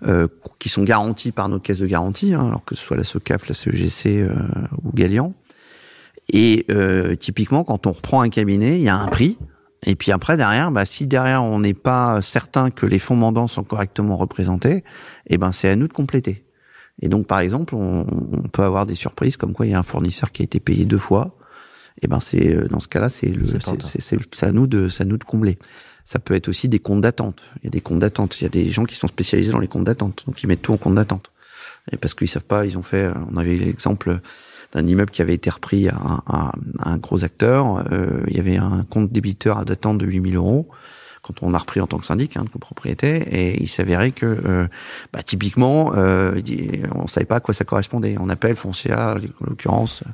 euh, 0.06 0.28
qui 0.58 0.68
sont 0.68 0.82
garantis 0.82 1.32
par 1.32 1.48
notre 1.48 1.62
caisse 1.62 1.78
de 1.78 1.86
garantie, 1.86 2.34
hein, 2.34 2.46
alors 2.46 2.64
que 2.64 2.74
ce 2.74 2.84
soit 2.84 2.96
la 2.96 3.04
SOCAF, 3.04 3.48
la 3.48 3.54
CEGC 3.54 4.20
euh, 4.20 4.34
ou 4.84 4.92
Gallian. 4.92 5.34
Et 6.28 6.64
euh, 6.70 7.16
typiquement, 7.16 7.64
quand 7.64 7.86
on 7.86 7.92
reprend 7.92 8.22
un 8.22 8.28
cabinet, 8.28 8.78
il 8.78 8.82
y 8.82 8.88
a 8.88 8.96
un 8.96 9.08
prix. 9.08 9.38
Et 9.84 9.96
puis 9.96 10.12
après, 10.12 10.36
derrière, 10.36 10.70
bah, 10.70 10.84
si 10.84 11.06
derrière 11.06 11.42
on 11.42 11.58
n'est 11.58 11.74
pas 11.74 12.20
certain 12.20 12.70
que 12.70 12.86
les 12.86 13.00
fonds 13.00 13.16
mandants 13.16 13.48
sont 13.48 13.64
correctement 13.64 14.16
représentés, 14.16 14.84
eh 15.26 15.38
ben 15.38 15.50
c'est 15.50 15.68
à 15.68 15.76
nous 15.76 15.88
de 15.88 15.92
compléter. 15.92 16.44
Et 17.00 17.08
donc, 17.08 17.26
par 17.26 17.40
exemple, 17.40 17.74
on, 17.74 18.06
on, 18.08 18.48
peut 18.48 18.62
avoir 18.62 18.86
des 18.86 18.94
surprises 18.94 19.36
comme 19.36 19.52
quoi 19.52 19.66
il 19.66 19.72
y 19.72 19.74
a 19.74 19.78
un 19.78 19.84
fournisseur 19.84 20.30
qui 20.30 20.42
a 20.42 20.44
été 20.44 20.60
payé 20.60 20.84
deux 20.84 20.98
fois. 20.98 21.36
Et 22.00 22.06
ben, 22.06 22.20
c'est 22.20 22.68
dans 22.68 22.80
ce 22.80 22.88
cas-là, 22.88 23.08
c'est 23.08 23.28
le, 23.28 23.44
c'est 24.32 24.46
à 24.46 24.52
nous 24.52 24.66
de, 24.66 24.88
à 24.98 25.04
nous 25.04 25.18
de 25.18 25.24
combler. 25.24 25.58
Ça 26.04 26.18
peut 26.18 26.34
être 26.34 26.48
aussi 26.48 26.68
des 26.68 26.78
comptes 26.78 27.00
d'attente. 27.00 27.42
Il 27.62 27.64
y 27.64 27.66
a 27.68 27.70
des 27.70 27.80
comptes 27.80 28.00
d'attente. 28.00 28.40
Il 28.40 28.44
y 28.44 28.46
a 28.46 28.50
des 28.50 28.70
gens 28.70 28.84
qui 28.84 28.94
sont 28.94 29.08
spécialisés 29.08 29.52
dans 29.52 29.58
les 29.58 29.68
comptes 29.68 29.84
d'attente, 29.84 30.24
donc 30.26 30.42
ils 30.42 30.46
mettent 30.46 30.62
tout 30.62 30.72
en 30.72 30.76
compte 30.76 30.94
d'attente. 30.94 31.32
Et 31.90 31.96
parce 31.96 32.14
qu'ils 32.14 32.28
savent 32.28 32.44
pas, 32.44 32.66
ils 32.66 32.78
ont 32.78 32.82
fait. 32.82 33.10
On 33.32 33.36
avait 33.36 33.56
l'exemple 33.56 34.20
d'un 34.72 34.86
immeuble 34.86 35.10
qui 35.10 35.22
avait 35.22 35.34
été 35.34 35.50
repris 35.50 35.88
à 35.88 35.96
un, 35.96 36.52
à 36.78 36.90
un 36.90 36.96
gros 36.98 37.24
acteur. 37.24 37.84
Euh, 37.92 38.22
il 38.28 38.36
y 38.36 38.40
avait 38.40 38.56
un 38.56 38.84
compte 38.84 39.12
débiteur 39.12 39.64
d'attente 39.64 39.98
de 39.98 40.06
8000 40.06 40.36
euros 40.36 40.68
quand 41.22 41.42
on 41.42 41.54
a 41.54 41.58
repris 41.58 41.80
en 41.80 41.86
tant 41.86 41.98
que 41.98 42.04
syndic 42.04 42.36
hein, 42.36 42.44
de 42.44 42.48
copropriété 42.48 43.16
et 43.30 43.62
il 43.62 43.68
s'avérait 43.68 44.10
que 44.10 44.26
euh, 44.26 44.66
bah, 45.12 45.22
typiquement 45.22 45.92
euh, 45.94 46.40
on 46.94 47.06
savait 47.06 47.26
pas 47.26 47.36
à 47.36 47.40
quoi 47.40 47.54
ça 47.54 47.64
correspondait 47.64 48.16
on 48.18 48.28
appelle 48.28 48.56
Foncia 48.56 49.14
en 49.14 49.46
l'occurrence 49.46 50.04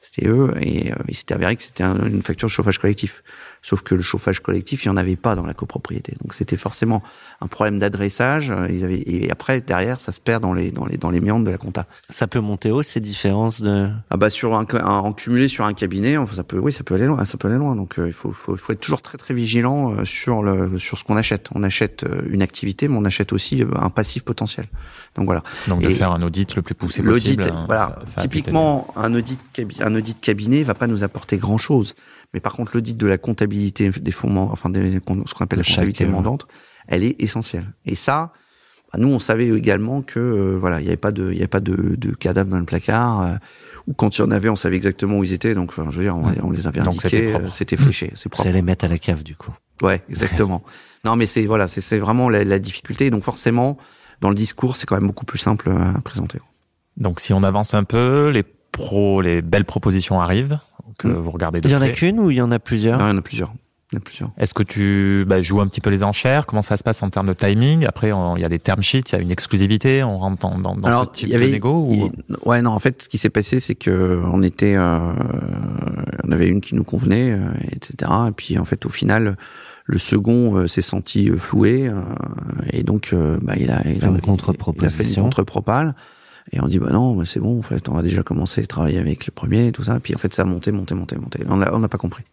C'était 0.00 0.28
eux, 0.28 0.54
et 0.60 0.92
euh, 0.92 0.96
il 1.08 1.16
s'était 1.16 1.34
avéré 1.34 1.56
que 1.56 1.62
c'était 1.62 1.84
une 1.84 2.22
facture 2.22 2.46
de 2.46 2.52
chauffage 2.52 2.78
collectif. 2.78 3.22
Sauf 3.68 3.82
que 3.82 3.94
le 3.94 4.00
chauffage 4.00 4.40
collectif, 4.40 4.86
il 4.86 4.88
n'y 4.88 4.94
en 4.94 4.96
avait 4.96 5.16
pas 5.16 5.34
dans 5.34 5.44
la 5.44 5.52
copropriété. 5.52 6.14
Donc 6.22 6.32
c'était 6.32 6.56
forcément 6.56 7.02
un 7.42 7.48
problème 7.48 7.78
d'adressage. 7.78 8.50
Ils 8.70 8.82
avaient, 8.82 9.02
et 9.04 9.30
après, 9.30 9.60
derrière, 9.60 10.00
ça 10.00 10.10
se 10.10 10.20
perd 10.20 10.42
dans 10.42 10.54
les, 10.54 10.70
dans 10.70 10.86
les, 10.86 10.96
dans 10.96 11.10
les 11.10 11.20
méandres 11.20 11.44
de 11.44 11.50
la 11.50 11.58
compta. 11.58 11.84
Ça 12.08 12.26
peut 12.26 12.40
monter 12.40 12.70
haut, 12.70 12.82
ces 12.82 13.00
différences 13.00 13.60
de... 13.60 13.90
Ah 14.08 14.16
bah, 14.16 14.30
sur 14.30 14.54
un, 14.54 14.64
en 14.64 15.12
cumulé 15.12 15.48
sur 15.48 15.66
un 15.66 15.74
cabinet, 15.74 16.16
ça 16.32 16.44
peut, 16.44 16.58
oui, 16.58 16.72
ça 16.72 16.82
peut 16.82 16.94
aller 16.94 17.04
loin, 17.04 17.22
ça 17.26 17.36
peut 17.36 17.48
aller 17.48 17.58
loin. 17.58 17.76
Donc, 17.76 17.98
euh, 17.98 18.06
il 18.06 18.14
faut, 18.14 18.32
faut, 18.32 18.56
faut 18.56 18.72
être 18.72 18.80
toujours 18.80 19.02
très, 19.02 19.18
très 19.18 19.34
vigilant 19.34 19.92
euh, 19.92 20.06
sur 20.06 20.42
le, 20.42 20.78
sur 20.78 20.96
ce 20.96 21.04
qu'on 21.04 21.18
achète. 21.18 21.50
On 21.54 21.62
achète 21.62 22.06
une 22.30 22.40
activité, 22.40 22.88
mais 22.88 22.96
on 22.96 23.04
achète 23.04 23.34
aussi 23.34 23.62
un 23.76 23.90
passif 23.90 24.22
potentiel. 24.22 24.66
Donc 25.14 25.26
voilà. 25.26 25.42
Donc 25.66 25.82
de 25.82 25.90
faire 25.90 26.12
un 26.12 26.22
audit 26.22 26.56
le 26.56 26.62
plus 26.62 26.74
poussé 26.74 27.02
possible. 27.02 27.42
L'audit, 27.42 27.54
voilà. 27.66 27.98
Typiquement, 28.16 28.94
un 28.96 29.12
audit, 29.14 29.38
un 29.80 29.94
audit 29.94 30.18
cabinet 30.18 30.62
va 30.62 30.72
pas 30.72 30.86
nous 30.86 31.04
apporter 31.04 31.36
grand 31.36 31.58
chose. 31.58 31.94
Mais 32.34 32.40
par 32.40 32.52
contre, 32.52 32.72
l'audit 32.74 32.96
de 32.96 33.06
la 33.06 33.18
comptabilité 33.18 33.90
des 33.90 34.10
fonds, 34.10 34.36
enfin 34.36 34.70
ce 34.72 34.98
qu'on 35.00 35.44
appelle 35.44 35.58
la 35.58 35.64
comptabilité 35.64 36.06
mandante, 36.06 36.46
elle 36.86 37.04
est 37.04 37.20
essentielle. 37.22 37.72
Et 37.86 37.94
ça, 37.94 38.32
bah, 38.92 38.98
nous, 38.98 39.08
on 39.08 39.18
savait 39.18 39.48
également 39.48 40.02
que 40.02 40.18
euh, 40.18 40.58
voilà, 40.58 40.80
il 40.80 40.84
n'y 40.84 40.88
avait 40.88 40.96
pas 40.96 41.12
de, 41.12 41.30
il 41.30 41.34
y 41.34 41.40
avait 41.40 41.46
pas 41.46 41.60
de, 41.60 41.96
de 41.96 42.10
cadavres 42.12 42.50
dans 42.50 42.58
le 42.58 42.64
placard. 42.64 43.22
Euh, 43.22 43.34
ou 43.86 43.92
quand 43.94 44.16
il 44.16 44.22
y 44.22 44.24
en 44.24 44.30
avait, 44.30 44.48
on 44.48 44.56
savait 44.56 44.76
exactement 44.76 45.18
où 45.18 45.24
ils 45.24 45.32
étaient. 45.32 45.54
Donc, 45.54 45.70
enfin, 45.70 45.90
je 45.90 45.96
veux 45.96 46.04
dire, 46.04 46.16
on, 46.16 46.50
les 46.50 46.66
avait 46.66 46.80
indiqués. 46.80 47.34
C'était 47.52 47.76
euh, 47.76 47.82
fléché. 47.82 48.12
C'est 48.14 48.28
propre. 48.28 48.46
C'est 48.46 48.52
les 48.52 48.62
mettre 48.62 48.84
à 48.84 48.88
la 48.88 48.98
cave, 48.98 49.22
du 49.22 49.36
coup. 49.36 49.52
Ouais, 49.82 50.02
exactement. 50.08 50.62
non, 51.04 51.16
mais 51.16 51.26
c'est 51.26 51.46
voilà, 51.46 51.68
c'est 51.68 51.98
vraiment 51.98 52.28
la, 52.28 52.44
la, 52.44 52.58
difficulté. 52.58 53.10
Donc 53.10 53.22
forcément, 53.22 53.78
dans 54.20 54.30
le 54.30 54.34
discours, 54.34 54.76
c'est 54.76 54.86
quand 54.86 54.96
même 54.96 55.06
beaucoup 55.06 55.26
plus 55.26 55.38
simple 55.38 55.70
à 55.70 56.00
présenter. 56.00 56.40
Donc, 56.96 57.20
si 57.20 57.32
on 57.32 57.42
avance 57.42 57.74
un 57.74 57.84
peu, 57.84 58.30
les 58.30 58.42
pros, 58.42 59.20
les 59.20 59.40
belles 59.40 59.64
propositions 59.64 60.20
arrivent 60.20 60.58
que 60.98 61.08
mm. 61.08 61.12
vous 61.12 61.30
regardez. 61.30 61.60
il 61.64 61.70
y 61.70 61.76
en 61.76 61.80
a 61.80 61.88
qu'une 61.88 62.20
ou 62.20 62.30
il 62.30 62.36
y 62.36 62.42
en 62.42 62.50
a 62.50 62.58
plusieurs 62.58 63.00
Il 63.00 63.08
y 63.08 63.10
en 63.10 63.16
a 63.16 63.22
plusieurs. 63.22 63.52
plusieurs. 64.04 64.30
Est-ce 64.36 64.52
que 64.52 64.62
tu 64.62 65.24
bah, 65.26 65.40
joues 65.40 65.60
un 65.60 65.66
petit 65.66 65.80
peu 65.80 65.88
les 65.88 66.02
enchères? 66.02 66.44
Comment 66.44 66.60
ça 66.60 66.76
se 66.76 66.82
passe 66.82 67.02
en 67.02 67.08
termes 67.08 67.28
de 67.28 67.32
timing? 67.32 67.86
Après, 67.86 68.08
il 68.08 68.40
y 68.40 68.44
a 68.44 68.48
des 68.48 68.58
term 68.58 68.82
sheets, 68.82 69.10
il 69.10 69.12
y 69.12 69.16
a 69.16 69.20
une 69.20 69.30
exclusivité. 69.30 70.02
On 70.02 70.18
rentre 70.18 70.40
dans, 70.42 70.58
dans, 70.58 70.76
dans 70.76 71.04
ce 71.04 71.10
type 71.10 71.30
de 71.30 71.38
négo 71.38 71.88
ou... 71.90 72.10
Ouais, 72.44 72.60
non. 72.60 72.72
En 72.72 72.78
fait, 72.80 73.04
ce 73.04 73.08
qui 73.08 73.16
s'est 73.16 73.30
passé, 73.30 73.60
c'est 73.60 73.76
que 73.76 74.20
on 74.24 74.42
était, 74.42 74.74
euh, 74.76 75.12
on 76.24 76.32
avait 76.32 76.48
une 76.48 76.60
qui 76.60 76.74
nous 76.74 76.84
convenait, 76.84 77.32
euh, 77.32 77.48
etc. 77.70 78.10
Et 78.28 78.32
puis, 78.32 78.58
en 78.58 78.64
fait, 78.64 78.84
au 78.84 78.90
final, 78.90 79.36
le 79.84 79.98
second 79.98 80.56
euh, 80.56 80.66
s'est 80.66 80.82
senti 80.82 81.30
floué 81.30 81.90
et 82.72 82.82
donc, 82.82 83.14
bah, 83.42 83.54
il 83.56 83.70
a, 83.70 83.80
il 83.88 84.04
a, 84.04 84.08
une 84.08 84.20
contre-proposition. 84.20 85.30
Et 86.52 86.60
on 86.60 86.68
dit 86.68 86.78
bah 86.78 86.90
non, 86.90 87.24
c'est 87.24 87.40
bon, 87.40 87.58
en 87.58 87.62
fait, 87.62 87.88
on 87.88 87.96
a 87.96 88.02
déjà 88.02 88.22
commencé 88.22 88.62
à 88.62 88.66
travailler 88.66 88.98
avec 88.98 89.26
le 89.26 89.32
premier 89.32 89.68
et 89.68 89.72
tout 89.72 89.84
ça. 89.84 90.00
Puis 90.00 90.14
en 90.14 90.18
fait, 90.18 90.32
ça 90.34 90.42
a 90.42 90.44
monté, 90.44 90.72
monté, 90.72 90.94
monté, 90.94 91.16
monté. 91.16 91.40
On 91.48 91.56
n'a 91.56 91.74
on 91.74 91.78
n'a 91.78 91.88
pas 91.88 91.98
compris. 91.98 92.24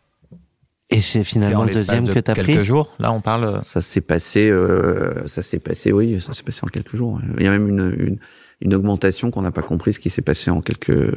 Et 0.92 1.02
c'est 1.02 1.24
finalement 1.24 1.64
le 1.64 1.74
deuxième 1.74 2.08
que 2.08 2.20
tu 2.20 2.32
as 2.32 2.36
pris. 2.36 2.46
Quelques 2.46 2.64
jours, 2.64 2.94
là, 3.00 3.12
on 3.12 3.20
parle. 3.20 3.60
Ça 3.64 3.82
s'est 3.82 4.02
passé, 4.02 4.50
euh, 4.50 5.26
ça 5.28 5.42
s'est 5.42 5.60
passé, 5.60 5.92
oui, 5.92 6.22
ça 6.22 6.34
s'est 6.34 6.44
passé 6.44 6.62
en 6.64 6.68
quelques 6.68 6.96
jours. 6.96 7.20
Il 7.38 7.44
y 7.44 7.48
a 7.48 7.52
même 7.52 7.68
une 7.68 7.96
une, 7.98 8.18
une 8.62 8.74
augmentation 8.76 9.32
qu'on 9.32 9.42
n'a 9.42 9.52
pas 9.52 9.64
compris, 9.64 9.94
ce 9.94 10.00
qui 10.00 10.12
s'est 10.12 10.22
passé 10.22 10.52
en 10.52 10.62
quelques 10.62 11.12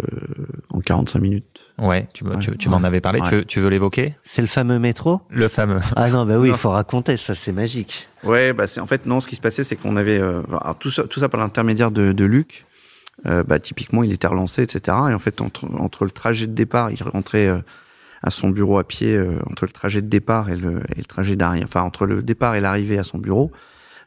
en 0.70 0.80
45 0.80 1.18
minutes. 1.20 1.44
Ouais, 1.78 2.08
tu, 2.14 2.24
tu, 2.40 2.56
tu 2.56 2.68
m'en 2.70 2.78
avais 2.78 3.02
parlé. 3.02 3.20
Tu, 3.28 3.44
tu 3.44 3.60
veux 3.60 3.68
l'évoquer? 3.68 4.14
C'est 4.22 4.42
le 4.42 4.48
fameux 4.48 4.78
métro? 4.78 5.20
Le 5.28 5.48
fameux. 5.48 5.80
Ah 5.96 6.08
non, 6.08 6.24
bah 6.24 6.38
oui, 6.38 6.48
il 6.52 6.54
faut 6.54 6.70
raconter. 6.70 7.18
Ça, 7.18 7.34
c'est 7.34 7.52
magique. 7.52 8.08
Ouais, 8.24 8.54
bah 8.54 8.66
c'est 8.66 8.80
en 8.80 8.86
fait 8.86 9.04
non. 9.04 9.20
Ce 9.20 9.26
qui 9.26 9.36
se 9.36 9.40
passait, 9.42 9.64
c'est 9.64 9.76
qu'on 9.76 9.96
avait 9.96 10.18
euh, 10.18 10.40
tout 10.80 10.90
ça, 10.90 11.04
tout 11.04 11.20
ça 11.20 11.28
par 11.28 11.40
l'intermédiaire 11.40 11.90
de, 11.90 12.12
de 12.12 12.24
Luc 12.24 12.64
euh, 13.26 13.42
bah, 13.42 13.58
typiquement, 13.58 14.02
il 14.02 14.12
était 14.12 14.26
relancé, 14.26 14.62
etc. 14.62 14.96
Et 15.10 15.14
en 15.14 15.18
fait, 15.18 15.40
entre, 15.40 15.66
entre 15.78 16.04
le 16.04 16.10
trajet 16.10 16.46
de 16.46 16.52
départ, 16.52 16.90
il 16.90 17.02
rentrait 17.02 17.48
euh, 17.48 17.58
à 18.22 18.30
son 18.30 18.50
bureau 18.50 18.78
à 18.78 18.84
pied, 18.84 19.14
euh, 19.14 19.38
entre 19.50 19.66
le 19.66 19.72
trajet 19.72 20.02
de 20.02 20.08
départ 20.08 20.50
et 20.50 20.56
le, 20.56 20.80
et 20.94 20.98
le 20.98 21.04
trajet 21.04 21.36
d'arrivée, 21.36 21.64
enfin, 21.64 21.82
entre 21.82 22.06
le 22.06 22.22
départ 22.22 22.54
et 22.54 22.60
l'arrivée 22.60 22.98
à 22.98 23.02
son 23.02 23.18
bureau, 23.18 23.50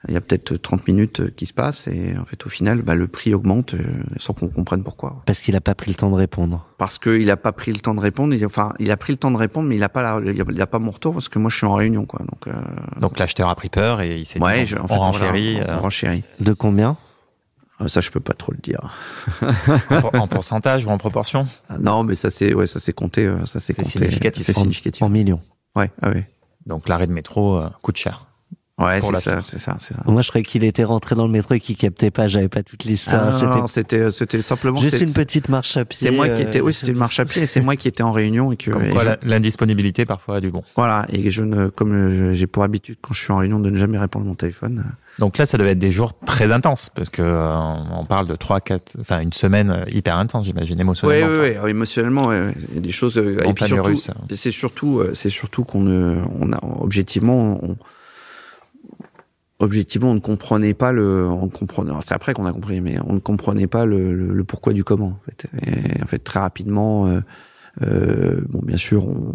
il 0.07 0.15
y 0.15 0.17
a 0.17 0.21
peut-être 0.21 0.57
30 0.57 0.87
minutes 0.87 1.35
qui 1.35 1.45
se 1.45 1.53
passent 1.53 1.87
et 1.87 2.15
en 2.19 2.25
fait 2.25 2.43
au 2.47 2.49
final 2.49 2.81
bah, 2.81 2.95
le 2.95 3.05
prix 3.05 3.35
augmente 3.35 3.75
sans 4.17 4.33
qu'on 4.33 4.47
comprenne 4.47 4.83
pourquoi. 4.83 5.21
Parce 5.27 5.41
qu'il 5.41 5.55
a 5.55 5.61
pas 5.61 5.75
pris 5.75 5.91
le 5.91 5.95
temps 5.95 6.09
de 6.09 6.15
répondre. 6.15 6.65
Parce 6.79 6.97
qu'il 6.97 7.29
a 7.29 7.37
pas 7.37 7.51
pris 7.51 7.71
le 7.71 7.77
temps 7.77 7.93
de 7.93 7.99
répondre. 7.99 8.33
Il, 8.33 8.43
enfin, 8.43 8.73
il 8.79 8.89
a 8.89 8.97
pris 8.97 9.13
le 9.13 9.17
temps 9.17 9.29
de 9.29 9.37
répondre, 9.37 9.69
mais 9.69 9.75
il 9.75 9.83
a 9.83 9.89
pas 9.89 10.01
la, 10.01 10.19
il 10.31 10.59
a, 10.59 10.65
pas 10.65 10.79
mon 10.79 10.89
retour 10.89 11.13
parce 11.13 11.29
que 11.29 11.37
moi 11.37 11.51
je 11.51 11.57
suis 11.57 11.67
en 11.67 11.75
réunion 11.75 12.07
quoi. 12.07 12.21
Donc 12.21 12.51
donc 12.99 13.19
l'acheteur 13.19 13.47
a 13.49 13.53
pris 13.53 13.69
peur 13.69 14.01
et 14.01 14.17
il 14.17 14.25
s'est 14.25 14.41
ouais, 14.41 14.63
dit 14.63 14.71
je, 14.71 14.77
en 14.77 14.87
fait, 14.87 14.93
on 14.95 14.97
renchérit. 14.97 15.59
on 15.67 15.79
renchérit. 15.81 16.23
De 16.39 16.53
combien? 16.53 16.97
Ça, 17.87 18.01
je 18.01 18.09
peux 18.11 18.19
pas 18.19 18.33
trop 18.33 18.51
le 18.51 18.57
dire. 18.59 18.79
en 20.13 20.27
pourcentage 20.27 20.85
ou 20.85 20.89
en 20.89 20.97
proportion? 20.97 21.47
Ah, 21.69 21.77
Non, 21.79 22.03
mais 22.03 22.15
ça 22.15 22.29
c'est 22.31 22.53
ouais, 22.53 22.67
ça 22.67 22.79
c'est 22.79 22.93
compté, 22.93 23.25
euh, 23.25 23.45
ça 23.45 23.59
c'est 23.59 23.73
compté. 23.73 23.89
Significatif. 23.89 24.45
C'est 24.45 24.53
significatif. 24.53 25.01
En 25.03 25.09
millions. 25.09 25.39
Ouais, 25.75 25.91
ah 26.01 26.09
ouais. 26.09 26.27
Donc 26.65 26.87
l'arrêt 26.89 27.07
de 27.07 27.13
métro 27.13 27.57
euh, 27.57 27.69
coûte 27.81 27.97
cher. 27.97 28.25
Ouais, 28.81 29.01
c'est 29.01 29.15
ça, 29.17 29.41
c'est 29.41 29.59
ça, 29.59 29.75
c'est 29.79 29.93
ça. 29.93 30.01
Moi, 30.05 30.21
je 30.21 30.29
croyais 30.29 30.43
qu'il 30.45 30.63
était 30.63 30.83
rentré 30.83 31.15
dans 31.15 31.25
le 31.25 31.31
métro 31.31 31.53
et 31.53 31.59
qu'il 31.59 31.75
captait 31.75 32.11
pas. 32.11 32.27
J'avais 32.27 32.49
pas 32.49 32.63
toute 32.63 32.83
l'histoire. 32.83 33.39
Ah, 33.41 33.63
c'était, 33.67 33.99
euh, 33.99 34.11
c'était 34.11 34.41
simplement. 34.41 34.79
Juste 34.79 35.01
une 35.01 35.13
petite 35.13 35.49
marche 35.49 35.77
à 35.77 35.85
pied. 35.85 36.07
C'est 36.07 36.15
moi 36.15 36.29
qui 36.29 36.41
étais, 36.41 36.61
oui, 36.61 36.73
c'était 36.73 36.91
une 36.91 36.97
marche 36.97 37.19
à 37.19 37.25
pied. 37.25 37.43
et 37.43 37.47
C'est 37.47 37.61
moi 37.61 37.75
qui 37.75 37.87
étais 37.87 38.03
en 38.03 38.11
réunion 38.11 38.51
et 38.51 38.57
que. 38.57 38.71
L'indisponibilité 39.23 40.05
parfois 40.05 40.37
a 40.37 40.41
du 40.41 40.51
bon. 40.51 40.63
Voilà, 40.75 41.05
et 41.09 41.29
je 41.29 41.43
ne, 41.43 41.67
comme 41.67 42.33
j'ai 42.33 42.47
pour 42.47 42.63
habitude 42.63 42.97
quand 43.01 43.13
je 43.13 43.19
suis 43.21 43.31
en 43.31 43.37
réunion 43.37 43.59
de 43.59 43.69
ne 43.69 43.77
jamais 43.77 43.97
répondre 43.97 44.25
à 44.25 44.27
mon 44.29 44.35
téléphone. 44.35 44.83
Donc 45.19 45.37
là, 45.37 45.45
ça 45.45 45.57
devait 45.57 45.71
être 45.71 45.79
des 45.79 45.91
jours 45.91 46.13
très 46.25 46.51
intenses 46.51 46.89
parce 46.95 47.09
que 47.09 47.21
euh, 47.21 47.53
on 47.93 48.05
parle 48.05 48.27
de 48.27 48.35
trois, 48.35 48.61
quatre, 48.61 48.97
enfin 48.99 49.19
une 49.19 49.33
semaine 49.33 49.69
euh, 49.69 49.85
hyper 49.91 50.17
intense, 50.17 50.45
j'imagine 50.45 50.79
émotionnellement. 50.79 51.41
Oui, 51.41 51.49
oui, 51.49 51.57
oui, 51.63 51.69
émotionnellement, 51.69 52.31
il 52.31 52.75
y 52.75 52.77
a 52.77 52.81
des 52.81 52.91
choses. 52.91 53.17
et 53.17 53.53
puis 53.53 53.65
surtout, 53.65 53.97
c'est 54.29 54.51
surtout, 54.51 55.03
c'est 55.13 55.29
surtout 55.29 55.63
qu'on, 55.63 55.85
on 56.39 56.53
a 56.53 56.59
objectivement, 56.79 57.59
on, 57.61 57.77
objectivement, 59.61 60.11
on 60.11 60.15
ne 60.15 60.19
comprenait 60.19 60.73
pas 60.73 60.91
le, 60.91 61.27
on 61.27 61.47
comprenait. 61.47 61.91
C'est 62.01 62.13
après 62.13 62.33
qu'on 62.33 62.45
a 62.45 62.51
compris, 62.51 62.81
mais 62.81 62.97
on 63.05 63.13
ne 63.13 63.19
comprenait 63.19 63.67
pas 63.67 63.85
le, 63.85 64.13
le, 64.13 64.43
pourquoi 64.43 64.73
du 64.73 64.83
comment. 64.83 65.19
En 65.19 65.19
fait, 65.25 65.47
et 65.65 66.03
en 66.03 66.07
fait 66.07 66.19
très 66.19 66.39
rapidement. 66.39 67.07
Euh, 67.07 67.21
euh, 67.83 68.41
bon, 68.49 68.59
bien 68.63 68.75
sûr, 68.75 69.07
on, 69.07 69.31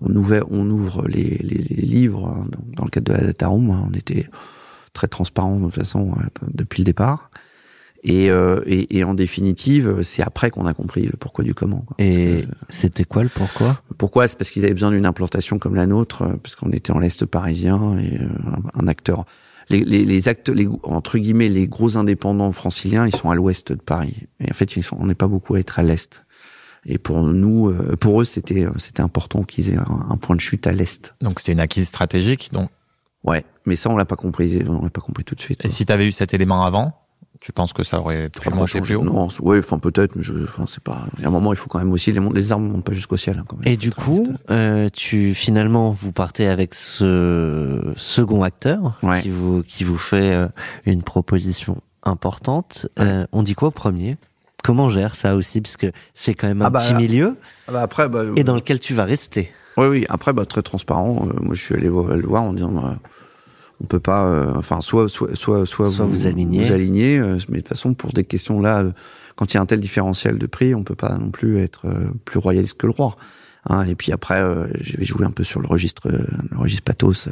on, 0.00 0.16
ouvre, 0.16 0.46
on 0.50 0.70
ouvre 0.70 1.06
les, 1.06 1.36
les, 1.42 1.58
les 1.58 1.82
livres 1.82 2.28
hein, 2.28 2.46
dans 2.76 2.84
le 2.84 2.90
cadre 2.90 3.12
de 3.12 3.18
la 3.18 3.26
data 3.26 3.48
room. 3.48 3.70
Hein, 3.70 3.88
on 3.90 3.94
était 3.94 4.30
très 4.94 5.08
transparent 5.08 5.58
de 5.58 5.64
toute 5.66 5.74
façon 5.74 6.12
euh, 6.12 6.46
depuis 6.54 6.82
le 6.82 6.86
départ. 6.86 7.30
Et, 8.02 8.30
euh, 8.30 8.62
et, 8.66 8.98
et, 8.98 9.04
en 9.04 9.12
définitive, 9.12 10.00
c'est 10.02 10.22
après 10.22 10.50
qu'on 10.50 10.64
a 10.64 10.72
compris 10.72 11.02
le 11.02 11.12
pourquoi 11.18 11.44
du 11.44 11.52
comment. 11.52 11.80
Quoi. 11.80 11.96
Et 11.98 12.44
c'était 12.70 13.04
quoi 13.04 13.22
le 13.22 13.28
pourquoi? 13.28 13.82
Pourquoi? 13.98 14.26
C'est 14.26 14.38
parce 14.38 14.50
qu'ils 14.50 14.64
avaient 14.64 14.72
besoin 14.72 14.90
d'une 14.90 15.04
implantation 15.04 15.58
comme 15.58 15.74
la 15.74 15.86
nôtre, 15.86 16.22
euh, 16.22 16.32
parce 16.42 16.56
qu'on 16.56 16.70
était 16.70 16.92
en 16.92 16.98
l'est 16.98 17.26
parisien 17.26 17.98
et 17.98 18.18
euh, 18.18 18.28
un 18.74 18.88
acteur. 18.88 19.26
Les, 19.68 19.84
les, 19.84 20.06
les 20.06 20.28
actes, 20.28 20.48
les, 20.48 20.66
entre 20.82 21.18
guillemets, 21.18 21.50
les 21.50 21.68
gros 21.68 21.98
indépendants 21.98 22.52
franciliens, 22.52 23.06
ils 23.06 23.14
sont 23.14 23.30
à 23.30 23.34
l'ouest 23.34 23.72
de 23.72 23.80
Paris. 23.80 24.16
Et 24.40 24.50
en 24.50 24.54
fait, 24.54 24.76
ils 24.76 24.82
sont, 24.82 24.96
on 24.98 25.06
n'est 25.06 25.14
pas 25.14 25.28
beaucoup 25.28 25.54
à 25.54 25.60
être 25.60 25.78
à 25.78 25.82
l'est. 25.82 26.24
Et 26.86 26.96
pour 26.96 27.22
nous, 27.22 27.72
pour 28.00 28.22
eux, 28.22 28.24
c'était 28.24 28.66
c'était 28.78 29.02
important 29.02 29.42
qu'ils 29.42 29.68
aient 29.68 29.76
un, 29.76 30.06
un, 30.08 30.16
point 30.16 30.34
de 30.34 30.40
chute 30.40 30.66
à 30.66 30.72
l'est. 30.72 31.14
Donc 31.20 31.38
c'était 31.38 31.52
une 31.52 31.60
acquise 31.60 31.86
stratégique. 31.86 32.48
Donc? 32.52 32.70
Ouais, 33.22 33.44
mais 33.66 33.76
ça 33.76 33.90
on 33.90 33.98
l'a 33.98 34.06
pas 34.06 34.16
compris, 34.16 34.62
on 34.66 34.82
l'a 34.82 34.90
pas 34.90 35.02
compris 35.02 35.24
tout 35.24 35.34
de 35.34 35.40
suite. 35.40 35.62
Et 35.62 35.68
si 35.68 35.84
tu 35.84 35.92
avais 35.92 36.08
eu 36.08 36.12
cet 36.12 36.32
élément 36.32 36.64
avant, 36.64 36.99
tu 37.40 37.52
penses 37.52 37.72
que 37.72 37.84
ça 37.84 37.98
aurait 37.98 38.28
plus 38.28 38.94
haut 38.94 39.02
Non, 39.02 39.28
oui, 39.40 39.58
enfin 39.58 39.78
peut-être, 39.78 40.14
mais 40.14 40.22
je, 40.22 40.34
enfin 40.44 40.66
c'est 40.68 40.82
pas. 40.82 41.06
Il 41.16 41.22
y 41.22 41.24
a 41.24 41.28
un 41.28 41.30
moment, 41.30 41.52
il 41.54 41.56
faut 41.56 41.68
quand 41.68 41.78
même 41.78 41.92
aussi 41.92 42.12
les, 42.12 42.20
les 42.20 42.52
armes 42.52 42.68
montent 42.68 42.84
pas 42.84 42.92
jusqu'au 42.92 43.16
ciel. 43.16 43.38
Hein, 43.38 43.44
quand 43.48 43.56
même. 43.56 43.66
Et 43.66 43.78
du 43.78 43.90
coup, 43.90 44.26
euh, 44.50 44.90
tu 44.92 45.32
finalement 45.32 45.90
vous 45.90 46.12
partez 46.12 46.46
avec 46.46 46.74
ce 46.74 47.80
second 47.96 48.42
acteur 48.42 48.98
ouais. 49.02 49.22
qui 49.22 49.30
vous 49.30 49.62
qui 49.62 49.84
vous 49.84 49.96
fait 49.96 50.34
euh, 50.34 50.48
une 50.84 51.02
proposition 51.02 51.78
importante. 52.02 52.86
Ouais. 52.98 53.06
Euh, 53.06 53.26
on 53.32 53.42
dit 53.42 53.54
quoi 53.54 53.68
au 53.68 53.72
premier? 53.72 54.18
Comment 54.62 54.90
gère 54.90 55.14
ça 55.14 55.34
aussi, 55.34 55.62
parce 55.62 55.78
que 55.78 55.90
c'est 56.12 56.34
quand 56.34 56.46
même 56.46 56.60
un 56.60 56.66
ah 56.66 56.70
bah, 56.70 56.80
petit 56.80 56.92
milieu. 56.92 57.36
Ah 57.66 57.72
bah 57.72 57.80
après, 57.80 58.10
bah, 58.10 58.24
et 58.36 58.44
dans 58.44 58.54
lequel 58.54 58.78
tu 58.80 58.92
vas 58.92 59.04
rester. 59.04 59.50
Oui, 59.78 59.86
oui. 59.86 60.06
Après, 60.10 60.34
bah 60.34 60.44
très 60.44 60.60
transparent. 60.60 61.26
Euh, 61.26 61.32
moi, 61.40 61.54
je 61.54 61.64
suis 61.64 61.74
allé 61.74 61.88
voir, 61.88 62.14
le 62.14 62.26
voir 62.26 62.42
en 62.42 62.52
disant. 62.52 62.98
On 63.82 63.86
peut 63.86 64.00
pas 64.00 64.24
euh, 64.26 64.52
enfin 64.56 64.80
soit 64.80 65.08
soit 65.08 65.34
soit 65.34 65.64
soit, 65.66 65.90
soit 65.90 66.04
vous, 66.04 66.10
vous 66.10 66.26
alignez. 66.26 66.64
vous 66.64 66.72
alignez 66.72 67.18
euh, 67.18 67.38
mais 67.48 67.56
de 67.56 67.60
toute 67.62 67.68
façon 67.68 67.94
pour 67.94 68.12
des 68.12 68.24
questions 68.24 68.60
là 68.60 68.80
euh, 68.80 68.92
quand 69.36 69.52
il 69.52 69.56
y 69.56 69.58
a 69.58 69.62
un 69.62 69.66
tel 69.66 69.80
différentiel 69.80 70.36
de 70.38 70.46
prix 70.46 70.74
on 70.74 70.84
peut 70.84 70.94
pas 70.94 71.16
non 71.16 71.30
plus 71.30 71.58
être 71.58 71.86
plus 72.26 72.38
royaliste 72.38 72.76
que 72.76 72.86
le 72.86 72.92
roi 72.92 73.16
hein, 73.70 73.84
et 73.86 73.94
puis 73.94 74.12
après 74.12 74.38
je 74.80 74.98
vais 74.98 75.06
jouer 75.06 75.24
un 75.24 75.30
peu 75.30 75.44
sur 75.44 75.60
le 75.60 75.66
registre 75.66 76.10
le 76.10 76.58
registre 76.58 76.84
pathos 76.84 77.28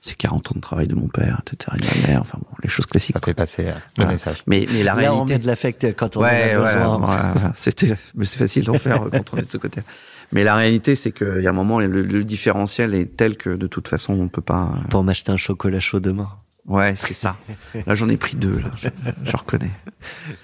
c'est 0.00 0.14
40 0.16 0.52
ans 0.52 0.54
de 0.54 0.60
travail 0.60 0.86
de 0.86 0.94
mon 0.94 1.08
père 1.08 1.40
etc 1.44 1.76
et 1.76 1.80
de 1.80 2.02
ma 2.02 2.08
mère 2.08 2.20
enfin 2.20 2.38
bon 2.40 2.46
les 2.62 2.68
choses 2.68 2.86
classiques 2.86 3.16
ça 3.16 3.20
fait 3.20 3.34
passer 3.34 3.64
le 3.64 3.72
voilà. 3.96 4.12
message. 4.12 4.44
Mais 4.46 4.66
mais 4.72 4.84
la 4.84 4.92
Là, 4.92 4.94
réalité 4.94 5.20
on 5.22 5.24
met 5.24 5.38
de 5.40 5.46
l'affect 5.48 5.96
quand 5.96 6.16
on 6.16 6.20
ouais, 6.20 6.54
en 6.56 6.62
a 6.62 6.66
besoin. 6.66 7.34
ouais, 7.34 7.40
c'était 7.56 7.96
mais 8.14 8.26
c'est 8.26 8.38
facile 8.38 8.62
d'en 8.64 8.74
faire 8.78 9.08
quand 9.10 9.34
on 9.34 9.38
est 9.38 9.46
de 9.46 9.50
ce 9.50 9.58
côté 9.58 9.80
mais 10.32 10.44
la 10.44 10.54
réalité, 10.54 10.96
c'est 10.96 11.12
qu'il 11.12 11.40
y 11.42 11.46
a 11.46 11.50
un 11.50 11.54
moment, 11.54 11.80
le, 11.80 12.02
le, 12.02 12.24
différentiel 12.24 12.94
est 12.94 13.16
tel 13.16 13.36
que 13.36 13.50
de 13.50 13.66
toute 13.66 13.88
façon, 13.88 14.14
on 14.14 14.28
peut 14.28 14.42
pas. 14.42 14.74
Pour 14.88 15.02
m'acheter 15.04 15.32
un 15.32 15.36
chocolat 15.36 15.80
chaud 15.80 16.00
demain. 16.00 16.28
Ouais, 16.66 16.94
c'est 16.94 17.14
ça. 17.14 17.36
Là, 17.86 17.94
j'en 17.96 18.08
ai 18.10 18.16
pris 18.16 18.36
deux, 18.36 18.60
là. 18.60 18.70
Je, 18.80 18.88
je 19.24 19.36
reconnais. 19.36 19.70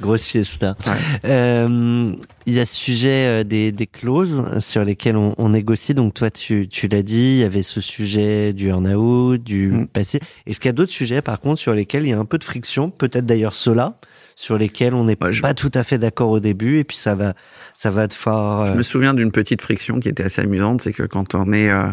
Grosse 0.00 0.24
fiesta. 0.26 0.74
Ouais. 0.86 0.92
Euh, 1.30 2.12
il 2.46 2.54
y 2.54 2.58
a 2.58 2.66
ce 2.66 2.74
sujet 2.74 3.26
euh, 3.26 3.44
des, 3.44 3.70
des 3.70 3.86
clauses 3.86 4.42
sur 4.58 4.82
lesquelles 4.82 5.16
on, 5.16 5.34
on 5.38 5.50
négocie. 5.50 5.94
Donc 5.94 6.14
toi, 6.14 6.30
tu, 6.30 6.68
tu 6.68 6.88
l'as 6.88 7.02
dit, 7.02 7.14
il 7.34 7.36
y 7.38 7.44
avait 7.44 7.62
ce 7.62 7.80
sujet 7.80 8.52
du 8.54 8.68
earn-out, 8.68 9.40
du 9.40 9.68
Mm. 9.68 9.86
passé. 9.86 10.18
Est-ce 10.46 10.58
qu'il 10.58 10.68
y 10.68 10.70
a 10.70 10.72
d'autres 10.72 10.90
sujets, 10.90 11.22
par 11.22 11.38
contre, 11.38 11.60
sur 11.60 11.74
lesquels 11.74 12.04
il 12.04 12.08
y 12.08 12.12
a 12.14 12.18
un 12.18 12.24
peu 12.24 12.38
de 12.38 12.44
friction? 12.44 12.90
Peut-être 12.90 13.26
d'ailleurs 13.26 13.54
ceux-là, 13.54 13.98
sur 14.38 14.56
lesquels 14.58 14.94
on 14.94 15.04
n'est 15.06 15.16
Ouais, 15.22 15.32
je- 15.32 15.42
pas 15.42 15.54
tout 15.54 15.72
à 15.74 15.82
fait 15.82 15.98
d'accord 15.98 16.30
au 16.30 16.38
début, 16.40 16.78
et 16.78 16.84
puis 16.84 16.96
ça 16.96 17.14
va, 17.16 17.34
ça 17.74 17.90
va 17.90 18.06
de 18.06 18.12
fort. 18.12 18.66
Je 18.66 18.72
me 18.74 18.82
souviens 18.84 19.14
d'une 19.14 19.32
petite 19.32 19.62
friction 19.62 19.98
qui 19.98 20.08
était 20.08 20.22
assez 20.22 20.42
amusante, 20.42 20.82
c'est 20.82 20.92
que 20.92 21.02
quand 21.02 21.34
on 21.34 21.52
est, 21.52 21.70
euh, 21.70 21.88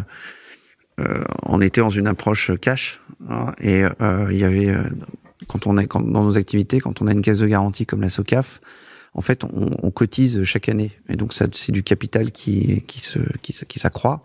euh, 1.00 1.24
on 1.44 1.62
était 1.62 1.82
dans 1.82 1.90
une 1.90 2.06
approche 2.08 2.52
cash 2.62 3.00
hein, 3.30 3.54
et 3.62 3.84
euh, 4.02 4.28
il 4.30 4.38
y 4.38 4.44
avait, 4.44 4.70
euh, 4.70 4.84
quand 5.48 5.66
on 5.68 5.78
est 5.78 5.88
quand, 5.88 6.02
dans 6.02 6.24
nos 6.24 6.38
activités, 6.38 6.80
quand 6.80 7.02
on 7.02 7.08
a 7.08 7.12
une 7.14 7.22
caisse 7.22 7.40
de 7.40 7.48
garantie 7.48 7.86
comme 7.86 8.02
la 8.02 8.10
SOCAF, 8.10 8.62
en 9.16 9.22
fait, 9.22 9.44
on, 9.44 9.70
on 9.82 9.92
cotise 9.92 10.44
chaque 10.44 10.70
année 10.70 10.92
et 11.08 11.16
donc 11.16 11.34
ça 11.34 11.46
c'est 11.54 11.72
du 11.72 11.84
capital 11.84 12.32
qui 12.32 12.82
qui 12.88 13.00
se 13.02 13.20
qui, 13.42 13.54
qui 13.68 13.80
s'accroît. 13.80 14.24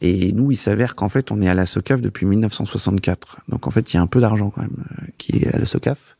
Et 0.00 0.30
nous, 0.32 0.52
il 0.52 0.56
s'avère 0.56 0.94
qu'en 0.94 1.08
fait, 1.08 1.32
on 1.32 1.42
est 1.42 1.48
à 1.48 1.54
la 1.54 1.66
SOCAF 1.66 2.00
depuis 2.00 2.24
1964. 2.24 3.38
Donc 3.48 3.66
en 3.66 3.72
fait, 3.72 3.92
il 3.92 3.96
y 3.96 3.98
a 3.98 4.02
un 4.02 4.06
peu 4.06 4.20
d'argent 4.20 4.50
quand 4.50 4.60
même 4.62 4.84
euh, 5.02 5.06
qui 5.18 5.38
est 5.38 5.52
à 5.52 5.58
la 5.58 5.64
SOCAF. 5.66 6.16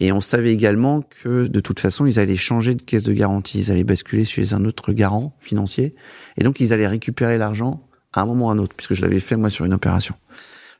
Et 0.00 0.12
on 0.12 0.20
savait 0.22 0.52
également 0.52 1.02
que 1.22 1.46
de 1.46 1.60
toute 1.60 1.78
façon, 1.78 2.06
ils 2.06 2.18
allaient 2.18 2.36
changer 2.36 2.74
de 2.74 2.82
caisse 2.82 3.02
de 3.02 3.12
garantie, 3.12 3.58
ils 3.60 3.70
allaient 3.70 3.84
basculer 3.84 4.24
chez 4.24 4.54
un 4.54 4.64
autre 4.64 4.92
garant 4.92 5.36
financier, 5.40 5.94
et 6.38 6.42
donc 6.42 6.58
ils 6.60 6.72
allaient 6.72 6.86
récupérer 6.88 7.36
l'argent 7.38 7.86
à 8.14 8.22
un 8.22 8.26
moment 8.26 8.46
ou 8.46 8.50
à 8.50 8.52
un 8.54 8.58
autre, 8.58 8.74
puisque 8.74 8.94
je 8.94 9.02
l'avais 9.02 9.20
fait 9.20 9.36
moi 9.36 9.50
sur 9.50 9.64
une 9.66 9.74
opération. 9.74 10.14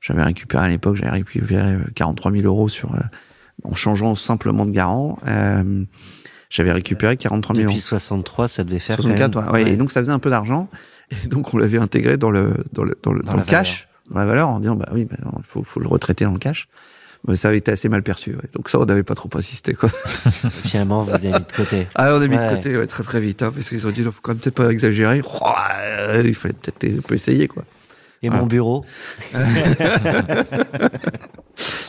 J'avais 0.00 0.22
récupéré 0.22 0.64
à 0.64 0.68
l'époque, 0.68 0.96
j'avais 0.96 1.10
récupéré 1.10 1.74
euh, 1.74 1.78
43 1.94 2.32
000 2.32 2.44
euros 2.44 2.70
sur 2.70 2.94
euh, 2.94 2.98
en 3.64 3.74
changeant 3.74 4.14
simplement 4.14 4.64
de 4.64 4.70
garant. 4.70 5.18
euh, 5.26 5.84
j'avais 6.48 6.72
récupéré 6.72 7.16
43 7.16 7.54
000 7.54 7.64
euros. 7.66 7.72
Depuis 7.74 7.80
63, 7.80 8.48
ça 8.48 8.64
devait 8.64 8.78
faire 8.80 8.96
64, 8.96 9.32
quand 9.32 9.40
même. 9.42 9.52
ouais. 9.52 9.70
Et 9.72 9.76
donc 9.76 9.92
ça 9.92 10.00
faisait 10.00 10.10
un 10.12 10.18
peu 10.18 10.30
d'argent. 10.30 10.68
Et 11.24 11.28
donc 11.28 11.52
on 11.54 11.58
l'avait 11.58 11.78
intégré 11.78 12.16
dans 12.16 12.30
le 12.30 12.54
dans 12.72 12.82
le 12.82 12.98
dans 13.02 13.12
le, 13.12 13.20
Dans 13.20 13.32
dans 13.32 13.36
la 13.36 13.44
le 13.44 13.48
cash, 13.48 13.86
dans 14.10 14.18
la 14.18 14.24
valeur, 14.26 14.48
en 14.48 14.58
disant 14.60 14.74
bah 14.76 14.88
oui, 14.92 15.04
bah, 15.04 15.16
il 15.20 15.44
faut 15.44 15.62
faut 15.62 15.78
le 15.80 15.86
retraiter 15.88 16.24
dans 16.24 16.32
le 16.32 16.38
cash. 16.38 16.68
Mais 17.28 17.36
ça 17.36 17.48
avait 17.48 17.58
été 17.58 17.70
assez 17.70 17.88
mal 17.90 18.02
perçu. 18.02 18.30
Ouais. 18.34 18.48
Donc 18.54 18.68
ça 18.70 18.78
on 18.80 18.86
n'avait 18.86 19.02
pas 19.02 19.14
trop 19.14 19.28
insisté 19.34 19.74
quoi. 19.74 19.88
Finalement, 20.68 21.02
vous 21.02 21.12
avez 21.12 21.28
mis 21.28 21.34
de 21.34 21.52
côté. 21.54 21.86
Ah 21.94 22.14
on 22.14 22.20
a 22.22 22.26
mis 22.26 22.36
Ouais. 22.36 22.50
de 22.50 22.54
côté 22.56 22.76
ouais, 22.76 22.86
très 22.86 23.02
très 23.02 23.20
vite 23.20 23.42
hein, 23.42 23.52
parce 23.54 23.68
qu'ils 23.68 23.86
ont 23.86 23.90
dit 23.90 24.02
non, 24.02 24.10
faut 24.10 24.20
quand 24.22 24.32
même 24.32 24.40
c'est 24.42 24.50
pas 24.54 24.70
exagérer. 24.70 25.20
Euh, 25.22 26.22
il 26.24 26.34
fallait 26.34 26.54
peut-être 26.54 26.98
un 26.98 27.00
peu 27.02 27.14
essayer 27.14 27.46
quoi. 27.46 27.64
Et 28.22 28.28
Voilà. 28.28 28.42
mon 28.42 28.46
bureau 28.48 28.84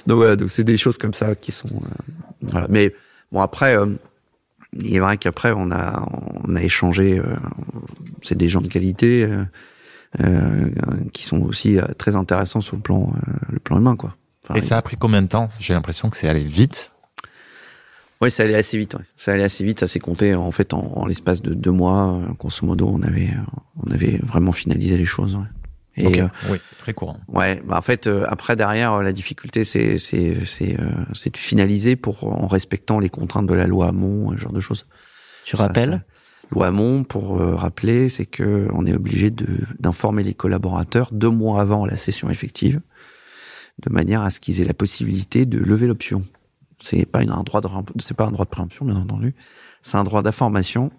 Donc 0.07 0.17
voilà, 0.17 0.35
donc 0.35 0.49
c'est 0.49 0.63
des 0.63 0.77
choses 0.77 0.97
comme 0.97 1.13
ça 1.13 1.35
qui 1.35 1.51
sont 1.51 1.69
euh, 1.69 2.13
voilà. 2.41 2.67
Mais 2.69 2.93
bon 3.31 3.41
après, 3.41 3.77
euh, 3.77 3.85
il 4.73 4.95
est 4.95 4.99
vrai 4.99 5.17
qu'après 5.17 5.51
on 5.55 5.71
a 5.71 6.07
on 6.47 6.55
a 6.55 6.61
échangé. 6.61 7.19
euh, 7.19 7.35
c'est 8.21 8.37
des 8.37 8.49
gens 8.49 8.61
de 8.61 8.67
qualité 8.67 9.23
euh, 9.23 9.43
euh, 10.21 10.69
qui 11.13 11.25
sont 11.25 11.41
aussi 11.41 11.77
très 11.97 12.15
intéressants 12.15 12.61
sur 12.61 12.75
le 12.75 12.81
plan 12.81 13.13
euh, 13.15 13.31
le 13.51 13.59
plan 13.59 13.77
humain 13.77 13.95
quoi. 13.95 14.15
Enfin, 14.43 14.55
Et 14.55 14.61
ça 14.61 14.77
a 14.77 14.81
pris 14.81 14.97
combien 14.97 15.21
de 15.21 15.27
temps 15.27 15.49
J'ai 15.59 15.73
l'impression 15.73 16.09
que 16.09 16.17
c'est 16.17 16.27
allé 16.27 16.43
vite. 16.43 16.91
Ouais, 18.21 18.29
ça 18.29 18.43
allait 18.43 18.55
assez 18.55 18.77
vite. 18.77 18.93
Ouais. 18.95 19.03
Ça 19.17 19.31
allait 19.33 19.43
assez 19.43 19.63
vite. 19.63 19.79
Ça 19.79 19.87
s'est 19.87 19.99
compté 19.99 20.35
en 20.35 20.51
fait 20.51 20.73
en, 20.73 20.79
en 20.95 21.05
l'espace 21.05 21.41
de 21.41 21.53
deux 21.53 21.71
mois. 21.71 22.13
euh, 22.13 22.33
Grosso 22.39 22.65
modo, 22.65 22.87
on 22.91 23.01
avait 23.01 23.29
euh, 23.29 23.59
on 23.85 23.91
avait 23.91 24.19
vraiment 24.23 24.51
finalisé 24.51 24.97
les 24.97 25.05
choses. 25.05 25.35
Ouais. 25.35 25.43
Et 25.97 26.21
euh, 26.21 26.27
Oui, 26.49 26.57
c'est 26.69 26.77
très 26.77 26.93
courant. 26.93 27.17
Ouais, 27.27 27.61
bah 27.65 27.77
en 27.77 27.81
fait 27.81 28.07
euh, 28.07 28.25
après 28.29 28.55
derrière 28.55 28.93
euh, 28.93 29.03
la 29.03 29.11
difficulté 29.11 29.65
c'est 29.65 29.97
c'est 29.97 30.37
c'est 30.45 30.79
euh, 30.79 30.89
c'est 31.13 31.33
de 31.33 31.37
finaliser 31.37 31.95
pour 31.95 32.23
en 32.27 32.47
respectant 32.47 32.99
les 32.99 33.09
contraintes 33.09 33.47
de 33.47 33.53
la 33.53 33.67
loi 33.67 33.87
Hamon, 33.89 34.31
ce 34.33 34.37
genre 34.37 34.53
de 34.53 34.61
choses. 34.61 34.85
Tu 35.45 35.57
Ça, 35.57 35.63
rappelles 35.67 35.91
ça- 35.91 36.47
Loi 36.51 36.67
Hamon 36.67 37.03
pour 37.03 37.41
euh, 37.41 37.55
rappeler, 37.55 38.09
c'est 38.09 38.25
que 38.25 38.67
on 38.73 38.85
est 38.85 38.93
obligé 38.93 39.31
de 39.31 39.47
d'informer 39.79 40.23
les 40.23 40.33
collaborateurs 40.33 41.09
deux 41.11 41.29
mois 41.29 41.59
avant 41.61 41.85
la 41.85 41.97
session 41.97 42.29
effective, 42.29 42.81
de 43.79 43.89
manière 43.89 44.21
à 44.21 44.29
ce 44.29 44.39
qu'ils 44.39 44.61
aient 44.61 44.65
la 44.65 44.73
possibilité 44.73 45.45
de 45.45 45.57
lever 45.59 45.87
l'option. 45.87 46.25
C'est 46.79 47.05
pas 47.05 47.21
une, 47.21 47.31
un 47.31 47.43
droit 47.43 47.61
de 47.61 47.67
c'est 47.99 48.15
pas 48.15 48.25
un 48.25 48.31
droit 48.31 48.45
de 48.45 48.49
préemption 48.49 48.85
bien 48.85 48.95
entendu, 48.95 49.35
c'est 49.81 49.97
un 49.97 50.03
droit 50.03 50.21
d'information 50.21 50.91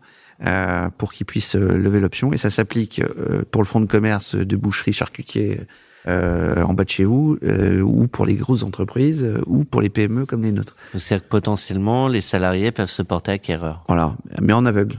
euh, 0.45 0.89
pour 0.97 1.13
qu'ils 1.13 1.27
puissent 1.27 1.57
euh, 1.57 1.77
lever 1.77 2.01
l'option 2.01 2.33
et 2.33 2.37
ça 2.37 2.51
s'applique 2.51 3.01
euh, 3.01 3.43
pour 3.51 3.63
le 3.63 3.67
fonds 3.67 3.81
de 3.81 3.87
commerce 3.87 4.35
de 4.35 4.57
boucherie 4.57 4.93
charcutier 4.93 5.61
euh, 6.09 6.63
en 6.63 6.75
bas 6.75 6.83
de 6.83 6.91
chez 6.91 7.05
vous 7.05 7.39
ou 7.85 8.09
pour 8.09 8.27
les 8.27 8.35
grosses 8.35 8.65
entreprises 8.65 9.29
ou 9.47 9.65
pour 9.65 9.81
les 9.81 9.89
PME 9.89 10.27
comme 10.27 10.43
les 10.43 10.51
nôtres. 10.51 10.75
C'est-à-dire 10.95 11.25
que 11.25 11.31
potentiellement, 11.31 12.09
les 12.09 12.21
salariés 12.21 12.73
peuvent 12.73 12.91
se 12.91 13.03
porter 13.03 13.33
acquéreurs. 13.33 13.85
Voilà, 13.87 14.17
mais 14.41 14.53
en 14.53 14.67
aveugle. 14.67 14.97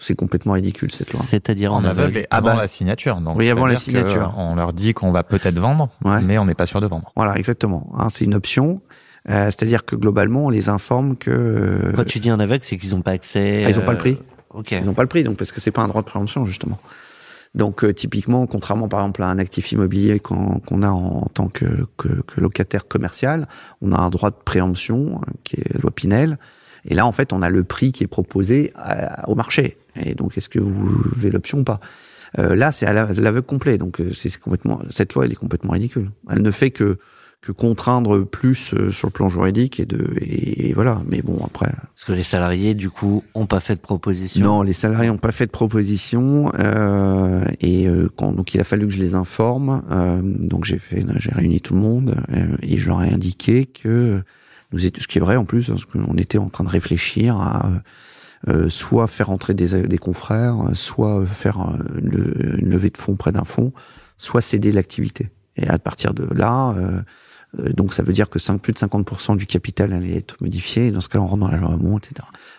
C'est 0.00 0.14
complètement 0.16 0.54
ridicule 0.54 0.90
cette 0.92 1.12
loi. 1.12 1.20
C'est-à-dire 1.22 1.72
en, 1.72 1.76
En 1.78 1.84
aveugle 1.84 2.18
et 2.18 2.26
Ah 2.30 2.38
avant 2.38 2.54
bah. 2.54 2.62
la 2.62 2.68
signature. 2.68 3.20
Donc, 3.20 3.36
Oui, 3.36 3.50
avant 3.50 3.66
la 3.66 3.76
signature. 3.76 4.34
On 4.38 4.54
leur 4.54 4.72
dit 4.72 4.94
qu'on 4.94 5.12
va 5.12 5.22
peut-être 5.22 5.58
vendre, 5.58 5.90
Ouais. 6.04 6.20
mais 6.22 6.38
on 6.38 6.46
n'est 6.46 6.54
pas 6.54 6.66
sûr 6.66 6.80
de 6.80 6.86
vendre. 6.86 7.12
Voilà, 7.16 7.36
exactement. 7.36 7.92
Hein, 7.98 8.08
c'est 8.08 8.24
une 8.24 8.34
option. 8.34 8.80
Euh, 9.28 9.46
C'est-à-dire 9.46 9.84
que 9.84 9.96
globalement, 9.96 10.46
on 10.46 10.48
les 10.48 10.68
informe 10.70 11.16
que 11.16 11.30
euh, 11.30 11.92
Quand 11.94 12.06
tu 12.06 12.18
dis 12.20 12.32
en 12.32 12.40
aveugle, 12.40 12.64
c'est 12.64 12.78
qu'ils 12.78 12.90
n'ont 12.94 13.02
pas 13.02 13.10
accès. 13.10 13.62
Ah, 13.66 13.70
ils 13.70 13.78
ont 13.78 13.82
pas 13.82 13.88
euh, 13.88 13.92
le 13.92 13.98
prix. 13.98 14.18
Ok. 14.54 14.72
ils 14.72 14.84
n'ont 14.84 14.94
pas 14.94 15.02
le 15.02 15.08
prix, 15.08 15.22
donc 15.22 15.36
parce 15.36 15.52
que 15.52 15.60
c'est 15.60 15.70
pas 15.70 15.82
un 15.82 15.88
droit 15.88 16.00
de 16.02 16.06
préemption 16.06 16.44
justement. 16.46 16.78
Donc 17.54 17.82
euh, 17.84 17.92
typiquement, 17.92 18.46
contrairement 18.46 18.88
par 18.88 19.00
exemple 19.00 19.22
à 19.22 19.26
un 19.28 19.38
actif 19.38 19.72
immobilier 19.72 20.20
qu'on 20.20 20.60
qu'on 20.60 20.82
a 20.82 20.88
en, 20.88 21.26
tant 21.34 21.48
que, 21.48 21.66
que, 21.96 22.08
que 22.08 22.40
locataire 22.40 22.86
commercial, 22.88 23.48
on 23.82 23.92
a 23.92 23.98
un 24.00 24.08
droit 24.08 24.30
de 24.30 24.36
préemption 24.44 25.20
euh, 25.26 25.32
qui 25.44 25.56
est 25.56 25.78
loi 25.82 25.90
Pinel. 25.90 26.38
Et 26.86 26.94
là, 26.94 27.04
en 27.06 27.12
fait, 27.12 27.32
on 27.34 27.42
a 27.42 27.50
le 27.50 27.62
prix 27.62 27.92
qui 27.92 28.04
est 28.04 28.08
proposé 28.08 28.72
à- 28.76 29.28
au 29.28 29.34
marché. 29.34 29.76
Et 29.96 30.14
donc, 30.14 30.36
est-ce 30.38 30.48
que 30.48 30.58
vous 30.60 30.86
levez 31.16 31.30
l'option 31.30 31.58
ou 31.58 31.64
pas 31.64 31.80
Euh, 32.38 32.54
Là, 32.54 32.70
c'est 32.72 32.86
à 32.86 32.92
la- 32.92 33.12
l'aveugle 33.12 33.46
complet. 33.46 33.76
Donc, 33.78 34.00
euh, 34.00 34.12
c'est 34.12 34.36
complètement 34.38 34.80
cette 34.90 35.14
loi, 35.14 35.24
elle 35.24 35.32
est 35.32 35.36
complètement 35.36 35.72
ridicule. 35.72 36.10
Elle 36.30 36.42
ne 36.42 36.50
fait 36.50 36.70
que 36.70 36.98
que 37.42 37.52
contraindre 37.52 38.26
plus 38.26 38.74
euh, 38.74 38.90
sur 38.92 39.08
le 39.08 39.12
plan 39.12 39.30
juridique 39.30 39.80
et 39.80 39.86
de 39.86 40.12
et, 40.20 40.74
voilà. 40.74 41.00
Mais 41.06 41.22
bon, 41.22 41.38
après. 41.42 41.72
Parce 41.94 42.04
que 42.04 42.12
les 42.12 42.22
salariés, 42.22 42.74
du 42.74 42.90
coup, 42.90 43.24
ont 43.34 43.46
pas 43.46 43.60
fait 43.60 43.76
de 43.76 43.80
proposition. 43.80 44.44
Non, 44.44 44.60
les 44.60 44.74
salariés 44.74 45.08
n'ont 45.08 45.16
pas 45.16 45.32
fait 45.32 45.46
de 45.46 45.50
proposition 45.50 46.52
euh, 46.58 47.42
et 47.62 47.88
euh, 47.88 48.08
quand, 48.14 48.32
donc 48.32 48.52
il 48.54 48.60
a 48.60 48.64
fallu 48.64 48.86
que 48.86 48.92
je 48.92 48.98
les 48.98 49.14
informe. 49.14 49.82
euh, 49.90 50.20
donc 50.22 50.66
j'ai 50.66 50.76
fait, 50.78 51.02
j'ai 51.16 51.32
réuni 51.32 51.62
tout 51.62 51.72
le 51.72 51.80
monde 51.80 52.14
euh, 52.30 52.56
et 52.60 52.76
je 52.76 52.86
leur 52.88 53.02
ai 53.02 53.08
indiqué 53.10 53.64
que 53.64 54.20
nous 54.72 54.84
étions, 54.84 55.02
ce 55.02 55.08
qui 55.08 55.16
est 55.16 55.22
vrai 55.22 55.36
en 55.36 55.46
plus, 55.46 55.66
parce 55.68 55.86
qu'on 55.86 56.16
était 56.18 56.36
en 56.38 56.50
train 56.50 56.64
de 56.64 56.68
réfléchir 56.68 57.36
à 57.40 57.68
euh, 57.68 57.70
soit 58.68 59.06
faire 59.06 59.30
entrer 59.30 59.54
des, 59.54 59.82
des 59.86 59.98
confrères, 59.98 60.56
soit 60.74 61.24
faire 61.26 61.60
euh, 61.60 61.76
le- 62.02 62.58
une 62.60 62.70
levée 62.70 62.90
de 62.90 62.96
fonds 62.96 63.16
près 63.16 63.32
d'un 63.32 63.44
fonds, 63.44 63.72
soit 64.18 64.40
céder 64.40 64.72
l'activité. 64.72 65.30
Et 65.56 65.66
à 65.68 65.78
partir 65.78 66.14
de 66.14 66.26
là, 66.34 66.74
euh, 66.78 67.00
euh, 67.58 67.72
donc 67.72 67.92
ça 67.92 68.02
veut 68.02 68.12
dire 68.12 68.30
que 68.30 68.38
5, 68.38 68.58
plus 68.60 68.72
de 68.72 68.78
50% 68.78 69.36
du 69.36 69.44
capital 69.46 69.92
allait 69.92 70.16
être 70.16 70.36
modifié. 70.40 70.86
Et 70.86 70.90
dans 70.92 71.00
ce 71.00 71.08
cas, 71.08 71.18
on 71.18 71.26
rentre 71.26 71.40
dans 71.40 71.48
la 71.50 71.58
loi 71.58 71.72
Hamon, 71.74 71.98
etc. 71.98 72.14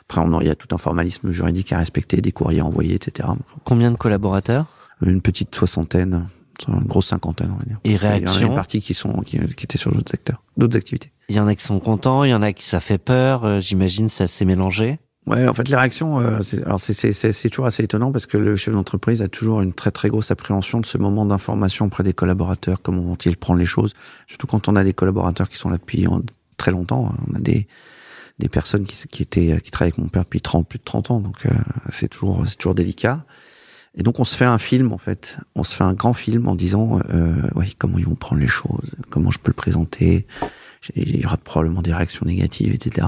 Après, 0.08 0.22
on 0.22 0.40
il 0.42 0.48
y 0.48 0.50
a 0.52 0.56
tout 0.56 0.68
un 0.76 0.78
formalisme 0.78 1.32
juridique 1.32 1.72
à 1.74 1.78
respecter, 1.80 2.22
des 2.22 2.32
courriers 2.32 2.62
envoyés, 2.62 2.96
etc. 2.96 3.30
Combien 3.64 3.90
de 3.92 3.96
collaborateurs? 3.98 4.66
Une 5.04 5.22
petite 5.22 5.56
soixantaine, 5.56 6.28
une 6.68 6.84
grosse 6.84 7.08
cinquantaine, 7.08 7.50
on 7.56 7.58
va 7.58 7.64
dire. 7.66 7.80
Et 7.86 7.98
Parce 7.98 8.02
qu'il 8.02 8.08
y 8.08 8.10
en 8.10 8.12
a 8.12 8.18
réaction? 8.34 8.48
une 8.50 8.56
partie 8.56 8.82
qui 8.82 8.94
sont 8.94 9.22
qui, 9.22 9.40
qui 9.56 9.64
étaient 9.64 9.80
sur 9.80 9.92
d'autres 9.92 10.12
secteurs, 10.12 10.44
d'autres 10.58 10.78
activités. 10.78 11.12
Il 11.30 11.36
y 11.36 11.40
en 11.40 11.48
a 11.48 11.56
qui 11.56 11.64
sont 11.66 11.80
contents, 11.80 12.24
il 12.24 12.30
y 12.30 12.34
en 12.36 12.44
a 12.44 12.54
qui 12.54 12.66
ça 12.68 12.80
fait 12.80 13.00
peur. 13.00 13.46
euh, 13.46 13.60
J'imagine 13.62 14.10
ça 14.10 14.28
s'est 14.28 14.46
mélangé. 14.46 15.00
Ouais, 15.28 15.48
en 15.48 15.54
fait, 15.54 15.70
les 15.70 15.76
réactions, 15.76 16.20
euh, 16.20 16.42
c'est, 16.42 16.64
alors 16.64 16.80
c'est, 16.80 16.94
c'est, 16.94 17.50
toujours 17.50 17.68
assez 17.68 17.84
étonnant 17.84 18.12
parce 18.12 18.26
que 18.26 18.38
le 18.38 18.56
chef 18.56 18.74
d'entreprise 18.74 19.22
a 19.22 19.28
toujours 19.28 19.62
une 19.62 19.72
très 19.72 19.92
très 19.92 20.10
grosse 20.10 20.32
appréhension 20.32 20.80
de 20.80 20.86
ce 20.86 20.98
moment 20.98 21.26
d'information 21.28 21.86
auprès 21.86 22.04
des 22.04 22.14
collaborateurs. 22.14 22.82
Comment 22.82 23.04
vont-ils 23.04 23.38
prendre 23.38 23.60
les 23.60 23.68
choses 23.68 23.94
Surtout 24.26 24.48
quand 24.48 24.68
on 24.68 24.76
a 24.76 24.84
des 24.84 24.94
collaborateurs 24.94 25.48
qui 25.48 25.58
sont 25.58 25.70
là 25.70 25.78
depuis 25.78 26.08
euh, 26.08 26.20
très 26.58 26.72
longtemps. 26.72 27.14
On 27.30 27.36
a 27.36 27.40
des 27.40 27.68
des 28.40 28.50
personnes 28.50 28.86
qui, 28.86 29.08
qui 29.08 29.22
étaient 29.22 29.62
qui 29.62 29.72
travaillent 29.72 29.94
avec 29.94 30.00
mon 30.00 30.10
père 30.10 30.24
depuis 30.24 30.42
30 30.42 30.68
plus 30.68 30.80
de 30.80 30.84
30 30.84 31.12
ans, 31.12 31.20
donc 31.20 31.46
euh, 31.46 31.52
c'est 31.92 32.08
toujours 32.08 32.44
c'est 32.48 32.58
toujours 32.58 32.76
délicat. 32.76 33.24
Et 33.96 34.04
donc 34.04 34.20
on 34.20 34.26
se 34.26 34.36
fait 34.36 34.46
un 34.46 34.58
film 34.58 34.92
en 34.92 34.98
fait, 34.98 35.38
on 35.56 35.64
se 35.64 35.76
fait 35.76 35.84
un 35.84 35.94
grand 35.94 36.14
film 36.14 36.48
en 36.48 36.56
disant 36.56 37.00
euh, 37.14 37.36
ouais 37.56 37.68
comment 37.78 37.98
ils 37.98 38.06
vont 38.06 38.16
prendre 38.16 38.42
les 38.42 38.48
choses, 38.48 38.96
comment 39.10 39.32
je 39.32 39.38
peux 39.40 39.52
le 39.52 39.56
présenter. 39.56 40.26
Il 40.96 41.22
y 41.22 41.26
aura 41.26 41.38
probablement 41.38 41.84
des 41.84 41.94
réactions 41.94 42.26
négatives, 42.26 42.74
etc. 42.74 43.08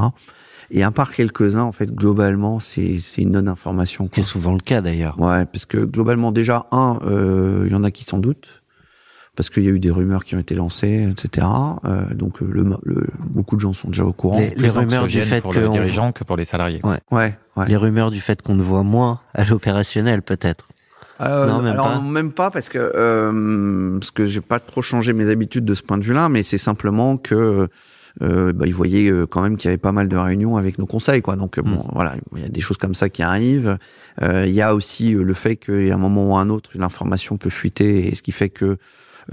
Et 0.72 0.84
à 0.84 0.92
part 0.92 1.14
quelques-uns, 1.14 1.64
en 1.64 1.72
fait, 1.72 1.94
globalement, 1.94 2.60
c'est 2.60 3.00
c'est 3.00 3.22
une 3.24 3.32
non-information. 3.34 4.10
C'est 4.14 4.22
souvent 4.22 4.54
le 4.54 4.60
cas 4.60 4.82
d'ailleurs. 4.82 5.20
Ouais, 5.20 5.46
parce 5.46 5.66
que 5.66 5.78
globalement, 5.78 6.32
déjà, 6.32 6.68
un, 6.72 7.00
euh, 7.06 7.64
il 7.66 7.72
y 7.72 7.76
en 7.76 7.84
a 7.84 7.92
qui 7.92 8.04
s'en 8.04 8.18
doutent, 8.20 8.62
parce 9.36 9.50
qu'il 9.50 9.64
y 9.64 9.68
a 9.68 9.72
eu 9.72 9.80
des 9.80 9.92
rumeurs 9.92 10.24
qui 10.24 10.36
ont 10.36 10.40
été 10.40 10.56
lancées, 10.56 11.08
etc. 11.12 11.48
Euh, 11.86 12.14
donc, 12.14 12.42
euh, 12.42 12.48
le, 12.50 12.64
le, 12.84 13.08
beaucoup 13.20 13.56
de 13.56 13.62
gens 13.62 13.74
sont 13.74 13.90
déjà 13.90 14.06
au 14.06 14.14
courant. 14.14 14.40
Les- 14.40 14.52
Plus 14.52 14.70
rumeurs 14.78 15.08
du 15.08 15.22
fait 15.22 15.42
pour 15.42 15.54
que 15.54 15.60
le 15.60 15.68
on- 15.68 15.72
dirigeant 15.72 16.12
que 16.12 16.24
pour 16.24 16.38
les 16.38 16.46
salariés. 16.46 16.82
Ouais. 16.84 17.00
Ouais, 17.12 17.36
ouais. 17.56 17.68
Les 17.68 17.76
rumeurs 17.76 18.12
du 18.12 18.22
fait 18.22 18.42
qu'on 18.42 18.56
ne 18.56 18.62
voit 18.64 18.84
moins 18.84 19.20
à 19.34 19.44
l'opérationnel 19.46 20.22
peut-être. 20.22 20.68
Euh, 21.22 21.48
non, 21.48 21.62
même 21.62 21.74
alors 21.74 21.88
pas. 21.94 22.00
même 22.02 22.32
pas 22.32 22.50
parce 22.50 22.70
que 22.70 22.80
euh, 22.80 24.00
parce 24.00 24.10
que 24.12 24.26
j'ai 24.26 24.42
pas 24.42 24.60
trop 24.60 24.82
changé 24.82 25.14
mes 25.14 25.30
habitudes 25.30 25.64
de 25.64 25.74
ce 25.76 25.84
point 25.84 25.98
de 26.00 26.04
vue-là, 26.04 26.28
mais 26.28 26.42
c'est 26.42 26.58
simplement 26.58 27.18
que 27.18 27.68
euh, 28.22 28.54
bah, 28.54 28.66
ils 28.68 28.74
voyaient 28.74 29.12
euh, 29.12 29.26
quand 29.26 29.42
même 29.42 29.58
qu'il 29.58 29.70
y 29.70 29.70
avait 29.70 29.78
pas 29.78 29.92
mal 29.92 30.08
de 30.08 30.16
réunions 30.16 30.58
avec 30.58 30.78
nos 30.78 30.86
conseils, 30.86 31.22
quoi. 31.22 31.36
Donc 31.36 31.60
bon, 31.60 31.78
mm. 31.78 31.90
voilà, 31.94 32.16
il 32.36 32.44
y 32.44 32.46
a 32.46 32.50
des 32.50 32.62
choses 32.62 32.78
comme 32.78 32.96
ça 32.96 33.10
qui 33.10 33.24
arrivent. 33.24 33.78
Euh, 34.22 34.46
il 34.46 34.54
y 34.54 34.62
a 34.62 34.76
aussi 34.76 35.16
euh, 35.16 35.24
le 35.24 35.34
fait 35.34 35.56
qu'à 35.56 35.74
un 35.74 35.98
moment 35.98 36.32
ou 36.32 36.36
à 36.36 36.42
un 36.42 36.50
autre, 36.50 36.70
l'information 36.76 37.38
peut 37.38 37.50
fuiter, 37.50 38.08
et 38.08 38.16
ce 38.16 38.22
qui 38.22 38.32
fait 38.32 38.50
que 38.50 38.78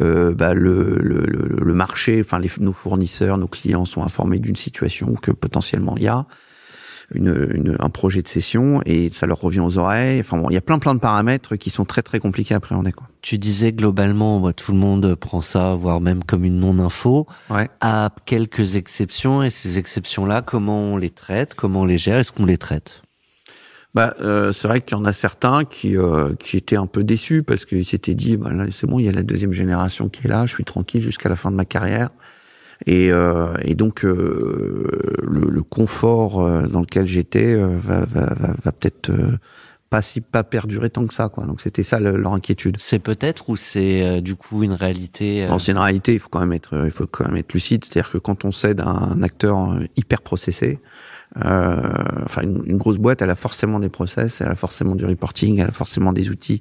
euh, 0.00 0.32
bah, 0.32 0.54
le, 0.54 0.98
le, 1.00 1.26
le, 1.26 1.74
marché, 1.74 2.20
enfin 2.20 2.38
les, 2.38 2.50
nos 2.60 2.72
fournisseurs, 2.72 3.38
nos 3.38 3.48
clients 3.48 3.84
sont 3.84 4.02
informés 4.02 4.38
d'une 4.38 4.56
situation 4.56 5.14
que 5.14 5.32
potentiellement 5.32 5.96
il 5.96 6.04
y 6.04 6.08
a 6.08 6.26
une, 7.14 7.48
une, 7.54 7.76
un 7.78 7.88
projet 7.88 8.22
de 8.22 8.28
session 8.28 8.82
et 8.86 9.10
ça 9.10 9.26
leur 9.26 9.40
revient 9.40 9.60
aux 9.60 9.78
oreilles. 9.78 10.20
Enfin 10.20 10.38
bon, 10.38 10.48
il 10.50 10.54
y 10.54 10.56
a 10.56 10.60
plein 10.60 10.78
plein 10.78 10.94
de 10.94 11.00
paramètres 11.00 11.56
qui 11.56 11.70
sont 11.70 11.84
très 11.84 12.02
très 12.02 12.18
compliqués 12.18 12.54
à 12.54 12.58
appréhender. 12.58 12.92
Quoi. 12.92 13.08
Tu 13.22 13.38
disais 13.38 13.72
globalement, 13.72 14.40
bah, 14.40 14.52
tout 14.52 14.72
le 14.72 14.78
monde 14.78 15.14
prend 15.14 15.40
ça, 15.40 15.74
voire 15.74 16.00
même 16.00 16.24
comme 16.24 16.44
une 16.44 16.60
non-info, 16.60 17.26
ouais. 17.50 17.68
à 17.80 18.10
quelques 18.24 18.76
exceptions. 18.76 19.42
Et 19.42 19.50
ces 19.50 19.78
exceptions-là, 19.78 20.42
comment 20.42 20.80
on 20.80 20.96
les 20.96 21.10
traite 21.10 21.54
Comment 21.54 21.82
on 21.82 21.86
les 21.86 21.98
gère 21.98 22.18
Est-ce 22.18 22.32
qu'on 22.32 22.46
les 22.46 22.58
traite? 22.58 23.02
Bah, 23.92 24.14
euh, 24.20 24.52
c'est 24.52 24.68
vrai 24.68 24.80
qu'il 24.80 24.96
y 24.96 25.00
en 25.00 25.04
a 25.04 25.12
certains 25.12 25.64
qui 25.64 25.96
euh, 25.96 26.34
qui 26.36 26.56
étaient 26.56 26.76
un 26.76 26.86
peu 26.86 27.02
déçus 27.02 27.42
parce 27.42 27.64
qu'ils 27.64 27.84
s'étaient 27.84 28.14
dit, 28.14 28.36
bah, 28.36 28.50
c'est 28.70 28.86
bon, 28.86 29.00
il 29.00 29.06
y 29.06 29.08
a 29.08 29.12
la 29.12 29.24
deuxième 29.24 29.52
génération 29.52 30.08
qui 30.08 30.26
est 30.26 30.30
là, 30.30 30.46
je 30.46 30.54
suis 30.54 30.64
tranquille 30.64 31.02
jusqu'à 31.02 31.28
la 31.28 31.36
fin 31.36 31.50
de 31.50 31.56
ma 31.56 31.64
carrière. 31.64 32.10
Et, 32.86 33.12
euh, 33.12 33.54
et 33.62 33.74
donc 33.74 34.04
euh, 34.04 34.86
le, 35.22 35.50
le, 35.50 35.62
confort 35.62 36.40
euh, 36.40 36.66
dans 36.66 36.80
lequel 36.80 37.06
j'étais 37.06 37.52
euh, 37.52 37.76
va, 37.78 38.06
va, 38.06 38.26
va, 38.34 38.54
va 38.62 38.72
peut-être 38.72 39.12
pas 39.90 40.00
si 40.00 40.20
pas 40.20 40.44
perdurer 40.44 40.88
tant 40.88 41.06
que 41.06 41.12
ça 41.12 41.28
quoi. 41.28 41.44
Donc 41.44 41.60
c'était 41.60 41.82
ça 41.82 42.00
leur 42.00 42.32
inquiétude. 42.32 42.76
C'est 42.78 42.98
peut-être 42.98 43.50
ou 43.50 43.56
c'est 43.56 44.22
du 44.22 44.34
coup 44.34 44.62
une 44.62 44.72
réalité 44.72 45.46
non 45.48 45.58
c'est 45.58 45.72
une 45.72 45.78
réalité. 45.78 46.14
Il 46.14 46.20
faut 46.20 46.30
quand 46.30 46.40
même 46.40 46.52
être 46.52 46.84
il 46.84 46.90
faut 46.90 47.06
quand 47.06 47.26
même 47.26 47.36
être 47.36 47.52
lucide. 47.52 47.84
C'est-à-dire 47.84 48.10
que 48.10 48.18
quand 48.18 48.44
on 48.44 48.50
cède 48.50 48.80
à 48.80 48.88
un 48.88 49.22
acteur 49.22 49.78
hyper 49.96 50.22
processé 50.22 50.78
euh, 51.44 51.92
enfin 52.24 52.42
une, 52.42 52.62
une, 52.66 52.76
grosse 52.76 52.98
boîte 52.98 53.22
elle 53.22 53.30
a 53.30 53.36
forcément 53.36 53.78
des 53.78 53.88
process 53.88 54.40
elle 54.40 54.48
a 54.48 54.56
forcément 54.56 54.96
du 54.96 55.04
reporting 55.04 55.60
elle 55.60 55.68
a 55.68 55.72
forcément 55.72 56.12
des 56.12 56.28
outils 56.28 56.60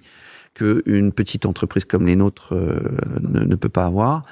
que 0.53 0.83
une 0.85 1.11
petite 1.11 1.47
entreprise 1.47 1.85
comme 1.85 2.05
les 2.05 2.15
nôtres 2.15 2.53
ne, 2.53 3.45
ne, 3.45 3.55
peut 3.55 3.69
pas 3.69 3.85
avoir 3.85 4.25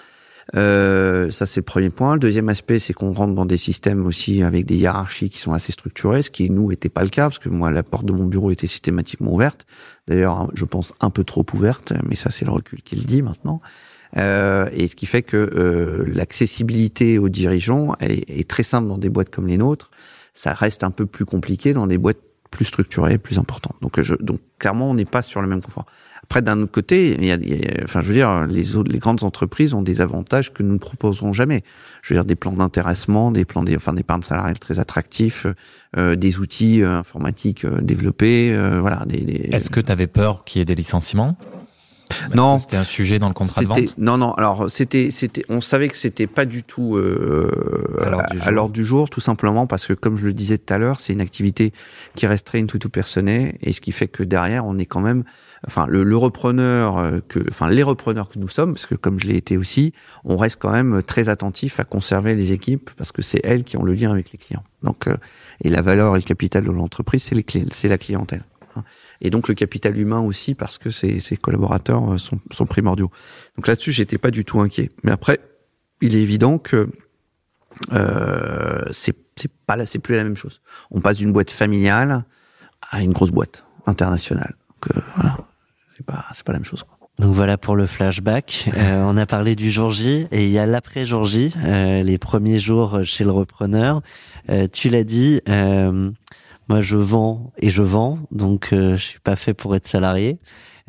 euh, 0.55 1.29
ça, 1.29 1.45
c'est 1.45 1.59
le 1.59 1.65
premier 1.65 1.89
point. 1.89 2.13
Le 2.13 2.19
deuxième 2.19 2.49
aspect, 2.49 2.79
c'est 2.79 2.93
qu'on 2.93 3.11
rentre 3.11 3.33
dans 3.33 3.45
des 3.45 3.57
systèmes 3.57 4.05
aussi 4.05 4.43
avec 4.43 4.65
des 4.65 4.75
hiérarchies 4.75 5.29
qui 5.29 5.39
sont 5.39 5.53
assez 5.53 5.71
structurées, 5.71 6.21
ce 6.21 6.31
qui, 6.31 6.49
nous, 6.49 6.71
était 6.71 6.89
pas 6.89 7.03
le 7.03 7.09
cas, 7.09 7.23
parce 7.23 7.39
que 7.39 7.49
moi, 7.49 7.71
la 7.71 7.83
porte 7.83 8.05
de 8.05 8.13
mon 8.13 8.25
bureau 8.25 8.51
était 8.51 8.67
systématiquement 8.67 9.33
ouverte. 9.33 9.65
D'ailleurs, 10.07 10.49
je 10.53 10.65
pense 10.65 10.93
un 11.01 11.09
peu 11.09 11.23
trop 11.23 11.45
ouverte, 11.53 11.93
mais 12.07 12.15
ça, 12.15 12.31
c'est 12.31 12.45
le 12.45 12.51
recul 12.51 12.81
qui 12.81 12.95
le 12.95 13.03
dit 13.03 13.21
maintenant. 13.21 13.61
Euh, 14.15 14.69
et 14.71 14.87
ce 14.87 14.95
qui 14.95 15.05
fait 15.05 15.21
que 15.21 15.35
euh, 15.37 16.05
l'accessibilité 16.07 17.19
aux 17.19 17.27
dirigeants 17.27 17.93
est, 17.99 18.29
est, 18.29 18.47
très 18.47 18.63
simple 18.63 18.87
dans 18.87 18.97
des 18.97 19.09
boîtes 19.09 19.29
comme 19.29 19.47
les 19.47 19.57
nôtres. 19.57 19.91
Ça 20.33 20.53
reste 20.53 20.85
un 20.85 20.91
peu 20.91 21.05
plus 21.05 21.25
compliqué 21.25 21.73
dans 21.73 21.87
des 21.87 21.97
boîtes 21.97 22.19
plus 22.49 22.65
structurées, 22.65 23.17
plus 23.17 23.37
importantes. 23.37 23.75
Donc, 23.81 23.99
je, 24.01 24.15
donc 24.15 24.39
clairement, 24.59 24.89
on 24.89 24.93
n'est 24.93 25.05
pas 25.05 25.21
sur 25.21 25.41
le 25.41 25.47
même 25.47 25.61
confort. 25.61 25.85
Après, 26.29 26.41
d'un 26.41 26.61
autre 26.61 26.73
côté, 26.73 27.15
il 27.17 27.23
y, 27.23 27.31
a, 27.31 27.37
enfin, 27.85 28.01
je 28.01 28.07
veux 28.07 28.13
dire, 28.13 28.45
les 28.47 28.75
autres, 28.75 28.91
les 28.91 28.99
grandes 28.99 29.23
entreprises 29.23 29.73
ont 29.73 29.81
des 29.81 30.01
avantages 30.01 30.51
que 30.51 30.61
nous 30.61 30.73
ne 30.73 30.77
proposerons 30.77 31.31
jamais. 31.31 31.63
Je 32.01 32.13
veux 32.13 32.19
dire, 32.19 32.25
des 32.25 32.35
plans 32.35 32.51
d'intéressement, 32.51 33.31
des 33.31 33.45
plans, 33.45 33.63
enfin, 33.73 33.93
d'épargne 33.93 34.23
salariale 34.23 34.59
très 34.59 34.79
attractifs, 34.79 35.47
euh, 35.95 36.17
des 36.17 36.37
outils 36.37 36.83
euh, 36.83 36.97
informatiques 36.97 37.63
euh, 37.63 37.79
développés, 37.79 38.51
euh, 38.51 38.81
voilà. 38.81 39.05
Des, 39.05 39.21
des... 39.21 39.49
Est-ce 39.53 39.69
que 39.69 39.79
tu 39.79 39.89
avais 39.89 40.07
peur 40.07 40.43
qu'il 40.43 40.59
y 40.59 40.61
ait 40.61 40.65
des 40.65 40.75
licenciements? 40.75 41.37
Non, 42.35 42.59
c'était 42.59 42.77
un 42.77 42.83
sujet 42.83 43.19
dans 43.19 43.27
le 43.27 43.33
contrat 43.33 43.61
de 43.61 43.67
vente. 43.67 43.97
Non, 43.97 44.17
non. 44.17 44.33
Alors 44.33 44.69
c'était, 44.69 45.11
c'était, 45.11 45.43
on 45.49 45.61
savait 45.61 45.87
que 45.87 45.95
c'était 45.95 46.27
pas 46.27 46.45
du 46.45 46.63
tout 46.63 46.95
euh, 46.95 47.49
à 48.41 48.51
l'ordre 48.51 48.73
du, 48.73 48.85
jour, 48.85 49.09
tout 49.09 49.19
simplement 49.19 49.67
parce 49.67 49.87
que, 49.87 49.93
comme 49.93 50.17
je 50.17 50.25
le 50.25 50.33
disais 50.33 50.57
tout 50.57 50.73
à 50.73 50.77
l'heure, 50.77 50.99
c'est 50.99 51.13
une 51.13 51.21
activité 51.21 51.73
qui 52.15 52.27
resterait 52.27 52.59
une 52.59 52.67
tout 52.67 52.79
tout 52.79 52.89
personnée, 52.89 53.57
et 53.61 53.73
ce 53.73 53.81
qui 53.81 53.91
fait 53.91 54.07
que 54.07 54.23
derrière, 54.23 54.65
on 54.65 54.77
est 54.77 54.85
quand 54.85 55.01
même 55.01 55.23
enfin 55.65 55.87
le, 55.87 56.03
le, 56.03 56.17
repreneur 56.17 56.97
euh, 56.97 57.19
que, 57.27 57.39
enfin 57.49 57.69
les 57.69 57.83
repreneurs 57.83 58.29
que 58.29 58.39
nous 58.39 58.49
sommes, 58.49 58.73
parce 58.73 58.85
que 58.85 58.95
comme 58.95 59.19
je 59.19 59.27
l'ai 59.27 59.37
été 59.37 59.57
aussi, 59.57 59.93
on 60.23 60.37
reste 60.37 60.59
quand 60.59 60.71
même 60.71 61.01
très 61.03 61.29
attentif 61.29 61.79
à 61.79 61.83
conserver 61.83 62.35
les 62.35 62.51
équipes 62.51 62.89
parce 62.97 63.11
que 63.11 63.21
c'est 63.21 63.41
elles 63.43 63.63
qui 63.63 63.77
ont 63.77 63.83
le 63.83 63.93
lien 63.93 64.11
avec 64.11 64.31
les 64.31 64.37
clients. 64.37 64.63
Donc 64.83 65.07
euh, 65.07 65.17
et 65.61 65.69
la 65.69 65.81
valeur 65.81 66.15
et 66.15 66.19
le 66.19 66.25
capital 66.25 66.63
de 66.63 66.71
l'entreprise, 66.71 67.23
c'est 67.23 67.35
les 67.35 67.45
c'est 67.71 67.87
la 67.87 67.97
clientèle. 67.97 68.43
Hein. 68.75 68.83
Et 69.21 69.29
donc 69.29 69.47
le 69.47 69.55
capital 69.55 69.97
humain 69.97 70.19
aussi 70.19 70.53
parce 70.53 70.77
que 70.77 70.89
ces, 70.89 71.19
ces 71.19 71.37
collaborateurs 71.37 72.13
euh, 72.13 72.17
sont, 72.17 72.39
sont 72.51 72.65
primordiaux. 72.65 73.11
Donc 73.55 73.67
là-dessus, 73.67 73.91
j'étais 73.91 74.17
pas 74.17 74.31
du 74.31 74.45
tout 74.45 74.59
inquiet. 74.59 74.91
Mais 75.03 75.11
après, 75.11 75.39
il 76.01 76.15
est 76.15 76.21
évident 76.21 76.57
que 76.59 76.89
euh, 77.93 78.83
c'est 78.91 79.15
pas 79.65 79.85
c'est 79.85 79.99
plus 79.99 80.15
la 80.15 80.23
même 80.23 80.37
chose. 80.37 80.61
On 80.91 81.01
passe 81.01 81.17
d'une 81.17 81.31
boîte 81.31 81.51
familiale 81.51 82.25
à 82.89 83.01
une 83.01 83.13
grosse 83.13 83.31
boîte 83.31 83.65
internationale. 83.85 84.55
Donc, 84.81 85.03
voilà 85.15 85.37
c'est 85.97 86.05
pas 86.05 86.25
c'est 86.33 86.45
pas 86.45 86.53
la 86.53 86.59
même 86.59 86.65
chose. 86.65 86.83
Quoi. 86.83 87.09
Donc 87.19 87.33
voilà 87.33 87.57
pour 87.57 87.75
le 87.75 87.85
flashback. 87.85 88.69
Euh, 88.77 89.03
on 89.05 89.17
a 89.17 89.25
parlé 89.25 89.55
du 89.55 89.71
jour 89.71 89.89
J 89.89 90.27
et 90.31 90.45
il 90.45 90.51
y 90.51 90.59
a 90.59 90.65
l'après 90.67 91.05
jour 91.05 91.25
J, 91.25 91.51
euh, 91.65 92.03
les 92.03 92.17
premiers 92.19 92.59
jours 92.59 92.99
chez 93.03 93.23
le 93.23 93.31
repreneur. 93.31 94.01
Euh, 94.49 94.67
tu 94.71 94.89
l'as 94.89 95.03
dit, 95.03 95.41
euh, 95.49 96.11
moi 96.69 96.81
je 96.81 96.95
vends 96.95 97.53
et 97.57 97.71
je 97.71 97.81
vends, 97.81 98.19
donc 98.31 98.71
euh, 98.71 98.95
je 98.95 99.03
suis 99.03 99.19
pas 99.19 99.35
fait 99.35 99.55
pour 99.55 99.75
être 99.75 99.87
salarié. 99.87 100.37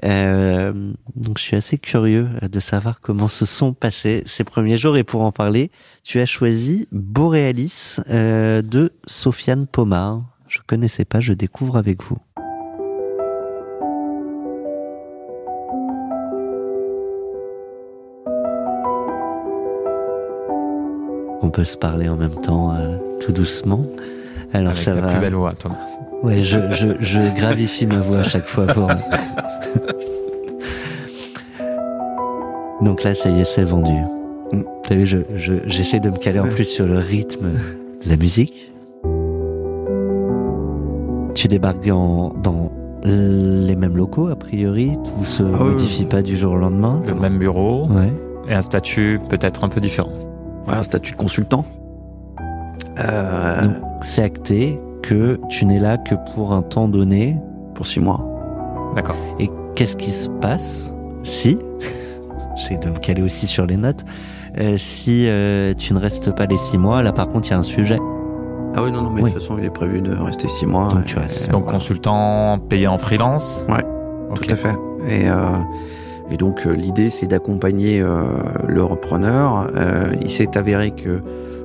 Euh, 0.04 0.92
donc 1.16 1.38
je 1.38 1.44
suis 1.44 1.56
assez 1.56 1.78
curieux 1.78 2.28
de 2.42 2.60
savoir 2.60 3.00
comment 3.00 3.28
se 3.28 3.46
sont 3.46 3.72
passés 3.72 4.22
ces 4.26 4.44
premiers 4.44 4.76
jours 4.76 4.96
et 4.98 5.04
pour 5.04 5.22
en 5.22 5.32
parler, 5.32 5.70
tu 6.04 6.20
as 6.20 6.26
choisi 6.26 6.88
Borealis 6.92 7.96
de 8.06 8.92
Sofiane 9.06 9.66
Pomar. 9.66 10.22
Je 10.46 10.58
connaissais 10.66 11.04
pas, 11.04 11.20
je 11.20 11.32
découvre 11.32 11.76
avec 11.78 12.02
vous. 12.02 12.18
On 21.42 21.50
peut 21.50 21.64
se 21.64 21.76
parler 21.76 22.08
en 22.08 22.16
même 22.16 22.34
temps 22.34 22.74
euh, 22.74 22.96
tout 23.20 23.32
doucement. 23.32 23.84
Alors 24.52 24.72
Avec 24.72 24.82
ça 24.82 24.94
la 24.94 25.00
va. 25.00 25.10
Plus 25.12 25.20
belle 25.20 25.34
voix, 25.34 25.52
Thomas. 25.52 25.76
Ouais, 26.22 26.42
je, 26.42 26.58
je, 26.70 26.88
je 26.98 27.20
gravifie 27.36 27.86
ma 27.86 28.00
voix 28.00 28.18
à 28.18 28.24
chaque 28.24 28.46
fois 28.46 28.66
pour. 28.66 28.88
Donc 32.82 33.02
là, 33.02 33.14
ça 33.14 33.28
y 33.28 33.40
est, 33.40 33.44
c'est 33.44 33.64
vendu. 33.64 34.00
Mm. 34.52 34.62
T'as 34.84 34.94
vu, 34.94 35.06
je, 35.06 35.18
je, 35.36 35.54
j'essaie 35.66 36.00
de 36.00 36.10
me 36.10 36.16
caler 36.16 36.40
en 36.40 36.48
plus 36.48 36.64
sur 36.64 36.86
le 36.86 36.98
rythme 36.98 37.50
de 38.04 38.08
la 38.08 38.16
musique. 38.16 38.72
Tu 41.34 41.46
débarques 41.46 41.88
en, 41.88 42.34
dans 42.42 42.72
les 43.04 43.76
mêmes 43.76 43.96
locaux, 43.96 44.26
a 44.28 44.36
priori, 44.36 44.98
tout 45.04 45.24
se 45.24 45.44
ah 45.44 45.64
modifie 45.64 46.04
pas 46.04 46.22
du 46.22 46.36
jour 46.36 46.54
au 46.54 46.56
lendemain. 46.56 47.00
Le 47.06 47.14
même 47.14 47.38
bureau. 47.38 47.86
Ouais. 47.86 48.12
Et 48.48 48.54
un 48.54 48.62
statut 48.62 49.20
peut-être 49.28 49.62
un 49.62 49.68
peu 49.68 49.80
différent 49.80 50.27
un 50.66 50.82
statut 50.82 51.12
de 51.12 51.16
consultant. 51.16 51.64
Euh... 52.98 53.62
Donc, 53.62 53.74
c'est 54.02 54.22
acté 54.22 54.78
que 55.02 55.40
tu 55.48 55.64
n'es 55.64 55.78
là 55.78 55.96
que 55.96 56.14
pour 56.34 56.52
un 56.52 56.62
temps 56.62 56.88
donné. 56.88 57.36
Pour 57.74 57.86
six 57.86 58.00
mois. 58.00 58.24
D'accord. 58.96 59.14
Et 59.38 59.48
qu'est-ce 59.76 59.96
qui 59.96 60.10
se 60.10 60.28
passe 60.28 60.92
si, 61.22 61.58
j'essaie 62.56 62.78
de 62.78 62.88
me 62.88 62.98
caler 62.98 63.22
aussi 63.22 63.46
sur 63.46 63.66
les 63.66 63.76
notes, 63.76 64.04
euh, 64.58 64.76
si 64.76 65.28
euh, 65.28 65.74
tu 65.74 65.94
ne 65.94 65.98
restes 66.00 66.34
pas 66.34 66.46
les 66.46 66.58
six 66.58 66.78
mois, 66.78 67.02
là 67.02 67.12
par 67.12 67.28
contre 67.28 67.48
il 67.48 67.50
y 67.52 67.54
a 67.54 67.58
un 67.58 67.62
sujet. 67.62 67.98
Ah 68.74 68.82
oui, 68.82 68.90
non, 68.90 69.02
non, 69.02 69.10
mais 69.10 69.22
de 69.22 69.26
toute 69.28 69.38
façon 69.38 69.56
il 69.58 69.64
est 69.64 69.70
prévu 69.70 70.00
de 70.00 70.12
rester 70.12 70.48
six 70.48 70.66
mois. 70.66 70.88
Donc 70.88 71.04
tu 71.04 71.18
restes. 71.18 71.48
Donc 71.50 71.66
consultant 71.66 72.58
payé 72.58 72.88
en 72.88 72.98
freelance 72.98 73.64
Ouais, 73.68 73.84
tout 74.34 74.50
à 74.50 74.56
fait. 74.56 74.74
Et... 75.08 75.28
Euh, 76.28 76.34
et 76.34 76.36
donc 76.36 76.66
euh, 76.66 76.74
l'idée 76.74 77.10
c'est 77.10 77.26
d'accompagner 77.26 78.00
euh, 78.00 78.24
le 78.66 78.82
repreneur. 78.82 79.70
Euh, 79.74 80.14
il 80.20 80.30
s'est 80.30 80.56
avéré 80.56 80.92
que 80.92 81.20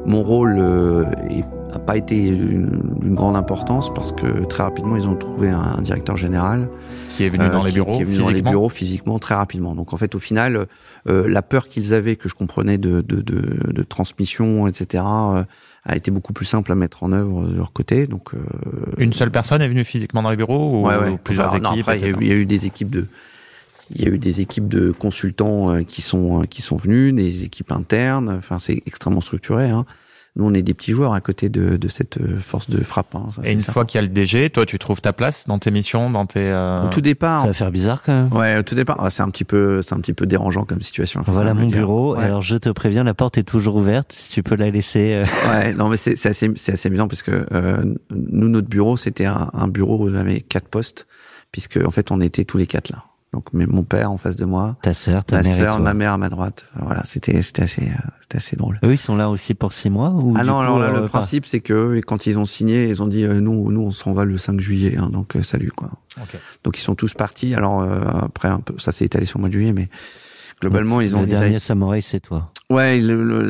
mon 0.05 0.21
rôle 0.21 0.55
n'a 0.57 1.79
pas 1.79 1.95
été 1.95 2.31
d'une 2.31 3.15
grande 3.15 3.37
importance 3.37 3.89
parce 3.89 4.11
que 4.11 4.43
très 4.45 4.63
rapidement 4.63 4.97
ils 4.97 5.07
ont 5.07 5.15
trouvé 5.15 5.49
un, 5.49 5.81
directeur 5.81 6.17
général 6.17 6.67
qui 7.09 7.23
est 7.23 7.29
venu 7.29 7.47
dans 7.47 7.63
les 7.63 7.71
bureaux 7.71 7.95
qui, 7.95 8.01
est 8.01 8.05
venu 8.05 8.17
dans 8.17 8.29
les 8.29 8.41
bureaux 8.41 8.67
physiquement 8.67 9.17
très 9.17 9.35
rapidement. 9.35 9.75
Donc 9.75 9.93
en 9.93 9.97
fait 9.97 10.13
au 10.13 10.19
final 10.19 10.67
la 11.05 11.41
peur 11.41 11.69
qu'ils 11.69 11.93
avaient 11.93 12.17
que 12.17 12.27
je 12.27 12.35
comprenais 12.35 12.77
de, 12.77 12.99
de, 12.99 13.21
de, 13.21 13.71
de 13.71 13.83
transmission 13.83 14.67
etc 14.67 15.03
a 15.85 15.95
été 15.95 16.11
beaucoup 16.11 16.33
plus 16.33 16.45
simple 16.45 16.73
à 16.73 16.75
mettre 16.75 17.03
en 17.03 17.13
œuvre 17.13 17.47
de 17.47 17.55
leur 17.55 17.71
côté. 17.71 18.07
Donc 18.07 18.31
une 18.97 19.13
seule 19.13 19.31
personne 19.31 19.61
est 19.61 19.69
venue 19.69 19.85
physiquement 19.85 20.21
dans 20.21 20.31
les 20.31 20.37
bureaux 20.37 20.81
ou, 20.81 20.87
ouais, 20.87 20.97
ouais. 20.97 21.17
plusieurs 21.23 21.55
équipes. 21.55 21.63
Non, 21.63 21.79
après, 21.79 21.97
il 21.97 22.01
y, 22.01 22.05
a 22.05 22.09
eu, 22.09 22.15
il 22.19 22.27
y, 22.27 22.31
a 22.31 22.35
eu 22.35 22.45
des 22.45 22.65
équipes 22.65 22.89
de 22.89 23.07
il 23.95 24.01
y 24.01 24.05
a 24.05 24.09
eu 24.09 24.17
des 24.17 24.41
équipes 24.41 24.67
de 24.67 24.91
consultants 24.91 25.71
euh, 25.71 25.83
qui 25.83 26.01
sont 26.01 26.41
euh, 26.41 26.45
qui 26.45 26.61
sont 26.61 26.77
venus, 26.77 27.13
des 27.13 27.43
équipes 27.43 27.71
internes. 27.71 28.29
Enfin, 28.37 28.59
c'est 28.59 28.81
extrêmement 28.85 29.21
structuré. 29.21 29.69
Hein. 29.69 29.85
nous, 30.35 30.45
on 30.45 30.53
est 30.53 30.63
des 30.63 30.73
petits 30.73 30.91
joueurs 30.91 31.13
à 31.13 31.21
côté 31.21 31.49
de, 31.49 31.77
de 31.77 31.87
cette 31.87 32.17
euh, 32.17 32.39
force 32.41 32.69
de 32.69 32.83
frappe. 32.83 33.13
Hein, 33.15 33.29
et 33.43 33.51
une 33.51 33.61
fois 33.61 33.85
qu'il 33.85 33.99
y 33.99 34.03
a 34.03 34.07
le 34.07 34.07
DG, 34.07 34.49
toi, 34.49 34.65
tu 34.65 34.79
trouves 34.79 35.01
ta 35.01 35.13
place 35.13 35.47
dans 35.47 35.59
tes 35.59 35.69
missions, 35.69 36.09
dans 36.09 36.25
tes. 36.25 36.39
Euh... 36.39 36.85
Au 36.85 36.89
tout 36.89 37.01
départ. 37.01 37.41
Ça 37.41 37.47
va 37.47 37.53
faire 37.53 37.71
bizarre 37.71 38.01
quand 38.03 38.13
même. 38.13 38.33
Ouais, 38.33 38.57
au 38.57 38.63
tout 38.63 38.75
départ, 38.75 39.11
c'est 39.11 39.21
un 39.21 39.29
petit 39.29 39.45
peu, 39.45 39.81
c'est 39.81 39.93
un 39.93 39.99
petit 39.99 40.13
peu 40.13 40.25
dérangeant 40.25 40.65
comme 40.65 40.81
situation. 40.81 41.21
Voilà 41.25 41.53
mon 41.53 41.67
bureau. 41.67 42.15
Alors 42.15 42.41
je 42.41 42.57
te 42.57 42.69
préviens, 42.69 43.03
la 43.03 43.13
porte 43.13 43.37
est 43.37 43.43
toujours 43.43 43.75
ouverte. 43.75 44.13
Si 44.13 44.31
tu 44.31 44.43
peux 44.43 44.55
la 44.55 44.69
laisser. 44.69 45.13
Euh. 45.13 45.25
Ouais, 45.43 45.73
non, 45.73 45.89
mais 45.89 45.97
c'est 45.97 46.25
assez, 46.25 46.49
c'est 46.55 46.73
assez 46.73 46.87
amusant 46.87 47.07
parce 47.07 47.21
que 47.21 47.45
euh, 47.51 47.83
nous, 48.11 48.47
notre 48.47 48.67
bureau, 48.67 48.95
c'était 48.95 49.25
un, 49.25 49.49
un, 49.53 49.67
bureau 49.67 49.97
où 49.97 50.09
on 50.09 50.15
avait 50.15 50.39
quatre 50.39 50.69
postes, 50.69 51.05
puisque 51.51 51.77
en 51.85 51.91
fait, 51.91 52.11
on 52.11 52.21
était 52.21 52.45
tous 52.45 52.57
les 52.57 52.65
quatre 52.65 52.89
là. 52.89 53.03
Donc 53.33 53.51
mon 53.51 53.83
père 53.83 54.11
en 54.11 54.19
face 54.19 54.35
de 54.35 54.45
moi, 54.45 54.77
ta 54.83 54.93
sœur, 54.93 55.25
ta 55.25 55.37
ma 55.37 55.41
mère, 55.41 55.57
sœur, 55.57 55.79
ma 55.79 55.95
mère 55.95 56.13
à 56.13 56.17
ma 56.19 56.29
droite. 56.29 56.67
Voilà, 56.79 57.03
c'était 57.03 57.41
c'était 57.41 57.63
assez 57.63 57.91
c'était 58.21 58.37
assez 58.37 58.55
drôle. 58.55 58.79
Eux 58.85 58.93
ils 58.93 58.99
sont 58.99 59.15
là 59.15 59.31
aussi 59.31 59.55
pour 59.55 59.73
six 59.73 59.89
mois 59.89 60.11
ou 60.11 60.35
Ah 60.37 60.43
non, 60.43 60.59
alors 60.59 60.77
là, 60.77 60.91
le 60.91 61.07
principe 61.07 61.47
c'est 61.47 61.59
que 61.59 61.99
quand 62.05 62.27
ils 62.27 62.37
ont 62.37 62.45
signé, 62.45 62.87
ils 62.89 63.01
ont 63.01 63.07
dit 63.07 63.23
euh, 63.23 63.39
nous 63.39 63.71
nous 63.71 63.81
on 63.81 63.91
s'en 63.91 64.13
va 64.13 64.23
le 64.23 64.37
5 64.37 64.59
juillet, 64.59 64.97
hein, 64.99 65.09
donc 65.09 65.35
euh, 65.35 65.41
salut 65.41 65.71
quoi. 65.71 65.89
Okay. 66.21 66.37
Donc 66.63 66.77
ils 66.77 66.81
sont 66.81 66.93
tous 66.93 67.15
partis. 67.15 67.55
Alors 67.55 67.81
euh, 67.81 68.01
après 68.21 68.49
un 68.49 68.59
peu, 68.59 68.75
ça 68.77 68.91
s'est 68.91 69.05
étalé 69.05 69.25
sur 69.25 69.39
le 69.39 69.41
mois 69.41 69.49
de 69.49 69.53
juillet, 69.53 69.73
mais 69.73 69.89
globalement 70.61 70.97
donc, 70.97 71.05
ils 71.05 71.15
ont. 71.15 71.21
Le 71.21 71.25
dernier 71.25 71.59
samouraï 71.59 72.03
c'est 72.03 72.19
toi. 72.19 72.51
Ouais, 72.69 73.01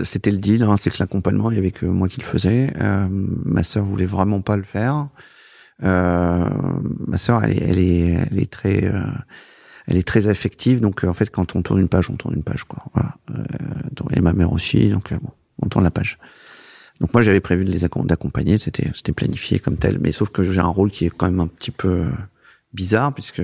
c'était 0.06 0.32
le 0.32 0.38
deal. 0.38 0.64
Hein, 0.64 0.78
c'est 0.78 0.92
que 0.92 0.98
l'accompagnement 1.00 1.52
il 1.52 1.56
y 1.56 1.60
avait 1.60 1.72
que 1.72 1.86
moi 1.86 2.08
qui 2.08 2.22
le 2.22 2.26
faisais. 2.26 2.72
ma 3.10 3.64
sœur 3.64 3.84
voulait 3.84 4.06
vraiment 4.06 4.40
pas 4.40 4.56
le 4.56 4.64
faire. 4.64 5.10
ma 5.82 7.18
sœur 7.18 7.44
elle, 7.44 7.62
elle, 7.62 7.80
est 7.80 8.28
elle 8.32 8.40
est 8.40 8.50
très 8.50 8.90
elle 9.88 9.98
est 9.98 10.08
très 10.08 10.28
affective. 10.28 10.80
Donc 10.80 11.04
euh, 11.04 11.08
en 11.08 11.14
fait, 11.14 11.30
quand 11.30 11.56
on 11.56 11.62
tourne 11.62 11.80
une 11.80 11.90
page, 11.90 12.10
on 12.10 12.16
tourne 12.16 12.36
une 12.36 12.44
page, 12.44 12.64
quoi. 12.64 12.84
Voilà. 12.94 13.16
Euh, 13.32 14.16
et 14.16 14.22
ma 14.22 14.34
mère 14.34 14.52
aussi. 14.52 14.90
Donc 14.90 15.12
euh, 15.12 15.18
bon, 15.22 15.32
on 15.62 15.68
tourne 15.68 15.84
la 15.84 15.92
page. 15.92 16.18
Donc 17.00 17.14
moi, 17.14 17.22
j'avais 17.22 17.40
prévu 17.40 17.66
de 17.66 17.72
les 17.72 17.80
d'accompagner. 18.06 18.58
C'était 18.58 18.90
c'était 18.94 19.12
planifié 19.12 19.60
comme 19.60 19.78
tel. 19.78 20.00
Mais 20.00 20.12
sauf 20.12 20.30
que 20.30 20.44
j'ai 20.44 20.62
un 20.62 20.68
rôle 20.68 20.92
qui 20.92 21.06
est 21.06 21.10
quand 21.10 21.26
même 21.26 21.40
un 21.40 21.48
petit 21.48 21.72
peu 21.72 22.06
bizarre 22.74 23.14
puisque 23.14 23.42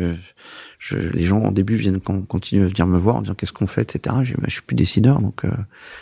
je, 0.79 0.97
les 0.97 1.23
gens 1.23 1.43
au 1.43 1.51
début 1.51 1.75
viennent 1.75 1.99
continuent 1.99 2.63
à 2.63 2.67
venir 2.67 2.87
me 2.87 2.97
voir 2.97 3.17
en 3.17 3.21
disant 3.21 3.35
qu'est-ce 3.35 3.53
qu'on 3.53 3.67
fait, 3.67 3.81
etc. 3.81 4.15
Je, 4.23 4.33
bah, 4.35 4.45
je 4.47 4.53
suis 4.53 4.61
plus 4.61 4.75
décideur, 4.75 5.21
donc 5.21 5.41
il 5.43 5.51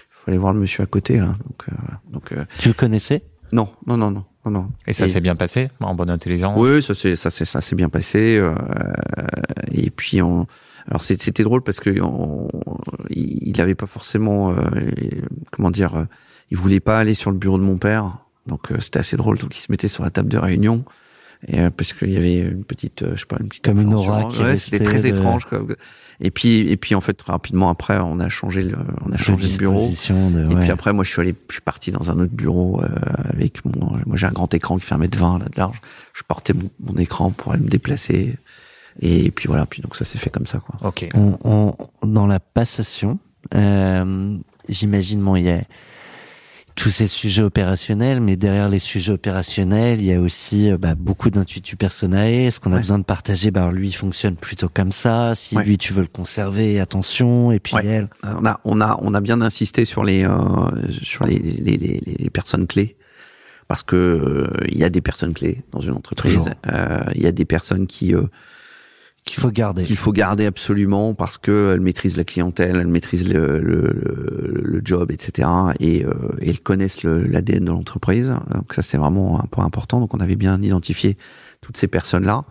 faut 0.09 0.29
aller 0.29 0.37
voir 0.37 0.53
le 0.53 0.59
monsieur 0.59 0.83
à 0.83 0.85
côté. 0.85 1.17
Là. 1.17 1.35
Donc, 1.45 1.65
donc 2.09 2.33
tu 2.59 2.69
le 2.69 2.73
connaissais? 2.73 3.23
Non, 3.51 3.69
non, 3.85 3.97
non, 3.97 4.11
non. 4.11 4.25
Non, 4.51 4.69
Et 4.85 4.93
ça 4.93 5.07
s'est 5.07 5.21
bien 5.21 5.35
passé, 5.35 5.69
en 5.79 5.95
bonne 5.95 6.09
intelligence? 6.09 6.57
Oui, 6.57 6.81
ça 6.81 6.95
s'est 6.95 7.15
ça 7.15 7.29
s'est 7.29 7.45
ça 7.45 7.61
s'est 7.61 7.75
bien 7.75 7.89
passé. 7.89 8.37
Euh, 8.37 8.53
et 9.71 9.89
puis 9.89 10.21
on, 10.21 10.47
alors 10.87 11.03
c'était 11.03 11.43
drôle 11.43 11.61
parce 11.61 11.79
que 11.79 11.99
on, 12.01 12.47
il 13.09 13.59
avait 13.61 13.75
pas 13.75 13.87
forcément, 13.87 14.51
euh, 14.51 14.55
comment 15.51 15.71
dire, 15.71 16.07
il 16.49 16.57
voulait 16.57 16.79
pas 16.79 16.99
aller 16.99 17.13
sur 17.13 17.31
le 17.31 17.37
bureau 17.37 17.57
de 17.57 17.63
mon 17.63 17.77
père, 17.77 18.19
donc 18.47 18.71
euh, 18.71 18.79
c'était 18.79 18.99
assez 18.99 19.17
drôle. 19.17 19.37
Donc 19.37 19.57
il 19.57 19.61
se 19.61 19.71
mettait 19.71 19.87
sur 19.87 20.03
la 20.03 20.09
table 20.09 20.29
de 20.29 20.37
réunion. 20.37 20.85
Et, 21.47 21.59
euh, 21.59 21.69
parce 21.69 21.93
qu'il 21.93 22.09
y 22.09 22.17
avait 22.17 22.39
une 22.39 22.63
petite, 22.63 23.05
je 23.13 23.19
sais 23.19 23.25
pas, 23.27 23.37
une 23.39 23.49
petite 23.49 23.63
comme 23.63 23.81
une 23.81 23.93
aura. 23.93 24.29
Ouais, 24.29 24.57
c'était 24.57 24.79
très 24.79 25.05
étrange. 25.05 25.45
Quoi. 25.45 25.65
Et 26.19 26.31
puis, 26.31 26.69
et 26.71 26.77
puis 26.77 26.95
en 26.95 27.01
fait, 27.01 27.21
rapidement 27.21 27.69
après, 27.69 27.99
on 27.99 28.19
a 28.19 28.27
changé 28.27 28.63
le, 28.63 28.75
on 29.05 29.11
a 29.11 29.17
changé 29.17 29.49
le 29.49 29.57
bureau. 29.57 29.87
De, 29.87 30.51
et 30.51 30.55
puis 30.55 30.71
après, 30.71 30.91
moi, 30.91 31.03
je 31.03 31.11
suis 31.11 31.21
allé, 31.21 31.35
je 31.47 31.53
suis 31.53 31.61
parti 31.61 31.91
dans 31.91 32.09
un 32.09 32.19
autre 32.19 32.33
bureau 32.33 32.81
euh, 32.81 32.87
avec 33.33 33.63
mon, 33.65 33.97
moi, 34.05 34.15
j'ai 34.15 34.25
un 34.25 34.31
grand 34.31 34.51
écran 34.53 34.77
qui 34.77 34.85
fait 34.85 34.95
un 34.95 34.99
mètre 34.99 35.17
vingt 35.17 35.37
là 35.37 35.45
de 35.45 35.57
large. 35.57 35.79
Je 36.13 36.23
portais 36.27 36.53
mon, 36.53 36.69
mon, 36.79 36.97
écran 36.97 37.29
pour 37.29 37.51
aller 37.51 37.63
me 37.63 37.69
déplacer. 37.69 38.35
Et 38.99 39.29
puis 39.29 39.47
voilà, 39.47 39.67
puis 39.67 39.83
donc 39.83 39.95
ça 39.95 40.05
s'est 40.05 40.17
fait 40.17 40.31
comme 40.31 40.47
ça, 40.47 40.59
quoi. 40.59 40.87
Ok. 40.87 41.07
On, 41.13 41.37
on, 41.43 41.75
dans 42.07 42.25
la 42.25 42.39
passation, 42.39 43.19
euh, 43.53 44.37
j'imagine, 44.69 45.21
bon, 45.21 45.35
il 45.35 45.43
y 45.43 45.51
a 45.51 45.61
tous 46.77 46.91
ces 46.91 47.07
sujets 47.07 47.41
opérationnels, 47.41 48.21
mais 48.21 48.35
derrière 48.35 48.69
les 48.69 48.77
sujets 48.77 49.11
opérationnels, 49.11 49.99
il 49.99 50.05
y 50.05 50.13
a 50.13 50.21
aussi 50.21 50.71
bah, 50.79 50.93
beaucoup 50.93 51.31
d'intuitu 51.31 51.75
personnel. 51.75 52.45
Est-ce 52.45 52.59
qu'on 52.59 52.71
a 52.71 52.75
ouais. 52.75 52.81
besoin 52.81 52.99
de 52.99 53.03
partager? 53.03 53.49
Bah 53.49 53.71
lui, 53.71 53.87
il 53.89 53.95
fonctionne 53.95 54.35
plutôt 54.35 54.69
comme 54.69 54.91
ça. 54.91 55.33
Si 55.35 55.57
ouais. 55.57 55.65
lui, 55.65 55.79
tu 55.79 55.91
veux 55.91 56.01
le 56.01 56.07
conserver, 56.07 56.79
attention. 56.79 57.51
Et 57.51 57.59
puis 57.59 57.73
ouais. 57.73 57.85
elle. 57.85 58.09
On 58.23 58.45
a, 58.45 58.59
on 58.63 58.79
a, 58.79 58.97
on 59.01 59.15
a 59.15 59.21
bien 59.21 59.41
insisté 59.41 59.85
sur 59.85 60.03
les, 60.03 60.23
euh, 60.23 60.31
sur 61.01 61.25
les, 61.25 61.39
les, 61.39 61.77
les, 61.77 61.99
les, 62.05 62.29
personnes 62.29 62.67
clés. 62.67 62.95
Parce 63.67 63.81
que 63.81 63.95
euh, 63.95 64.47
il 64.69 64.77
y 64.77 64.83
a 64.83 64.89
des 64.89 65.01
personnes 65.01 65.33
clés 65.33 65.63
dans 65.71 65.81
une 65.81 65.93
entreprise. 65.93 66.51
Euh, 66.71 67.03
il 67.15 67.23
y 67.23 67.27
a 67.27 67.31
des 67.31 67.45
personnes 67.45 67.87
qui 67.87 68.13
qu'il 69.27 69.39
faut 69.39 69.51
garder. 69.51 69.83
Qu'il 69.83 69.97
faut 69.97 70.11
garder 70.11 70.45
absolument 70.45 71.13
parce 71.13 71.37
que 71.37 71.73
elles 71.73 71.81
maîtrisent 71.81 72.17
la 72.17 72.23
clientèle, 72.23 72.77
elles 72.77 72.87
maîtrisent 72.87 73.31
le, 73.31 73.59
le, 73.59 74.61
le, 74.63 74.81
job, 74.83 75.11
etc. 75.11 75.47
Et, 75.79 76.05
euh, 76.05 76.13
elles 76.41 76.59
connaissent 76.59 77.03
l'ADN 77.03 77.65
de 77.65 77.71
l'entreprise. 77.71 78.33
Donc 78.53 78.73
ça 78.73 78.81
c'est 78.81 78.97
vraiment 78.97 79.39
un 79.43 79.47
point 79.47 79.65
important. 79.65 79.99
Donc 79.99 80.13
on 80.13 80.19
avait 80.19 80.35
bien 80.35 80.59
identifié 80.61 81.17
toutes 81.61 81.77
ces 81.77 81.87
personnes-là. 81.87 82.45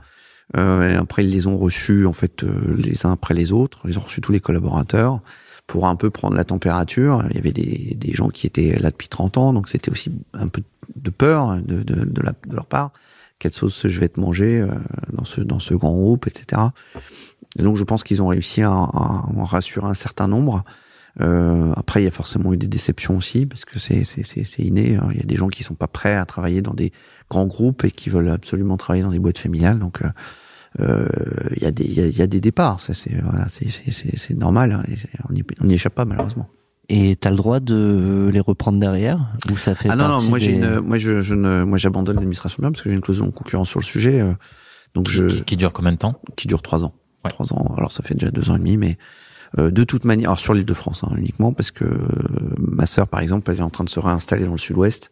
Euh, 0.56 0.92
et 0.92 0.94
après 0.94 1.24
ils 1.24 1.30
les 1.30 1.48
ont 1.48 1.56
reçus 1.56 2.06
en 2.06 2.12
fait 2.12 2.44
euh, 2.44 2.50
les 2.78 3.06
uns 3.06 3.12
après 3.12 3.34
les 3.34 3.50
autres. 3.50 3.80
Ils 3.88 3.98
ont 3.98 4.02
reçu 4.02 4.20
tous 4.20 4.32
les 4.32 4.40
collaborateurs 4.40 5.20
pour 5.66 5.88
un 5.88 5.96
peu 5.96 6.10
prendre 6.10 6.36
la 6.36 6.44
température. 6.44 7.24
Il 7.30 7.36
y 7.36 7.38
avait 7.38 7.52
des, 7.52 7.96
des 7.98 8.12
gens 8.12 8.28
qui 8.28 8.46
étaient 8.46 8.78
là 8.78 8.90
depuis 8.90 9.08
30 9.08 9.38
ans, 9.38 9.52
donc 9.52 9.68
c'était 9.68 9.90
aussi 9.90 10.12
un 10.34 10.46
peu 10.46 10.62
de 10.94 11.10
peur 11.10 11.56
de, 11.56 11.82
de, 11.82 11.94
de, 11.94 12.04
de 12.04 12.54
leur 12.54 12.66
part 12.66 12.92
quelle 13.38 13.52
sauce 13.52 13.86
je 13.86 14.00
vais 14.00 14.08
te 14.08 14.20
manger 14.20 14.60
euh, 14.60 14.68
dans 15.12 15.24
ce 15.24 15.40
dans 15.40 15.58
ce 15.58 15.74
grand 15.74 15.94
groupe, 15.94 16.26
etc. 16.26 16.62
Et 17.58 17.62
donc 17.62 17.76
je 17.76 17.84
pense 17.84 18.04
qu'ils 18.04 18.22
ont 18.22 18.28
réussi 18.28 18.62
à, 18.62 18.70
à, 18.70 19.26
à, 19.36 19.44
rassurer 19.44 19.86
un 19.86 19.94
certain 19.94 20.28
nombre. 20.28 20.64
Euh, 21.20 21.72
après, 21.76 22.02
il 22.02 22.04
y 22.04 22.08
a 22.08 22.10
forcément 22.10 22.52
eu 22.52 22.58
des 22.58 22.66
déceptions 22.66 23.16
aussi 23.16 23.46
parce 23.46 23.64
que 23.64 23.78
c'est 23.78 24.04
c'est 24.04 24.62
inné. 24.62 24.96
Hein. 24.96 25.08
Il 25.12 25.18
y 25.18 25.22
a 25.22 25.26
des 25.26 25.36
gens 25.36 25.48
qui 25.48 25.62
sont 25.62 25.74
pas 25.74 25.86
prêts 25.86 26.14
à 26.14 26.26
travailler 26.26 26.60
dans 26.60 26.74
des 26.74 26.92
grands 27.30 27.46
groupes 27.46 27.84
et 27.84 27.90
qui 27.90 28.10
veulent 28.10 28.28
absolument 28.28 28.76
travailler 28.76 29.02
dans 29.02 29.10
des 29.10 29.18
boîtes 29.18 29.38
familiales. 29.38 29.78
Donc 29.78 30.02
euh, 30.80 31.08
il 31.56 31.62
y 31.62 31.66
a 31.66 31.70
des 31.70 31.84
y 31.84 32.18
y 32.18 32.22
a 32.22 32.26
des 32.26 32.40
départs. 32.40 32.80
Ça 32.80 32.92
c'est 32.92 33.14
voilà, 33.22 33.46
c'est 33.48 34.34
normal. 34.36 34.72
Hein. 34.72 34.82
On 35.28 35.32
n'y 35.32 35.42
on 35.60 35.68
y 35.68 35.74
échappe 35.74 35.94
pas 35.94 36.04
malheureusement. 36.04 36.48
Et 36.88 37.16
t'as 37.16 37.30
le 37.30 37.36
droit 37.36 37.58
de 37.58 38.30
les 38.32 38.38
reprendre 38.38 38.78
derrière 38.78 39.18
ou 39.50 39.56
ça 39.56 39.74
fait 39.74 39.88
ah 39.90 39.96
non 39.96 40.06
non 40.06 40.22
moi 40.22 40.38
des... 40.38 40.44
j'ai 40.44 40.52
une 40.52 40.78
moi 40.80 40.98
je, 40.98 41.20
je 41.20 41.34
ne 41.34 41.64
moi 41.64 41.78
j'abandonne 41.78 42.14
l'administration 42.14 42.58
bien 42.60 42.70
parce 42.70 42.80
que 42.82 42.88
j'ai 42.90 42.94
une 42.94 43.00
clause 43.00 43.20
de 43.20 43.28
concurrence 43.30 43.68
sur 43.68 43.80
le 43.80 43.84
sujet 43.84 44.20
euh, 44.20 44.32
donc 44.94 45.08
je 45.08 45.26
qui, 45.26 45.42
qui, 45.42 45.56
dure 45.56 45.72
combien 45.72 45.90
de 45.90 45.96
temps? 45.96 46.20
Qui 46.36 46.46
dure 46.46 46.62
trois 46.62 46.84
ans. 46.84 46.94
Ouais. 47.24 47.30
trois 47.32 47.52
ans 47.52 47.74
alors 47.76 47.90
ça 47.90 48.04
fait 48.04 48.14
déjà 48.14 48.30
deux 48.30 48.50
ans 48.50 48.54
et 48.54 48.60
demi 48.60 48.76
mais 48.76 48.98
euh, 49.58 49.72
de 49.72 49.82
toute 49.82 50.04
manière 50.04 50.30
alors 50.30 50.38
sur 50.38 50.54
l'île 50.54 50.64
de 50.64 50.74
France 50.74 51.02
hein, 51.02 51.12
uniquement 51.16 51.52
parce 51.52 51.72
que 51.72 51.84
euh, 51.84 51.98
ma 52.56 52.86
sœur 52.86 53.08
par 53.08 53.18
exemple 53.18 53.50
elle 53.50 53.58
est 53.58 53.62
en 53.62 53.70
train 53.70 53.84
de 53.84 53.90
se 53.90 53.98
réinstaller 53.98 54.44
dans 54.44 54.52
le 54.52 54.58
sud-ouest 54.58 55.10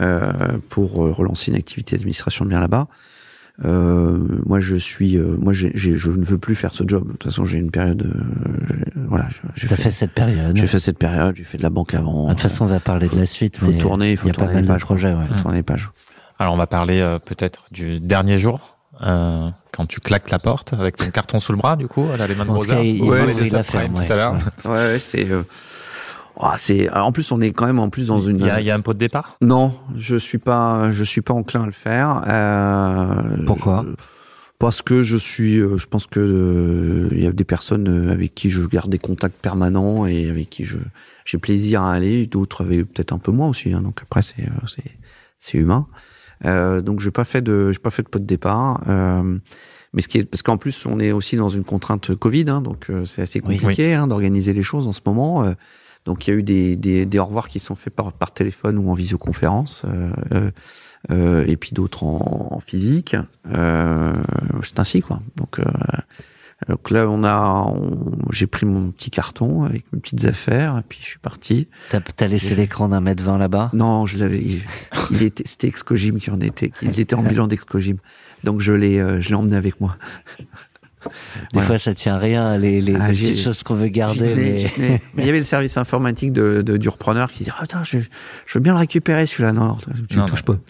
euh, 0.00 0.30
pour 0.68 0.92
relancer 0.92 1.50
une 1.50 1.56
activité 1.56 1.96
d'administration 1.96 2.44
de 2.44 2.50
bien 2.50 2.60
là-bas 2.60 2.86
euh, 3.64 4.18
moi 4.46 4.60
je 4.60 4.76
suis 4.76 5.16
euh, 5.16 5.36
moi 5.36 5.52
j'ai, 5.52 5.72
je 5.74 6.10
ne 6.10 6.24
veux 6.24 6.38
plus 6.38 6.54
faire 6.54 6.72
ce 6.74 6.84
job. 6.86 7.04
De 7.06 7.12
toute 7.12 7.24
façon 7.24 7.44
j'ai 7.44 7.58
une 7.58 7.72
période 7.72 8.02
euh, 8.02 9.02
voilà 9.08 9.28
j'ai 9.56 9.66
fait, 9.66 9.74
fait, 9.74 9.90
cette 9.90 10.12
période. 10.12 10.56
j'ai 10.56 10.66
fait 10.68 10.78
cette 10.78 10.98
période 10.98 11.34
j'ai 11.34 11.42
fait 11.42 11.58
de 11.58 11.64
la 11.64 11.70
banque 11.70 11.94
avant. 11.94 12.26
De 12.26 12.32
toute 12.34 12.42
façon 12.42 12.66
on 12.66 12.68
va 12.68 12.78
parler 12.78 13.08
faut, 13.08 13.16
de 13.16 13.20
la 13.20 13.26
suite 13.26 13.56
faut 13.56 13.72
tourner 13.72 14.12
il 14.12 14.16
faut 14.16 14.30
tourner 14.30 14.60
les 14.60 14.66
pages 14.66 14.84
projets, 14.84 15.12
ouais. 15.12 15.24
faut 15.28 15.42
tourner 15.42 15.58
les 15.58 15.62
pages 15.64 15.90
alors 16.38 16.54
on 16.54 16.56
va 16.56 16.68
parler 16.68 17.00
euh, 17.00 17.18
peut-être 17.18 17.64
du 17.72 17.98
dernier 17.98 18.38
jour 18.38 18.76
euh, 19.04 19.48
quand 19.72 19.86
tu 19.86 19.98
claques 19.98 20.30
la 20.30 20.38
porte 20.38 20.72
avec 20.72 20.96
ton 20.96 21.10
carton 21.10 21.40
sous 21.40 21.50
le 21.50 21.58
bras 21.58 21.74
du 21.74 21.88
coup 21.88 22.06
à 22.12 22.16
la 22.16 22.28
Lehman 22.28 22.46
Brothers. 22.46 22.82
il, 22.84 23.02
ouais, 23.02 23.24
il, 23.38 23.46
il 23.46 23.52
l'a 23.52 23.64
fait 23.64 23.88
tout 23.88 24.12
à 24.12 24.16
l'heure. 24.16 24.36
Ouais, 24.64 24.70
ouais 24.70 24.98
c'est 25.00 25.26
Oh, 26.40 26.50
c'est 26.56 26.88
en 26.90 27.10
plus 27.10 27.32
on 27.32 27.40
est 27.40 27.50
quand 27.50 27.66
même 27.66 27.80
en 27.80 27.90
plus 27.90 28.06
dans 28.08 28.20
une. 28.20 28.38
Il 28.38 28.46
y 28.46 28.50
a, 28.50 28.60
il 28.60 28.66
y 28.66 28.70
a 28.70 28.74
un 28.74 28.80
pot 28.80 28.92
de 28.94 28.98
départ? 28.98 29.36
Non, 29.42 29.74
je 29.96 30.16
suis 30.16 30.38
pas, 30.38 30.92
je 30.92 31.02
suis 31.02 31.20
pas 31.20 31.34
enclin 31.34 31.64
à 31.64 31.66
le 31.66 31.72
faire. 31.72 32.22
Euh, 32.28 33.44
Pourquoi? 33.44 33.84
je, 33.88 33.94
Parce 34.60 34.80
que 34.80 35.00
je 35.02 35.16
suis, 35.16 35.56
je 35.58 35.86
pense 35.86 36.06
que 36.06 36.20
euh, 36.20 37.08
il 37.10 37.22
y 37.24 37.26
a 37.26 37.32
des 37.32 37.44
personnes 37.44 38.08
avec 38.08 38.36
qui 38.36 38.50
je 38.50 38.64
garde 38.66 38.88
des 38.88 38.98
contacts 38.98 39.40
permanents 39.40 40.06
et 40.06 40.30
avec 40.30 40.48
qui 40.48 40.64
je 40.64 40.78
j'ai 41.24 41.38
plaisir 41.38 41.82
à 41.82 41.92
aller. 41.92 42.26
D'autres 42.26 42.64
avec 42.64 42.92
peut-être 42.92 43.12
un 43.12 43.18
peu 43.18 43.32
moins 43.32 43.48
aussi. 43.48 43.72
Hein, 43.72 43.82
donc 43.82 43.98
après 44.02 44.22
c'est 44.22 44.48
c'est 44.68 44.92
c'est 45.40 45.58
humain. 45.58 45.88
Euh, 46.44 46.82
donc 46.82 47.00
j'ai 47.00 47.10
pas 47.10 47.24
fait 47.24 47.42
de 47.42 47.72
j'ai 47.72 47.80
pas 47.80 47.90
fait 47.90 48.04
de 48.04 48.08
pot 48.08 48.20
de 48.20 48.24
départ. 48.24 48.84
Euh, 48.86 49.38
mais 49.92 50.02
ce 50.02 50.06
qui 50.06 50.18
est 50.18 50.24
parce 50.24 50.42
qu'en 50.42 50.56
plus 50.56 50.86
on 50.86 51.00
est 51.00 51.10
aussi 51.10 51.34
dans 51.34 51.48
une 51.48 51.64
contrainte 51.64 52.14
Covid, 52.14 52.44
hein, 52.48 52.60
donc 52.60 52.92
c'est 53.06 53.22
assez 53.22 53.40
compliqué 53.40 53.88
oui. 53.88 53.94
hein, 53.94 54.06
d'organiser 54.06 54.52
les 54.52 54.62
choses 54.62 54.86
en 54.86 54.92
ce 54.92 55.00
moment. 55.04 55.52
Donc 56.08 56.26
il 56.26 56.30
y 56.30 56.32
a 56.32 56.36
eu 56.38 56.42
des, 56.42 56.74
des, 56.74 57.04
des 57.04 57.18
au 57.18 57.26
revoir 57.26 57.48
qui 57.48 57.60
sont 57.60 57.74
faits 57.74 57.94
par, 57.94 58.14
par 58.14 58.32
téléphone 58.32 58.78
ou 58.78 58.90
en 58.90 58.94
visioconférence, 58.94 59.82
euh, 60.32 60.50
euh, 61.10 61.44
et 61.46 61.58
puis 61.58 61.72
d'autres 61.72 62.04
en, 62.04 62.48
en, 62.50 62.60
physique. 62.60 63.14
Euh, 63.52 64.14
c'est 64.62 64.78
ainsi 64.78 65.02
quoi. 65.02 65.20
Donc, 65.36 65.60
donc 66.66 66.90
là 66.90 67.06
on 67.10 67.24
a, 67.24 67.70
j'ai 68.30 68.46
pris 68.46 68.64
mon 68.64 68.90
petit 68.90 69.10
carton 69.10 69.64
avec 69.64 69.84
mes 69.92 70.00
petites 70.00 70.24
affaires, 70.24 70.78
et 70.78 70.82
puis 70.88 70.98
je 71.02 71.08
suis 71.08 71.18
parti. 71.18 71.68
T'as 71.90 72.00
as 72.20 72.26
laissé 72.26 72.54
l'écran 72.54 72.88
d'un 72.88 73.00
mètre 73.00 73.22
vingt 73.22 73.36
là-bas? 73.36 73.70
Non, 73.74 74.06
je 74.06 74.16
l'avais. 74.16 74.40
Il, 74.40 74.62
il, 75.10 75.22
était, 75.22 75.44
c'était 75.46 75.68
Excogym 75.68 76.20
qui 76.20 76.30
en 76.30 76.40
était. 76.40 76.72
Il 76.80 76.98
était 76.98 77.16
en 77.16 77.22
bilan 77.28 77.48
d'Excogym. 77.48 77.98
Donc 78.44 78.62
je 78.62 78.72
l'ai, 78.72 79.20
je 79.20 79.28
l'ai 79.28 79.34
emmené 79.34 79.56
avec 79.56 79.78
moi. 79.78 79.98
Des 81.54 81.60
fois, 81.60 81.78
ça 81.78 81.94
tient 81.94 82.18
rien, 82.18 82.56
les, 82.58 82.80
les, 82.80 82.94
Ah, 82.96 83.08
petites 83.08 83.38
choses 83.38 83.62
qu'on 83.62 83.74
veut 83.74 83.88
garder. 83.88 84.34
Mais... 84.34 84.70
Mais 85.14 85.22
il 85.22 85.26
y 85.26 85.28
avait 85.28 85.38
le 85.38 85.44
service 85.44 85.76
informatique 85.76 86.32
de, 86.32 86.62
de- 86.62 86.76
du 86.76 86.88
repreneur 86.88 87.30
qui 87.30 87.44
dit 87.44 87.50
ah, 87.56 87.62
Attends, 87.62 87.84
je, 87.84 87.98
je 87.98 88.54
veux 88.58 88.60
bien 88.60 88.72
le 88.72 88.78
récupérer 88.78 89.26
celui-là. 89.26 89.52
Non, 89.52 89.76
tu 90.08 90.16
ne 90.18 90.26
touches 90.26 90.44
non. 90.46 90.54
pas. 90.54 90.60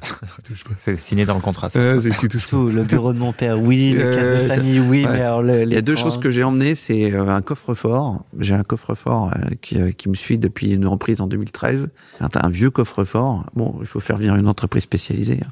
C'est 0.78 0.98
signé 0.98 1.24
dans 1.24 1.34
le 1.34 1.40
contrat. 1.40 1.70
ça. 1.70 1.78
Euh, 1.78 2.00
tu 2.20 2.28
touches 2.28 2.44
pas. 2.44 2.50
Tout, 2.50 2.68
le 2.68 2.82
bureau 2.82 3.12
de 3.12 3.18
mon 3.18 3.32
père, 3.32 3.60
oui, 3.60 3.92
le 3.92 4.00
cadre 4.00 4.16
de 4.16 4.22
Euh, 4.22 4.46
famille, 4.48 4.80
oui, 4.80 5.04
ouais. 5.04 5.12
mais 5.12 5.20
alors 5.20 5.42
le, 5.42 5.62
Il 5.62 5.72
y 5.72 5.76
a 5.76 5.82
deux 5.82 5.96
choses 5.96 6.18
que 6.18 6.30
j'ai 6.30 6.44
emmenées, 6.44 6.74
c'est 6.74 7.12
euh, 7.12 7.28
un 7.28 7.40
coffre-fort. 7.42 8.24
J'ai 8.38 8.54
un 8.54 8.64
coffre-fort 8.64 9.32
euh, 9.34 9.54
qui, 9.60 9.80
euh, 9.80 9.90
qui 9.92 10.08
me 10.08 10.14
suit 10.14 10.38
depuis 10.38 10.72
une 10.72 10.86
reprise 10.86 11.20
en 11.20 11.26
2013. 11.26 11.88
Un, 12.20 12.28
un 12.34 12.50
vieux 12.50 12.70
coffre-fort. 12.70 13.46
Bon, 13.54 13.76
il 13.80 13.86
faut 13.86 14.00
faire 14.00 14.16
venir 14.16 14.34
une 14.36 14.48
entreprise 14.48 14.82
spécialisée 14.84 15.40
hein, 15.44 15.50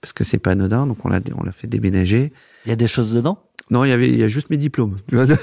parce 0.00 0.12
que 0.12 0.22
c'est 0.24 0.38
pas 0.38 0.52
anodin, 0.52 0.86
donc 0.86 0.98
on 1.04 1.08
l'a 1.08 1.20
on 1.36 1.42
l'a 1.44 1.52
fait 1.52 1.66
déménager. 1.66 2.32
Il 2.66 2.68
y 2.68 2.72
a 2.72 2.76
des 2.76 2.86
choses 2.88 3.12
dedans? 3.12 3.38
Non, 3.70 3.84
il 3.84 3.88
y 3.88 3.92
avait 3.92 4.08
il 4.08 4.16
y 4.18 4.22
a 4.22 4.28
juste 4.28 4.50
mes 4.50 4.56
diplômes. 4.56 4.98
Tu 5.08 5.16
vois, 5.16 5.26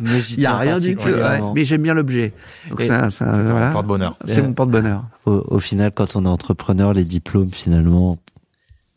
Mais 0.00 0.20
j'y 0.20 0.34
Il 0.34 0.40
y 0.42 0.46
a 0.46 0.56
rien 0.56 0.78
du 0.78 0.96
tout. 0.96 1.08
ouais. 1.08 1.40
Mais 1.54 1.64
j'aime 1.64 1.82
bien 1.82 1.94
l'objet. 1.94 2.32
Donc 2.70 2.80
Et- 2.80 2.84
ça, 2.84 3.10
ça 3.10 3.32
C'est 3.34 3.50
voilà. 3.50 3.70
porte-bonheur. 3.70 4.16
C'est 4.24 4.42
mon 4.42 4.52
porte-bonheur. 4.52 5.04
Au, 5.26 5.44
au 5.46 5.58
final, 5.60 5.92
quand 5.94 6.16
on 6.16 6.24
est 6.24 6.28
entrepreneur, 6.28 6.92
les 6.92 7.04
diplômes, 7.04 7.48
finalement, 7.50 8.18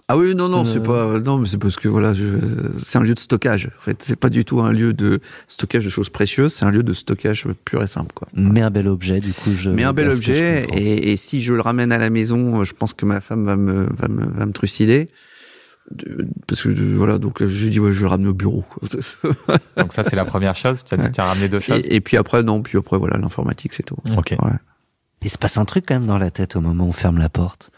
Ah 0.07 0.17
oui, 0.17 0.35
non, 0.35 0.49
non, 0.49 0.61
Euh. 0.61 0.65
c'est 0.65 0.83
pas, 0.83 1.19
non, 1.19 1.39
mais 1.39 1.47
c'est 1.47 1.57
parce 1.57 1.77
que 1.77 1.87
voilà, 1.87 2.13
je- 2.13 2.37
c'est 2.77 2.99
un 2.99 3.01
lieu 3.01 3.15
de 3.15 3.19
stockage. 3.19 3.71
En 3.79 3.81
fait, 3.83 4.03
c'est 4.03 4.15
pas 4.15 4.29
du 4.29 4.45
tout 4.45 4.61
un 4.61 4.71
lieu 4.71 4.93
de 4.93 5.19
stockage 5.47 5.83
de 5.83 5.89
choses 5.89 6.09
précieuses, 6.09 6.53
c'est 6.53 6.63
un 6.65 6.69
lieu 6.69 6.83
de 6.83 6.93
stockage 6.93 7.47
pur 7.65 7.81
et 7.81 7.87
simple, 7.87 8.13
quoi. 8.13 8.27
mais 8.35 8.61
un 8.61 8.69
bel 8.69 8.87
objet, 8.87 9.19
du 9.19 9.33
coup, 9.33 9.49
je. 9.59 9.71
Mais 9.71 9.83
un 9.83 9.93
bel 9.93 10.09
objet, 10.11 10.67
et, 10.73 11.11
et 11.11 11.17
si 11.17 11.41
je 11.41 11.55
le 11.55 11.61
ramène 11.61 11.91
à 11.91 11.97
la 11.97 12.11
maison, 12.11 12.63
je 12.63 12.73
pense 12.73 12.93
que 12.93 13.03
ma 13.05 13.19
femme 13.19 13.45
va 13.45 13.55
me, 13.55 13.87
va 13.97 14.07
me, 14.07 14.25
va 14.25 14.45
me 14.45 14.51
trucider. 14.51 15.09
De- 15.91 16.27
Parce 16.47 16.63
que 16.63 16.73
je- 16.73 16.83
voilà, 16.95 17.17
donc 17.19 17.43
je 17.45 17.67
dis 17.67 17.79
ouais, 17.79 17.91
je 17.91 17.97
vais 17.99 18.03
le 18.05 18.09
ramener 18.09 18.29
au 18.29 18.33
bureau. 18.33 18.63
Donc 19.77 19.93
ça, 19.93 20.03
c'est 20.03 20.15
la 20.15 20.25
première 20.25 20.55
chose. 20.55 20.83
Tu 20.83 20.95
as, 20.95 20.97
Ouais. 20.97 21.11
tu 21.11 21.21
as 21.21 21.25
ramené 21.25 21.47
deux 21.47 21.59
choses. 21.59 21.85
Et, 21.85 21.95
et 21.97 22.01
puis 22.01 22.17
après, 22.17 22.41
non, 22.43 22.61
puis 22.63 22.77
après 22.77 22.97
voilà, 22.97 23.17
l'informatique, 23.17 23.73
c'est 23.73 23.83
tout. 23.83 23.97
Ok. 24.17 24.35
Ouais. 24.41 24.51
Il 25.21 25.29
se 25.29 25.37
passe 25.37 25.57
un 25.57 25.65
truc 25.65 25.85
quand 25.87 25.95
même 25.95 26.07
dans 26.07 26.17
la 26.17 26.31
tête 26.31 26.55
au 26.55 26.61
moment 26.61 26.85
où 26.85 26.87
on 26.89 26.91
ferme 26.91 27.17
la 27.19 27.29
porte. 27.29 27.69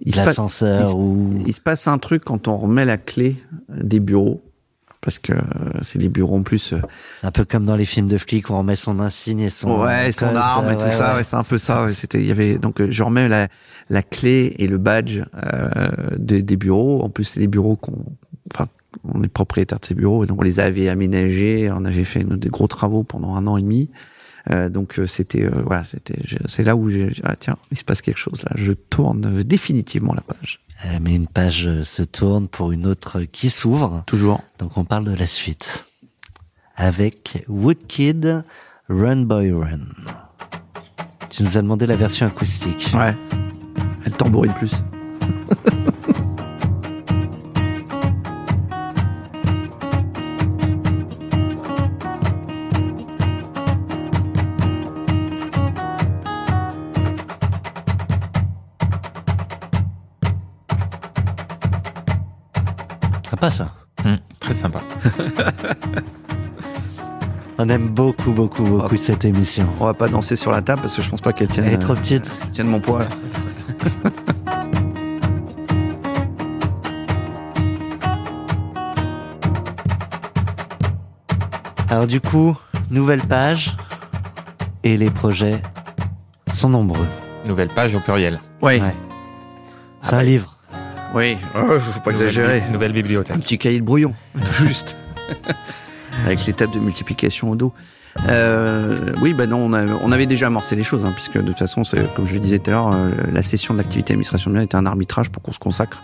Il 0.00 0.12
se, 0.12 0.18
passe, 0.18 0.26
L'ascenseur 0.26 0.96
ou. 0.96 1.30
il 1.46 1.52
se 1.54 1.60
passe 1.60 1.86
un 1.86 1.98
truc 1.98 2.24
quand 2.24 2.48
on 2.48 2.56
remet 2.56 2.84
la 2.84 2.98
clé 2.98 3.36
des 3.68 4.00
bureaux, 4.00 4.42
parce 5.04 5.18
que 5.18 5.32
euh, 5.32 5.38
c'est 5.82 5.98
des 5.98 6.08
bureaux 6.08 6.36
en 6.38 6.42
plus. 6.42 6.72
euh, 6.72 6.80
Un 7.22 7.30
peu 7.30 7.44
comme 7.44 7.66
dans 7.66 7.76
les 7.76 7.84
films 7.84 8.08
de 8.08 8.16
flics 8.18 8.48
où 8.48 8.54
on 8.54 8.58
remet 8.58 8.74
son 8.76 8.98
insigne 9.00 9.40
et 9.40 9.50
son. 9.50 9.82
ouais, 9.82 10.10
son 10.12 10.34
arme 10.34 10.68
et 10.68 10.70
euh, 10.70 10.74
tout 10.76 10.84
ouais, 10.86 10.90
ça, 10.90 11.10
ouais. 11.10 11.16
ouais, 11.18 11.24
c'est 11.24 11.36
un 11.36 11.44
peu 11.44 11.58
ça. 11.58 11.84
Ouais, 11.84 11.92
c'était, 11.94 12.18
il 12.20 12.26
y 12.26 12.30
avait 12.30 12.56
donc 12.58 12.80
je 12.90 13.02
remets 13.02 13.28
la, 13.28 13.48
la 13.90 14.02
clé 14.02 14.54
et 14.58 14.66
le 14.66 14.78
badge 14.78 15.20
euh, 15.36 15.68
des, 16.16 16.42
des 16.42 16.56
bureaux. 16.56 17.02
En 17.02 17.10
plus, 17.10 17.24
c'est 17.24 17.40
des 17.40 17.46
bureaux 17.46 17.76
qu'on, 17.76 18.04
enfin, 18.52 18.66
on 19.12 19.22
est 19.22 19.28
propriétaire 19.28 19.78
de 19.80 19.84
ces 19.84 19.94
bureaux 19.94 20.24
et 20.24 20.26
donc 20.26 20.40
on 20.40 20.44
les 20.44 20.58
avait 20.58 20.88
aménagés. 20.88 21.70
On 21.70 21.84
avait 21.84 22.04
fait 22.04 22.24
des 22.24 22.48
gros 22.48 22.66
travaux 22.66 23.02
pendant 23.04 23.34
un 23.36 23.46
an 23.46 23.56
et 23.58 23.62
demi. 23.62 23.90
Euh, 24.50 24.68
donc 24.68 24.98
euh, 24.98 25.06
c'était, 25.06 25.44
euh, 25.44 25.50
voilà, 25.64 25.84
c'était, 25.84 26.18
c'est 26.46 26.64
là 26.64 26.76
où 26.76 26.90
j'ai, 26.90 27.10
ah, 27.24 27.34
tiens, 27.34 27.56
il 27.70 27.78
se 27.78 27.84
passe 27.84 28.02
quelque 28.02 28.18
chose 28.18 28.42
là. 28.44 28.52
Je 28.56 28.72
tourne 28.72 29.42
définitivement 29.42 30.12
la 30.14 30.20
page. 30.20 30.60
Euh, 30.84 30.98
Mais 31.00 31.14
une 31.14 31.26
page 31.26 31.66
euh, 31.66 31.84
se 31.84 32.02
tourne 32.02 32.48
pour 32.48 32.72
une 32.72 32.86
autre 32.86 33.22
qui 33.22 33.50
s'ouvre. 33.50 34.02
Toujours. 34.06 34.42
Donc 34.58 34.76
on 34.76 34.84
parle 34.84 35.04
de 35.04 35.14
la 35.14 35.26
suite. 35.26 35.86
Avec 36.76 37.44
Woodkid, 37.48 38.44
Run 38.88 39.22
Boy 39.22 39.52
Run. 39.52 39.80
Tu 41.30 41.42
nous 41.42 41.56
as 41.56 41.62
demandé 41.62 41.86
la 41.86 41.96
version 41.96 42.26
acoustique. 42.26 42.90
Ouais. 42.94 43.16
Elle 44.04 44.12
tambourine 44.12 44.52
plus. 44.54 44.74
Sympa 63.44 63.50
ça. 63.50 63.70
Hum, 64.04 64.18
très 64.40 64.54
sympa. 64.54 64.80
On 67.58 67.68
aime 67.68 67.88
beaucoup, 67.88 68.32
beaucoup, 68.32 68.64
beaucoup 68.64 68.96
cette 68.96 69.24
émission. 69.24 69.66
On 69.80 69.84
va 69.84 69.94
pas 69.94 70.08
danser 70.08 70.34
sur 70.36 70.50
la 70.50 70.62
table 70.62 70.82
parce 70.82 70.96
que 70.96 71.02
je 71.02 71.10
pense 71.10 71.20
pas 71.20 71.32
qu'elle 71.32 71.48
tienne, 71.48 71.66
Elle 71.66 71.74
est 71.74 71.78
trop 71.78 71.92
euh, 71.92 71.96
petite. 71.96 72.30
tienne 72.52 72.66
mon 72.68 72.80
poids. 72.80 73.04
Alors 81.88 82.06
du 82.06 82.20
coup, 82.20 82.56
nouvelle 82.90 83.20
page 83.22 83.76
et 84.82 84.96
les 84.96 85.10
projets 85.10 85.60
sont 86.48 86.70
nombreux. 86.70 87.06
Nouvelle 87.44 87.68
page 87.68 87.94
au 87.94 88.00
pluriel. 88.00 88.40
Oui. 88.62 88.80
Ouais. 88.80 88.94
C'est 90.02 90.14
Ah 90.14 90.16
un 90.16 90.18
ouais. 90.18 90.24
livre. 90.24 90.56
Oui. 91.14 91.36
Oh, 91.56 91.78
faut 91.78 92.00
pas 92.00 92.12
Nouvelle 92.12 92.28
exagérer. 92.28 92.60
bi- 92.60 92.72
Nouvelle 92.72 92.92
bibliothèque. 92.92 93.36
Un 93.36 93.40
petit 93.40 93.58
cahier 93.58 93.80
de 93.80 93.84
brouillon, 93.84 94.14
tout 94.44 94.66
juste. 94.66 94.96
Avec 96.26 96.44
l'étape 96.46 96.72
de 96.72 96.78
multiplication 96.78 97.50
au 97.50 97.56
dos. 97.56 97.72
Euh, 98.28 99.12
oui, 99.20 99.34
bah 99.34 99.46
non, 99.46 99.58
on, 99.58 99.72
a- 99.72 99.86
on 100.02 100.12
avait 100.12 100.26
déjà 100.26 100.46
amorcé 100.46 100.76
les 100.76 100.82
choses, 100.84 101.04
hein, 101.04 101.12
puisque 101.14 101.36
de 101.36 101.42
toute 101.48 101.58
façon, 101.58 101.82
c'est, 101.84 102.12
comme 102.14 102.26
je 102.26 102.34
le 102.34 102.40
disais 102.40 102.58
tout 102.60 102.70
à 102.70 102.72
l'heure, 102.72 102.92
euh, 102.92 103.10
la 103.32 103.42
session 103.42 103.74
de 103.74 103.78
l'activité 103.78 104.12
administration 104.12 104.50
de 104.50 104.56
biens 104.56 104.64
était 104.64 104.76
un 104.76 104.86
arbitrage 104.86 105.30
pour 105.30 105.42
qu'on 105.42 105.52
se 105.52 105.58
consacre 105.58 106.02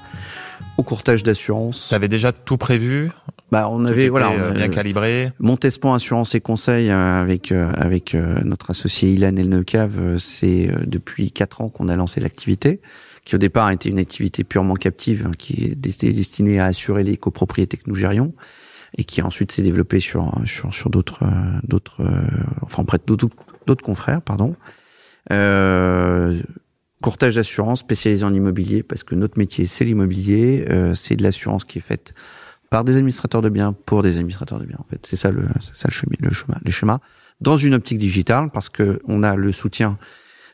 au 0.77 0.83
courtage 0.83 1.23
d'assurance. 1.23 1.87
Tu 1.91 1.95
avais 1.95 2.09
déjà 2.09 2.33
tout 2.33 2.57
prévu 2.57 3.11
Bah, 3.53 3.69
on 3.71 3.79
Tout 3.85 3.87
avait, 3.91 4.09
voilà, 4.09 4.31
euh, 4.31 4.51
on, 4.51 4.55
bien 4.55 4.69
calibré. 4.69 5.33
Montespan 5.39 5.95
Assurance 5.95 6.35
et 6.35 6.41
Conseil 6.41 6.91
euh, 6.91 7.23
avec 7.23 7.53
avec 7.53 8.15
notre 8.45 8.71
associé 8.71 9.13
Ilan 9.13 9.37
Elneucave, 9.37 9.97
euh, 10.01 10.19
c'est 10.19 10.69
depuis 10.87 11.31
quatre 11.31 11.61
ans 11.61 11.69
qu'on 11.69 11.89
a 11.89 11.97
lancé 11.97 12.19
l'activité, 12.21 12.81
qui 13.25 13.35
au 13.35 13.39
départ 13.39 13.71
était 13.71 13.89
une 13.89 13.99
activité 13.99 14.45
purement 14.45 14.75
captive, 14.75 15.27
hein, 15.27 15.33
qui 15.37 15.77
desti- 15.77 16.15
destinée 16.15 16.59
à 16.59 16.67
assurer 16.67 17.03
les 17.03 17.17
copropriétés 17.17 17.77
que 17.77 17.89
nous 17.89 17.95
gérions, 17.95 18.35
et 18.99 19.05
qui 19.05 19.23
ensuite 19.23 19.53
s'est 19.53 19.63
développée 19.63 20.01
sur 20.01 20.33
sur 20.45 20.75
sur 20.75 20.91
d'autres 20.91 21.23
euh, 21.23 21.61
d'autres, 21.63 22.03
euh, 22.03 22.23
enfin 22.63 22.85
près 22.85 22.99
d'autres 23.07 23.85
confrères, 23.85 24.23
pardon. 24.23 24.57
Euh, 25.33 26.41
courtage 27.01 27.37
d'assurance 27.37 27.81
spécialisé 27.81 28.25
en 28.25 28.35
immobilier 28.35 28.83
parce 28.83 29.05
que 29.05 29.15
notre 29.15 29.39
métier 29.39 29.67
c'est 29.67 29.85
l'immobilier, 29.85 30.65
euh, 30.71 30.95
c'est 30.95 31.17
de 31.17 31.23
l'assurance 31.23 31.65
qui 31.65 31.79
est 31.79 31.83
faite 31.83 32.15
par 32.69 32.85
des 32.85 32.97
administrateurs 32.97 33.43
de 33.43 33.49
biens 33.49 33.73
pour 33.73 34.03
des 34.03 34.17
administrateurs 34.17 34.59
de 34.59 34.65
biens. 34.65 34.79
En 34.79 34.85
fait, 34.89 35.05
c'est 35.07 35.17
ça 35.17 35.31
le, 35.31 35.43
ça 35.75 35.89
le 35.89 35.93
chemin, 35.93 36.17
le 36.21 36.33
chemin, 36.33 36.59
les 36.65 36.73
schémas. 36.73 37.01
Dans 37.41 37.57
une 37.57 37.75
optique 37.75 37.99
digitale, 37.99 38.51
parce 38.53 38.69
que 38.69 39.01
on 39.07 39.23
a 39.23 39.35
le 39.35 39.51
soutien 39.51 39.99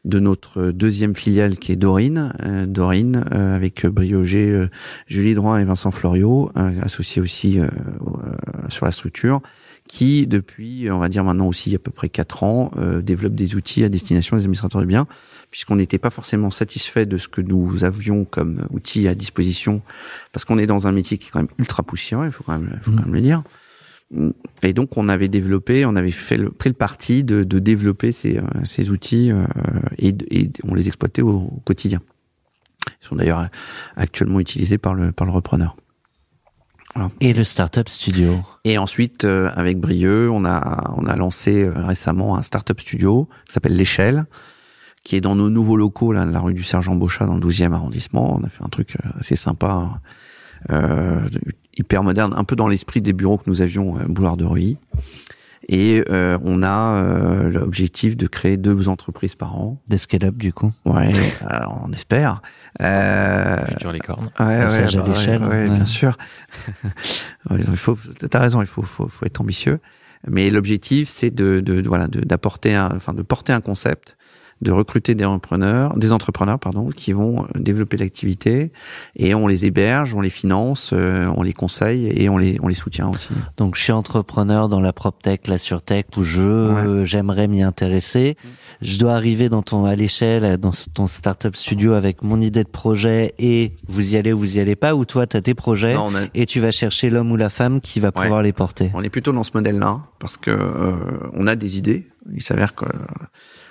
de 0.06 0.20
notre 0.20 0.70
deuxième 0.70 1.14
filiale 1.16 1.58
qui 1.58 1.72
est 1.72 1.76
Dorine, 1.76 2.32
euh, 2.44 2.64
Dorine 2.64 3.24
euh, 3.32 3.54
avec 3.56 3.84
Brioger, 3.86 4.50
euh, 4.50 4.68
Julie 5.08 5.34
Droin 5.34 5.58
et 5.58 5.64
Vincent 5.64 5.90
Floriot, 5.90 6.52
euh, 6.56 6.70
associés 6.80 7.20
aussi 7.20 7.58
euh, 7.58 7.66
sur 8.68 8.86
la 8.86 8.92
structure, 8.92 9.40
qui 9.88 10.26
depuis, 10.28 10.88
on 10.90 10.98
va 10.98 11.08
dire 11.08 11.24
maintenant 11.24 11.48
aussi 11.48 11.74
à 11.74 11.78
peu 11.78 11.90
près 11.90 12.08
quatre 12.08 12.42
ans, 12.42 12.72
développe 13.02 13.34
des 13.34 13.54
outils 13.54 13.84
à 13.84 13.88
destination 13.88 14.36
des 14.36 14.42
administrateurs 14.42 14.80
de 14.80 14.86
biens, 14.86 15.06
puisqu'on 15.52 15.76
n'était 15.76 15.98
pas 15.98 16.10
forcément 16.10 16.50
satisfait 16.50 17.06
de 17.06 17.18
ce 17.18 17.28
que 17.28 17.40
nous 17.40 17.84
avions 17.84 18.24
comme 18.24 18.66
outils 18.70 19.06
à 19.06 19.14
disposition 19.14 19.82
parce 20.32 20.44
qu'on 20.44 20.58
est 20.58 20.66
dans 20.66 20.88
un 20.88 20.92
métier 20.92 21.18
qui 21.18 21.28
est 21.28 21.30
quand 21.30 21.38
même 21.38 21.48
ultra 21.58 21.84
poussiéreux, 21.84 22.26
il 22.26 22.32
faut 22.32 22.42
quand 22.42 22.58
même, 22.58 22.78
faut 22.82 22.90
quand 22.90 23.04
même 23.04 23.14
le 23.14 23.20
dire. 23.20 23.44
Et 24.62 24.72
donc 24.72 24.96
on 24.96 25.08
avait 25.08 25.28
développé, 25.28 25.84
on 25.84 25.96
avait 25.96 26.12
fait 26.12 26.36
le, 26.36 26.50
pris 26.50 26.70
le 26.70 26.74
parti 26.74 27.24
de, 27.24 27.42
de 27.42 27.58
développer 27.58 28.12
ces, 28.12 28.38
euh, 28.38 28.42
ces 28.64 28.90
outils 28.90 29.32
euh, 29.32 29.46
et, 29.98 30.14
et 30.30 30.50
on 30.62 30.74
les 30.74 30.86
exploitait 30.86 31.22
au, 31.22 31.30
au 31.30 31.62
quotidien. 31.64 32.00
Ils 33.02 33.06
sont 33.06 33.16
d'ailleurs 33.16 33.48
actuellement 33.96 34.38
utilisés 34.38 34.78
par 34.78 34.94
le 34.94 35.10
par 35.10 35.26
le 35.26 35.32
repreneur. 35.32 35.76
Et 37.20 37.32
le 37.32 37.44
Startup 37.44 37.88
Studio. 37.88 38.38
Et 38.64 38.78
ensuite, 38.78 39.24
euh, 39.24 39.50
avec 39.54 39.78
Brieux, 39.78 40.30
on 40.30 40.44
a 40.44 40.94
on 40.96 41.06
a 41.06 41.16
lancé 41.16 41.64
euh, 41.64 41.72
récemment 41.74 42.36
un 42.36 42.42
startup 42.42 42.80
studio 42.80 43.28
qui 43.46 43.52
s'appelle 43.52 43.76
l'échelle, 43.76 44.24
qui 45.04 45.16
est 45.16 45.20
dans 45.20 45.36
nos 45.36 45.50
nouveaux 45.50 45.76
locaux 45.76 46.12
là, 46.12 46.24
de 46.24 46.30
la 46.30 46.40
rue 46.40 46.54
du 46.54 46.62
Sergent 46.62 46.94
Beauchat 46.94 47.26
dans 47.26 47.34
le 47.34 47.40
12e 47.40 47.72
arrondissement. 47.72 48.36
On 48.36 48.44
a 48.44 48.48
fait 48.48 48.64
un 48.64 48.68
truc 48.68 48.96
euh, 48.96 49.10
assez 49.18 49.36
sympa, 49.36 49.90
euh, 49.94 50.08
hyper 51.76 52.02
moderne, 52.02 52.34
un 52.36 52.44
peu 52.44 52.56
dans 52.56 52.68
l'esprit 52.68 53.00
des 53.00 53.12
bureaux 53.12 53.38
que 53.38 53.48
nous 53.48 53.60
avions 53.62 53.96
à 53.96 54.04
Boulevard 54.04 54.36
de 54.36 54.44
Ruy. 54.44 54.78
Et 55.68 56.04
euh, 56.10 56.38
on 56.44 56.62
a 56.62 56.94
euh, 57.02 57.50
l'objectif 57.50 58.16
de 58.16 58.28
créer 58.28 58.56
deux 58.56 58.88
entreprises 58.88 59.34
par 59.34 59.56
an. 59.56 59.80
Des 59.88 59.98
scale-up, 59.98 60.36
du 60.36 60.52
coup. 60.52 60.70
Ouais, 60.84 61.10
alors 61.44 61.82
on 61.84 61.92
espère. 61.92 62.40
Euh, 62.80 63.64
Futur 63.66 63.90
licorne. 63.90 64.30
Ouais, 64.38 64.46
ouais, 64.46 64.86
bah 64.94 65.02
ouais, 65.02 65.38
ouais, 65.38 65.46
ouais. 65.48 65.68
bien 65.70 65.84
sûr. 65.84 66.16
Il 67.50 67.64
faut, 67.76 67.98
t'as 68.30 68.38
raison, 68.38 68.60
il 68.60 68.66
faut, 68.66 68.82
faut, 68.82 69.08
faut 69.08 69.24
être 69.26 69.40
ambitieux. 69.40 69.80
Mais 70.28 70.50
l'objectif, 70.50 71.08
c'est 71.08 71.30
de, 71.30 71.60
de, 71.60 71.80
de- 71.80 71.88
voilà, 71.88 72.08
d'apporter, 72.08 72.74
un, 72.74 72.90
enfin, 72.96 73.12
de 73.12 73.22
porter 73.22 73.52
un 73.52 73.60
concept 73.60 74.15
de 74.62 74.72
recruter 74.72 75.14
des 75.14 75.24
entrepreneurs, 75.24 75.96
des 75.96 76.12
entrepreneurs 76.12 76.58
pardon, 76.58 76.88
qui 76.88 77.12
vont 77.12 77.44
euh, 77.44 77.58
développer 77.58 77.96
l'activité 77.98 78.72
et 79.14 79.34
on 79.34 79.46
les 79.46 79.66
héberge, 79.66 80.14
on 80.14 80.20
les 80.20 80.30
finance, 80.30 80.90
euh, 80.92 81.30
on 81.36 81.42
les 81.42 81.52
conseille 81.52 82.06
et 82.06 82.28
on 82.28 82.38
les 82.38 82.58
on 82.62 82.68
les 82.68 82.74
soutient 82.74 83.10
aussi. 83.10 83.30
Donc 83.58 83.76
je 83.76 83.82
suis 83.82 83.92
entrepreneur 83.92 84.68
dans 84.68 84.80
la 84.80 84.92
PropTech, 84.92 85.46
la 85.46 85.58
SurTech 85.58 86.06
où 86.16 86.22
je 86.22 87.02
j'aimerais 87.04 87.48
m'y 87.48 87.62
intéresser. 87.62 88.36
Je 88.80 88.98
dois 88.98 89.14
arriver 89.14 89.48
dans 89.48 89.62
ton 89.62 89.84
à 89.84 89.94
l'échelle 89.94 90.56
dans 90.56 90.72
ton 90.94 91.06
startup 91.06 91.54
studio 91.54 91.92
avec 91.92 92.22
mon 92.24 92.40
idée 92.40 92.64
de 92.64 92.68
projet 92.68 93.34
et 93.38 93.72
vous 93.88 94.14
y 94.14 94.16
allez 94.16 94.32
ou 94.32 94.38
vous 94.38 94.56
y 94.56 94.60
allez 94.60 94.76
pas 94.76 94.94
ou 94.94 95.04
toi 95.04 95.26
tu 95.26 95.36
as 95.36 95.42
tes 95.42 95.54
projets 95.54 95.96
et 96.34 96.46
tu 96.46 96.60
vas 96.60 96.70
chercher 96.70 97.10
l'homme 97.10 97.30
ou 97.30 97.36
la 97.36 97.50
femme 97.50 97.80
qui 97.80 98.00
va 98.00 98.10
pouvoir 98.10 98.42
les 98.42 98.52
porter. 98.52 98.90
On 98.94 99.02
est 99.02 99.10
plutôt 99.10 99.32
dans 99.32 99.44
ce 99.44 99.50
modèle-là 99.54 100.00
parce 100.18 100.36
que 100.36 100.50
euh, 100.50 100.94
on 101.34 101.46
a 101.46 101.56
des 101.56 101.76
idées, 101.76 102.06
il 102.32 102.42
s'avère 102.42 102.74
que 102.74 102.86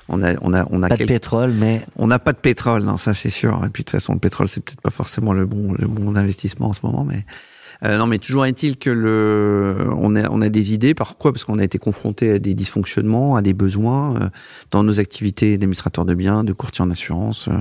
on 0.08 0.22
a, 0.24 0.36
on 0.42 0.54
a, 0.54 0.66
on 0.70 0.84
a 0.84 0.90
pas 0.90 0.98
de 0.98 1.06
pétrole, 1.06 1.52
mais 1.52 1.86
on 1.96 2.08
n'a 2.08 2.20
pas 2.20 2.34
de 2.34 2.38
pétrole, 2.38 2.84
non, 2.84 2.98
ça 2.98 3.14
c'est 3.14 3.30
sûr. 3.30 3.62
Et 3.66 3.70
puis 3.70 3.84
de 3.84 3.86
toute 3.86 3.92
façon, 3.92 4.14
le 4.14 4.20
pétrole 4.20 4.48
c'est 4.48 4.62
peut-être 4.62 4.82
pas 4.82 4.92
forcément 4.92 5.34
le 5.34 5.46
bon, 5.46 5.74
le 5.78 5.88
bon 5.88 6.16
investissement 6.16 6.70
en 6.70 6.74
ce 6.74 6.82
moment, 6.84 7.04
mais 7.04 7.26
euh, 7.84 7.98
non, 7.98 8.08
mais 8.08 8.20
toujours 8.20 8.46
est-il 8.46 8.78
que 8.78 8.90
le, 8.90 9.90
on 9.98 10.16
a, 10.16 10.30
on 10.30 10.42
a 10.42 10.50
des 10.50 10.74
idées. 10.74 10.94
Pourquoi? 10.94 11.34
Parce 11.34 11.44
qu'on 11.44 11.60
a 11.60 11.64
été 11.64 11.78
confronté 11.78 12.32
à 12.32 12.40
des 12.40 12.54
dysfonctionnements, 12.54 13.36
à 13.36 13.42
des 13.42 13.54
besoins 13.54 14.16
euh, 14.16 14.30
dans 14.72 14.84
nos 14.84 15.00
activités 15.00 15.58
d'administrateur 15.58 16.06
de 16.06 16.14
biens, 16.14 16.44
de 16.44 16.54
courtier 16.54 16.84
en 16.84 16.90
assurance. 16.90 17.48
Euh, 17.48 17.54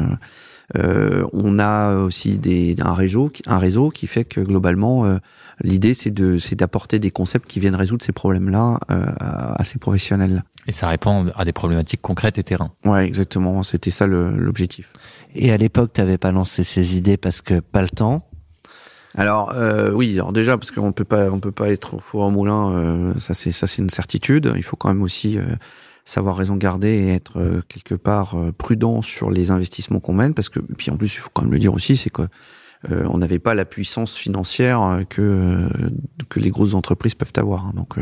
euh 0.77 1.25
on 1.33 1.59
a 1.59 1.97
aussi 1.97 2.39
des, 2.39 2.75
un 2.81 2.95
réseau, 2.95 3.31
un 3.47 3.59
réseau 3.59 3.91
qui 3.91 4.07
fait 4.07 4.25
que 4.25 4.41
globalement, 4.41 5.19
l'idée 5.61 5.95
c'est 5.95 6.11
de, 6.11 6.39
c'est 6.39 6.57
d'apporter 6.57 6.99
des 6.99 7.11
concepts 7.11 7.49
qui 7.49 7.61
viennent 7.61 7.77
résoudre 7.77 8.05
ces 8.05 8.13
problèmes-là 8.13 8.81
à, 8.89 9.61
à 9.61 9.65
ces 9.65 9.79
professionnels. 9.79 10.45
Et 10.67 10.73
ça 10.73 10.89
répond 10.89 11.27
à 11.37 11.45
des 11.45 11.53
problématiques 11.53 12.01
concrètes 12.01 12.39
et 12.39 12.43
terrain. 12.43 12.73
Ouais, 12.85 13.05
exactement. 13.05 13.63
C'était 13.63 13.91
ça 13.91 14.07
l'objectif. 14.07 14.93
Et 15.35 15.53
à 15.53 15.57
l'époque, 15.57 15.93
tu 15.93 16.01
n'avais 16.01 16.19
pas 16.19 16.33
lancé 16.33 16.65
ces 16.65 16.97
idées 16.97 17.17
parce 17.17 17.43
que 17.43 17.61
pas 17.61 17.83
le 17.83 17.89
temps? 17.89 18.23
Alors 19.17 19.53
euh, 19.55 19.93
oui, 19.93 20.15
alors 20.15 20.33
déjà 20.33 20.59
parce 20.59 20.73
qu'on 20.73 20.93
peut 20.93 21.05
pas, 21.05 21.31
on 21.31 21.39
peut 21.39 21.53
pas 21.53 21.71
être 21.71 21.95
au 21.95 21.99
four 22.01 22.23
au 22.23 22.31
moulin. 22.31 22.71
Euh, 22.73 23.15
ça 23.19 23.35
c'est 23.35 23.53
ça 23.53 23.67
c'est 23.67 23.81
une 23.81 23.91
certitude. 23.91 24.53
Il 24.57 24.65
faut 24.65 24.77
quand 24.77 24.89
même 24.89 25.03
aussi 25.03 25.39
euh, 25.39 25.45
savoir 26.05 26.37
raison 26.37 26.57
garder 26.57 26.89
et 26.89 27.15
être 27.15 27.39
euh, 27.39 27.63
quelque 27.69 27.95
part 27.95 28.37
prudent 28.59 29.03
sur 29.03 29.31
les 29.31 29.53
investissements 29.53 30.01
qu'on 30.01 30.15
mène 30.15 30.35
parce 30.35 30.49
que 30.49 30.59
puis 30.59 30.91
en 30.91 30.97
plus 30.97 31.15
il 31.15 31.19
faut 31.19 31.31
quand 31.33 31.43
même 31.43 31.53
le 31.53 31.61
dire 31.61 31.75
aussi, 31.75 31.97
c'est 31.97 32.11
que 32.11 32.23
euh, 32.91 33.05
on 33.09 33.19
n'avait 33.19 33.39
pas 33.39 33.55
la 33.55 33.65
puissance 33.65 34.17
financière 34.17 34.83
euh, 34.83 35.03
que 35.09 35.23
euh, 35.23 35.69
que 36.29 36.41
les 36.41 36.51
grosses 36.51 36.75
entreprises 36.75 37.15
peuvent 37.15 37.33
avoir. 37.37 37.67
Hein. 37.67 37.73
Donc, 37.75 37.97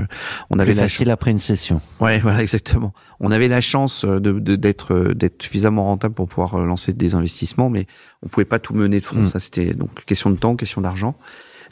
on 0.51 0.59
avait 0.59 0.73
Plus 0.73 0.81
facile 0.81 1.11
après 1.11 1.31
une 1.31 1.39
session. 1.39 1.81
Ouais, 2.01 2.19
voilà, 2.19 2.43
exactement. 2.43 2.93
On 3.21 3.31
avait 3.31 3.49
la 3.49 3.61
chance 3.61 4.05
de 4.05 4.39
d'être 4.39 5.13
d'être 5.15 5.43
suffisamment 5.43 5.85
rentable 5.85 6.15
pour 6.15 6.29
pouvoir 6.29 6.59
lancer 6.59 6.93
des 6.93 7.15
investissements, 7.15 7.71
mais 7.71 7.87
on 8.23 8.29
pouvait 8.29 8.45
pas 8.45 8.59
tout 8.59 8.75
mener 8.75 9.01
de 9.01 9.05
front. 9.05 9.21
Mm. 9.21 9.29
Ça, 9.29 9.41
c'était 9.41 9.75
donc 9.75 10.05
question 10.05 10.31
de 10.31 10.37
temps, 10.37 10.57
question 10.57 10.81
d'argent. 10.81 11.17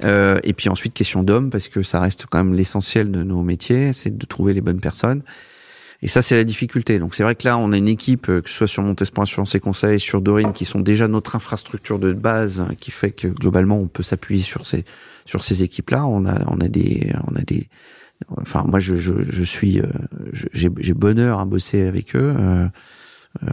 Euh, 0.04 0.38
et 0.42 0.52
puis 0.52 0.68
ensuite 0.68 0.94
question 0.94 1.22
d'hommes 1.22 1.50
parce 1.50 1.68
que 1.68 1.82
ça 1.82 2.00
reste 2.00 2.26
quand 2.26 2.38
même 2.38 2.54
l'essentiel 2.54 3.10
de 3.10 3.22
nos 3.22 3.42
métiers, 3.42 3.92
c'est 3.92 4.16
de 4.16 4.26
trouver 4.26 4.52
les 4.52 4.60
bonnes 4.60 4.80
personnes. 4.80 5.22
Et 6.02 6.08
ça, 6.08 6.22
c'est 6.22 6.36
la 6.36 6.44
difficulté. 6.44 6.98
Donc 6.98 7.14
c'est 7.14 7.22
vrai 7.22 7.34
que 7.34 7.46
là, 7.46 7.58
on 7.58 7.72
a 7.72 7.76
une 7.76 7.88
équipe, 7.88 8.28
euh, 8.28 8.40
que 8.40 8.48
ce 8.48 8.56
soit 8.56 8.66
sur 8.66 8.82
Montespan 8.82 9.22
Assurance 9.22 9.54
et 9.54 9.60
Conseil, 9.60 10.00
sur 10.00 10.22
Dorine, 10.22 10.52
qui 10.52 10.64
sont 10.64 10.80
déjà 10.80 11.08
notre 11.08 11.36
infrastructure 11.36 11.98
de 11.98 12.12
base, 12.12 12.60
hein, 12.60 12.68
qui 12.78 12.90
fait 12.90 13.10
que 13.10 13.28
globalement, 13.28 13.78
on 13.78 13.86
peut 13.86 14.02
s'appuyer 14.02 14.42
sur 14.42 14.66
ces 14.66 14.84
sur 15.26 15.44
ces 15.44 15.62
équipes-là. 15.62 16.06
On 16.06 16.24
a 16.24 16.42
on 16.50 16.58
a 16.60 16.68
des 16.68 17.12
on 17.30 17.36
a 17.36 17.42
des 17.42 17.68
enfin 18.36 18.64
moi 18.66 18.80
je 18.80 18.96
je, 18.96 19.12
je 19.28 19.44
suis 19.44 19.80
euh, 19.80 19.86
j'ai 20.52 20.70
j'ai 20.78 20.94
bonheur 20.94 21.38
à 21.38 21.44
bosser 21.44 21.86
avec 21.86 22.16
eux. 22.16 22.34
Euh, 22.38 22.66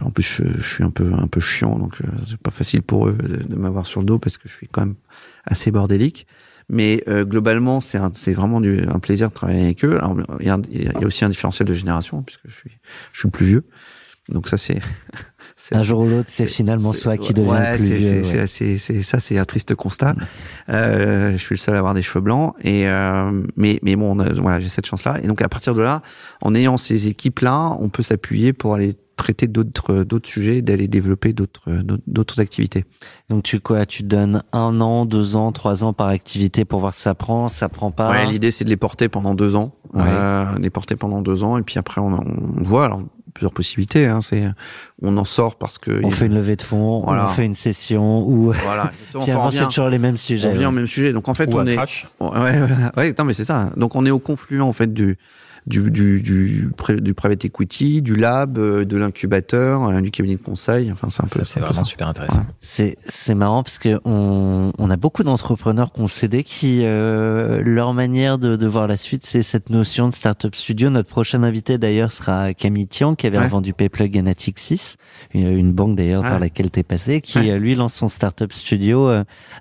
en 0.02 0.10
plus, 0.10 0.42
je, 0.42 0.60
suis 0.60 0.82
un 0.82 0.90
peu 0.90 1.12
un 1.12 1.28
peu 1.28 1.38
chiant, 1.38 1.78
donc 1.78 1.98
c'est 2.26 2.38
pas 2.38 2.50
facile 2.50 2.82
pour 2.82 3.06
eux 3.06 3.16
de 3.16 3.54
m'avoir 3.54 3.86
sur 3.86 4.00
le 4.00 4.06
dos 4.06 4.18
parce 4.18 4.36
que 4.36 4.48
je 4.48 4.54
suis 4.54 4.66
quand 4.66 4.80
même 4.80 4.96
assez 5.44 5.70
bordélique. 5.70 6.26
Mais 6.70 7.02
euh, 7.08 7.24
globalement, 7.24 7.80
c'est 7.80 7.98
c'est 8.14 8.34
vraiment 8.34 8.60
du, 8.60 8.82
un 8.88 8.98
plaisir 8.98 9.28
de 9.28 9.34
travailler 9.34 9.64
avec 9.64 9.84
eux. 9.84 9.98
il, 10.40 10.46
y 10.46 10.50
a, 10.50 10.58
y 10.70 10.88
a 10.88 11.06
aussi 11.06 11.24
un 11.24 11.30
différentiel 11.30 11.66
de 11.66 11.74
génération 11.74 12.22
puisque 12.22 12.46
je 12.46 12.54
suis 12.54 12.70
je 13.12 13.20
suis 13.20 13.30
plus 13.30 13.46
vieux. 13.46 13.64
Donc 14.28 14.48
ça 14.48 14.58
c'est 14.58 14.80
un 15.72 15.82
jour 15.82 16.00
ou 16.00 16.08
l'autre, 16.08 16.28
c'est 16.28 16.46
finalement 16.46 16.92
soi 16.92 17.16
qui 17.16 17.34
devient 17.34 17.48
ouais, 17.48 17.76
plus 17.76 17.84
vieux. 17.84 18.22
C'est 18.46 18.78
c'est 18.78 19.02
ça, 19.02 19.20
c'est 19.20 19.38
un 19.38 19.44
triste 19.44 19.74
constat. 19.74 20.14
Mm. 20.14 20.16
Euh, 20.70 21.32
je 21.32 21.36
suis 21.36 21.54
le 21.54 21.58
seul 21.58 21.74
à 21.74 21.78
avoir 21.78 21.94
des 21.94 22.02
cheveux 22.02 22.20
blancs 22.20 22.54
et 22.62 22.88
euh, 22.88 23.42
mais 23.56 23.78
mais 23.82 23.96
bon, 23.96 24.16
voilà, 24.16 24.60
j'ai 24.60 24.68
cette 24.68 24.86
chance-là. 24.86 25.18
Et 25.22 25.26
donc 25.26 25.42
à 25.42 25.48
partir 25.48 25.74
de 25.74 25.82
là, 25.82 26.02
en 26.42 26.54
ayant 26.54 26.76
ces 26.76 27.08
équipes-là, 27.08 27.76
on 27.80 27.88
peut 27.88 28.02
s'appuyer 28.02 28.52
pour 28.52 28.74
aller 28.74 28.94
traiter 29.18 29.48
d'autres 29.48 30.04
d'autres 30.04 30.28
sujets, 30.28 30.62
d'aller 30.62 30.88
développer 30.88 31.34
d'autres 31.34 31.82
d'autres 32.06 32.40
activités. 32.40 32.84
Donc 33.28 33.42
tu 33.42 33.60
quoi 33.60 33.84
Tu 33.84 34.04
donnes 34.04 34.42
un 34.52 34.80
an, 34.80 35.04
deux 35.04 35.36
ans, 35.36 35.52
trois 35.52 35.84
ans 35.84 35.92
par 35.92 36.06
activité 36.08 36.64
pour 36.64 36.80
voir 36.80 36.94
si 36.94 37.02
ça 37.02 37.14
prend, 37.14 37.48
ça 37.48 37.68
prend 37.68 37.90
pas? 37.90 38.10
Ouais, 38.10 38.26
l'idée 38.26 38.50
c'est 38.50 38.64
de 38.64 38.70
les 38.70 38.76
porter 38.76 39.08
pendant 39.08 39.34
deux 39.34 39.56
ans, 39.56 39.74
euh, 39.96 40.46
les 40.58 40.70
porter 40.70 40.96
pendant 40.96 41.20
deux 41.20 41.44
ans 41.44 41.58
et 41.58 41.62
puis 41.62 41.78
après 41.78 42.00
on, 42.00 42.14
on 42.14 42.62
voit 42.62 42.86
alors 42.86 43.02
plusieurs 43.34 43.52
possibilités. 43.52 44.06
Hein, 44.06 44.20
c'est 44.22 44.44
on 45.02 45.16
en 45.16 45.24
sort 45.24 45.56
parce 45.56 45.78
que 45.78 46.00
on 46.04 46.10
fait 46.10 46.26
une 46.26 46.34
levée 46.34 46.56
de 46.56 46.62
fonds, 46.62 47.04
on 47.06 47.28
fait 47.28 47.44
une 47.44 47.54
session 47.54 48.26
ou 48.26 48.52
voilà. 48.52 48.92
Tiens, 49.22 49.50
c'est 49.50 49.64
toujours 49.66 49.88
les 49.88 49.98
mêmes 49.98 50.16
sujets. 50.16 50.48
On 50.48 50.52
vient 50.52 50.68
au 50.68 50.72
même 50.72 50.86
sujet. 50.86 51.12
Donc 51.12 51.28
en 51.28 51.34
fait 51.34 51.52
on 51.54 51.66
est 51.66 51.76
ouais, 51.76 51.86
ouais, 52.20 52.60
ouais, 52.96 53.14
non 53.18 53.24
mais 53.24 53.34
c'est 53.34 53.44
ça. 53.44 53.70
Donc 53.76 53.96
on 53.96 54.04
est 54.06 54.10
au 54.10 54.18
confluent 54.18 54.62
en 54.62 54.72
fait 54.72 54.92
du 54.92 55.18
du, 55.68 55.90
du, 55.90 56.22
du, 56.22 56.70
du 57.00 57.14
private 57.14 57.44
equity, 57.44 58.02
du 58.02 58.16
lab, 58.16 58.58
euh, 58.58 58.84
de 58.84 58.96
l'incubateur, 58.96 59.84
euh, 59.84 60.00
du 60.00 60.10
cabinet 60.10 60.36
de 60.36 60.42
conseil. 60.42 60.90
Enfin, 60.90 61.08
c'est 61.10 61.22
un 61.22 61.28
peu. 61.28 61.44
C'est 61.44 61.60
vraiment 61.60 61.84
super 61.84 62.08
intéressant. 62.08 62.44
C'est 62.60 62.96
c'est 63.06 63.34
marrant 63.34 63.62
parce 63.62 63.78
que 63.78 64.00
on, 64.04 64.72
on 64.78 64.90
a 64.90 64.96
beaucoup 64.96 65.22
d'entrepreneurs 65.22 65.92
qu'on 65.92 66.08
cédé 66.08 66.42
qui 66.42 66.80
euh, 66.82 67.62
leur 67.64 67.92
manière 67.92 68.38
de, 68.38 68.56
de 68.56 68.66
voir 68.66 68.86
la 68.86 68.96
suite, 68.96 69.26
c'est 69.26 69.42
cette 69.42 69.70
notion 69.70 70.08
de 70.08 70.14
startup 70.14 70.54
studio. 70.54 70.90
Notre 70.90 71.08
prochain 71.08 71.42
invité 71.42 71.76
d'ailleurs 71.78 72.12
sera 72.12 72.54
Camille 72.54 72.88
Tian 72.88 73.14
qui 73.14 73.26
avait 73.26 73.46
vendu 73.46 73.74
Payplug 73.74 74.16
et 74.16 74.22
Natixis, 74.22 74.96
une, 75.34 75.72
banque 75.72 75.96
d'ailleurs 75.96 76.22
par 76.22 76.38
laquelle 76.38 76.70
tu 76.70 76.80
es 76.80 76.82
passé, 76.82 77.20
qui 77.20 77.38
lui 77.38 77.74
lance 77.74 77.94
son 77.94 78.08
startup 78.08 78.52
studio 78.52 79.10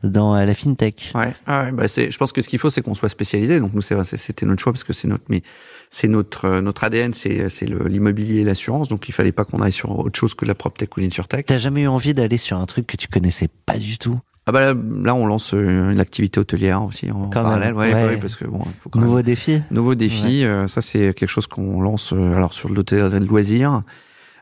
dans 0.03 0.35
la 0.35 0.53
fintech. 0.53 1.11
Ouais. 1.15 1.33
Ah 1.45 1.65
ouais 1.65 1.71
bah 1.71 1.87
c'est. 1.87 2.11
Je 2.11 2.17
pense 2.17 2.31
que 2.31 2.41
ce 2.41 2.47
qu'il 2.47 2.59
faut, 2.59 2.69
c'est 2.69 2.81
qu'on 2.81 2.95
soit 2.95 3.09
spécialisé. 3.09 3.59
Donc 3.59 3.73
nous, 3.73 3.81
c'était 3.81 4.45
notre 4.45 4.61
choix 4.61 4.71
parce 4.71 4.83
que 4.83 4.93
c'est 4.93 5.07
notre 5.07 5.25
mais 5.29 5.41
c'est 5.89 6.07
notre 6.07 6.45
euh, 6.45 6.61
notre 6.61 6.83
ADN, 6.83 7.13
c'est 7.13 7.49
c'est 7.49 7.65
l'immobilier 7.65 8.41
et 8.41 8.43
l'assurance, 8.43 8.87
donc 8.87 9.07
il 9.07 9.11
fallait 9.11 9.31
pas 9.31 9.45
qu'on 9.45 9.61
aille 9.61 9.71
sur 9.71 9.97
autre 9.97 10.19
chose 10.19 10.33
que 10.33 10.45
la 10.45 10.55
PropTech 10.55 10.95
ou 10.97 10.99
l'InsurTech. 10.99 11.45
T'as 11.45 11.57
jamais 11.57 11.83
eu 11.83 11.87
envie 11.87 12.13
d'aller 12.13 12.37
sur 12.37 12.57
un 12.57 12.65
truc 12.65 12.87
que 12.87 12.97
tu 12.97 13.07
connaissais 13.07 13.49
pas 13.65 13.77
du 13.77 13.97
tout? 13.97 14.19
Ah 14.45 14.53
bah 14.53 14.73
là, 14.73 15.13
on 15.13 15.25
lance 15.25 15.53
euh, 15.53 15.91
une 15.91 15.99
activité 15.99 16.39
hôtelière 16.39 16.81
aussi 16.83 17.11
en 17.11 17.27
parallèle, 17.27 17.73
ouais, 17.73 17.93
ouais. 17.93 18.17
parce 18.17 18.37
que 18.37 18.45
bon, 18.45 18.63
faut 18.79 18.89
quand 18.89 19.01
nouveau 19.01 19.21
défi. 19.21 19.61
Nouveau 19.71 19.93
défi, 19.93 20.45
euh, 20.45 20.67
ça 20.67 20.81
c'est 20.81 21.13
quelque 21.13 21.27
chose 21.27 21.47
qu'on 21.47 21.81
lance 21.81 22.13
alors 22.13 22.53
sur 22.53 22.69
l'hôtel 22.69 23.09
de 23.09 23.25
loisirs. 23.25 23.83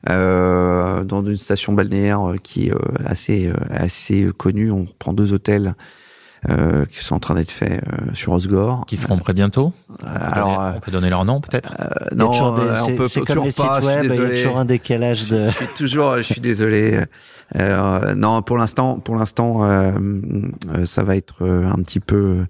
Euh, 0.08 1.04
dans 1.04 1.26
une 1.26 1.38
station 1.38 1.74
balnéaire 1.74 2.36
qui 2.44 2.68
est 2.68 2.74
assez 3.04 3.52
assez 3.72 4.30
connue, 4.38 4.70
on 4.70 4.86
reprend 4.86 5.14
deux 5.14 5.34
hôtels 5.34 5.74
euh, 6.50 6.86
qui 6.86 7.04
sont 7.04 7.16
en 7.16 7.20
train 7.20 7.34
d'être 7.34 7.50
faits 7.50 7.82
euh, 7.88 8.14
sur 8.14 8.34
Osgore. 8.34 8.86
Qui 8.86 8.98
seront 8.98 9.18
prêts 9.18 9.34
bientôt? 9.34 9.74
Euh, 10.04 10.08
Alors, 10.08 10.74
on 10.76 10.80
peut 10.80 10.92
donner 10.92 11.10
leur 11.10 11.26
nom 11.26 11.42
peut-être? 11.42 11.74
Non, 12.16 12.32
on 12.32 12.96
peut 12.96 13.08
c'est 13.08 13.22
comme 13.22 13.44
les 13.44 13.52
sites 13.52 13.66
web, 13.82 14.06
il 14.06 14.16
y 14.16 14.26
a 14.26 14.30
toujours 14.30 14.58
un 14.58 14.66
décalage 14.66 15.28
de. 15.28 15.48
je 15.48 15.54
suis 15.54 15.68
toujours, 15.76 16.18
je 16.18 16.22
suis 16.22 16.42
désolé. 16.42 17.04
non, 18.16 18.42
pour 18.44 18.58
l'instant, 18.58 19.00
pour 19.00 19.16
l'instant, 19.16 19.62
ça 20.86 21.04
va 21.04 21.16
être 21.16 21.44
un 21.44 21.82
petit 21.82 22.00
peu 22.00 22.46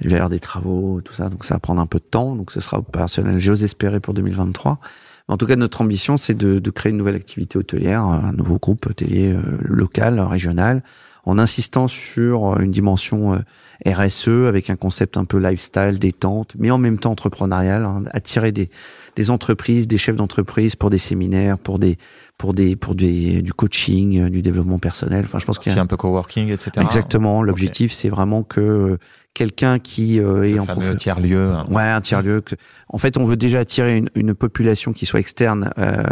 il 0.00 0.08
va 0.08 0.14
y 0.14 0.16
avoir 0.16 0.30
des 0.30 0.40
travaux, 0.40 1.00
tout 1.04 1.14
ça, 1.14 1.28
donc 1.28 1.44
ça 1.44 1.54
va 1.54 1.60
prendre 1.60 1.80
un 1.80 1.86
peu 1.86 2.00
de 2.00 2.04
temps, 2.04 2.34
donc 2.34 2.50
ce 2.50 2.58
sera 2.58 2.78
opérationnel, 2.78 3.38
j'ose 3.38 3.62
espérer 3.62 4.00
pour 4.00 4.12
2023. 4.12 4.80
En 5.28 5.36
tout 5.36 5.46
cas, 5.46 5.54
notre 5.54 5.82
ambition, 5.82 6.16
c'est 6.16 6.34
de, 6.34 6.58
de, 6.58 6.70
créer 6.70 6.90
une 6.90 6.98
nouvelle 6.98 7.14
activité 7.14 7.56
hôtelière, 7.58 8.02
un 8.02 8.32
nouveau 8.32 8.58
groupe 8.58 8.86
hôtelier 8.86 9.36
local, 9.60 10.18
régional, 10.18 10.82
en 11.26 11.38
insistant 11.38 11.88
sur 11.88 12.52
euh, 12.52 12.58
une 12.60 12.70
dimension 12.70 13.34
euh, 13.34 13.38
RSE 13.86 14.46
avec 14.46 14.70
un 14.70 14.76
concept 14.76 15.16
un 15.16 15.24
peu 15.24 15.38
lifestyle, 15.38 15.98
détente, 15.98 16.54
mais 16.58 16.70
en 16.70 16.78
même 16.78 16.98
temps 16.98 17.12
entrepreneurial, 17.12 17.84
hein, 17.84 18.04
attirer 18.12 18.52
des, 18.52 18.70
des 19.16 19.30
entreprises, 19.30 19.86
des 19.86 19.98
chefs 19.98 20.16
d'entreprise 20.16 20.76
pour 20.76 20.90
des 20.90 20.98
séminaires, 20.98 21.58
pour 21.58 21.78
des 21.78 21.98
pour 22.36 22.52
des 22.52 22.76
pour 22.76 22.94
des 22.94 23.42
du 23.42 23.52
coaching, 23.52 24.20
euh, 24.20 24.30
du 24.30 24.42
développement 24.42 24.78
personnel. 24.78 25.24
Enfin, 25.24 25.38
je 25.38 25.46
pense 25.46 25.58
qu'il 25.58 25.72
y 25.72 25.78
a 25.78 25.80
un 25.80 25.86
peu 25.86 25.96
coworking, 25.96 26.48
etc. 26.48 26.72
Exactement. 26.80 27.42
L'objectif, 27.42 27.92
c'est 27.92 28.08
vraiment 28.08 28.42
que 28.42 28.98
quelqu'un 29.34 29.80
qui 29.80 30.20
euh, 30.20 30.44
est 30.44 30.58
en 30.58 30.66
un 30.68 30.94
tiers 30.94 31.20
lieu. 31.20 31.50
Hein. 31.50 31.66
Ouais, 31.68 31.82
un 31.82 32.00
tiers 32.00 32.22
lieu. 32.22 32.42
En 32.88 32.98
fait, 32.98 33.18
on 33.18 33.24
veut 33.26 33.36
déjà 33.36 33.58
attirer 33.58 33.98
une, 33.98 34.08
une 34.14 34.34
population 34.34 34.92
qui 34.92 35.04
soit 35.06 35.20
externe 35.20 35.70
euh, 35.78 36.02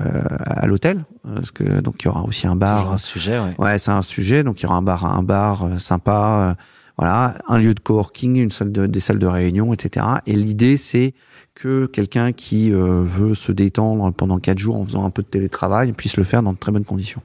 à 0.45 0.67
l'hôtel, 0.67 1.05
parce 1.25 1.53
que 1.53 1.81
donc 1.81 2.03
il 2.03 2.07
y 2.07 2.09
aura 2.09 2.25
aussi 2.25 2.47
un 2.47 2.57
bar. 2.57 2.93
un 2.93 2.99
sujet. 2.99 3.39
Ouais, 3.39 3.55
ouais 3.59 3.79
c'est 3.79 3.93
un 3.93 4.03
sujet. 4.03 4.43
Donc 4.43 4.61
il 4.61 4.65
y 4.65 4.67
aura 4.67 4.77
un 4.77 4.83
bar, 4.83 5.05
un 5.07 5.23
bar 5.23 5.65
euh, 5.65 5.79
sympa. 5.79 6.51
Euh, 6.51 6.63
voilà, 6.99 7.39
un 7.49 7.59
lieu 7.59 7.73
de 7.75 7.81
coworking, 7.81 8.37
une 8.37 8.51
salle 8.51 8.71
de, 8.71 8.87
des 8.87 9.01
salles 9.01 9.19
de 9.19 9.27
réunion, 9.27 9.73
etc. 9.73 10.07
Et 10.27 10.35
l'idée, 10.35 10.77
c'est 10.77 11.15
que 11.55 11.87
quelqu'un 11.87 12.33
qui 12.33 12.73
euh, 12.73 13.03
veut 13.03 13.35
se 13.35 13.53
détendre 13.53 14.13
pendant 14.13 14.39
quatre 14.39 14.59
jours 14.59 14.77
en 14.77 14.85
faisant 14.85 15.05
un 15.05 15.11
peu 15.11 15.23
de 15.23 15.29
télétravail 15.29 15.93
puisse 15.93 16.17
le 16.17 16.25
faire 16.25 16.43
dans 16.43 16.53
de 16.53 16.59
très 16.59 16.73
bonnes 16.73 16.85
conditions. 16.85 17.23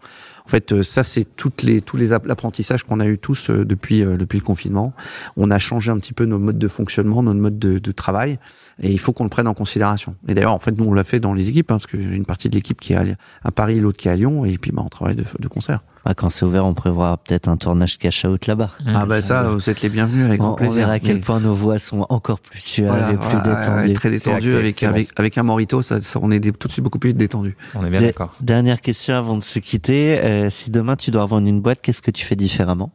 En 0.47 0.49
fait, 0.49 0.71
euh, 0.71 0.81
ça 0.81 1.03
c'est 1.03 1.25
toutes 1.35 1.61
les 1.61 1.81
tous 1.81 1.97
les 1.97 2.13
apprentissages 2.13 2.83
qu'on 2.83 3.01
a 3.01 3.05
eu 3.05 3.17
tous 3.17 3.49
euh, 3.49 3.65
depuis 3.65 3.99
depuis 3.99 4.39
le 4.39 4.45
confinement. 4.45 4.93
On 5.35 5.51
a 5.51 5.59
changé 5.59 5.91
un 5.91 5.99
petit 5.99 6.13
peu 6.13 6.23
nos 6.23 6.39
modes 6.39 6.57
de 6.57 6.67
fonctionnement, 6.69 7.21
nos 7.21 7.33
modes 7.33 7.59
de, 7.59 7.79
de 7.79 7.91
travail, 7.91 8.39
et 8.81 8.91
il 8.91 8.99
faut 8.99 9.13
qu'on 9.13 9.23
le 9.23 9.29
prenne 9.29 9.47
en 9.47 9.53
considération. 9.53 10.15
Et 10.27 10.33
d'ailleurs, 10.33 10.53
en 10.53 10.59
fait, 10.59 10.77
nous 10.77 10.85
on 10.85 10.93
l'a 10.93 11.03
fait 11.03 11.19
dans 11.19 11.33
les 11.33 11.49
équipes, 11.49 11.71
hein, 11.71 11.75
parce 11.75 11.87
que 11.87 11.99
j'ai 11.99 12.15
une 12.15 12.25
partie 12.25 12.49
de 12.49 12.55
l'équipe 12.55 12.79
qui 12.79 12.93
est 12.93 13.15
à, 13.43 13.51
Paris, 13.51 13.79
l'autre 13.79 13.97
qui 13.97 14.07
est 14.07 14.11
à 14.11 14.15
Lyon, 14.15 14.45
et 14.45 14.57
puis 14.57 14.71
bah, 14.71 14.81
on 14.85 14.89
travaille 14.89 15.15
de, 15.15 15.23
de 15.39 15.47
concert. 15.47 15.81
Ah, 16.09 16.13
quand 16.13 16.29
c'est 16.29 16.45
ouvert, 16.45 16.65
on 16.65 16.73
prévoit 16.73 17.17
peut-être 17.17 17.49
un 17.49 17.57
tournage 17.57 17.97
cash 17.97 18.23
out 18.23 18.47
là-bas. 18.47 18.69
Ah 18.87 19.05
bah 19.05 19.21
ça, 19.21 19.43
vous 19.43 19.69
êtes 19.69 19.81
les 19.81 19.89
bienvenus 19.89 20.25
avec 20.25 20.39
grand 20.39 20.53
plaisir. 20.53 20.75
On 20.75 20.79
verra 20.79 20.93
à 20.93 20.99
quel 20.99 21.19
point 21.19 21.41
nos 21.41 21.53
voix 21.53 21.79
sont 21.79 22.05
encore 22.07 22.39
plus 22.39 22.61
suaves 22.61 23.13
et 23.13 23.17
plus 23.17 23.41
détendues. 23.41 23.93
très 23.93 24.09
détendues 24.09 24.55
avec, 24.55 24.83
avec, 24.83 25.09
avec 25.17 25.37
un 25.37 25.43
morito, 25.43 25.81
ça, 25.81 25.99
on 26.21 26.31
est 26.31 26.39
tout 26.57 26.69
de 26.69 26.71
suite 26.71 26.83
beaucoup 26.83 26.99
plus 26.99 27.13
détendu. 27.13 27.57
On 27.75 27.83
est 27.83 27.89
bien 27.89 28.01
d'accord. 28.01 28.33
Dernière 28.39 28.79
question 28.79 29.15
avant 29.15 29.35
de 29.35 29.43
se 29.43 29.59
quitter. 29.59 30.19
Euh, 30.23 30.49
si 30.49 30.71
demain 30.71 30.95
tu 30.95 31.11
dois 31.11 31.25
vendre 31.25 31.47
une 31.47 31.59
boîte, 31.59 31.79
qu'est-ce 31.81 32.01
que 32.01 32.11
tu 32.11 32.25
fais 32.25 32.37
différemment? 32.37 32.93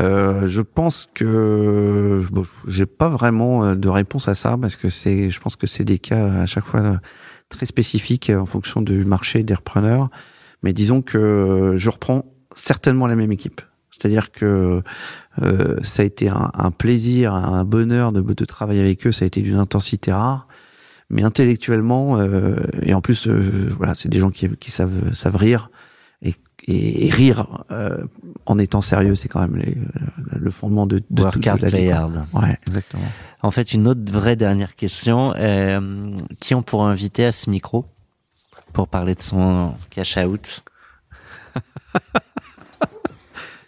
Euh, 0.00 0.48
je 0.48 0.62
pense 0.62 1.08
que 1.12 2.22
bon, 2.30 2.44
j'ai 2.66 2.86
pas 2.86 3.08
vraiment 3.08 3.64
euh, 3.64 3.74
de 3.74 3.88
réponse 3.88 4.28
à 4.28 4.34
ça 4.34 4.56
parce 4.60 4.76
que 4.76 4.88
c'est, 4.88 5.30
je 5.30 5.40
pense 5.40 5.56
que 5.56 5.66
c'est 5.66 5.84
des 5.84 5.98
cas 5.98 6.42
à 6.42 6.46
chaque 6.46 6.64
fois 6.64 7.00
très 7.48 7.66
spécifiques 7.66 8.30
en 8.30 8.46
fonction 8.46 8.80
du 8.80 9.04
marché 9.04 9.42
des 9.42 9.54
repreneurs. 9.54 10.10
Mais 10.62 10.72
disons 10.72 11.02
que 11.02 11.74
je 11.76 11.90
reprends 11.90 12.24
certainement 12.54 13.06
la 13.06 13.16
même 13.16 13.32
équipe. 13.32 13.60
C'est-à-dire 13.90 14.30
que 14.30 14.82
euh, 15.42 15.76
ça 15.82 16.02
a 16.02 16.04
été 16.04 16.28
un, 16.28 16.70
plaisir, 16.70 17.34
un 17.34 17.64
bonheur 17.64 18.12
de, 18.12 18.20
de 18.20 18.44
travailler 18.44 18.80
avec 18.80 19.06
eux. 19.06 19.12
Ça 19.12 19.24
a 19.24 19.26
été 19.26 19.40
d'une 19.40 19.56
intensité 19.56 20.12
rare, 20.12 20.46
mais 21.10 21.22
intellectuellement 21.22 22.18
euh, 22.18 22.56
et 22.82 22.94
en 22.94 23.00
plus, 23.00 23.26
euh, 23.26 23.72
voilà, 23.76 23.94
c'est 23.94 24.08
des 24.08 24.18
gens 24.18 24.30
qui, 24.30 24.48
qui 24.56 24.70
savent, 24.70 25.14
savent 25.14 25.36
rire 25.36 25.70
et, 26.68 27.10
rire 27.10 27.64
euh, 27.70 28.04
en 28.46 28.58
étant 28.58 28.82
sérieux, 28.82 29.16
c'est 29.16 29.28
quand 29.28 29.40
même 29.40 29.56
les, 29.56 29.76
le 30.36 30.50
fondement 30.50 30.86
de, 30.86 31.02
de, 31.10 31.22
Work 31.22 31.46
hard, 31.46 31.60
play 31.60 31.90
hard. 31.90 32.24
Ouais, 32.34 32.58
exactement. 32.66 33.08
En 33.42 33.50
fait, 33.50 33.72
une 33.72 33.88
autre 33.88 34.12
vraie 34.12 34.36
dernière 34.36 34.76
question 34.76 35.32
euh, 35.36 36.16
qui 36.40 36.54
on 36.54 36.62
pourrait 36.62 36.90
inviter 36.90 37.24
à 37.24 37.32
ce 37.32 37.48
micro 37.48 37.86
pour 38.72 38.88
parler 38.88 39.14
de 39.14 39.22
son 39.22 39.74
cash 39.90 40.18
out? 40.18 40.62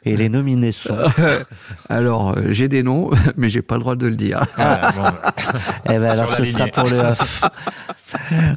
Et 0.05 0.17
les 0.17 0.29
nominés 0.31 0.73
sont. 0.73 0.97
alors, 1.91 2.37
euh, 2.37 2.45
j'ai 2.49 2.69
des 2.69 2.83
noms, 2.83 3.11
mais 3.37 3.49
j'ai 3.51 3.61
pas 3.61 3.75
le 3.75 3.81
droit 3.81 3.97
de 3.97 4.07
le 4.07 4.17
dire. 4.17 4.47
Ah, 4.57 4.93
bon. 4.97 5.03
eh 5.91 5.99
ben 5.99 6.05
alors, 6.05 6.35
ce 6.35 6.45
sera 6.45 6.69
pour 6.69 6.89
le 6.89 6.99
off. 7.01 7.43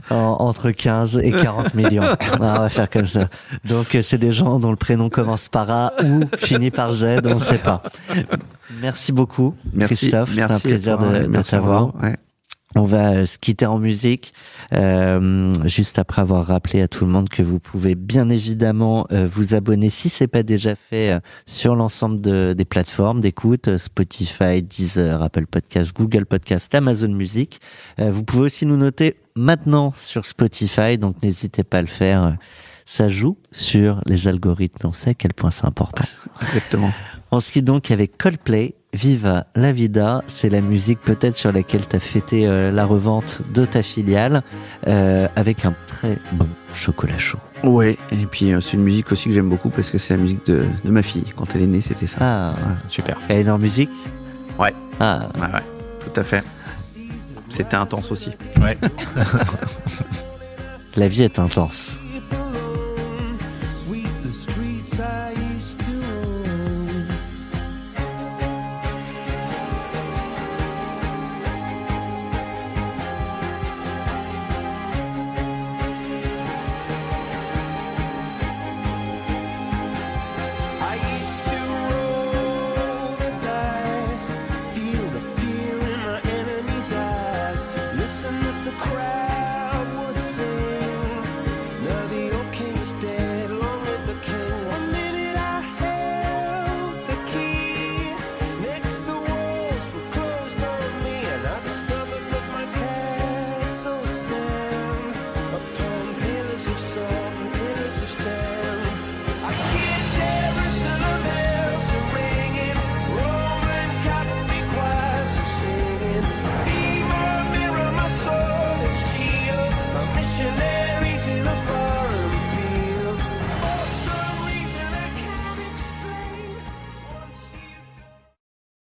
entre 0.10 0.72
15 0.72 1.20
et 1.22 1.32
40 1.32 1.74
millions. 1.76 2.04
on 2.40 2.44
va 2.44 2.70
faire 2.70 2.90
comme 2.90 3.06
ça. 3.06 3.28
Donc, 3.66 3.98
c'est 4.04 4.18
des 4.18 4.32
gens 4.32 4.60
dont 4.60 4.72
le 4.72 4.78
prénom 4.78 5.10
commence 5.10 5.50
par 5.50 5.70
A 5.70 5.94
ou 6.04 6.24
finit 6.38 6.72
par 6.72 6.94
Z, 6.94 7.20
on 7.26 7.36
ne 7.36 7.40
sait 7.42 7.58
pas. 7.58 7.84
Merci 8.82 9.12
beaucoup, 9.12 9.54
merci, 9.74 9.96
Christophe. 9.96 10.32
C'est 10.34 10.42
un 10.42 10.60
plaisir 10.60 10.98
de, 10.98 11.26
de 11.28 11.42
t'avoir. 11.42 11.94
Ouais. 12.02 12.16
On 12.76 12.86
va 12.86 13.28
se 13.28 13.38
quitter 13.38 13.68
en 13.68 13.78
musique, 13.78 14.34
euh, 14.74 15.54
juste 15.66 16.00
après 16.00 16.24
avoir 16.24 16.48
rappelé 16.48 16.82
à 16.82 16.88
tout 16.88 17.06
le 17.06 17.12
monde 17.12 17.30
que 17.30 17.44
vous 17.44 17.60
pouvez 17.60 17.94
bien 17.94 18.30
évidemment 18.30 19.06
euh, 19.12 19.28
vous 19.32 19.54
abonner 19.54 19.92
si 19.92 20.10
c'est 20.10 20.28
pas 20.28 20.42
déjà 20.42 20.76
fait 20.76 21.12
euh, 21.12 21.20
sur 21.46 21.76
l'ensemble 21.76 22.20
de, 22.20 22.54
des 22.58 22.66
plateformes 22.66 23.22
d'écoute, 23.22 23.78
Spotify, 23.78 24.64
Deezer, 24.64 25.22
Apple 25.22 25.46
Podcast, 25.46 25.94
Google 25.96 26.26
Podcast, 26.26 26.74
Amazon 26.74 27.10
Music. 27.10 27.60
vous 28.00 28.24
pouvez 28.24 28.46
aussi 28.46 28.66
nous 28.66 28.78
noter 28.78 29.18
maintenant 29.36 29.94
sur 29.96 30.26
Spotify, 30.26 30.98
donc 30.98 31.22
n'hésitez 31.22 31.64
pas 31.64 31.78
à 31.78 31.82
le 31.82 31.88
faire. 31.88 32.38
Ça 32.86 33.08
joue 33.08 33.38
sur 33.52 34.02
les 34.06 34.28
algorithmes, 34.28 34.88
on 34.88 34.94
sait 34.94 35.12
à 35.12 35.14
quel 35.14 35.34
point 35.34 35.52
c'est 35.52 35.66
important. 35.66 36.04
Exactement. 36.42 36.92
On 37.32 37.40
se 37.40 37.52
quitte 37.52 37.66
donc 37.66 37.92
avec 37.92 38.18
Coldplay 38.18 38.76
Viva 38.94 39.48
la 39.56 39.72
Vida, 39.72 40.24
c'est 40.28 40.50
la 40.50 40.62
musique 40.62 41.02
peut-être 41.02 41.36
sur 41.36 41.52
laquelle 41.52 41.88
tu 41.88 41.96
as 41.96 42.00
fêté 42.00 42.48
euh, 42.48 42.72
la 42.72 42.86
revente 42.86 43.42
de 43.52 43.66
ta 43.66 43.82
filiale 43.82 44.44
euh, 44.88 45.28
avec 45.36 45.66
un 45.66 45.74
très 45.88 46.20
bon 46.34 46.48
chocolat 46.74 47.18
chaud. 47.18 47.40
Ouais, 47.64 47.98
et 48.12 48.26
puis 48.28 48.54
euh, 48.54 48.62
c'est 48.62 48.74
une 48.74 48.84
musique 48.84 49.12
aussi 49.12 49.30
que 49.30 49.34
j'aime 49.34 49.50
beaucoup 49.50 49.70
parce 49.70 49.90
que 49.90 49.98
c'est 49.98 50.16
la 50.16 50.22
musique 50.22 50.46
de, 50.46 50.66
de, 50.84 50.92
ma 50.92 51.02
fille. 51.02 51.26
Quand 51.36 51.56
elle 51.56 51.64
est 51.64 51.68
née, 51.68 51.82
c'était 51.82 52.06
ça. 52.06 52.20
Ah, 52.22 52.52
ouais, 52.52 52.76
super. 52.88 53.20
Elle 53.30 53.40
est 53.40 53.44
dans 53.46 53.54
la 53.54 53.64
musique? 53.64 53.90
Ouais. 54.60 54.74
Ah. 55.00 55.28
Ouais, 55.36 55.42
ouais, 55.42 55.64
tout 56.00 56.20
à 56.20 56.24
fait. 56.24 56.44
C'était 57.50 57.76
intense 57.76 58.12
aussi. 58.12 58.32
Ouais. 58.62 58.78
la 60.96 61.08
vie 61.08 61.24
est 61.24 61.40
intense. 61.40 61.98